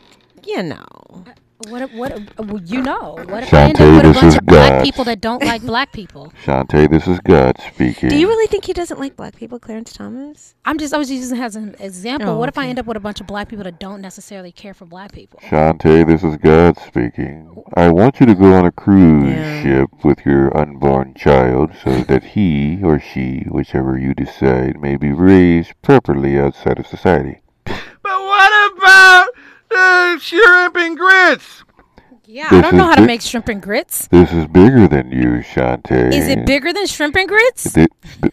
you 0.44 0.62
know. 0.64 1.24
What? 1.68 1.82
if- 1.82 1.92
What? 1.94 2.12
if- 2.12 2.38
well, 2.38 2.60
You 2.62 2.82
know. 2.82 3.16
What 3.28 3.42
if 3.44 3.54
I 3.54 3.62
end 3.62 3.78
Shantae, 3.78 3.98
up 3.98 4.04
with 4.04 4.04
a 4.04 4.08
this 4.08 4.20
bunch 4.20 4.26
is 4.26 4.36
of 4.36 4.46
black 4.46 4.84
people 4.84 5.04
that 5.04 5.20
don't 5.20 5.42
like 5.42 5.62
black 5.62 5.92
people? 5.92 6.32
Shantae, 6.44 6.90
this 6.90 7.06
is 7.08 7.18
God 7.20 7.56
speaking. 7.74 8.08
Do 8.10 8.16
you 8.16 8.28
really 8.28 8.46
think 8.46 8.64
he 8.64 8.72
doesn't 8.72 9.00
like 9.00 9.16
black 9.16 9.36
people, 9.36 9.58
Clarence 9.58 9.92
Thomas? 9.92 10.54
I'm 10.64 10.78
just. 10.78 10.92
I 10.92 10.98
was 10.98 11.10
using 11.10 11.38
as 11.40 11.56
an 11.56 11.74
example. 11.80 12.30
Oh, 12.30 12.38
what 12.38 12.48
if 12.48 12.58
I 12.58 12.66
end 12.68 12.78
up 12.78 12.86
with 12.86 12.96
a 12.96 13.00
bunch 13.00 13.20
of 13.20 13.26
black 13.26 13.48
people 13.48 13.64
that 13.64 13.78
don't 13.80 14.00
necessarily 14.00 14.52
care 14.52 14.74
for 14.74 14.84
black 14.84 15.12
people? 15.12 15.40
Shantae, 15.42 16.06
this 16.06 16.22
is 16.22 16.36
God 16.36 16.78
speaking. 16.78 17.62
I 17.74 17.88
want 17.88 18.20
you 18.20 18.26
to 18.26 18.34
go 18.34 18.52
on 18.52 18.66
a 18.66 18.72
cruise 18.72 19.62
ship 19.62 19.88
with 20.04 20.24
your 20.26 20.54
unborn 20.56 21.14
child 21.14 21.70
so 21.82 22.00
that 22.02 22.22
he 22.24 22.80
or 22.82 23.00
she, 23.00 23.46
whichever 23.50 23.98
you 23.98 24.12
decide, 24.14 24.78
may 24.80 24.96
be 24.96 25.10
raised 25.12 25.72
properly 25.82 26.38
outside 26.38 26.78
of 26.78 26.86
society. 26.86 27.40
But 27.64 27.74
what 28.04 28.72
about 28.72 29.25
the 29.68 30.18
shrimp 30.20 30.76
and 30.76 30.96
grits? 30.96 31.62
Yeah, 32.24 32.48
I 32.50 32.60
don't 32.60 32.76
know 32.76 32.88
is 32.90 32.94
how 32.96 33.00
to 33.02 33.06
make 33.06 33.22
shrimp 33.22 33.48
and 33.48 33.62
grits. 33.62 34.08
This 34.08 34.32
is 34.32 34.46
bigger 34.46 34.88
than 34.88 35.12
you, 35.12 35.42
Shantae. 35.42 36.12
Is 36.12 36.26
it 36.28 36.44
bigger 36.44 36.72
than 36.72 36.86
shrimp 36.86 37.14
and 37.16 37.28
grits? 37.28 37.70
Thi- 37.70 37.86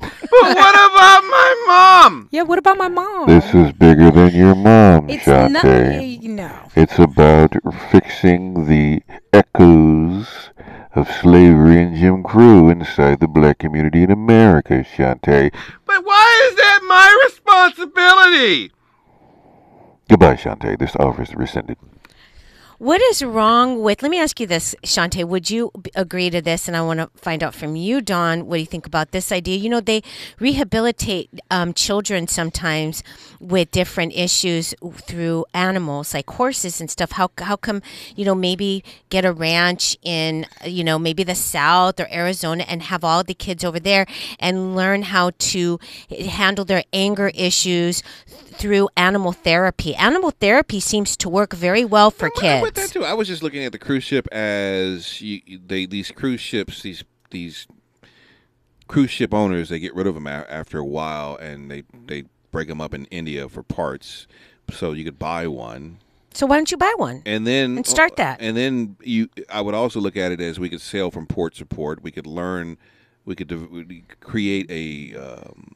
But 0.00 0.54
what 0.54 0.74
about 0.74 1.22
my 1.24 1.64
mom? 1.66 2.28
Yeah. 2.30 2.42
What 2.42 2.58
about 2.58 2.76
my 2.78 2.88
mom? 2.88 3.26
This 3.26 3.52
is 3.52 3.72
bigger 3.72 4.10
than 4.12 4.32
your 4.34 4.54
mom, 4.54 5.10
It's 5.10 5.26
not. 5.26 5.64
Eh, 5.64 6.18
no. 6.22 6.50
It's 6.76 6.98
about 7.00 7.54
fixing 7.90 8.66
the 8.66 9.02
echoes 9.32 10.50
of 10.94 11.10
slavery 11.10 11.82
and 11.82 11.96
Jim 11.96 12.22
Crow 12.22 12.68
inside 12.68 13.18
the 13.20 13.26
black 13.26 13.58
community 13.58 14.02
in 14.04 14.10
America, 14.12 14.84
Shantae. 14.84 15.52
But 15.84 16.04
why 16.04 16.48
is 16.50 16.56
that 16.56 16.80
my 16.86 17.24
responsibility? 17.24 18.70
Goodbye, 20.08 20.36
Shantae. 20.36 20.78
This 20.78 20.96
offer 20.96 21.22
is 21.22 21.34
rescinded. 21.34 21.76
What 22.78 23.02
is 23.02 23.24
wrong 23.24 23.82
with? 23.82 24.02
Let 24.02 24.10
me 24.12 24.20
ask 24.20 24.38
you 24.38 24.46
this, 24.46 24.72
Shantae. 24.84 25.26
Would 25.26 25.50
you 25.50 25.72
agree 25.96 26.30
to 26.30 26.40
this? 26.40 26.68
And 26.68 26.76
I 26.76 26.80
want 26.80 27.00
to 27.00 27.10
find 27.18 27.42
out 27.42 27.52
from 27.52 27.74
you, 27.74 28.00
Don. 28.00 28.46
What 28.46 28.54
do 28.54 28.60
you 28.60 28.66
think 28.66 28.86
about 28.86 29.10
this 29.10 29.32
idea? 29.32 29.56
You 29.56 29.68
know, 29.68 29.80
they 29.80 30.00
rehabilitate 30.38 31.28
um, 31.50 31.74
children 31.74 32.28
sometimes 32.28 33.02
with 33.40 33.72
different 33.72 34.14
issues 34.14 34.74
through 34.94 35.44
animals, 35.52 36.14
like 36.14 36.30
horses 36.30 36.80
and 36.80 36.88
stuff. 36.88 37.12
How 37.12 37.32
how 37.38 37.56
come 37.56 37.82
you 38.14 38.24
know 38.24 38.36
maybe 38.36 38.84
get 39.10 39.24
a 39.24 39.32
ranch 39.32 39.98
in 40.02 40.46
you 40.64 40.84
know 40.84 41.00
maybe 41.00 41.24
the 41.24 41.34
South 41.34 41.98
or 41.98 42.06
Arizona 42.12 42.64
and 42.68 42.84
have 42.84 43.02
all 43.02 43.24
the 43.24 43.34
kids 43.34 43.64
over 43.64 43.80
there 43.80 44.06
and 44.38 44.76
learn 44.76 45.02
how 45.02 45.32
to 45.50 45.80
handle 46.10 46.64
their 46.64 46.84
anger 46.92 47.32
issues 47.34 48.04
through 48.58 48.88
animal 48.96 49.32
therapy. 49.32 49.94
Animal 49.94 50.30
therapy 50.32 50.80
seems 50.80 51.16
to 51.18 51.28
work 51.28 51.52
very 51.54 51.84
well 51.84 52.10
for 52.10 52.28
kids. 52.30 52.62
with 52.62 52.74
that 52.74 52.90
too. 52.90 53.04
I 53.04 53.14
was 53.14 53.28
just 53.28 53.42
looking 53.42 53.64
at 53.64 53.72
the 53.72 53.78
cruise 53.78 54.04
ship 54.04 54.26
as 54.32 55.20
you, 55.20 55.40
they 55.66 55.86
these 55.86 56.10
cruise 56.10 56.40
ships 56.40 56.82
these 56.82 57.04
these 57.30 57.66
cruise 58.86 59.10
ship 59.10 59.34
owners 59.34 59.68
they 59.68 59.78
get 59.78 59.94
rid 59.94 60.06
of 60.06 60.14
them 60.14 60.26
a- 60.26 60.46
after 60.48 60.78
a 60.78 60.84
while 60.84 61.36
and 61.36 61.70
they 61.70 61.82
they 62.06 62.24
break 62.50 62.68
them 62.68 62.80
up 62.80 62.94
in 62.94 63.04
India 63.06 63.48
for 63.48 63.62
parts 63.62 64.26
so 64.70 64.92
you 64.92 65.04
could 65.04 65.18
buy 65.18 65.46
one 65.46 65.98
So 66.32 66.46
why 66.46 66.56
don't 66.56 66.70
you 66.70 66.78
buy 66.78 66.92
one? 66.96 67.22
and 67.26 67.46
then 67.46 67.76
And 67.76 67.86
start 67.86 68.16
that. 68.16 68.38
and 68.40 68.56
then 68.56 68.96
you 69.02 69.28
I 69.50 69.60
would 69.60 69.74
also 69.74 70.00
look 70.00 70.16
at 70.16 70.32
it 70.32 70.40
as 70.40 70.58
we 70.58 70.68
could 70.70 70.80
sail 70.80 71.10
from 71.10 71.26
port 71.26 71.54
to 71.56 71.66
port 71.66 72.02
we 72.02 72.10
could 72.10 72.26
learn 72.26 72.78
we 73.26 73.34
could 73.34 73.48
dev- 73.48 73.70
we 73.70 73.84
could 74.08 74.20
create 74.20 74.66
a 74.70 75.14
um, 75.18 75.74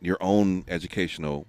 your 0.00 0.16
own 0.22 0.64
educational 0.66 1.46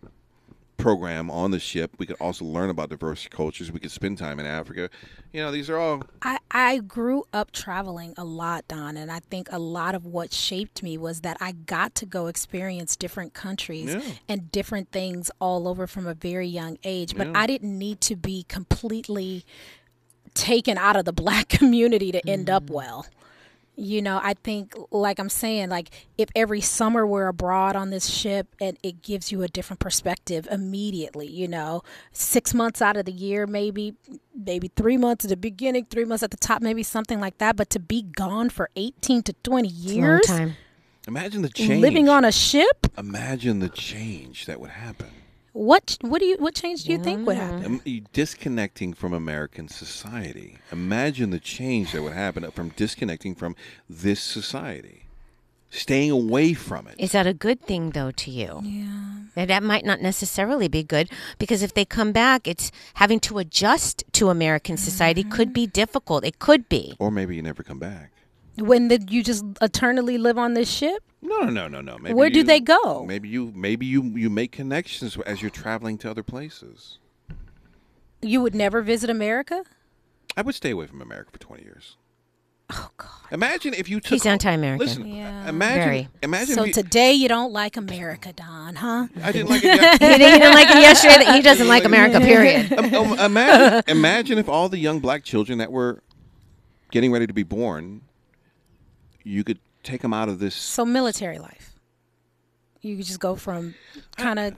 program 0.81 1.29
on 1.29 1.51
the 1.51 1.59
ship 1.59 1.91
we 1.97 2.05
could 2.05 2.17
also 2.19 2.43
learn 2.45 2.69
about 2.69 2.89
diverse 2.89 3.27
cultures 3.29 3.71
we 3.71 3.79
could 3.79 3.91
spend 3.91 4.17
time 4.17 4.39
in 4.39 4.45
Africa 4.45 4.89
you 5.31 5.41
know 5.41 5.51
these 5.51 5.69
are 5.69 5.77
all 5.77 6.03
I, 6.21 6.37
I 6.51 6.79
grew 6.79 7.23
up 7.31 7.51
traveling 7.51 8.13
a 8.17 8.25
lot, 8.25 8.67
Don, 8.67 8.97
and 8.97 9.09
I 9.09 9.19
think 9.19 9.47
a 9.51 9.59
lot 9.59 9.95
of 9.95 10.05
what 10.05 10.33
shaped 10.33 10.83
me 10.83 10.97
was 10.97 11.21
that 11.21 11.37
I 11.39 11.53
got 11.53 11.95
to 11.95 12.05
go 12.05 12.27
experience 12.27 12.97
different 12.97 13.33
countries 13.33 13.93
Yeah. 13.93 14.01
and 14.27 14.51
different 14.51 14.91
things 14.91 15.31
all 15.39 15.67
over 15.67 15.87
from 15.87 16.05
a 16.07 16.13
very 16.13 16.47
young 16.47 16.77
age. 16.83 17.15
But 17.15 17.27
Yeah. 17.27 17.33
I 17.39 17.47
didn't 17.47 17.77
need 17.77 18.01
to 18.01 18.17
be 18.17 18.43
completely 18.49 19.45
taken 20.33 20.77
out 20.77 20.97
of 20.97 21.05
the 21.05 21.13
black 21.13 21.47
community 21.59 22.11
to 22.11 22.27
end 22.29 22.49
up 22.49 22.63
mm. 22.65 22.71
well. 22.71 23.05
You 23.75 24.01
know, 24.01 24.19
I 24.21 24.35
think, 24.43 24.75
like 24.91 25.19
I'm 25.19 25.29
saying, 25.29 25.69
like 25.69 25.89
if 26.17 26.29
every 26.35 26.61
summer 26.61 27.07
we're 27.07 27.27
abroad 27.27 27.75
on 27.75 27.89
this 27.89 28.07
ship 28.07 28.47
and 28.59 28.77
it 28.83 29.01
gives 29.01 29.31
you 29.31 29.41
a 29.43 29.47
different 29.47 29.79
perspective 29.79 30.47
immediately, 30.51 31.27
you 31.27 31.47
know, 31.47 31.81
six 32.11 32.53
months 32.53 32.81
out 32.81 32.97
of 32.97 33.05
the 33.05 33.11
year, 33.11 33.47
maybe, 33.47 33.95
maybe 34.35 34.71
three 34.75 34.97
months 34.97 35.25
at 35.25 35.29
the 35.29 35.37
beginning, 35.37 35.85
three 35.85 36.05
months 36.05 36.21
at 36.21 36.31
the 36.31 36.37
top, 36.37 36.61
maybe 36.61 36.83
something 36.83 37.19
like 37.19 37.37
that. 37.37 37.55
But 37.55 37.69
to 37.71 37.79
be 37.79 38.01
gone 38.03 38.49
for 38.49 38.69
18 38.75 39.23
to 39.23 39.33
20 39.33 39.67
a 39.67 39.71
long 39.71 39.95
years, 39.95 40.27
time. 40.27 40.55
imagine 41.07 41.41
the 41.41 41.49
change 41.49 41.81
living 41.81 42.09
on 42.09 42.25
a 42.25 42.31
ship, 42.31 42.87
imagine 42.97 43.59
the 43.59 43.69
change 43.69 44.45
that 44.45 44.59
would 44.59 44.71
happen 44.71 45.09
what, 45.53 45.97
what 46.01 46.19
do 46.19 46.25
you, 46.25 46.37
what 46.37 46.55
change 46.55 46.83
do 46.85 46.91
you 46.91 46.99
think 46.99 47.27
would 47.27 47.37
happen? 47.37 47.65
Um, 47.65 47.81
you 47.83 48.01
disconnecting 48.13 48.93
from 48.93 49.13
American 49.13 49.67
society. 49.67 50.57
Imagine 50.71 51.29
the 51.31 51.39
change 51.39 51.91
that 51.91 52.01
would 52.01 52.13
happen 52.13 52.49
from 52.51 52.69
disconnecting 52.69 53.35
from 53.35 53.55
this 53.89 54.21
society, 54.21 55.05
staying 55.69 56.11
away 56.11 56.53
from 56.53 56.87
it. 56.87 56.95
Is 56.97 57.11
that 57.11 57.27
a 57.27 57.33
good 57.33 57.61
thing 57.61 57.91
though 57.91 58.11
to 58.11 58.31
you? 58.31 58.61
Yeah. 58.63 59.45
That 59.45 59.63
might 59.63 59.85
not 59.85 60.01
necessarily 60.01 60.67
be 60.67 60.83
good 60.83 61.09
because 61.39 61.63
if 61.63 61.73
they 61.73 61.85
come 61.85 62.11
back, 62.11 62.47
it's 62.47 62.71
having 62.95 63.19
to 63.21 63.37
adjust 63.37 64.03
to 64.13 64.29
American 64.29 64.77
society 64.77 65.23
could 65.23 65.53
be 65.53 65.67
difficult. 65.67 66.25
It 66.25 66.39
could 66.39 66.67
be. 66.67 66.95
Or 66.99 67.11
maybe 67.11 67.35
you 67.35 67.41
never 67.41 67.63
come 67.63 67.79
back. 67.79 68.11
When 68.57 68.87
did 68.89 69.09
you 69.11 69.23
just 69.23 69.45
eternally 69.61 70.17
live 70.17 70.37
on 70.37 70.53
this 70.53 70.69
ship? 70.69 71.03
No, 71.21 71.41
no, 71.43 71.67
no, 71.67 71.81
no. 71.81 71.97
Maybe 71.97 72.13
Where 72.15 72.29
do 72.29 72.39
you- 72.39 72.43
they 72.43 72.59
go? 72.59 73.05
Maybe 73.05 73.29
you, 73.29 73.51
maybe 73.55 73.85
you, 73.85 74.03
you 74.15 74.29
make 74.29 74.51
connections 74.51 75.17
as 75.25 75.41
you're 75.41 75.51
traveling 75.51 75.97
to 75.99 76.09
other 76.11 76.23
places. 76.23 76.97
You 78.21 78.41
would 78.41 78.53
never 78.55 78.81
visit 78.81 79.09
America? 79.09 79.63
I 80.37 80.41
would 80.41 80.55
stay 80.55 80.71
away 80.71 80.87
from 80.87 81.01
America 81.01 81.31
for 81.31 81.39
20 81.39 81.63
years. 81.63 81.97
Oh 82.73 82.89
God! 82.95 83.09
Imagine 83.31 83.73
if 83.73 83.89
you 83.89 83.99
took. 83.99 84.11
He's 84.13 84.25
anti-American. 84.25 84.79
Listen, 84.87 85.05
Yeah. 85.05 85.49
imagine. 85.49 85.83
Very. 85.83 86.07
Imagine. 86.23 86.55
So 86.55 86.63
you, 86.63 86.71
today 86.71 87.11
you 87.11 87.27
don't 87.27 87.51
like 87.51 87.75
America, 87.75 88.31
Don, 88.31 88.75
huh? 88.75 89.07
I 89.21 89.31
didn't 89.33 89.49
like 89.49 89.61
it. 89.63 89.65
Yes- 89.75 89.97
He 89.99 90.05
didn't- 90.07 90.21
he 90.33 90.39
didn't 90.39 90.53
like 90.53 90.69
it 90.69 90.77
yesterday. 90.77 91.25
He 91.33 91.41
doesn't 91.49 91.67
like 91.67 91.83
America, 91.83 92.19
period. 92.21 92.71
Um, 92.71 92.93
um, 92.93 93.19
imagine, 93.19 93.83
imagine 93.89 94.37
if 94.37 94.47
all 94.47 94.69
the 94.69 94.77
young 94.77 94.99
black 95.01 95.25
children 95.25 95.57
that 95.57 95.69
were 95.69 96.01
getting 96.91 97.11
ready 97.11 97.27
to 97.27 97.33
be 97.33 97.43
born, 97.43 98.01
you 99.23 99.43
could 99.43 99.59
take 99.83 100.01
them 100.01 100.13
out 100.13 100.29
of 100.29 100.39
this. 100.39 100.55
So 100.55 100.85
military 100.85 101.39
life. 101.39 101.67
You 102.81 102.97
could 102.97 103.05
just 103.05 103.19
go 103.19 103.35
from 103.35 103.75
kind 104.17 104.39
of, 104.39 104.55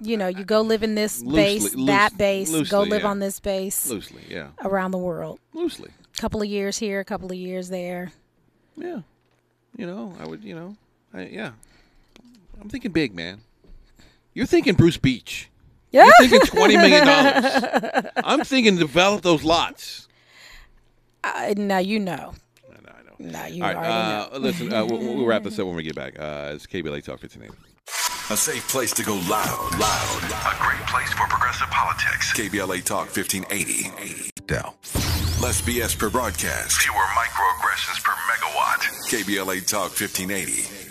you 0.00 0.16
know, 0.16 0.26
you 0.26 0.42
go 0.44 0.62
live 0.62 0.82
in 0.82 0.96
this 0.96 1.22
base, 1.22 1.62
Loosely- 1.62 1.86
that 1.86 2.12
loose- 2.12 2.18
base, 2.18 2.70
go 2.70 2.82
live 2.82 3.02
yeah. 3.02 3.08
on 3.08 3.20
this 3.20 3.38
base, 3.38 3.88
Loosely, 3.88 4.22
yeah. 4.28 4.48
around 4.64 4.90
the 4.90 4.98
world. 4.98 5.38
Loosely. 5.52 5.90
A 6.16 6.20
Couple 6.20 6.42
of 6.42 6.48
years 6.48 6.78
here, 6.78 6.98
a 6.98 7.04
couple 7.04 7.30
of 7.30 7.36
years 7.38 7.68
there. 7.68 8.10
Yeah. 8.76 9.02
You 9.76 9.86
know, 9.86 10.14
I 10.20 10.26
would. 10.26 10.42
You 10.42 10.54
know, 10.54 10.76
I, 11.14 11.26
yeah. 11.26 11.52
I'm 12.60 12.68
thinking 12.68 12.90
big, 12.92 13.14
man. 13.14 13.40
You're 14.34 14.46
thinking 14.46 14.74
Bruce 14.74 14.96
Beach. 14.98 15.48
Yeah. 15.92 16.04
You're 16.06 16.28
thinking 16.28 16.40
twenty 16.46 16.76
million 16.76 17.06
dollars. 17.06 18.06
I'm 18.24 18.44
thinking 18.44 18.76
develop 18.76 19.22
those 19.22 19.44
lots. 19.44 20.08
Uh, 21.24 21.54
now 21.56 21.78
you 21.78 21.98
know. 22.00 22.34
Now 23.18 23.46
you 23.46 23.62
All 23.64 23.74
right, 23.74 23.76
already 23.76 24.34
uh, 24.34 24.38
listen. 24.40 24.72
Uh, 24.72 24.84
we'll, 24.84 24.98
we'll 24.98 25.26
wrap 25.26 25.42
this 25.42 25.58
up 25.58 25.66
when 25.66 25.76
we 25.76 25.82
get 25.82 25.94
back. 25.94 26.18
Uh, 26.18 26.52
it's 26.54 26.66
KBLA 26.66 27.04
Talk 27.04 27.22
1580. 27.22 27.52
A 28.30 28.36
safe 28.36 28.66
place 28.68 28.92
to 28.94 29.02
go 29.02 29.14
loud, 29.28 29.78
loud. 29.78 30.22
A 30.24 30.62
great 30.62 30.86
place 30.86 31.12
for 31.12 31.26
progressive 31.26 31.68
politics. 31.68 32.32
KBLA 32.32 32.84
Talk 32.84 33.14
1580. 33.14 34.30
Now, 34.48 34.74
less 35.42 35.60
BS 35.60 35.98
per 35.98 36.08
broadcast. 36.08 36.76
Fewer 36.80 36.94
microaggressions 36.94 38.02
per 38.02 38.12
megawatt. 38.12 38.80
KBLA 39.10 39.66
Talk 39.68 39.90
1580. 39.90 40.81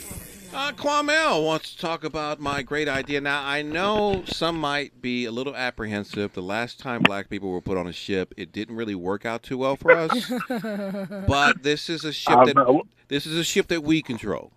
Uh, 0.53 0.73
Kwamel 0.73 1.45
wants 1.45 1.73
to 1.73 1.77
talk 1.77 2.03
about 2.03 2.41
my 2.41 2.61
great 2.61 2.89
idea. 2.89 3.21
Now, 3.21 3.45
I 3.45 3.61
know 3.61 4.23
some 4.25 4.59
might 4.59 5.01
be 5.01 5.25
a 5.25 5.31
little 5.31 5.55
apprehensive. 5.55 6.33
The 6.33 6.41
last 6.41 6.77
time 6.77 7.03
black 7.03 7.29
people 7.29 7.49
were 7.51 7.61
put 7.61 7.77
on 7.77 7.87
a 7.87 7.93
ship, 7.93 8.33
it 8.35 8.51
didn't 8.51 8.75
really 8.75 8.95
work 8.95 9.25
out 9.25 9.43
too 9.43 9.57
well 9.57 9.77
for 9.77 9.91
us. 9.91 10.29
but 11.27 11.63
this 11.63 11.89
is 11.89 12.03
a 12.03 12.11
ship 12.11 12.37
I 12.37 12.45
that 12.45 12.55
know. 12.57 12.83
this 13.07 13.25
is 13.25 13.37
a 13.37 13.45
ship 13.45 13.67
that 13.67 13.81
we 13.83 14.01
control. 14.01 14.51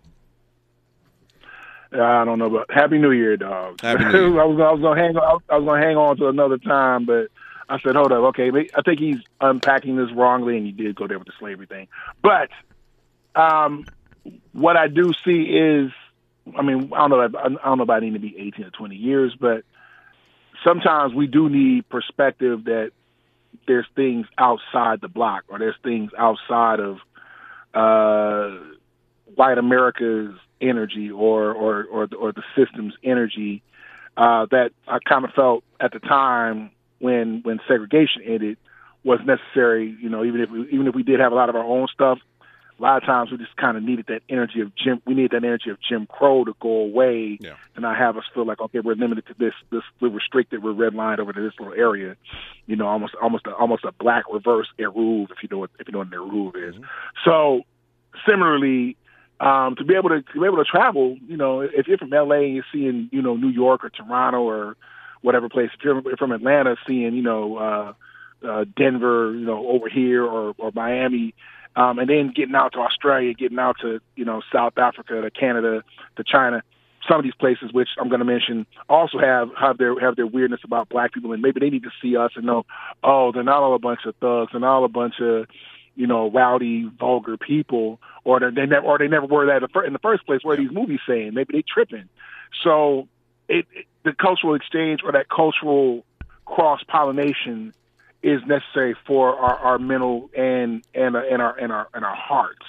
I 1.93 2.25
don't 2.25 2.39
know, 2.39 2.49
but 2.49 2.69
Happy 2.69 2.97
New 2.97 3.11
Year, 3.11 3.37
dog. 3.37 3.79
Happy 3.79 4.03
New 4.03 4.11
Year. 4.33 4.41
I 4.41 4.45
was 4.45 4.59
I 4.59 4.71
was 4.73 4.81
gonna 4.81 5.01
hang 5.01 5.15
on. 5.15 5.41
I 5.49 5.57
was 5.57 5.65
gonna 5.65 5.81
hang 5.81 5.95
on 5.95 6.17
to 6.17 6.27
another 6.27 6.57
time, 6.57 7.05
but 7.05 7.27
I 7.69 7.79
said, 7.79 7.95
hold 7.95 8.11
up, 8.11 8.23
okay. 8.25 8.51
I 8.75 8.81
think 8.81 8.99
he's 8.99 9.19
unpacking 9.39 9.95
this 9.95 10.11
wrongly, 10.11 10.57
and 10.57 10.65
he 10.65 10.73
did 10.73 10.95
go 10.95 11.07
there 11.07 11.17
with 11.17 11.27
the 11.27 11.33
slavery 11.39 11.67
thing. 11.67 11.87
But 12.21 12.49
um, 13.33 13.85
what 14.53 14.77
I 14.77 14.87
do 14.87 15.13
see 15.23 15.43
is, 15.43 15.91
I 16.57 16.61
mean, 16.61 16.91
I 16.93 17.07
don't 17.07 17.09
know. 17.09 17.21
If, 17.21 17.35
I 17.35 17.49
don't 17.49 17.77
know 17.77 17.93
I 17.93 17.99
need 17.99 18.13
to 18.13 18.19
be 18.19 18.35
eighteen 18.37 18.65
or 18.65 18.71
twenty 18.71 18.95
years, 18.95 19.35
but 19.39 19.63
sometimes 20.63 21.13
we 21.13 21.27
do 21.27 21.49
need 21.49 21.87
perspective 21.89 22.65
that 22.65 22.91
there's 23.67 23.87
things 23.95 24.27
outside 24.37 25.01
the 25.01 25.07
block 25.07 25.43
or 25.47 25.59
there's 25.59 25.75
things 25.83 26.11
outside 26.17 26.79
of 26.79 26.97
uh, 27.73 28.57
white 29.35 29.57
America's 29.57 30.35
energy 30.61 31.11
or 31.11 31.51
or 31.51 31.83
or 31.85 32.07
the, 32.07 32.15
or 32.15 32.31
the 32.31 32.43
system's 32.55 32.93
energy 33.03 33.61
uh, 34.17 34.45
that 34.51 34.71
I 34.87 34.99
kind 34.99 35.25
of 35.25 35.31
felt 35.31 35.63
at 35.79 35.91
the 35.91 35.99
time 35.99 36.71
when 36.99 37.41
when 37.43 37.59
segregation 37.67 38.21
ended 38.23 38.57
was 39.03 39.19
necessary. 39.25 39.95
You 39.99 40.09
know, 40.09 40.23
even 40.23 40.41
if 40.41 40.49
we, 40.49 40.69
even 40.69 40.87
if 40.87 40.95
we 40.95 41.03
did 41.03 41.19
have 41.19 41.31
a 41.31 41.35
lot 41.35 41.49
of 41.49 41.55
our 41.55 41.63
own 41.63 41.87
stuff, 41.93 42.19
a 42.77 42.81
lot 42.81 42.97
of 42.97 43.03
times 43.03 43.31
we 43.31 43.37
just 43.37 43.55
kind 43.55 43.77
of 43.77 43.83
needed 43.83 44.05
that 44.07 44.21
energy 44.29 44.59
of 44.61 44.75
Jim. 44.75 45.01
We 45.05 45.13
need 45.13 45.31
that 45.31 45.43
energy 45.43 45.69
of 45.69 45.77
Jim 45.81 46.05
Crow 46.07 46.43
to 46.45 46.53
go 46.59 46.69
away, 46.69 47.37
Yeah. 47.39 47.53
and 47.75 47.83
not 47.83 47.97
have 47.97 48.17
us 48.17 48.23
feel 48.33 48.45
like 48.45 48.59
okay, 48.59 48.79
we're 48.81 48.95
limited 48.95 49.25
to 49.27 49.33
this. 49.37 49.53
This 49.71 49.83
we're 50.01 50.09
restricted. 50.09 50.61
We're 50.63 50.73
redlined 50.73 51.19
over 51.19 51.31
to 51.33 51.41
this 51.41 51.53
little 51.59 51.73
area. 51.73 52.15
You 52.67 52.75
know, 52.75 52.87
almost 52.87 53.15
almost 53.21 53.47
a, 53.47 53.51
almost 53.53 53.85
a 53.85 53.91
black 53.93 54.25
reverse 54.31 54.67
Eruv, 54.79 55.31
if 55.31 55.37
you 55.41 55.49
know 55.49 55.59
what 55.59 55.69
if 55.79 55.87
you 55.87 55.91
know 55.93 55.99
what 55.99 56.07
an 56.07 56.13
Eruv 56.13 56.69
is. 56.69 56.75
So 57.23 57.61
similarly, 58.27 58.97
um, 59.39 59.75
to 59.75 59.83
be 59.83 59.95
able 59.95 60.09
to, 60.09 60.21
to 60.21 60.39
be 60.39 60.45
able 60.45 60.57
to 60.57 60.63
travel, 60.63 61.17
you 61.27 61.37
know, 61.37 61.61
if 61.61 61.87
you're 61.87 61.97
from 61.97 62.09
LA 62.09 62.35
and 62.41 62.55
you're 62.55 62.65
seeing, 62.71 63.09
you 63.11 63.21
know, 63.21 63.35
New 63.35 63.49
York 63.49 63.83
or 63.83 63.89
Toronto 63.89 64.39
or 64.41 64.75
whatever 65.21 65.49
place, 65.49 65.69
if 65.73 65.83
you're 65.83 66.01
from 66.17 66.31
Atlanta 66.31 66.75
seeing, 66.87 67.13
you 67.15 67.21
know, 67.23 67.57
uh, 67.57 67.93
uh, 68.47 68.65
Denver, 68.77 69.33
you 69.33 69.45
know, 69.45 69.67
over 69.67 69.89
here 69.89 70.23
or, 70.23 70.53
or 70.57 70.71
Miami, 70.73 71.33
um, 71.75 71.99
and 71.99 72.09
then 72.09 72.31
getting 72.35 72.55
out 72.55 72.73
to 72.73 72.79
Australia, 72.79 73.33
getting 73.33 73.59
out 73.59 73.77
to, 73.81 73.99
you 74.15 74.25
know, 74.25 74.41
South 74.53 74.77
Africa, 74.77 75.21
to 75.21 75.31
Canada, 75.31 75.83
to 76.17 76.23
China. 76.23 76.63
Some 77.07 77.19
of 77.19 77.23
these 77.23 77.35
places, 77.35 77.71
which 77.71 77.89
I'm 77.99 78.09
going 78.09 78.19
to 78.19 78.25
mention, 78.25 78.65
also 78.89 79.19
have 79.19 79.49
have 79.59 79.77
their 79.77 79.99
have 79.99 80.15
their 80.15 80.25
weirdness 80.25 80.61
about 80.63 80.89
black 80.89 81.13
people, 81.13 81.33
and 81.33 81.41
maybe 81.41 81.59
they 81.59 81.69
need 81.69 81.83
to 81.83 81.91
see 82.01 82.17
us 82.17 82.31
and 82.35 82.45
know, 82.45 82.65
oh, 83.03 83.31
they're 83.31 83.43
not 83.43 83.61
all 83.61 83.75
a 83.75 83.79
bunch 83.79 83.99
of 84.05 84.15
thugs, 84.15 84.51
they're 84.51 84.61
not 84.61 84.77
all 84.77 84.85
a 84.85 84.89
bunch 84.89 85.19
of, 85.19 85.45
you 85.95 86.07
know, 86.07 86.31
rowdy, 86.31 86.89
vulgar 86.99 87.37
people, 87.37 87.99
or 88.23 88.39
they, 88.39 88.65
never 88.65 88.85
or 88.87 88.97
they 88.97 89.07
never 89.07 89.27
were 89.27 89.45
that 89.45 89.61
in 89.61 89.67
the 89.71 89.79
in 89.81 89.93
the 89.93 89.99
first 89.99 90.25
place. 90.25 90.39
What 90.41 90.57
are 90.57 90.63
these 90.63 90.71
movies 90.71 90.99
saying? 91.07 91.35
Maybe 91.35 91.53
they 91.53 91.61
tripping. 91.61 92.09
So 92.63 93.07
it, 93.47 93.67
it 93.71 93.85
the 94.03 94.13
cultural 94.13 94.55
exchange 94.55 95.01
or 95.03 95.11
that 95.11 95.29
cultural 95.29 96.05
cross 96.45 96.81
pollination 96.87 97.73
is 98.25 98.41
necessary 98.47 98.95
for 99.05 99.37
our, 99.37 99.55
our 99.57 99.79
mental 99.79 100.31
and 100.35 100.83
and 100.95 101.15
uh, 101.15 101.21
and 101.29 101.41
our 101.43 101.55
and 101.57 101.71
our 101.71 101.87
and 101.93 102.03
our 102.03 102.15
hearts. 102.15 102.65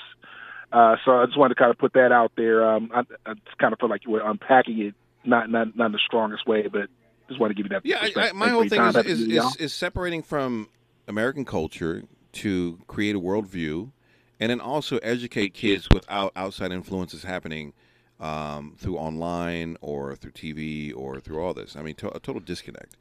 Uh, 0.71 0.97
so 1.05 1.13
I 1.13 1.25
just 1.25 1.39
wanted 1.39 1.55
to 1.55 1.59
kind 1.59 1.71
of 1.71 1.79
put 1.79 1.95
that 1.95 2.13
out 2.13 2.33
there. 2.37 2.69
Um, 2.69 2.91
I, 2.95 3.01
I 3.25 3.35
just 3.35 3.57
kind 3.59 3.73
of 3.73 3.79
feel 3.79 3.89
like 3.89 4.05
you 4.05 4.13
were 4.13 4.21
unpacking 4.21 4.79
it, 4.81 4.95
not 5.25 5.49
not 5.49 5.75
not 5.75 5.87
in 5.87 5.93
the 5.93 5.99
strongest 6.05 6.47
way, 6.47 6.69
but 6.69 6.91
just 7.29 7.41
want 7.41 7.51
to 7.51 7.55
give 7.55 7.65
you 7.65 7.71
that. 7.71 7.87
Yeah, 7.87 7.99
I, 8.03 8.29
I, 8.29 8.33
my 8.33 8.51
whole 8.51 8.69
thing 8.69 8.83
is, 8.83 8.97
is, 8.97 9.21
New 9.21 9.27
Year, 9.27 9.43
y'all. 9.43 9.49
is, 9.49 9.57
is 9.57 9.73
separating 9.73 10.23
from 10.23 10.69
American 11.09 11.47
culture 11.47 12.03
to 12.33 12.79
create 12.87 13.17
a 13.17 13.21
worldview, 13.21 13.91
and 14.39 14.51
then 14.51 14.61
also 14.61 14.99
educate 14.99 15.55
kids 15.55 15.89
without 15.91 16.33
outside 16.37 16.71
influences 16.71 17.23
happening 17.23 17.73
um, 18.21 18.75
through 18.77 18.99
online 18.99 19.79
or 19.81 20.17
through 20.17 20.33
TV 20.33 20.95
or 20.95 21.19
through 21.19 21.43
all 21.43 21.55
this. 21.55 21.77
I 21.77 21.83
mean, 21.83 21.95
to, 21.97 22.15
a 22.15 22.21
total 22.21 22.41
disconnect. 22.41 22.95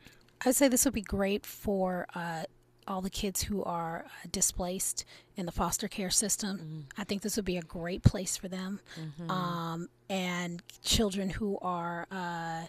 I'd 0.45 0.55
say 0.55 0.67
this 0.67 0.85
would 0.85 0.93
be 0.93 1.01
great 1.01 1.45
for 1.45 2.05
uh, 2.15 2.43
all 2.87 3.01
the 3.01 3.09
kids 3.09 3.43
who 3.43 3.63
are 3.63 4.05
uh, 4.05 4.27
displaced 4.31 5.05
in 5.35 5.45
the 5.45 5.51
foster 5.51 5.87
care 5.87 6.11
system. 6.11 6.87
I 6.97 7.03
think 7.03 7.21
this 7.23 7.35
would 7.35 7.45
be 7.45 7.57
a 7.57 7.61
great 7.63 8.03
place 8.03 8.37
for 8.37 8.47
them, 8.47 8.79
Mhm. 8.97 9.29
um, 9.29 9.89
and 10.09 10.61
children 10.83 11.29
who 11.31 11.57
are 11.61 12.05
uh, 12.11 12.65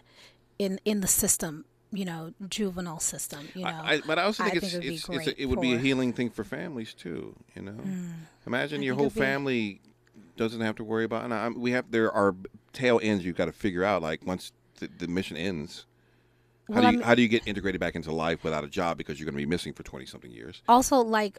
in 0.59 0.81
in 0.85 1.01
the 1.01 1.09
system. 1.09 1.65
You 1.93 2.05
know, 2.05 2.33
juvenile 2.49 2.99
system. 2.99 3.49
You 3.55 3.63
know, 3.65 3.71
I, 3.71 3.95
I, 3.95 4.01
but 4.05 4.19
I 4.19 4.25
also 4.25 4.43
think, 4.43 4.57
it's, 4.57 4.75
it 4.75 4.79
would 4.79 4.83
be 4.83 4.95
it's, 4.97 5.09
it's 5.09 5.27
a, 5.29 5.43
it 5.43 5.47
would 5.47 5.61
be 5.61 5.75
a 5.75 5.79
healing 5.79 6.13
thing 6.13 6.31
for 6.31 6.43
families 6.45 6.93
too. 6.93 7.37
You 7.55 7.63
know, 7.63 7.73
Mm. 7.73 8.13
imagine 8.47 8.81
I 8.81 8.85
your 8.85 8.97
whole 8.97 9.07
it'd 9.07 9.15
be- 9.15 9.21
family 9.21 9.81
doesn't 10.37 10.61
have 10.61 10.75
to 10.77 10.85
worry 10.85 11.05
about. 11.05 11.25
And 11.25 11.33
I, 11.33 11.49
we 11.49 11.71
have 11.71 11.91
there 11.91 12.11
are 12.13 12.35
tail 12.73 12.99
ends 13.03 13.25
you've 13.25 13.37
got 13.37 13.45
to 13.47 13.53
figure 13.53 13.85
out. 13.85 14.03
Like 14.03 14.27
once 14.27 14.53
the, 14.81 14.89
the 14.99 15.07
mission 15.07 15.37
ends, 15.37 15.87
how 16.69 16.75
Well, 16.75 16.83
do 16.83 16.89
you 16.97 16.99
I'm- 16.99 17.07
how 17.07 17.15
do 17.15 17.23
you 17.23 17.29
get 17.29 17.47
integrated 17.47 17.81
back 17.81 17.95
into 17.95 18.13
life 18.13 18.43
without 18.45 18.65
a 18.65 18.69
job 18.69 18.99
because 18.99 19.19
you're 19.21 19.25
going 19.27 19.35
to 19.41 19.45
be 19.45 19.47
missing 19.47 19.73
for 19.73 19.83
twenty 19.83 20.07
something 20.07 20.31
years? 20.31 20.63
Also, 20.69 20.97
like 20.99 21.39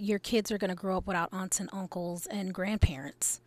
your 0.00 0.18
kids 0.18 0.50
are 0.52 0.58
going 0.58 0.68
to 0.70 0.74
grow 0.76 0.96
up 0.98 1.06
without 1.06 1.28
aunts 1.32 1.60
and 1.60 1.68
uncles 1.72 2.26
and 2.26 2.52
grandparents, 2.52 3.40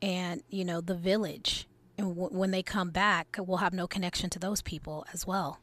and 0.00 0.42
you 0.48 0.64
know 0.64 0.80
the 0.80 0.94
village. 0.94 1.66
And 1.98 2.16
w- 2.16 2.36
when 2.36 2.52
they 2.52 2.62
come 2.62 2.88
back, 2.90 3.36
we'll 3.38 3.58
have 3.58 3.74
no 3.74 3.86
connection 3.86 4.30
to 4.30 4.38
those 4.38 4.62
people 4.62 5.04
as 5.12 5.26
well. 5.26 5.60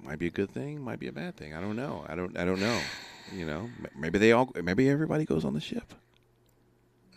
Might 0.00 0.18
be 0.20 0.28
a 0.28 0.30
good 0.30 0.50
thing, 0.52 0.80
might 0.80 1.00
be 1.00 1.08
a 1.08 1.12
bad 1.12 1.34
thing. 1.36 1.54
I 1.54 1.60
don't 1.60 1.74
know. 1.76 2.04
I 2.08 2.14
don't 2.14 2.36
I 2.38 2.44
don't 2.44 2.60
know. 2.60 2.80
You 3.32 3.46
know, 3.46 3.70
maybe 3.98 4.18
they 4.18 4.30
all 4.32 4.52
maybe 4.62 4.88
everybody 4.88 5.24
goes 5.24 5.44
on 5.44 5.54
the 5.54 5.60
ship. 5.60 5.92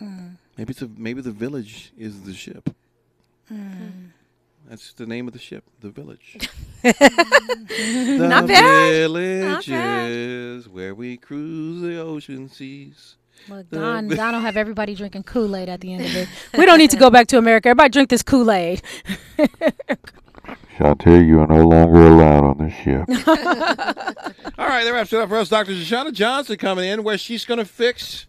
Mm. 0.02 0.38
Maybe 0.58 0.72
it's 0.72 0.82
a 0.82 0.88
maybe 0.88 1.22
the 1.22 1.32
village 1.32 1.92
is 1.98 2.22
the 2.22 2.34
ship. 2.34 2.74
Mm. 3.52 4.12
That's 4.70 4.94
the 4.94 5.06
name 5.06 5.28
of 5.28 5.34
the 5.34 5.40
ship, 5.40 5.64
the 5.80 5.90
village. 5.90 6.38
Not 6.84 6.94
the 6.94 6.98
bad. 7.78 8.20
Not 8.20 8.46
village 8.92 9.68
bad. 9.70 10.12
is 10.12 10.68
where 10.68 10.94
we 10.94 11.16
cruise 11.18 11.82
the 11.82 12.00
ocean 12.00 12.50
seas. 12.50 13.16
Look, 13.48 13.70
The 13.70 13.80
Don, 13.80 14.08
Don 14.10 14.34
will 14.34 14.42
have 14.42 14.58
everybody 14.58 14.94
drinking 14.94 15.24
Kool 15.24 15.56
Aid 15.56 15.70
at 15.70 15.80
the 15.80 15.94
end 15.94 16.06
of 16.06 16.16
it. 16.16 16.28
We 16.58 16.66
don't 16.66 16.80
need 16.80 16.90
to 16.92 16.98
go 16.98 17.10
back 17.10 17.28
to 17.28 17.38
America. 17.38 17.70
Everybody 17.70 17.90
drink 17.92 18.10
this 18.10 18.24
Kool 18.24 18.52
Aid. 18.52 18.82
Shantae, 20.78 21.26
you 21.26 21.40
are 21.40 21.48
no 21.48 21.66
longer 21.66 22.06
allowed 22.08 22.44
on 22.44 22.58
this 22.58 22.74
ship. 22.76 23.06
All 24.58 24.68
right, 24.68 24.84
that 24.84 24.92
wraps 24.94 25.14
it 25.14 25.20
up 25.20 25.30
for 25.30 25.38
us. 25.38 25.50
Dr. 25.50 25.72
Shoshana 25.72 26.12
Johnson 26.14 26.58
coming 26.58 26.86
in, 26.86 27.04
where 27.04 27.18
she's 27.18 27.46
going 27.46 27.58
to 27.60 27.66
fix 27.66 28.28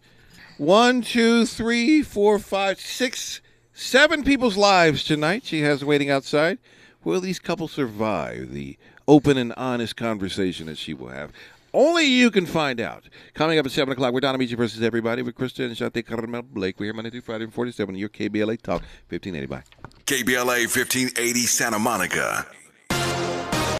one, 0.57 1.01
two, 1.01 1.45
three, 1.45 2.01
four, 2.01 2.39
five, 2.39 2.79
six, 2.79 3.41
seven 3.79 4.23
people's 4.23 4.57
lives 4.57 5.03
tonight. 5.03 5.43
She 5.45 5.61
has 5.61 5.83
waiting 5.83 6.09
outside. 6.09 6.59
Will 7.03 7.21
these 7.21 7.39
couples 7.39 7.71
survive 7.71 8.51
the 8.51 8.77
open 9.07 9.37
and 9.37 9.53
honest 9.55 9.95
conversation 9.95 10.67
that 10.67 10.77
she 10.77 10.93
will 10.93 11.07
have? 11.07 11.31
Only 11.73 12.05
you 12.05 12.31
can 12.31 12.45
find 12.45 12.81
out. 12.81 13.05
Coming 13.35 13.59
up 13.59 13.65
at 13.65 13.71
7 13.71 13.91
o'clock, 13.91 14.11
we're 14.11 14.21
Don 14.21 14.35
Amiche 14.35 14.57
versus 14.57 14.81
everybody 14.81 15.21
with 15.21 15.35
Krista 15.35 15.65
and 15.65 15.75
Shante 15.75 16.05
Carmel 16.05 16.41
Blake. 16.41 16.79
We're 16.79 16.87
here 16.87 16.93
Monday 16.93 17.11
through 17.11 17.21
Friday 17.21 17.45
from 17.45 17.51
47. 17.51 17.95
Your 17.95 18.09
KBLA 18.09 18.61
Talk, 18.61 18.81
1580. 19.09 19.45
Bye. 19.45 19.63
KBLA 20.05 20.61
1580 20.65 21.39
Santa 21.41 21.77
Monica, 21.79 22.47